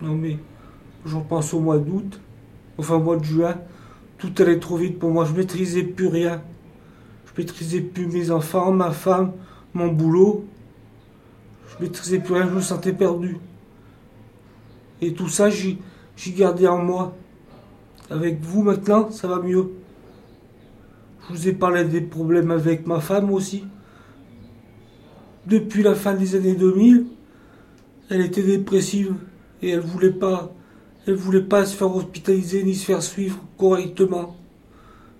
Non 0.00 0.14
mais, 0.14 0.38
j'en 1.06 1.20
pense 1.20 1.54
au 1.54 1.60
mois 1.60 1.78
d'août, 1.78 2.20
enfin 2.78 2.96
au 2.96 3.00
mois 3.00 3.16
de 3.16 3.24
juin, 3.24 3.56
tout 4.18 4.32
allait 4.38 4.58
trop 4.58 4.76
vite 4.76 4.98
pour 4.98 5.10
moi, 5.10 5.24
je 5.24 5.32
maîtrisais 5.32 5.82
plus 5.84 6.08
rien. 6.08 6.42
Je 7.34 7.42
maîtrisais 7.42 7.80
plus 7.80 8.06
mes 8.06 8.30
enfants, 8.30 8.72
ma 8.72 8.90
femme, 8.90 9.32
mon 9.74 9.88
boulot. 9.88 10.44
Je 11.68 11.84
maîtrisais 11.84 12.18
plus 12.18 12.34
rien, 12.34 12.48
je 12.48 12.54
me 12.54 12.60
sentais 12.60 12.92
perdu. 12.92 13.38
Et 15.00 15.14
tout 15.14 15.28
ça, 15.28 15.48
j'ai 15.50 15.78
gardé 16.36 16.66
en 16.66 16.78
moi. 16.78 17.16
Avec 18.10 18.40
vous 18.40 18.62
maintenant, 18.62 19.10
ça 19.10 19.26
va 19.26 19.40
mieux. 19.40 19.70
Je 21.28 21.34
vous 21.34 21.48
ai 21.48 21.52
parlé 21.52 21.84
des 21.84 22.00
problèmes 22.00 22.50
avec 22.50 22.86
ma 22.86 23.00
femme 23.00 23.30
aussi. 23.30 23.64
Depuis 25.46 25.82
la 25.82 25.94
fin 25.94 26.14
des 26.14 26.36
années 26.36 26.54
2000, 26.54 27.06
elle 28.10 28.20
était 28.20 28.42
dépressive 28.42 29.14
et 29.62 29.70
elle 29.70 29.80
voulait 29.80 30.12
pas, 30.12 30.52
elle 31.06 31.14
voulait 31.14 31.42
pas 31.42 31.64
se 31.64 31.74
faire 31.74 31.94
hospitaliser 31.94 32.62
ni 32.62 32.74
se 32.74 32.84
faire 32.84 33.02
suivre 33.02 33.38
correctement. 33.56 34.36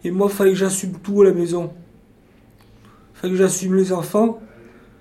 Et 0.04 0.10
moi, 0.10 0.28
fallait 0.28 0.50
que 0.50 0.58
j'assume 0.58 0.98
tout 1.02 1.22
à 1.22 1.26
la 1.26 1.32
maison. 1.32 1.72
Fallait 3.22 3.34
que 3.34 3.38
j'assume 3.38 3.76
les 3.76 3.92
enfants, 3.92 4.40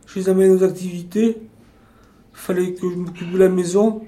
je 0.06 0.20
les 0.20 0.30
amène 0.30 0.52
aux 0.52 0.64
activités. 0.64 1.42
Fallait 2.34 2.76
que 2.76 2.88
je 2.88 2.96
m'occupe 2.96 3.32
de 3.32 3.38
la 3.40 3.50
maison. 3.50 4.04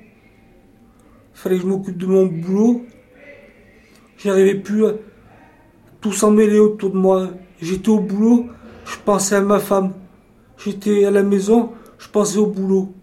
Fallait 1.33 1.55
que 1.55 1.63
je 1.63 1.67
m'occupe 1.67 1.97
de 1.97 2.05
mon 2.05 2.27
boulot. 2.27 2.83
J'arrivais 4.19 4.53
plus 4.53 4.85
à 4.85 4.93
tout 5.99 6.11
s'en 6.11 6.29
mêler 6.29 6.59
autour 6.59 6.91
de 6.91 6.97
moi. 6.97 7.31
J'étais 7.59 7.89
au 7.89 8.01
boulot, 8.01 8.49
je 8.85 8.97
pensais 9.03 9.33
à 9.33 9.41
ma 9.41 9.57
femme. 9.57 9.93
J'étais 10.63 11.05
à 11.05 11.09
la 11.09 11.23
maison, 11.23 11.71
je 11.97 12.07
pensais 12.07 12.37
au 12.37 12.45
boulot. 12.45 12.93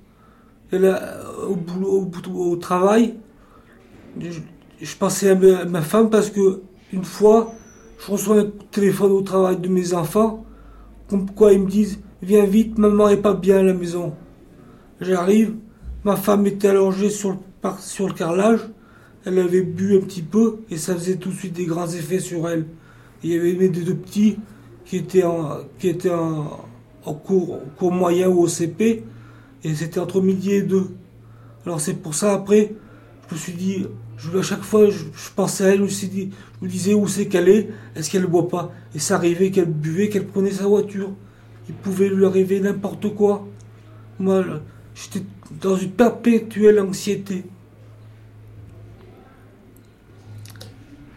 Et 0.71 0.79
là, 0.79 1.25
au 1.49 1.57
boulot, 1.57 2.09
au, 2.37 2.55
travail, 2.55 3.17
je, 4.17 4.97
pensais 4.97 5.31
à 5.31 5.35
ma, 5.35 5.59
à 5.59 5.65
ma 5.65 5.83
femme 5.83 6.09
parce 6.09 6.31
que 6.31 6.63
une 6.93 7.05
fois, 7.05 7.53
je 7.99 8.13
reçois 8.13 8.43
un 8.43 8.51
téléphone 8.71 9.11
au 9.11 9.23
travail 9.23 9.57
de 9.57 9.69
mes 9.69 9.93
enfants, 9.93 10.45
quoi 11.35 11.53
ils 11.53 11.63
me 11.63 11.69
disent 11.69 12.01
Viens 12.23 12.45
vite, 12.45 12.77
maman 12.79 13.09
est 13.09 13.17
pas 13.17 13.35
bien 13.35 13.59
à 13.59 13.63
la 13.63 13.73
maison. 13.73 14.13
J'arrive, 15.01 15.55
ma 16.05 16.17
femme 16.17 16.47
était 16.47 16.69
allongée 16.69 17.09
sur 17.09 17.31
le, 17.31 18.13
carrelage, 18.13 18.61
elle 19.25 19.39
avait 19.39 19.63
bu 19.63 19.97
un 19.97 20.01
petit 20.01 20.23
peu 20.23 20.59
et 20.71 20.77
ça 20.77 20.95
faisait 20.95 21.17
tout 21.17 21.31
de 21.31 21.35
suite 21.35 21.55
des 21.55 21.65
grands 21.65 21.89
effets 21.89 22.21
sur 22.21 22.49
elle. 22.49 22.67
Il 23.23 23.31
y 23.31 23.39
avait 23.39 23.55
mes 23.55 23.69
deux 23.69 23.95
petits 23.95 24.39
qui 24.85 24.97
étaient 24.97 25.25
en, 25.25 25.61
qui 25.79 25.89
étaient 25.89 26.11
cours 27.25 27.93
moyen 27.93 28.29
ou 28.29 28.41
au 28.41 28.49
CP 28.49 29.05
et 29.65 29.75
c'était 29.75 30.01
entre 30.01 30.21
midi 30.21 30.53
et 30.53 30.63
deux. 30.63 30.89
Alors 31.65 31.81
c'est 31.81 31.95
pour 31.95 32.15
ça 32.15 32.33
après, 32.33 32.75
je 33.29 33.35
me 33.35 33.39
suis 33.39 33.53
dit, 33.53 33.87
je, 34.17 34.39
à 34.39 34.43
chaque 34.43 34.63
fois 34.63 34.91
je, 34.91 35.05
je 35.13 35.31
pensais 35.35 35.65
à 35.65 35.69
elle, 35.69 35.79
je 35.79 35.83
me, 35.83 35.89
suis 35.89 36.09
dit, 36.09 36.31
je 36.61 36.67
me 36.67 36.71
disais 36.71 36.95
où 36.95 37.09
c'est 37.09 37.27
qu'elle 37.27 37.49
est, 37.49 37.71
est-ce 37.97 38.11
qu'elle 38.11 38.23
ne 38.23 38.27
boit 38.27 38.49
pas? 38.49 38.73
Et 38.95 38.99
ça 38.99 39.17
arrivait 39.17 39.51
qu'elle 39.51 39.65
buvait, 39.71 40.09
qu'elle 40.09 40.27
prenait 40.27 40.51
sa 40.51 40.67
voiture. 40.67 41.11
Il 41.69 41.75
pouvait 41.75 42.09
lui 42.09 42.27
arriver 42.27 42.61
n'importe 42.61 43.15
quoi. 43.15 43.47
Moi, 44.19 44.45
j'étais 44.95 45.25
dans 45.63 45.77
une 45.77 45.93
perpétuelle 45.93 46.81
anxiété. 46.81 47.45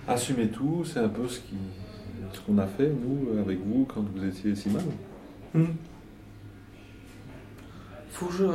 Assumer 0.08 0.48
tout, 0.48 0.86
c'est 0.86 1.00
un 1.00 1.10
peu 1.10 1.28
ce 1.28 1.40
qui, 1.40 1.56
ce 2.32 2.40
qu'on 2.42 2.58
a 2.58 2.68
fait 2.68 2.90
nous 2.90 3.40
avec 3.40 3.60
vous 3.60 3.86
quand 3.94 4.06
vous 4.16 4.26
étiez 4.26 4.56
si 4.56 4.70
mal. 4.70 4.84
Hmm. 5.54 5.74
Faut 8.10 8.28
que 8.28 8.34
je, 8.34 8.46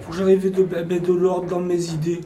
faut 0.00 0.10
que 0.10 0.16
j'arrive 0.16 0.50
de, 0.50 0.76
à 0.76 0.84
mettre 0.84 1.06
de 1.06 1.14
l'ordre 1.14 1.48
dans 1.48 1.60
mes 1.60 1.92
idées. 1.92 2.20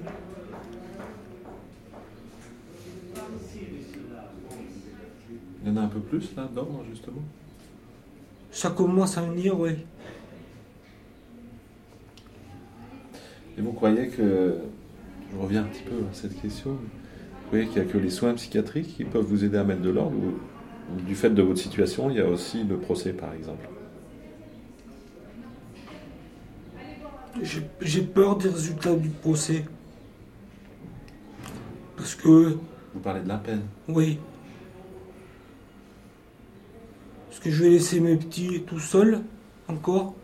Il 5.63 5.69
y 5.69 5.73
en 5.73 5.77
a 5.77 5.83
un 5.83 5.89
peu 5.89 6.01
plus 6.01 6.35
là-dedans, 6.37 6.69
justement. 6.91 7.23
Ça 8.51 8.71
commence 8.71 9.17
à 9.19 9.23
venir, 9.23 9.59
oui. 9.59 9.73
Et 13.59 13.61
vous 13.61 13.73
croyez 13.73 14.09
que, 14.09 14.57
je 15.33 15.39
reviens 15.39 15.63
un 15.63 15.67
petit 15.67 15.83
peu 15.83 15.97
à 16.11 16.15
cette 16.15 16.41
question, 16.41 16.71
vous 16.71 17.47
croyez 17.49 17.67
qu'il 17.67 17.83
n'y 17.83 17.89
a 17.89 17.93
que 17.93 17.99
les 17.99 18.11
soins 18.11 18.33
psychiatriques 18.35 18.97
qui 18.97 19.05
peuvent 19.05 19.25
vous 19.25 19.45
aider 19.45 19.59
à 19.59 19.65
mettre 19.65 19.83
de 19.83 19.91
l'ordre 19.91 20.17
ou, 20.17 21.01
du 21.07 21.15
fait 21.15 21.31
de 21.31 21.43
votre 21.43 21.61
situation, 21.61 22.11
il 22.11 22.17
y 22.17 22.21
a 22.21 22.27
aussi 22.27 22.65
le 22.65 22.77
procès 22.77 23.13
par 23.13 23.33
exemple? 23.33 23.69
J'ai 27.81 28.03
peur 28.03 28.37
des 28.37 28.49
résultats 28.49 28.95
du 28.97 29.09
procès. 29.09 29.65
Parce 31.97 32.17
que, 32.17 32.57
Vous 32.95 33.01
parlez 33.01 33.21
de 33.21 33.29
la 33.29 33.37
peine? 33.37 33.63
oui. 33.89 34.19
Que 37.43 37.51
je 37.51 37.63
vais 37.63 37.71
laisser 37.71 38.01
mes 38.01 38.17
petits 38.17 38.63
tout 38.67 38.79
seuls, 38.79 39.21
encore. 39.69 40.15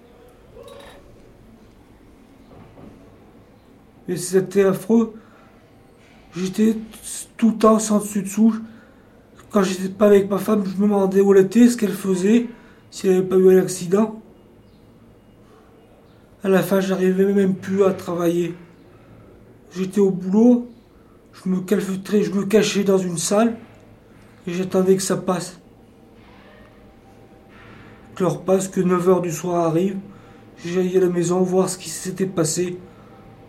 Mais 4.07 4.17
c'était 4.17 4.65
affreux. 4.65 5.15
J'étais 6.35 6.77
tout 7.37 7.53
le 7.53 7.57
temps 7.57 7.79
sans 7.79 8.01
dessus 8.01 8.23
dessous. 8.23 8.55
Quand 9.51 9.63
j'étais 9.63 9.89
pas 9.89 10.07
avec 10.07 10.29
ma 10.29 10.39
femme, 10.39 10.65
je 10.67 10.77
me 10.77 10.83
demandais 10.83 11.23
où 11.23 11.33
elle 11.35 11.47
était, 11.47 11.69
ce 11.69 11.79
qu'elle 11.79 11.93
faisait, 11.93 12.49
si 12.91 13.07
elle 13.07 13.15
n'avait 13.15 13.27
pas 13.27 13.37
eu 13.37 13.57
un 13.57 13.63
accident. 13.63 14.21
À 16.45 16.49
la 16.49 16.63
fin, 16.63 16.81
j'arrivais 16.81 17.33
même 17.33 17.55
plus 17.55 17.83
à 17.83 17.93
travailler. 17.95 18.55
J'étais 19.75 20.01
au 20.01 20.11
boulot, 20.11 20.69
je 21.33 21.49
me 21.49 21.61
calfeutrais, 21.61 22.23
je 22.23 22.33
me 22.33 22.45
cachais 22.45 22.85
dans 22.85 22.99
une 22.99 23.19
salle 23.19 23.57
et 24.47 24.53
j'attendais 24.53 24.97
que 24.97 25.03
ça 25.03 25.17
passe. 25.17 25.59
Que 28.17 28.25
l'heure 28.25 28.41
passe, 28.41 28.69
que 28.69 28.81
9h 28.81 29.21
du 29.21 29.31
soir 29.31 29.67
arrive, 29.67 29.99
j'allais 30.65 30.97
à 30.97 31.01
la 31.01 31.09
maison 31.09 31.41
voir 31.41 31.69
ce 31.69 31.77
qui 31.77 31.91
s'était 31.91 32.27
passé. 32.27 32.79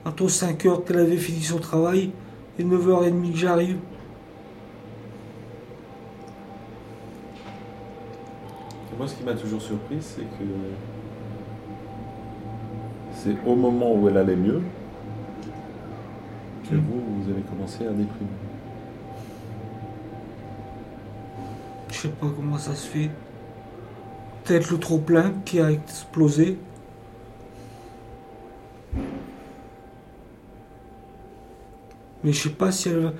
Entre 0.06 0.26
5h 0.26 0.84
qu'elle 0.84 1.00
avait 1.00 1.18
fini 1.18 1.42
son 1.42 1.58
travail 1.58 2.12
et 2.60 2.64
9h30 2.64 3.32
que 3.32 3.38
j'arrive. 3.38 3.78
Moi, 8.98 9.08
ce 9.08 9.16
qui 9.16 9.24
m'a 9.24 9.36
toujours 9.36 9.62
surpris, 9.62 10.00
c'est 10.02 10.22
que 10.22 10.46
c'est 13.14 13.36
au 13.46 13.56
moment 13.56 13.94
où 13.94 14.10
elle 14.10 14.18
allait 14.18 14.36
mieux 14.36 14.62
que 16.70 16.76
vous, 16.76 17.22
vous 17.22 17.32
avez 17.32 17.42
commencé 17.42 17.86
à 17.86 17.92
déprimer. 17.92 18.32
Je 21.90 21.96
sais 21.96 22.10
pas 22.10 22.28
comment 22.36 22.58
ça 22.58 22.76
se 22.76 22.88
fait. 22.88 23.10
Peut-être 24.48 24.72
le 24.72 24.80
trop-plein 24.80 25.34
qui 25.44 25.60
a 25.60 25.72
explosé. 25.72 26.58
Mais 32.24 32.32
je 32.32 32.44
sais 32.44 32.50
pas 32.50 32.72
si 32.72 32.88
elle. 32.88 33.12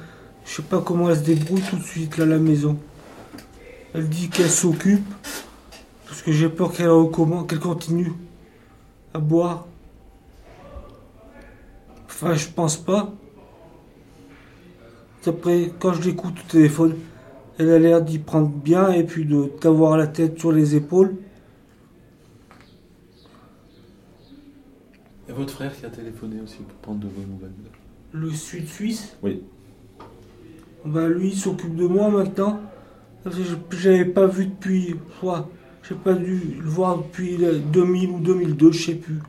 Je 0.46 0.56
sais 0.56 0.62
pas 0.62 0.80
comment 0.80 1.10
elle 1.10 1.18
se 1.18 1.24
débrouille 1.24 1.62
tout 1.70 1.76
de 1.76 1.84
suite 1.84 2.18
là 2.18 2.24
à 2.24 2.28
la 2.28 2.38
maison. 2.38 2.78
Elle 3.94 4.08
dit 4.08 4.30
qu'elle 4.30 4.50
s'occupe. 4.50 5.06
Parce 6.08 6.22
que 6.22 6.32
j'ai 6.32 6.48
peur 6.48 6.72
qu'elle 6.72 6.90
recommence, 6.90 7.46
qu'elle 7.48 7.60
continue 7.60 8.14
à 9.14 9.20
boire. 9.20 9.68
Enfin, 12.06 12.36
je 12.36 12.48
pense 12.48 12.78
pas. 12.78 13.12
Après, 15.26 15.74
quand 15.78 15.92
je 15.92 16.04
l'écoute 16.04 16.36
au 16.40 16.50
téléphone, 16.50 16.96
elle 17.60 17.70
a 17.72 17.80
l'air 17.80 18.02
d'y 18.02 18.20
prendre 18.20 18.50
bien 18.50 18.92
et 18.92 19.04
puis 19.04 19.26
de 19.26 19.52
d'avoir 19.62 19.98
la 19.98 20.08
tête 20.08 20.40
sur 20.40 20.52
les 20.52 20.76
épaules. 20.76 21.16
Et 25.30 25.34
votre 25.34 25.54
frère 25.54 25.78
qui 25.78 25.86
a 25.86 25.90
téléphoné 25.90 26.40
aussi 26.42 26.58
pour 26.60 26.78
prendre 26.78 27.00
de 27.02 27.08
vos 27.08 27.22
nouvelles 27.22 27.52
Le 28.14 28.30
Sud 28.32 28.68
Suisse, 28.68 29.18
Oui. 29.24 29.42
bah 30.86 31.08
lui 31.10 31.30
il 31.30 31.36
s'occupe 31.38 31.76
de 31.76 31.86
moi 31.88 32.10
maintenant. 32.10 32.60
Je- 33.26 33.78
J'avais 33.78 34.06
pas 34.06 34.26
vu 34.28 34.46
depuis, 34.46 34.96
j'ai 35.84 35.96
pas 35.96 36.14
dû 36.14 36.60
le 36.62 36.70
voir 36.70 37.00
depuis 37.00 37.36
le 37.38 37.60
2000 37.60 38.10
ou 38.12 38.20
2002, 38.20 38.72
je 38.72 38.84
sais 38.86 38.96
plus. 38.96 39.20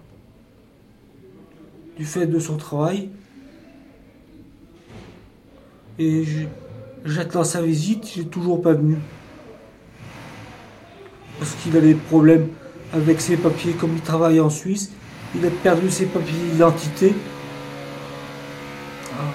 Du 1.96 2.04
fait 2.04 2.26
de 2.26 2.38
son 2.38 2.56
travail. 2.56 3.10
Et 5.98 6.22
j'attends 7.04 7.44
sa 7.44 7.62
visite, 7.62 8.16
il 8.16 8.22
est 8.22 8.26
toujours 8.26 8.62
pas 8.62 8.72
venu. 8.72 8.96
Parce 11.38 11.52
qu'il 11.54 11.76
a 11.76 11.80
des 11.80 11.94
problèmes 11.94 12.48
avec 12.92 13.20
ses 13.20 13.36
papiers, 13.36 13.72
comme 13.72 13.94
il 13.94 14.00
travaille 14.00 14.40
en 14.40 14.50
Suisse. 14.50 14.92
Il 15.34 15.44
a 15.44 15.50
perdu 15.50 15.90
ses 15.90 16.06
papiers 16.06 16.34
d'identité. 16.50 17.14
Ah. 19.12 19.32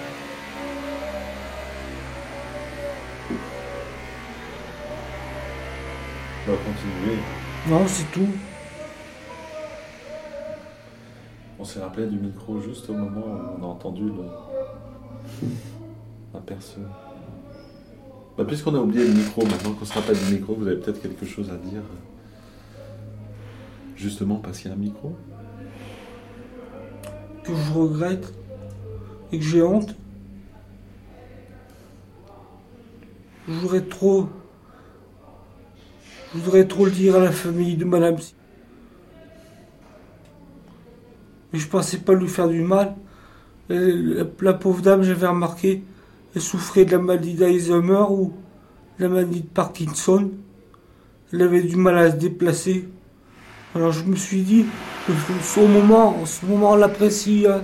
On 6.47 6.51
va 6.51 6.57
continuer. 6.57 7.17
Non, 7.69 7.87
c'est 7.87 8.11
tout. 8.11 8.27
On 11.59 11.63
s'est 11.63 11.79
rappelé 11.79 12.07
du 12.07 12.17
micro 12.17 12.59
juste 12.59 12.89
au 12.89 12.93
moment 12.93 13.25
où 13.25 13.61
on 13.61 13.63
a 13.63 13.67
entendu 13.67 14.03
le... 14.03 15.47
la 16.33 16.39
personne. 16.41 16.89
Bah, 18.37 18.45
Puisqu'on 18.45 18.73
a 18.75 18.79
oublié 18.79 19.07
le 19.07 19.13
micro, 19.13 19.45
maintenant 19.45 19.73
qu'on 19.73 19.85
se 19.85 19.93
rappelle 19.93 20.17
du 20.17 20.33
micro, 20.33 20.55
vous 20.55 20.67
avez 20.67 20.77
peut-être 20.77 21.01
quelque 21.01 21.25
chose 21.25 21.49
à 21.51 21.57
dire. 21.57 21.81
Justement 23.95 24.37
parce 24.37 24.59
qu'il 24.59 24.69
y 24.69 24.73
a 24.73 24.75
un 24.75 24.79
micro. 24.79 25.15
que 27.43 27.51
je 27.53 27.73
regrette 27.73 28.33
et 29.31 29.37
que 29.37 29.43
j'ai 29.43 29.61
honte. 29.61 29.95
Je 33.47 33.53
voudrais 33.53 33.81
trop. 33.81 34.29
Je 36.33 36.39
voudrais 36.39 36.67
trop 36.67 36.85
le 36.85 36.91
dire 36.91 37.15
à 37.15 37.19
la 37.19 37.31
famille 37.31 37.75
de 37.75 37.85
madame. 37.85 38.15
Mais 41.51 41.59
je 41.59 41.67
pensais 41.67 41.97
pas 41.97 42.13
lui 42.13 42.27
faire 42.27 42.47
du 42.47 42.61
mal. 42.61 42.95
La 43.69 44.53
pauvre 44.53 44.81
dame, 44.81 45.03
j'avais 45.03 45.27
remarqué, 45.27 45.83
elle 46.35 46.41
souffrait 46.41 46.85
de 46.85 46.91
la 46.91 46.99
maladie 46.99 47.33
d'Alzheimer 47.33 48.05
ou 48.09 48.33
de 48.97 49.03
la 49.03 49.09
maladie 49.09 49.41
de 49.41 49.47
Parkinson. 49.47 50.31
Elle 51.31 51.41
avait 51.41 51.61
du 51.63 51.75
mal 51.75 51.97
à 51.97 52.11
se 52.11 52.15
déplacer. 52.15 52.87
Alors 53.75 53.91
je 53.91 54.03
me 54.03 54.15
suis 54.15 54.41
dit, 54.41 54.65
au 55.57 55.67
moment, 55.67 56.17
en 56.21 56.25
ce 56.25 56.45
moment, 56.45 56.71
on 56.71 56.75
l'apprécie. 56.75 57.45
hein. 57.47 57.61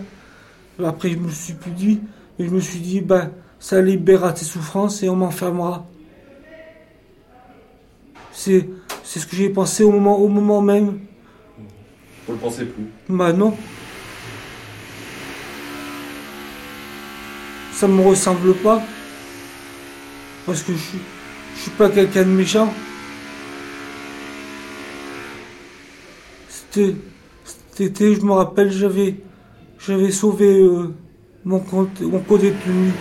Après, 0.84 1.10
je 1.10 1.18
me 1.18 1.30
suis 1.30 1.54
plus 1.54 1.72
dit, 1.72 2.00
mais 2.38 2.46
je 2.46 2.52
me 2.52 2.60
suis 2.60 2.80
dit, 2.80 3.02
ben, 3.02 3.32
ça 3.60 3.82
libérera 3.82 4.34
tes 4.34 4.46
souffrances 4.46 5.04
et 5.04 5.10
on 5.10 5.16
m'enfermera. 5.16 5.86
C'est, 8.32 8.70
c'est 9.04 9.20
ce 9.20 9.28
que 9.28 9.36
j'ai 9.36 9.50
pensé 9.50 9.84
au 9.84 9.91
moment, 9.91 10.18
au 10.18 10.30
moment 10.30 10.62
même. 10.62 11.00
Vous 12.26 12.34
le 12.34 12.40
pensez 12.40 12.66
plus. 12.66 12.86
Bah 13.10 13.34
non. 13.34 13.54
Ça 17.80 17.88
me 17.88 18.01
ressemble 18.01 18.56
pas. 18.56 18.81
Parce 20.45 20.64
que 20.64 20.73
je 20.73 20.97
je 21.56 21.61
suis 21.61 21.72
pas 21.72 21.89
quelqu'un 21.89 22.23
de 22.23 22.30
méchant. 22.30 22.73
C'était, 26.49 26.93
cet 27.45 27.80
été, 27.80 28.15
je 28.15 28.22
me 28.22 28.34
rappelle, 28.34 28.69
j'avais, 28.69 29.15
j'avais 29.80 30.11
sauvé 30.11 30.60
euh, 30.60 30.93
mon 31.45 31.60
compte, 31.60 32.01
mon 32.01 32.19
co-détenu. 32.19 32.91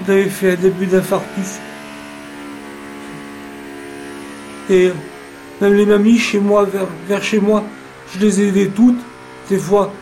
Il 0.00 0.10
avait 0.10 0.30
fait 0.30 0.52
un 0.52 0.56
début 0.56 0.86
d'infarctus. 0.86 1.58
Et 4.70 4.90
même 5.60 5.74
les 5.74 5.84
mamies 5.84 6.18
chez 6.18 6.40
moi, 6.40 6.64
vers, 6.64 6.86
vers 7.08 7.22
chez 7.22 7.40
moi, 7.40 7.62
je 8.14 8.20
les 8.20 8.40
ai 8.40 8.48
aidées 8.48 8.70
toutes. 8.74 9.00
Des 9.50 9.58
fois, 9.58 9.92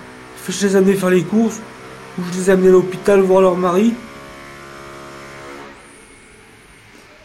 je 0.48 0.64
les 0.64 0.76
amenais 0.76 0.94
faire 0.94 1.10
les 1.10 1.24
courses, 1.24 1.60
ou 2.16 2.22
je 2.32 2.38
les 2.38 2.50
amenais 2.50 2.68
à 2.68 2.72
l'hôpital 2.72 3.20
voir 3.20 3.42
leur 3.42 3.56
mari. 3.56 3.94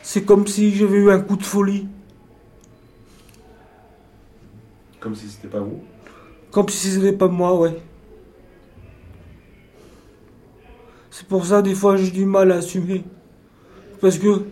C'est 0.10 0.24
comme 0.24 0.48
si 0.48 0.74
j'avais 0.74 1.00
eu 1.00 1.12
un 1.12 1.20
coup 1.20 1.36
de 1.36 1.44
folie. 1.44 1.86
Comme 5.02 5.14
si 5.16 5.28
c'était 5.28 5.50
pas 5.50 5.60
vous. 5.60 5.82
Comme 6.50 6.70
si 6.70 6.92
ce 6.92 7.00
n'était 7.00 7.18
pas 7.18 7.28
moi, 7.28 7.60
ouais. 7.60 7.78
C'est 11.12 11.28
pour 11.28 11.46
ça, 11.46 11.62
des 11.62 11.76
fois, 11.76 11.98
j'ai 11.98 12.10
du 12.10 12.24
mal 12.24 12.54
à 12.54 12.56
assumer. 12.56 13.04
Parce 14.00 14.18
que 14.18 14.46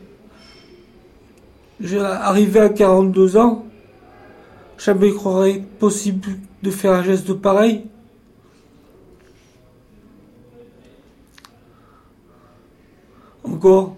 j'ai 1.79 2.01
arrivé 2.01 2.59
à 2.59 2.67
42 2.67 3.37
ans, 3.37 3.65
jamais 4.77 5.13
croirais 5.13 5.63
possible 5.79 6.31
de 6.63 6.69
faire 6.69 6.91
un 6.91 7.03
geste 7.03 7.33
pareil. 7.33 7.85
Encore, 13.45 13.95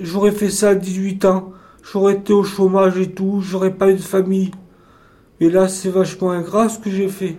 j'aurais 0.00 0.32
fait 0.32 0.50
ça 0.50 0.70
à 0.70 0.74
18 0.74 1.24
ans, 1.26 1.52
j'aurais 1.92 2.14
été 2.14 2.32
au 2.32 2.44
chômage 2.44 2.98
et 2.98 3.10
tout, 3.12 3.40
j'aurais 3.40 3.74
pas 3.74 3.90
eu 3.90 3.94
de 3.94 3.98
famille. 4.00 4.50
Mais 5.40 5.50
là, 5.50 5.68
c'est 5.68 5.90
vachement 5.90 6.30
ingrat 6.30 6.68
ce 6.68 6.78
que 6.78 6.90
j'ai 6.90 7.08
fait. 7.08 7.36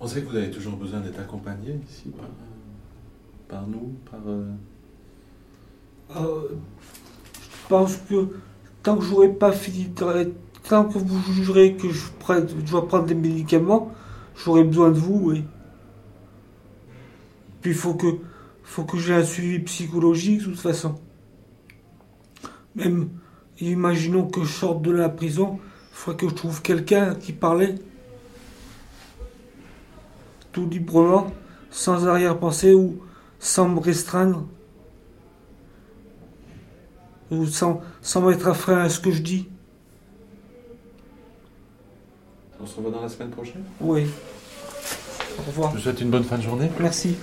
On 0.00 0.06
sait 0.06 0.22
que 0.22 0.28
vous 0.30 0.36
avez 0.36 0.50
toujours 0.50 0.76
besoin 0.76 1.00
d'être 1.00 1.20
accompagné 1.20 1.78
ici 1.88 2.10
par, 2.10 2.26
par 3.60 3.66
nous, 3.68 3.94
par. 4.10 4.20
euh, 4.26 4.44
Euh, 6.16 6.48
je 7.32 7.68
pense 7.68 7.96
que 8.08 8.26
tant 8.82 8.96
que 8.96 9.04
j'aurai 9.04 9.28
pas 9.28 9.52
fini 9.52 9.88
tant 10.68 10.84
que 10.86 10.98
vous 10.98 11.32
jugerez 11.32 11.74
que 11.74 11.88
je, 11.88 12.06
prenne- 12.18 12.48
je 12.48 12.70
dois 12.70 12.88
prendre 12.88 13.04
des 13.06 13.14
médicaments, 13.14 13.92
j'aurai 14.44 14.64
besoin 14.64 14.90
de 14.90 14.98
vous, 14.98 15.20
oui. 15.22 15.44
Puis 17.60 17.74
faut 17.74 17.94
que, 17.94 18.06
faut 18.62 18.84
que 18.84 18.98
j'ai 18.98 19.14
un 19.14 19.24
suivi 19.24 19.58
psychologique 19.60 20.40
de 20.40 20.44
toute 20.46 20.58
façon. 20.58 21.00
Même, 22.74 23.10
imaginons 23.60 24.26
que 24.26 24.42
je 24.44 24.52
sorte 24.52 24.82
de 24.82 24.90
la 24.90 25.08
prison, 25.08 25.58
il 25.90 25.96
faudrait 25.96 26.18
que 26.18 26.28
je 26.28 26.34
trouve 26.34 26.62
quelqu'un 26.62 27.14
qui 27.14 27.32
parlait 27.32 27.74
tout 30.52 30.68
librement, 30.68 31.32
sans 31.70 32.08
arrière-pensée 32.08 32.74
ou 32.74 33.00
sans 33.38 33.68
me 33.68 33.78
restreindre 33.78 34.46
ou 37.30 37.46
sans, 37.46 37.80
sans 38.02 38.22
mettre 38.22 38.48
à 38.48 38.54
frein 38.54 38.78
à 38.78 38.88
ce 38.88 38.98
que 39.00 39.10
je 39.10 39.22
dis. 39.22 39.48
On 42.62 42.66
se 42.66 42.76
revoit 42.76 42.90
dans 42.90 43.02
la 43.02 43.08
semaine 43.08 43.30
prochaine? 43.30 43.62
Oui. 43.80 44.06
Au 45.38 45.42
revoir. 45.42 45.70
Je 45.70 45.76
vous 45.76 45.82
souhaite 45.82 46.00
une 46.00 46.10
bonne 46.10 46.24
fin 46.24 46.36
de 46.36 46.42
journée. 46.42 46.70
Merci. 46.78 47.16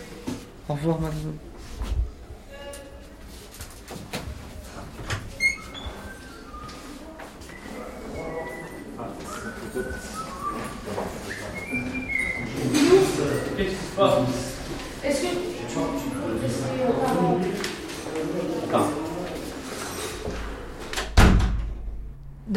Au 0.68 0.74
revoir, 0.74 1.00
madame. 1.00 1.34
Qu'est-ce 13.56 13.70
qui 13.70 13.76
se 13.76 13.96
passe 13.96 14.58
Est-ce 15.04 15.22
que 15.22 15.28
Attends. 18.70 18.92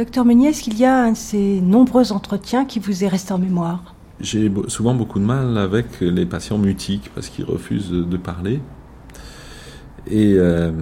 Docteur 0.00 0.24
Meunier, 0.24 0.48
est-ce 0.48 0.62
qu'il 0.62 0.78
y 0.78 0.86
a 0.86 0.96
un 0.96 1.12
de 1.12 1.16
ces 1.18 1.60
nombreux 1.60 2.10
entretiens 2.10 2.64
qui 2.64 2.78
vous 2.78 3.04
est 3.04 3.06
resté 3.06 3.34
en 3.34 3.38
mémoire? 3.38 3.94
J'ai 4.18 4.50
souvent 4.68 4.94
beaucoup 4.94 5.18
de 5.18 5.26
mal 5.26 5.58
avec 5.58 6.00
les 6.00 6.24
patients 6.24 6.56
mutiques 6.56 7.10
parce 7.14 7.28
qu'ils 7.28 7.44
refusent 7.44 7.90
de, 7.90 8.16
parler. 8.16 8.62
Et, 10.10 10.36
euh, 10.38 10.72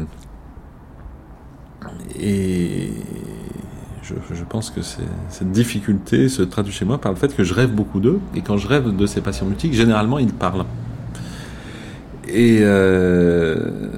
et 2.16 2.93
je, 4.05 4.15
je 4.32 4.45
pense 4.45 4.70
que 4.70 4.82
cette 4.82 5.51
difficulté 5.51 6.28
se 6.28 6.43
traduit 6.43 6.73
chez 6.73 6.85
moi 6.85 6.99
par 6.99 7.11
le 7.11 7.19
fait 7.19 7.35
que 7.35 7.43
je 7.43 7.55
rêve 7.55 7.73
beaucoup 7.73 7.99
d'eux. 7.99 8.20
Et 8.36 8.40
quand 8.43 8.57
je 8.57 8.69
rêve 8.69 8.95
de 8.95 9.07
ces 9.07 9.20
patients 9.20 9.47
mutiques, 9.47 9.74
généralement, 9.74 10.20
ils 10.20 10.32
parlent. 10.32 10.65
Et 12.28 12.61
euh, 12.61 13.90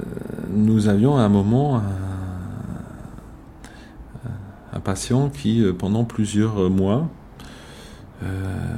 nous 0.50 0.88
avions 0.88 1.18
à 1.18 1.20
un 1.20 1.28
moment 1.28 1.82
un, 4.72 4.80
patient 4.80 5.28
qui, 5.28 5.62
euh, 5.62 5.72
pendant 5.72 6.04
plusieurs 6.04 6.70
mois, 6.70 7.08
euh, 8.22 8.76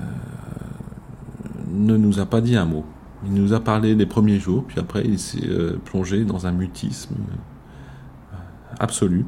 ne 1.68 1.96
nous 1.96 2.20
a 2.20 2.26
pas 2.26 2.40
dit 2.40 2.56
un 2.56 2.64
mot. 2.64 2.84
Il 3.24 3.34
nous 3.34 3.52
a 3.52 3.60
parlé 3.60 3.94
les 3.94 4.06
premiers 4.06 4.38
jours, 4.38 4.64
puis 4.64 4.80
après 4.80 5.04
il 5.04 5.18
s'est 5.18 5.46
euh, 5.46 5.78
plongé 5.84 6.24
dans 6.24 6.46
un 6.46 6.52
mutisme 6.52 7.14
euh, 7.14 8.36
absolu. 8.78 9.24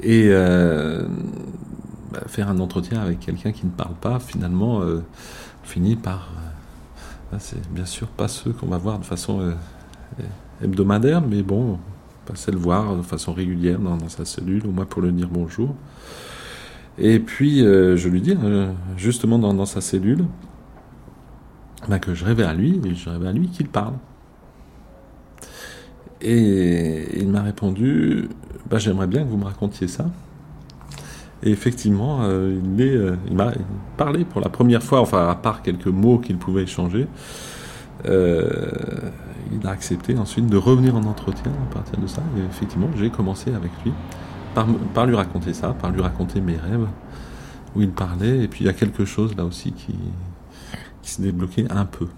Et 0.00 0.28
euh, 0.30 1.06
bah, 2.12 2.22
faire 2.26 2.48
un 2.48 2.58
entretien 2.58 3.00
avec 3.00 3.20
quelqu'un 3.20 3.52
qui 3.52 3.66
ne 3.66 3.70
parle 3.70 3.94
pas, 3.94 4.18
finalement, 4.18 4.82
euh, 4.82 5.02
finit 5.62 5.96
par... 5.96 6.32
euh, 6.36 7.32
là, 7.32 7.38
c'est 7.38 7.70
bien 7.70 7.86
sûr 7.86 8.08
pas 8.08 8.26
ceux 8.28 8.52
qu'on 8.52 8.66
va 8.66 8.78
voir 8.78 8.98
de 8.98 9.04
façon 9.04 9.40
euh, 9.40 9.54
hebdomadaire, 10.62 11.22
mais 11.22 11.42
bon, 11.42 11.78
passer 12.26 12.52
le 12.52 12.58
voir 12.58 12.96
de 12.96 13.02
façon 13.02 13.32
régulière 13.32 13.78
dans, 13.78 14.08
sa 14.08 14.24
cellule, 14.24 14.66
au 14.66 14.70
moins 14.70 14.84
pour 14.84 15.02
lui 15.02 15.12
dire 15.12 15.28
bonjour. 15.30 15.74
Et 16.98 17.18
puis, 17.18 17.64
euh, 17.64 17.96
je 17.96 18.08
lui 18.08 18.20
dis, 18.20 18.36
euh, 18.42 18.72
justement 18.96 19.38
dans, 19.38 19.66
sa 19.66 19.80
cellule, 19.80 20.24
bah, 21.88 21.98
que 21.98 22.14
je 22.14 22.24
rêvais 22.24 22.44
à 22.44 22.54
lui, 22.54 22.80
et 22.84 22.94
je 22.94 23.08
rêvais 23.08 23.28
à 23.28 23.32
lui 23.32 23.48
qu'il 23.48 23.68
parle. 23.68 23.94
Et 26.20 27.18
il 27.18 27.28
m'a 27.28 27.42
répondu, 27.42 28.28
bah, 28.70 28.78
j'aimerais 28.78 29.06
bien 29.06 29.24
que 29.24 29.28
vous 29.28 29.38
me 29.38 29.44
racontiez 29.44 29.88
ça. 29.88 30.06
Et 31.42 31.50
effectivement, 31.50 32.20
euh, 32.22 32.60
il 33.26 33.34
m'a 33.34 33.52
parlé 33.96 34.24
pour 34.24 34.40
la 34.40 34.48
première 34.48 34.82
fois, 34.82 35.00
enfin 35.00 35.28
à 35.28 35.34
part 35.34 35.62
quelques 35.62 35.88
mots 35.88 36.18
qu'il 36.18 36.38
pouvait 36.38 36.62
échanger, 36.62 37.08
euh, 38.06 38.70
il 39.52 39.66
a 39.66 39.70
accepté 39.70 40.16
ensuite 40.18 40.46
de 40.46 40.56
revenir 40.56 40.96
en 40.96 41.04
entretien 41.04 41.52
à 41.52 41.74
partir 41.74 41.98
de 41.98 42.06
ça. 42.06 42.22
Et 42.36 42.40
effectivement, 42.44 42.88
j'ai 42.96 43.10
commencé 43.10 43.54
avec 43.54 43.70
lui 43.84 43.92
par, 44.54 45.06
lui 45.06 45.14
raconter 45.14 45.54
ça, 45.54 45.68
par 45.70 45.90
lui 45.90 46.02
raconter 46.02 46.40
mes 46.40 46.56
rêves, 46.56 46.86
où 47.74 47.82
il 47.82 47.90
parlait. 47.90 48.44
Et 48.44 48.48
puis 48.48 48.64
il 48.64 48.66
y 48.66 48.70
a 48.70 48.74
quelque 48.74 49.04
chose 49.04 49.36
là 49.36 49.44
aussi 49.44 49.72
qui, 49.72 49.94
qui 51.02 51.10
s'est 51.10 51.22
débloqué 51.22 51.66
un 51.70 51.84
peu. 51.84 52.08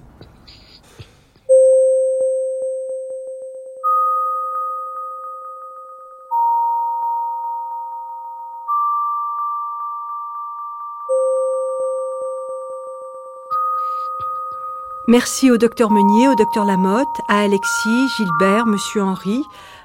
Merci 15.07 15.51
au 15.51 15.59
docteur 15.59 15.91
Meunier, 15.91 16.29
au 16.29 16.35
docteur 16.35 16.65
Lamotte, 16.65 17.21
à 17.29 17.41
Alexis, 17.41 18.09
Gilbert, 18.17 18.65
Monsieur 18.65 19.03
Henri, 19.03 19.45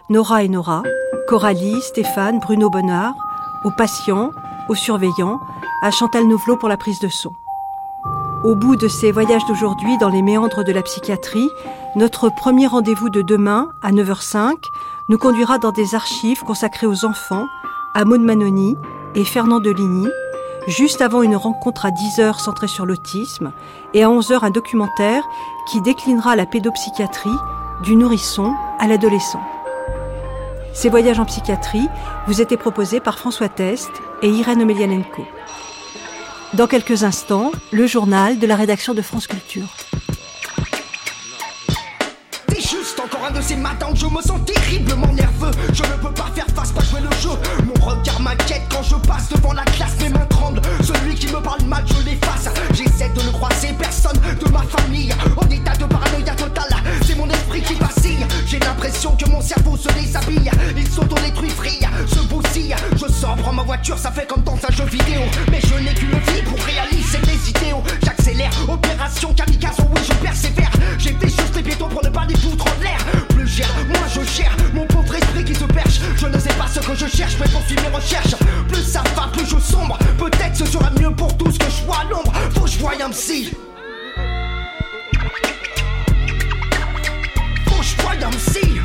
Nora 0.09 0.43
et 0.43 0.47
Nora, 0.47 0.81
Coralie, 1.27 1.81
Stéphane, 1.81 2.39
Bruno 2.39 2.69
Bonnard, 2.69 3.15
aux 3.65 3.71
patients, 3.71 4.31
aux 4.69 4.75
surveillants, 4.75 5.41
à 5.83 5.91
Chantal 5.91 6.23
Nouvelot 6.25 6.55
pour 6.55 6.69
la 6.69 6.77
prise 6.77 6.99
de 7.01 7.09
son. 7.09 7.33
Au 8.45 8.55
bout 8.55 8.77
de 8.77 8.87
ces 8.87 9.11
voyages 9.11 9.45
d'aujourd'hui 9.45 9.97
dans 9.97 10.07
les 10.07 10.21
méandres 10.21 10.63
de 10.63 10.71
la 10.71 10.83
psychiatrie, 10.83 11.49
notre 11.97 12.29
premier 12.33 12.67
rendez-vous 12.67 13.09
de 13.09 13.21
demain, 13.21 13.67
à 13.81 13.91
9h05, 13.91 14.53
nous 15.09 15.17
conduira 15.17 15.57
dans 15.57 15.73
des 15.73 15.95
archives 15.95 16.43
consacrées 16.43 16.87
aux 16.87 17.03
enfants, 17.03 17.45
à 17.93 18.05
Maud 18.05 18.21
Manoni 18.21 18.77
et 19.15 19.25
Fernand 19.25 19.59
Deligny, 19.59 20.07
juste 20.69 21.01
avant 21.01 21.23
une 21.23 21.35
rencontre 21.35 21.85
à 21.85 21.89
10h 21.89 22.39
centrée 22.39 22.67
sur 22.67 22.85
l'autisme, 22.85 23.51
et 23.93 24.03
à 24.03 24.07
11h 24.07 24.43
un 24.43 24.51
documentaire 24.51 25.23
qui 25.69 25.81
déclinera 25.81 26.35
la 26.35 26.45
pédopsychiatrie 26.45 27.29
du 27.83 27.95
nourrisson 27.95 28.53
à 28.79 28.87
l'adolescent. 28.87 29.41
Ces 30.73 30.89
voyages 30.89 31.19
en 31.19 31.25
psychiatrie 31.25 31.87
vous 32.27 32.41
étaient 32.41 32.57
proposés 32.57 32.99
par 32.99 33.17
François 33.17 33.49
Test 33.49 33.91
et 34.21 34.29
Irène 34.29 34.61
Omelianenko. 34.61 35.25
Dans 36.53 36.67
quelques 36.67 37.03
instants, 37.03 37.51
le 37.71 37.87
journal 37.87 38.39
de 38.39 38.47
la 38.47 38.55
rédaction 38.55 38.93
de 38.93 39.01
France 39.01 39.27
Culture. 39.27 39.67
Juste 42.57 42.99
encore 42.99 43.25
un 43.25 43.31
de 43.31 43.41
ces 43.41 43.55
matins 43.55 43.87
je 43.95 44.05
me 44.05 44.21
sens 44.21 44.39
terriblement 44.45 45.07
nerveux. 45.07 45.51
Je 45.73 45.83
ne 45.83 45.97
peux 46.01 46.11
pas 46.11 46.29
faire 46.35 46.45
face, 46.53 46.71
jouer 46.89 47.01
le 47.01 47.11
jeu. 47.17 47.29
Regard 47.79 48.19
m'inquiète 48.19 48.63
quand 48.69 48.83
je 48.83 48.95
passe 49.07 49.29
devant 49.29 49.53
la 49.53 49.63
classe, 49.63 49.95
mes 50.01 50.09
mains 50.09 50.25
tremblent. 50.29 50.61
Celui 50.81 51.15
qui 51.15 51.27
me 51.27 51.41
parle 51.41 51.63
mal, 51.63 51.83
je 51.87 52.05
l'efface. 52.05 52.49
J'essaie 52.73 53.09
de 53.09 53.21
ne 53.21 53.31
croiser 53.31 53.73
personne 53.77 54.19
de 54.19 54.51
ma 54.51 54.63
famille. 54.63 55.13
En 55.37 55.49
état 55.49 55.75
de 55.75 55.85
paranoïa 55.85 56.33
totale, 56.35 56.75
c'est 57.05 57.15
mon 57.15 57.29
esprit 57.29 57.61
qui 57.61 57.75
vacille. 57.75 58.25
J'ai 58.47 58.59
l'impression 58.59 59.15
que 59.15 59.29
mon 59.29 59.41
cerveau 59.41 59.77
se 59.77 59.89
déshabille. 59.89 60.51
Il 60.77 60.87
s'auto-détruit, 60.89 61.49
frille, 61.49 61.87
se 62.07 62.19
bousille. 62.27 62.75
Je 62.93 63.11
sors, 63.11 63.35
prends 63.37 63.53
ma 63.53 63.63
voiture, 63.63 63.97
ça 63.97 64.11
fait 64.11 64.27
comme 64.27 64.43
dans 64.43 64.57
un 64.57 64.71
jeu 64.73 64.85
vidéo. 64.85 65.21
Mais 65.51 65.61
je 65.61 65.75
n'ai 65.75 65.93
qu'une 65.93 66.09
vie 66.09 66.41
pour 66.45 66.59
réaliser 66.59 67.19
mes 67.25 67.49
idéaux. 67.49 67.83
J'accélère, 68.03 68.51
opération 68.67 69.33
kamikaze, 69.33 69.77
oui, 69.93 70.01
je 70.07 70.13
persévère. 70.15 70.71
J'ai 70.97 71.13
fait 71.13 71.29
juste 71.29 71.55
les 71.55 71.63
piétons 71.63 71.87
pour 71.87 72.03
ne 72.03 72.09
pas 72.09 72.25
les 72.27 72.35
foutre 72.35 72.65
en 72.65 72.83
l'air. 72.83 72.97
Plus 73.29 73.47
cher, 73.47 73.67
moi 73.87 74.07
je 74.13 74.21
cherche 74.23 74.57
mon 74.73 74.85
pauvre 74.85 75.08
qui 75.43 75.55
se 75.55 75.65
perchent. 75.65 75.99
Je 76.17 76.27
ne 76.27 76.39
sais 76.39 76.53
pas 76.53 76.67
ce 76.67 76.79
que 76.79 76.95
je 76.95 77.07
cherche, 77.07 77.37
mais 77.39 77.47
poursuis 77.47 77.75
mes 77.75 77.95
recherches. 77.95 78.35
Plus 78.67 78.83
ça 78.83 79.03
va, 79.15 79.29
plus 79.31 79.45
je 79.45 79.59
sombre. 79.59 79.97
Peut-être 80.17 80.55
ce 80.55 80.65
sera 80.65 80.89
mieux 80.91 81.11
pour 81.11 81.35
tous 81.37 81.57
que 81.57 81.65
je 81.65 81.85
sois 81.85 81.97
à 82.01 82.03
l'ombre. 82.05 82.31
Faut 82.53 82.61
que 82.61 82.69
je 82.69 82.79
voie 82.79 82.93
un 83.03 83.09
psy. 83.09 83.51
Faut 87.65 87.79
que 87.79 87.83
je 87.83 88.01
voie 88.01 88.13
un 88.21 88.31
psy. 88.31 88.79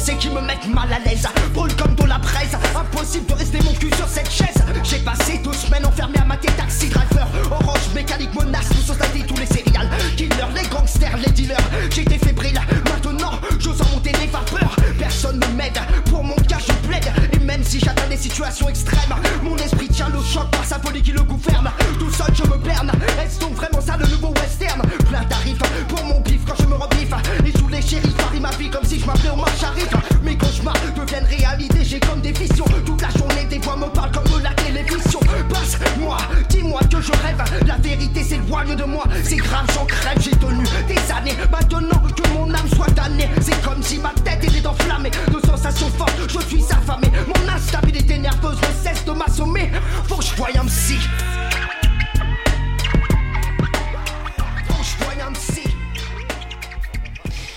Pensées 0.00 0.16
qui 0.16 0.30
me 0.30 0.40
mettent 0.40 0.66
mal 0.68 0.90
à 0.92 0.98
l'aise. 0.98 1.26
Brûle 1.52 1.74
comme 1.76 1.94
de 1.94 2.04
la 2.04 2.18
braise. 2.18 2.56
Impossible 2.74 3.26
de 3.26 3.34
rester 3.34 3.58
mon 3.62 3.72
cul 3.74 3.90
sur 3.96 4.08
cette 4.08 4.30
chaise. 4.30 4.62
J'ai 4.82 4.98
passé 4.98 5.38
deux 5.44 5.52
semaines 5.52 5.84
enfermé 5.84 6.18
à 6.18 6.24
mater 6.24 6.50
taxi 6.52 6.88
driver. 6.88 7.26
Orange 7.50 7.88
mécanique 7.94 8.34
menace, 8.34 8.68
nous 8.74 8.94
société, 8.94 9.26
tous 9.26 9.36
les 9.36 9.46
céréales. 9.46 9.90
Killers, 10.16 10.52
les 10.54 10.66
gangsters, 10.68 11.16
les 11.18 11.30
dealers. 11.32 11.68
J'étais 11.90 12.18
fébrile. 12.18 12.60
Maintenant, 12.86 13.32
j'ose 13.58 13.80
en 13.82 13.94
monter 13.94 14.12
les 14.20 14.26
vapeurs. 14.26 14.74
Personne 14.98 15.38
ne 15.38 15.46
m'aide. 15.56 15.78
Pour 16.06 16.24
mon 16.24 16.36
cas, 16.48 16.58
je 16.66 16.72
plaide. 16.88 17.12
Et 17.32 17.38
même 17.38 17.62
si 17.62 17.78
j'atteins 17.78 18.08
des 18.08 18.16
situations 18.16 18.68
extrêmes, 18.68 19.14
mon 19.42 19.56
esprit 19.56 19.88
tient 19.88 20.08
le 20.08 20.22
choc 20.22 20.50
par 20.50 20.64
sa 20.64 20.78
folie 20.78 21.02
qui 21.02 21.12
le 21.12 21.22
gouverne. 21.22 21.70
Tout 21.98 22.10
seul, 22.10 22.34
je 22.34 22.44
me 22.44 22.56
berne. 22.56 22.90
Est-ce 23.22 23.38
donc 23.40 23.54
vraiment 23.54 23.80
ça 23.80 23.98
le 23.98 24.06
nouveau 24.06 24.32
western? 24.40 24.80
Plein 25.08 25.24
tarif 25.24 25.58
pour 25.88 26.04
mon 26.04 26.20
bif 26.20 26.40
quand 26.46 26.56
je 26.58 26.66
me 26.66 26.74
rebiffe. 26.74 27.12
Et 27.44 27.52
tous 27.52 27.68
les 27.68 27.82
shérifs 27.82 28.16
parient 28.16 28.40
ma 28.40 28.50
vie 28.52 28.70
comme 28.70 28.84
si 28.84 28.98
je 28.98 29.04
m'appelais 29.04 29.30
Omar 29.30 29.48
Sharif. 29.60 29.89
Mes 30.22 30.36
cauchemars 30.36 30.74
deviennent 30.96 31.24
réalité, 31.24 31.84
j'ai 31.84 32.00
comme 32.00 32.20
des 32.20 32.32
visions. 32.32 32.64
Toute 32.84 33.02
la 33.02 33.10
journée, 33.10 33.44
des 33.48 33.58
voix 33.58 33.76
me 33.76 33.86
parlent 33.86 34.12
comme 34.12 34.24
de 34.24 34.42
la 34.42 34.50
télévision. 34.54 35.20
Passe-moi, 35.48 36.18
dis-moi 36.48 36.80
que 36.90 37.00
je 37.00 37.12
rêve. 37.12 37.42
La 37.66 37.76
vérité 37.76 38.22
s'éloigne 38.22 38.74
de 38.76 38.84
moi, 38.84 39.04
c'est 39.24 39.36
grave, 39.36 39.66
j'en 39.74 39.86
crève. 39.86 40.18
J'ai 40.20 40.30
tenu 40.32 40.64
des 40.86 41.12
années, 41.12 41.36
maintenant 41.50 42.02
que 42.16 42.28
mon 42.34 42.52
âme 42.52 42.68
soit 42.74 42.90
damnée. 42.90 43.28
C'est 43.40 43.60
comme 43.62 43.82
si 43.82 43.98
ma 43.98 44.12
tête 44.24 44.44
était 44.44 44.66
enflammée 44.66 45.10
de 45.10 45.46
sensations 45.46 45.90
fortes. 45.90 46.20
Je 46.28 46.40
suis 46.46 46.64
affamé, 46.70 47.08
mon 47.26 47.52
instabilité 47.52 48.18
nerveuse 48.18 48.58
ne 48.60 48.88
cesse 48.88 49.04
de 49.04 49.12
m'assommer. 49.12 49.70
Faut 50.08 50.16
que 50.16 50.24
je 50.24 50.34
voie 50.36 50.48
un 50.60 50.66
psy. 50.66 50.98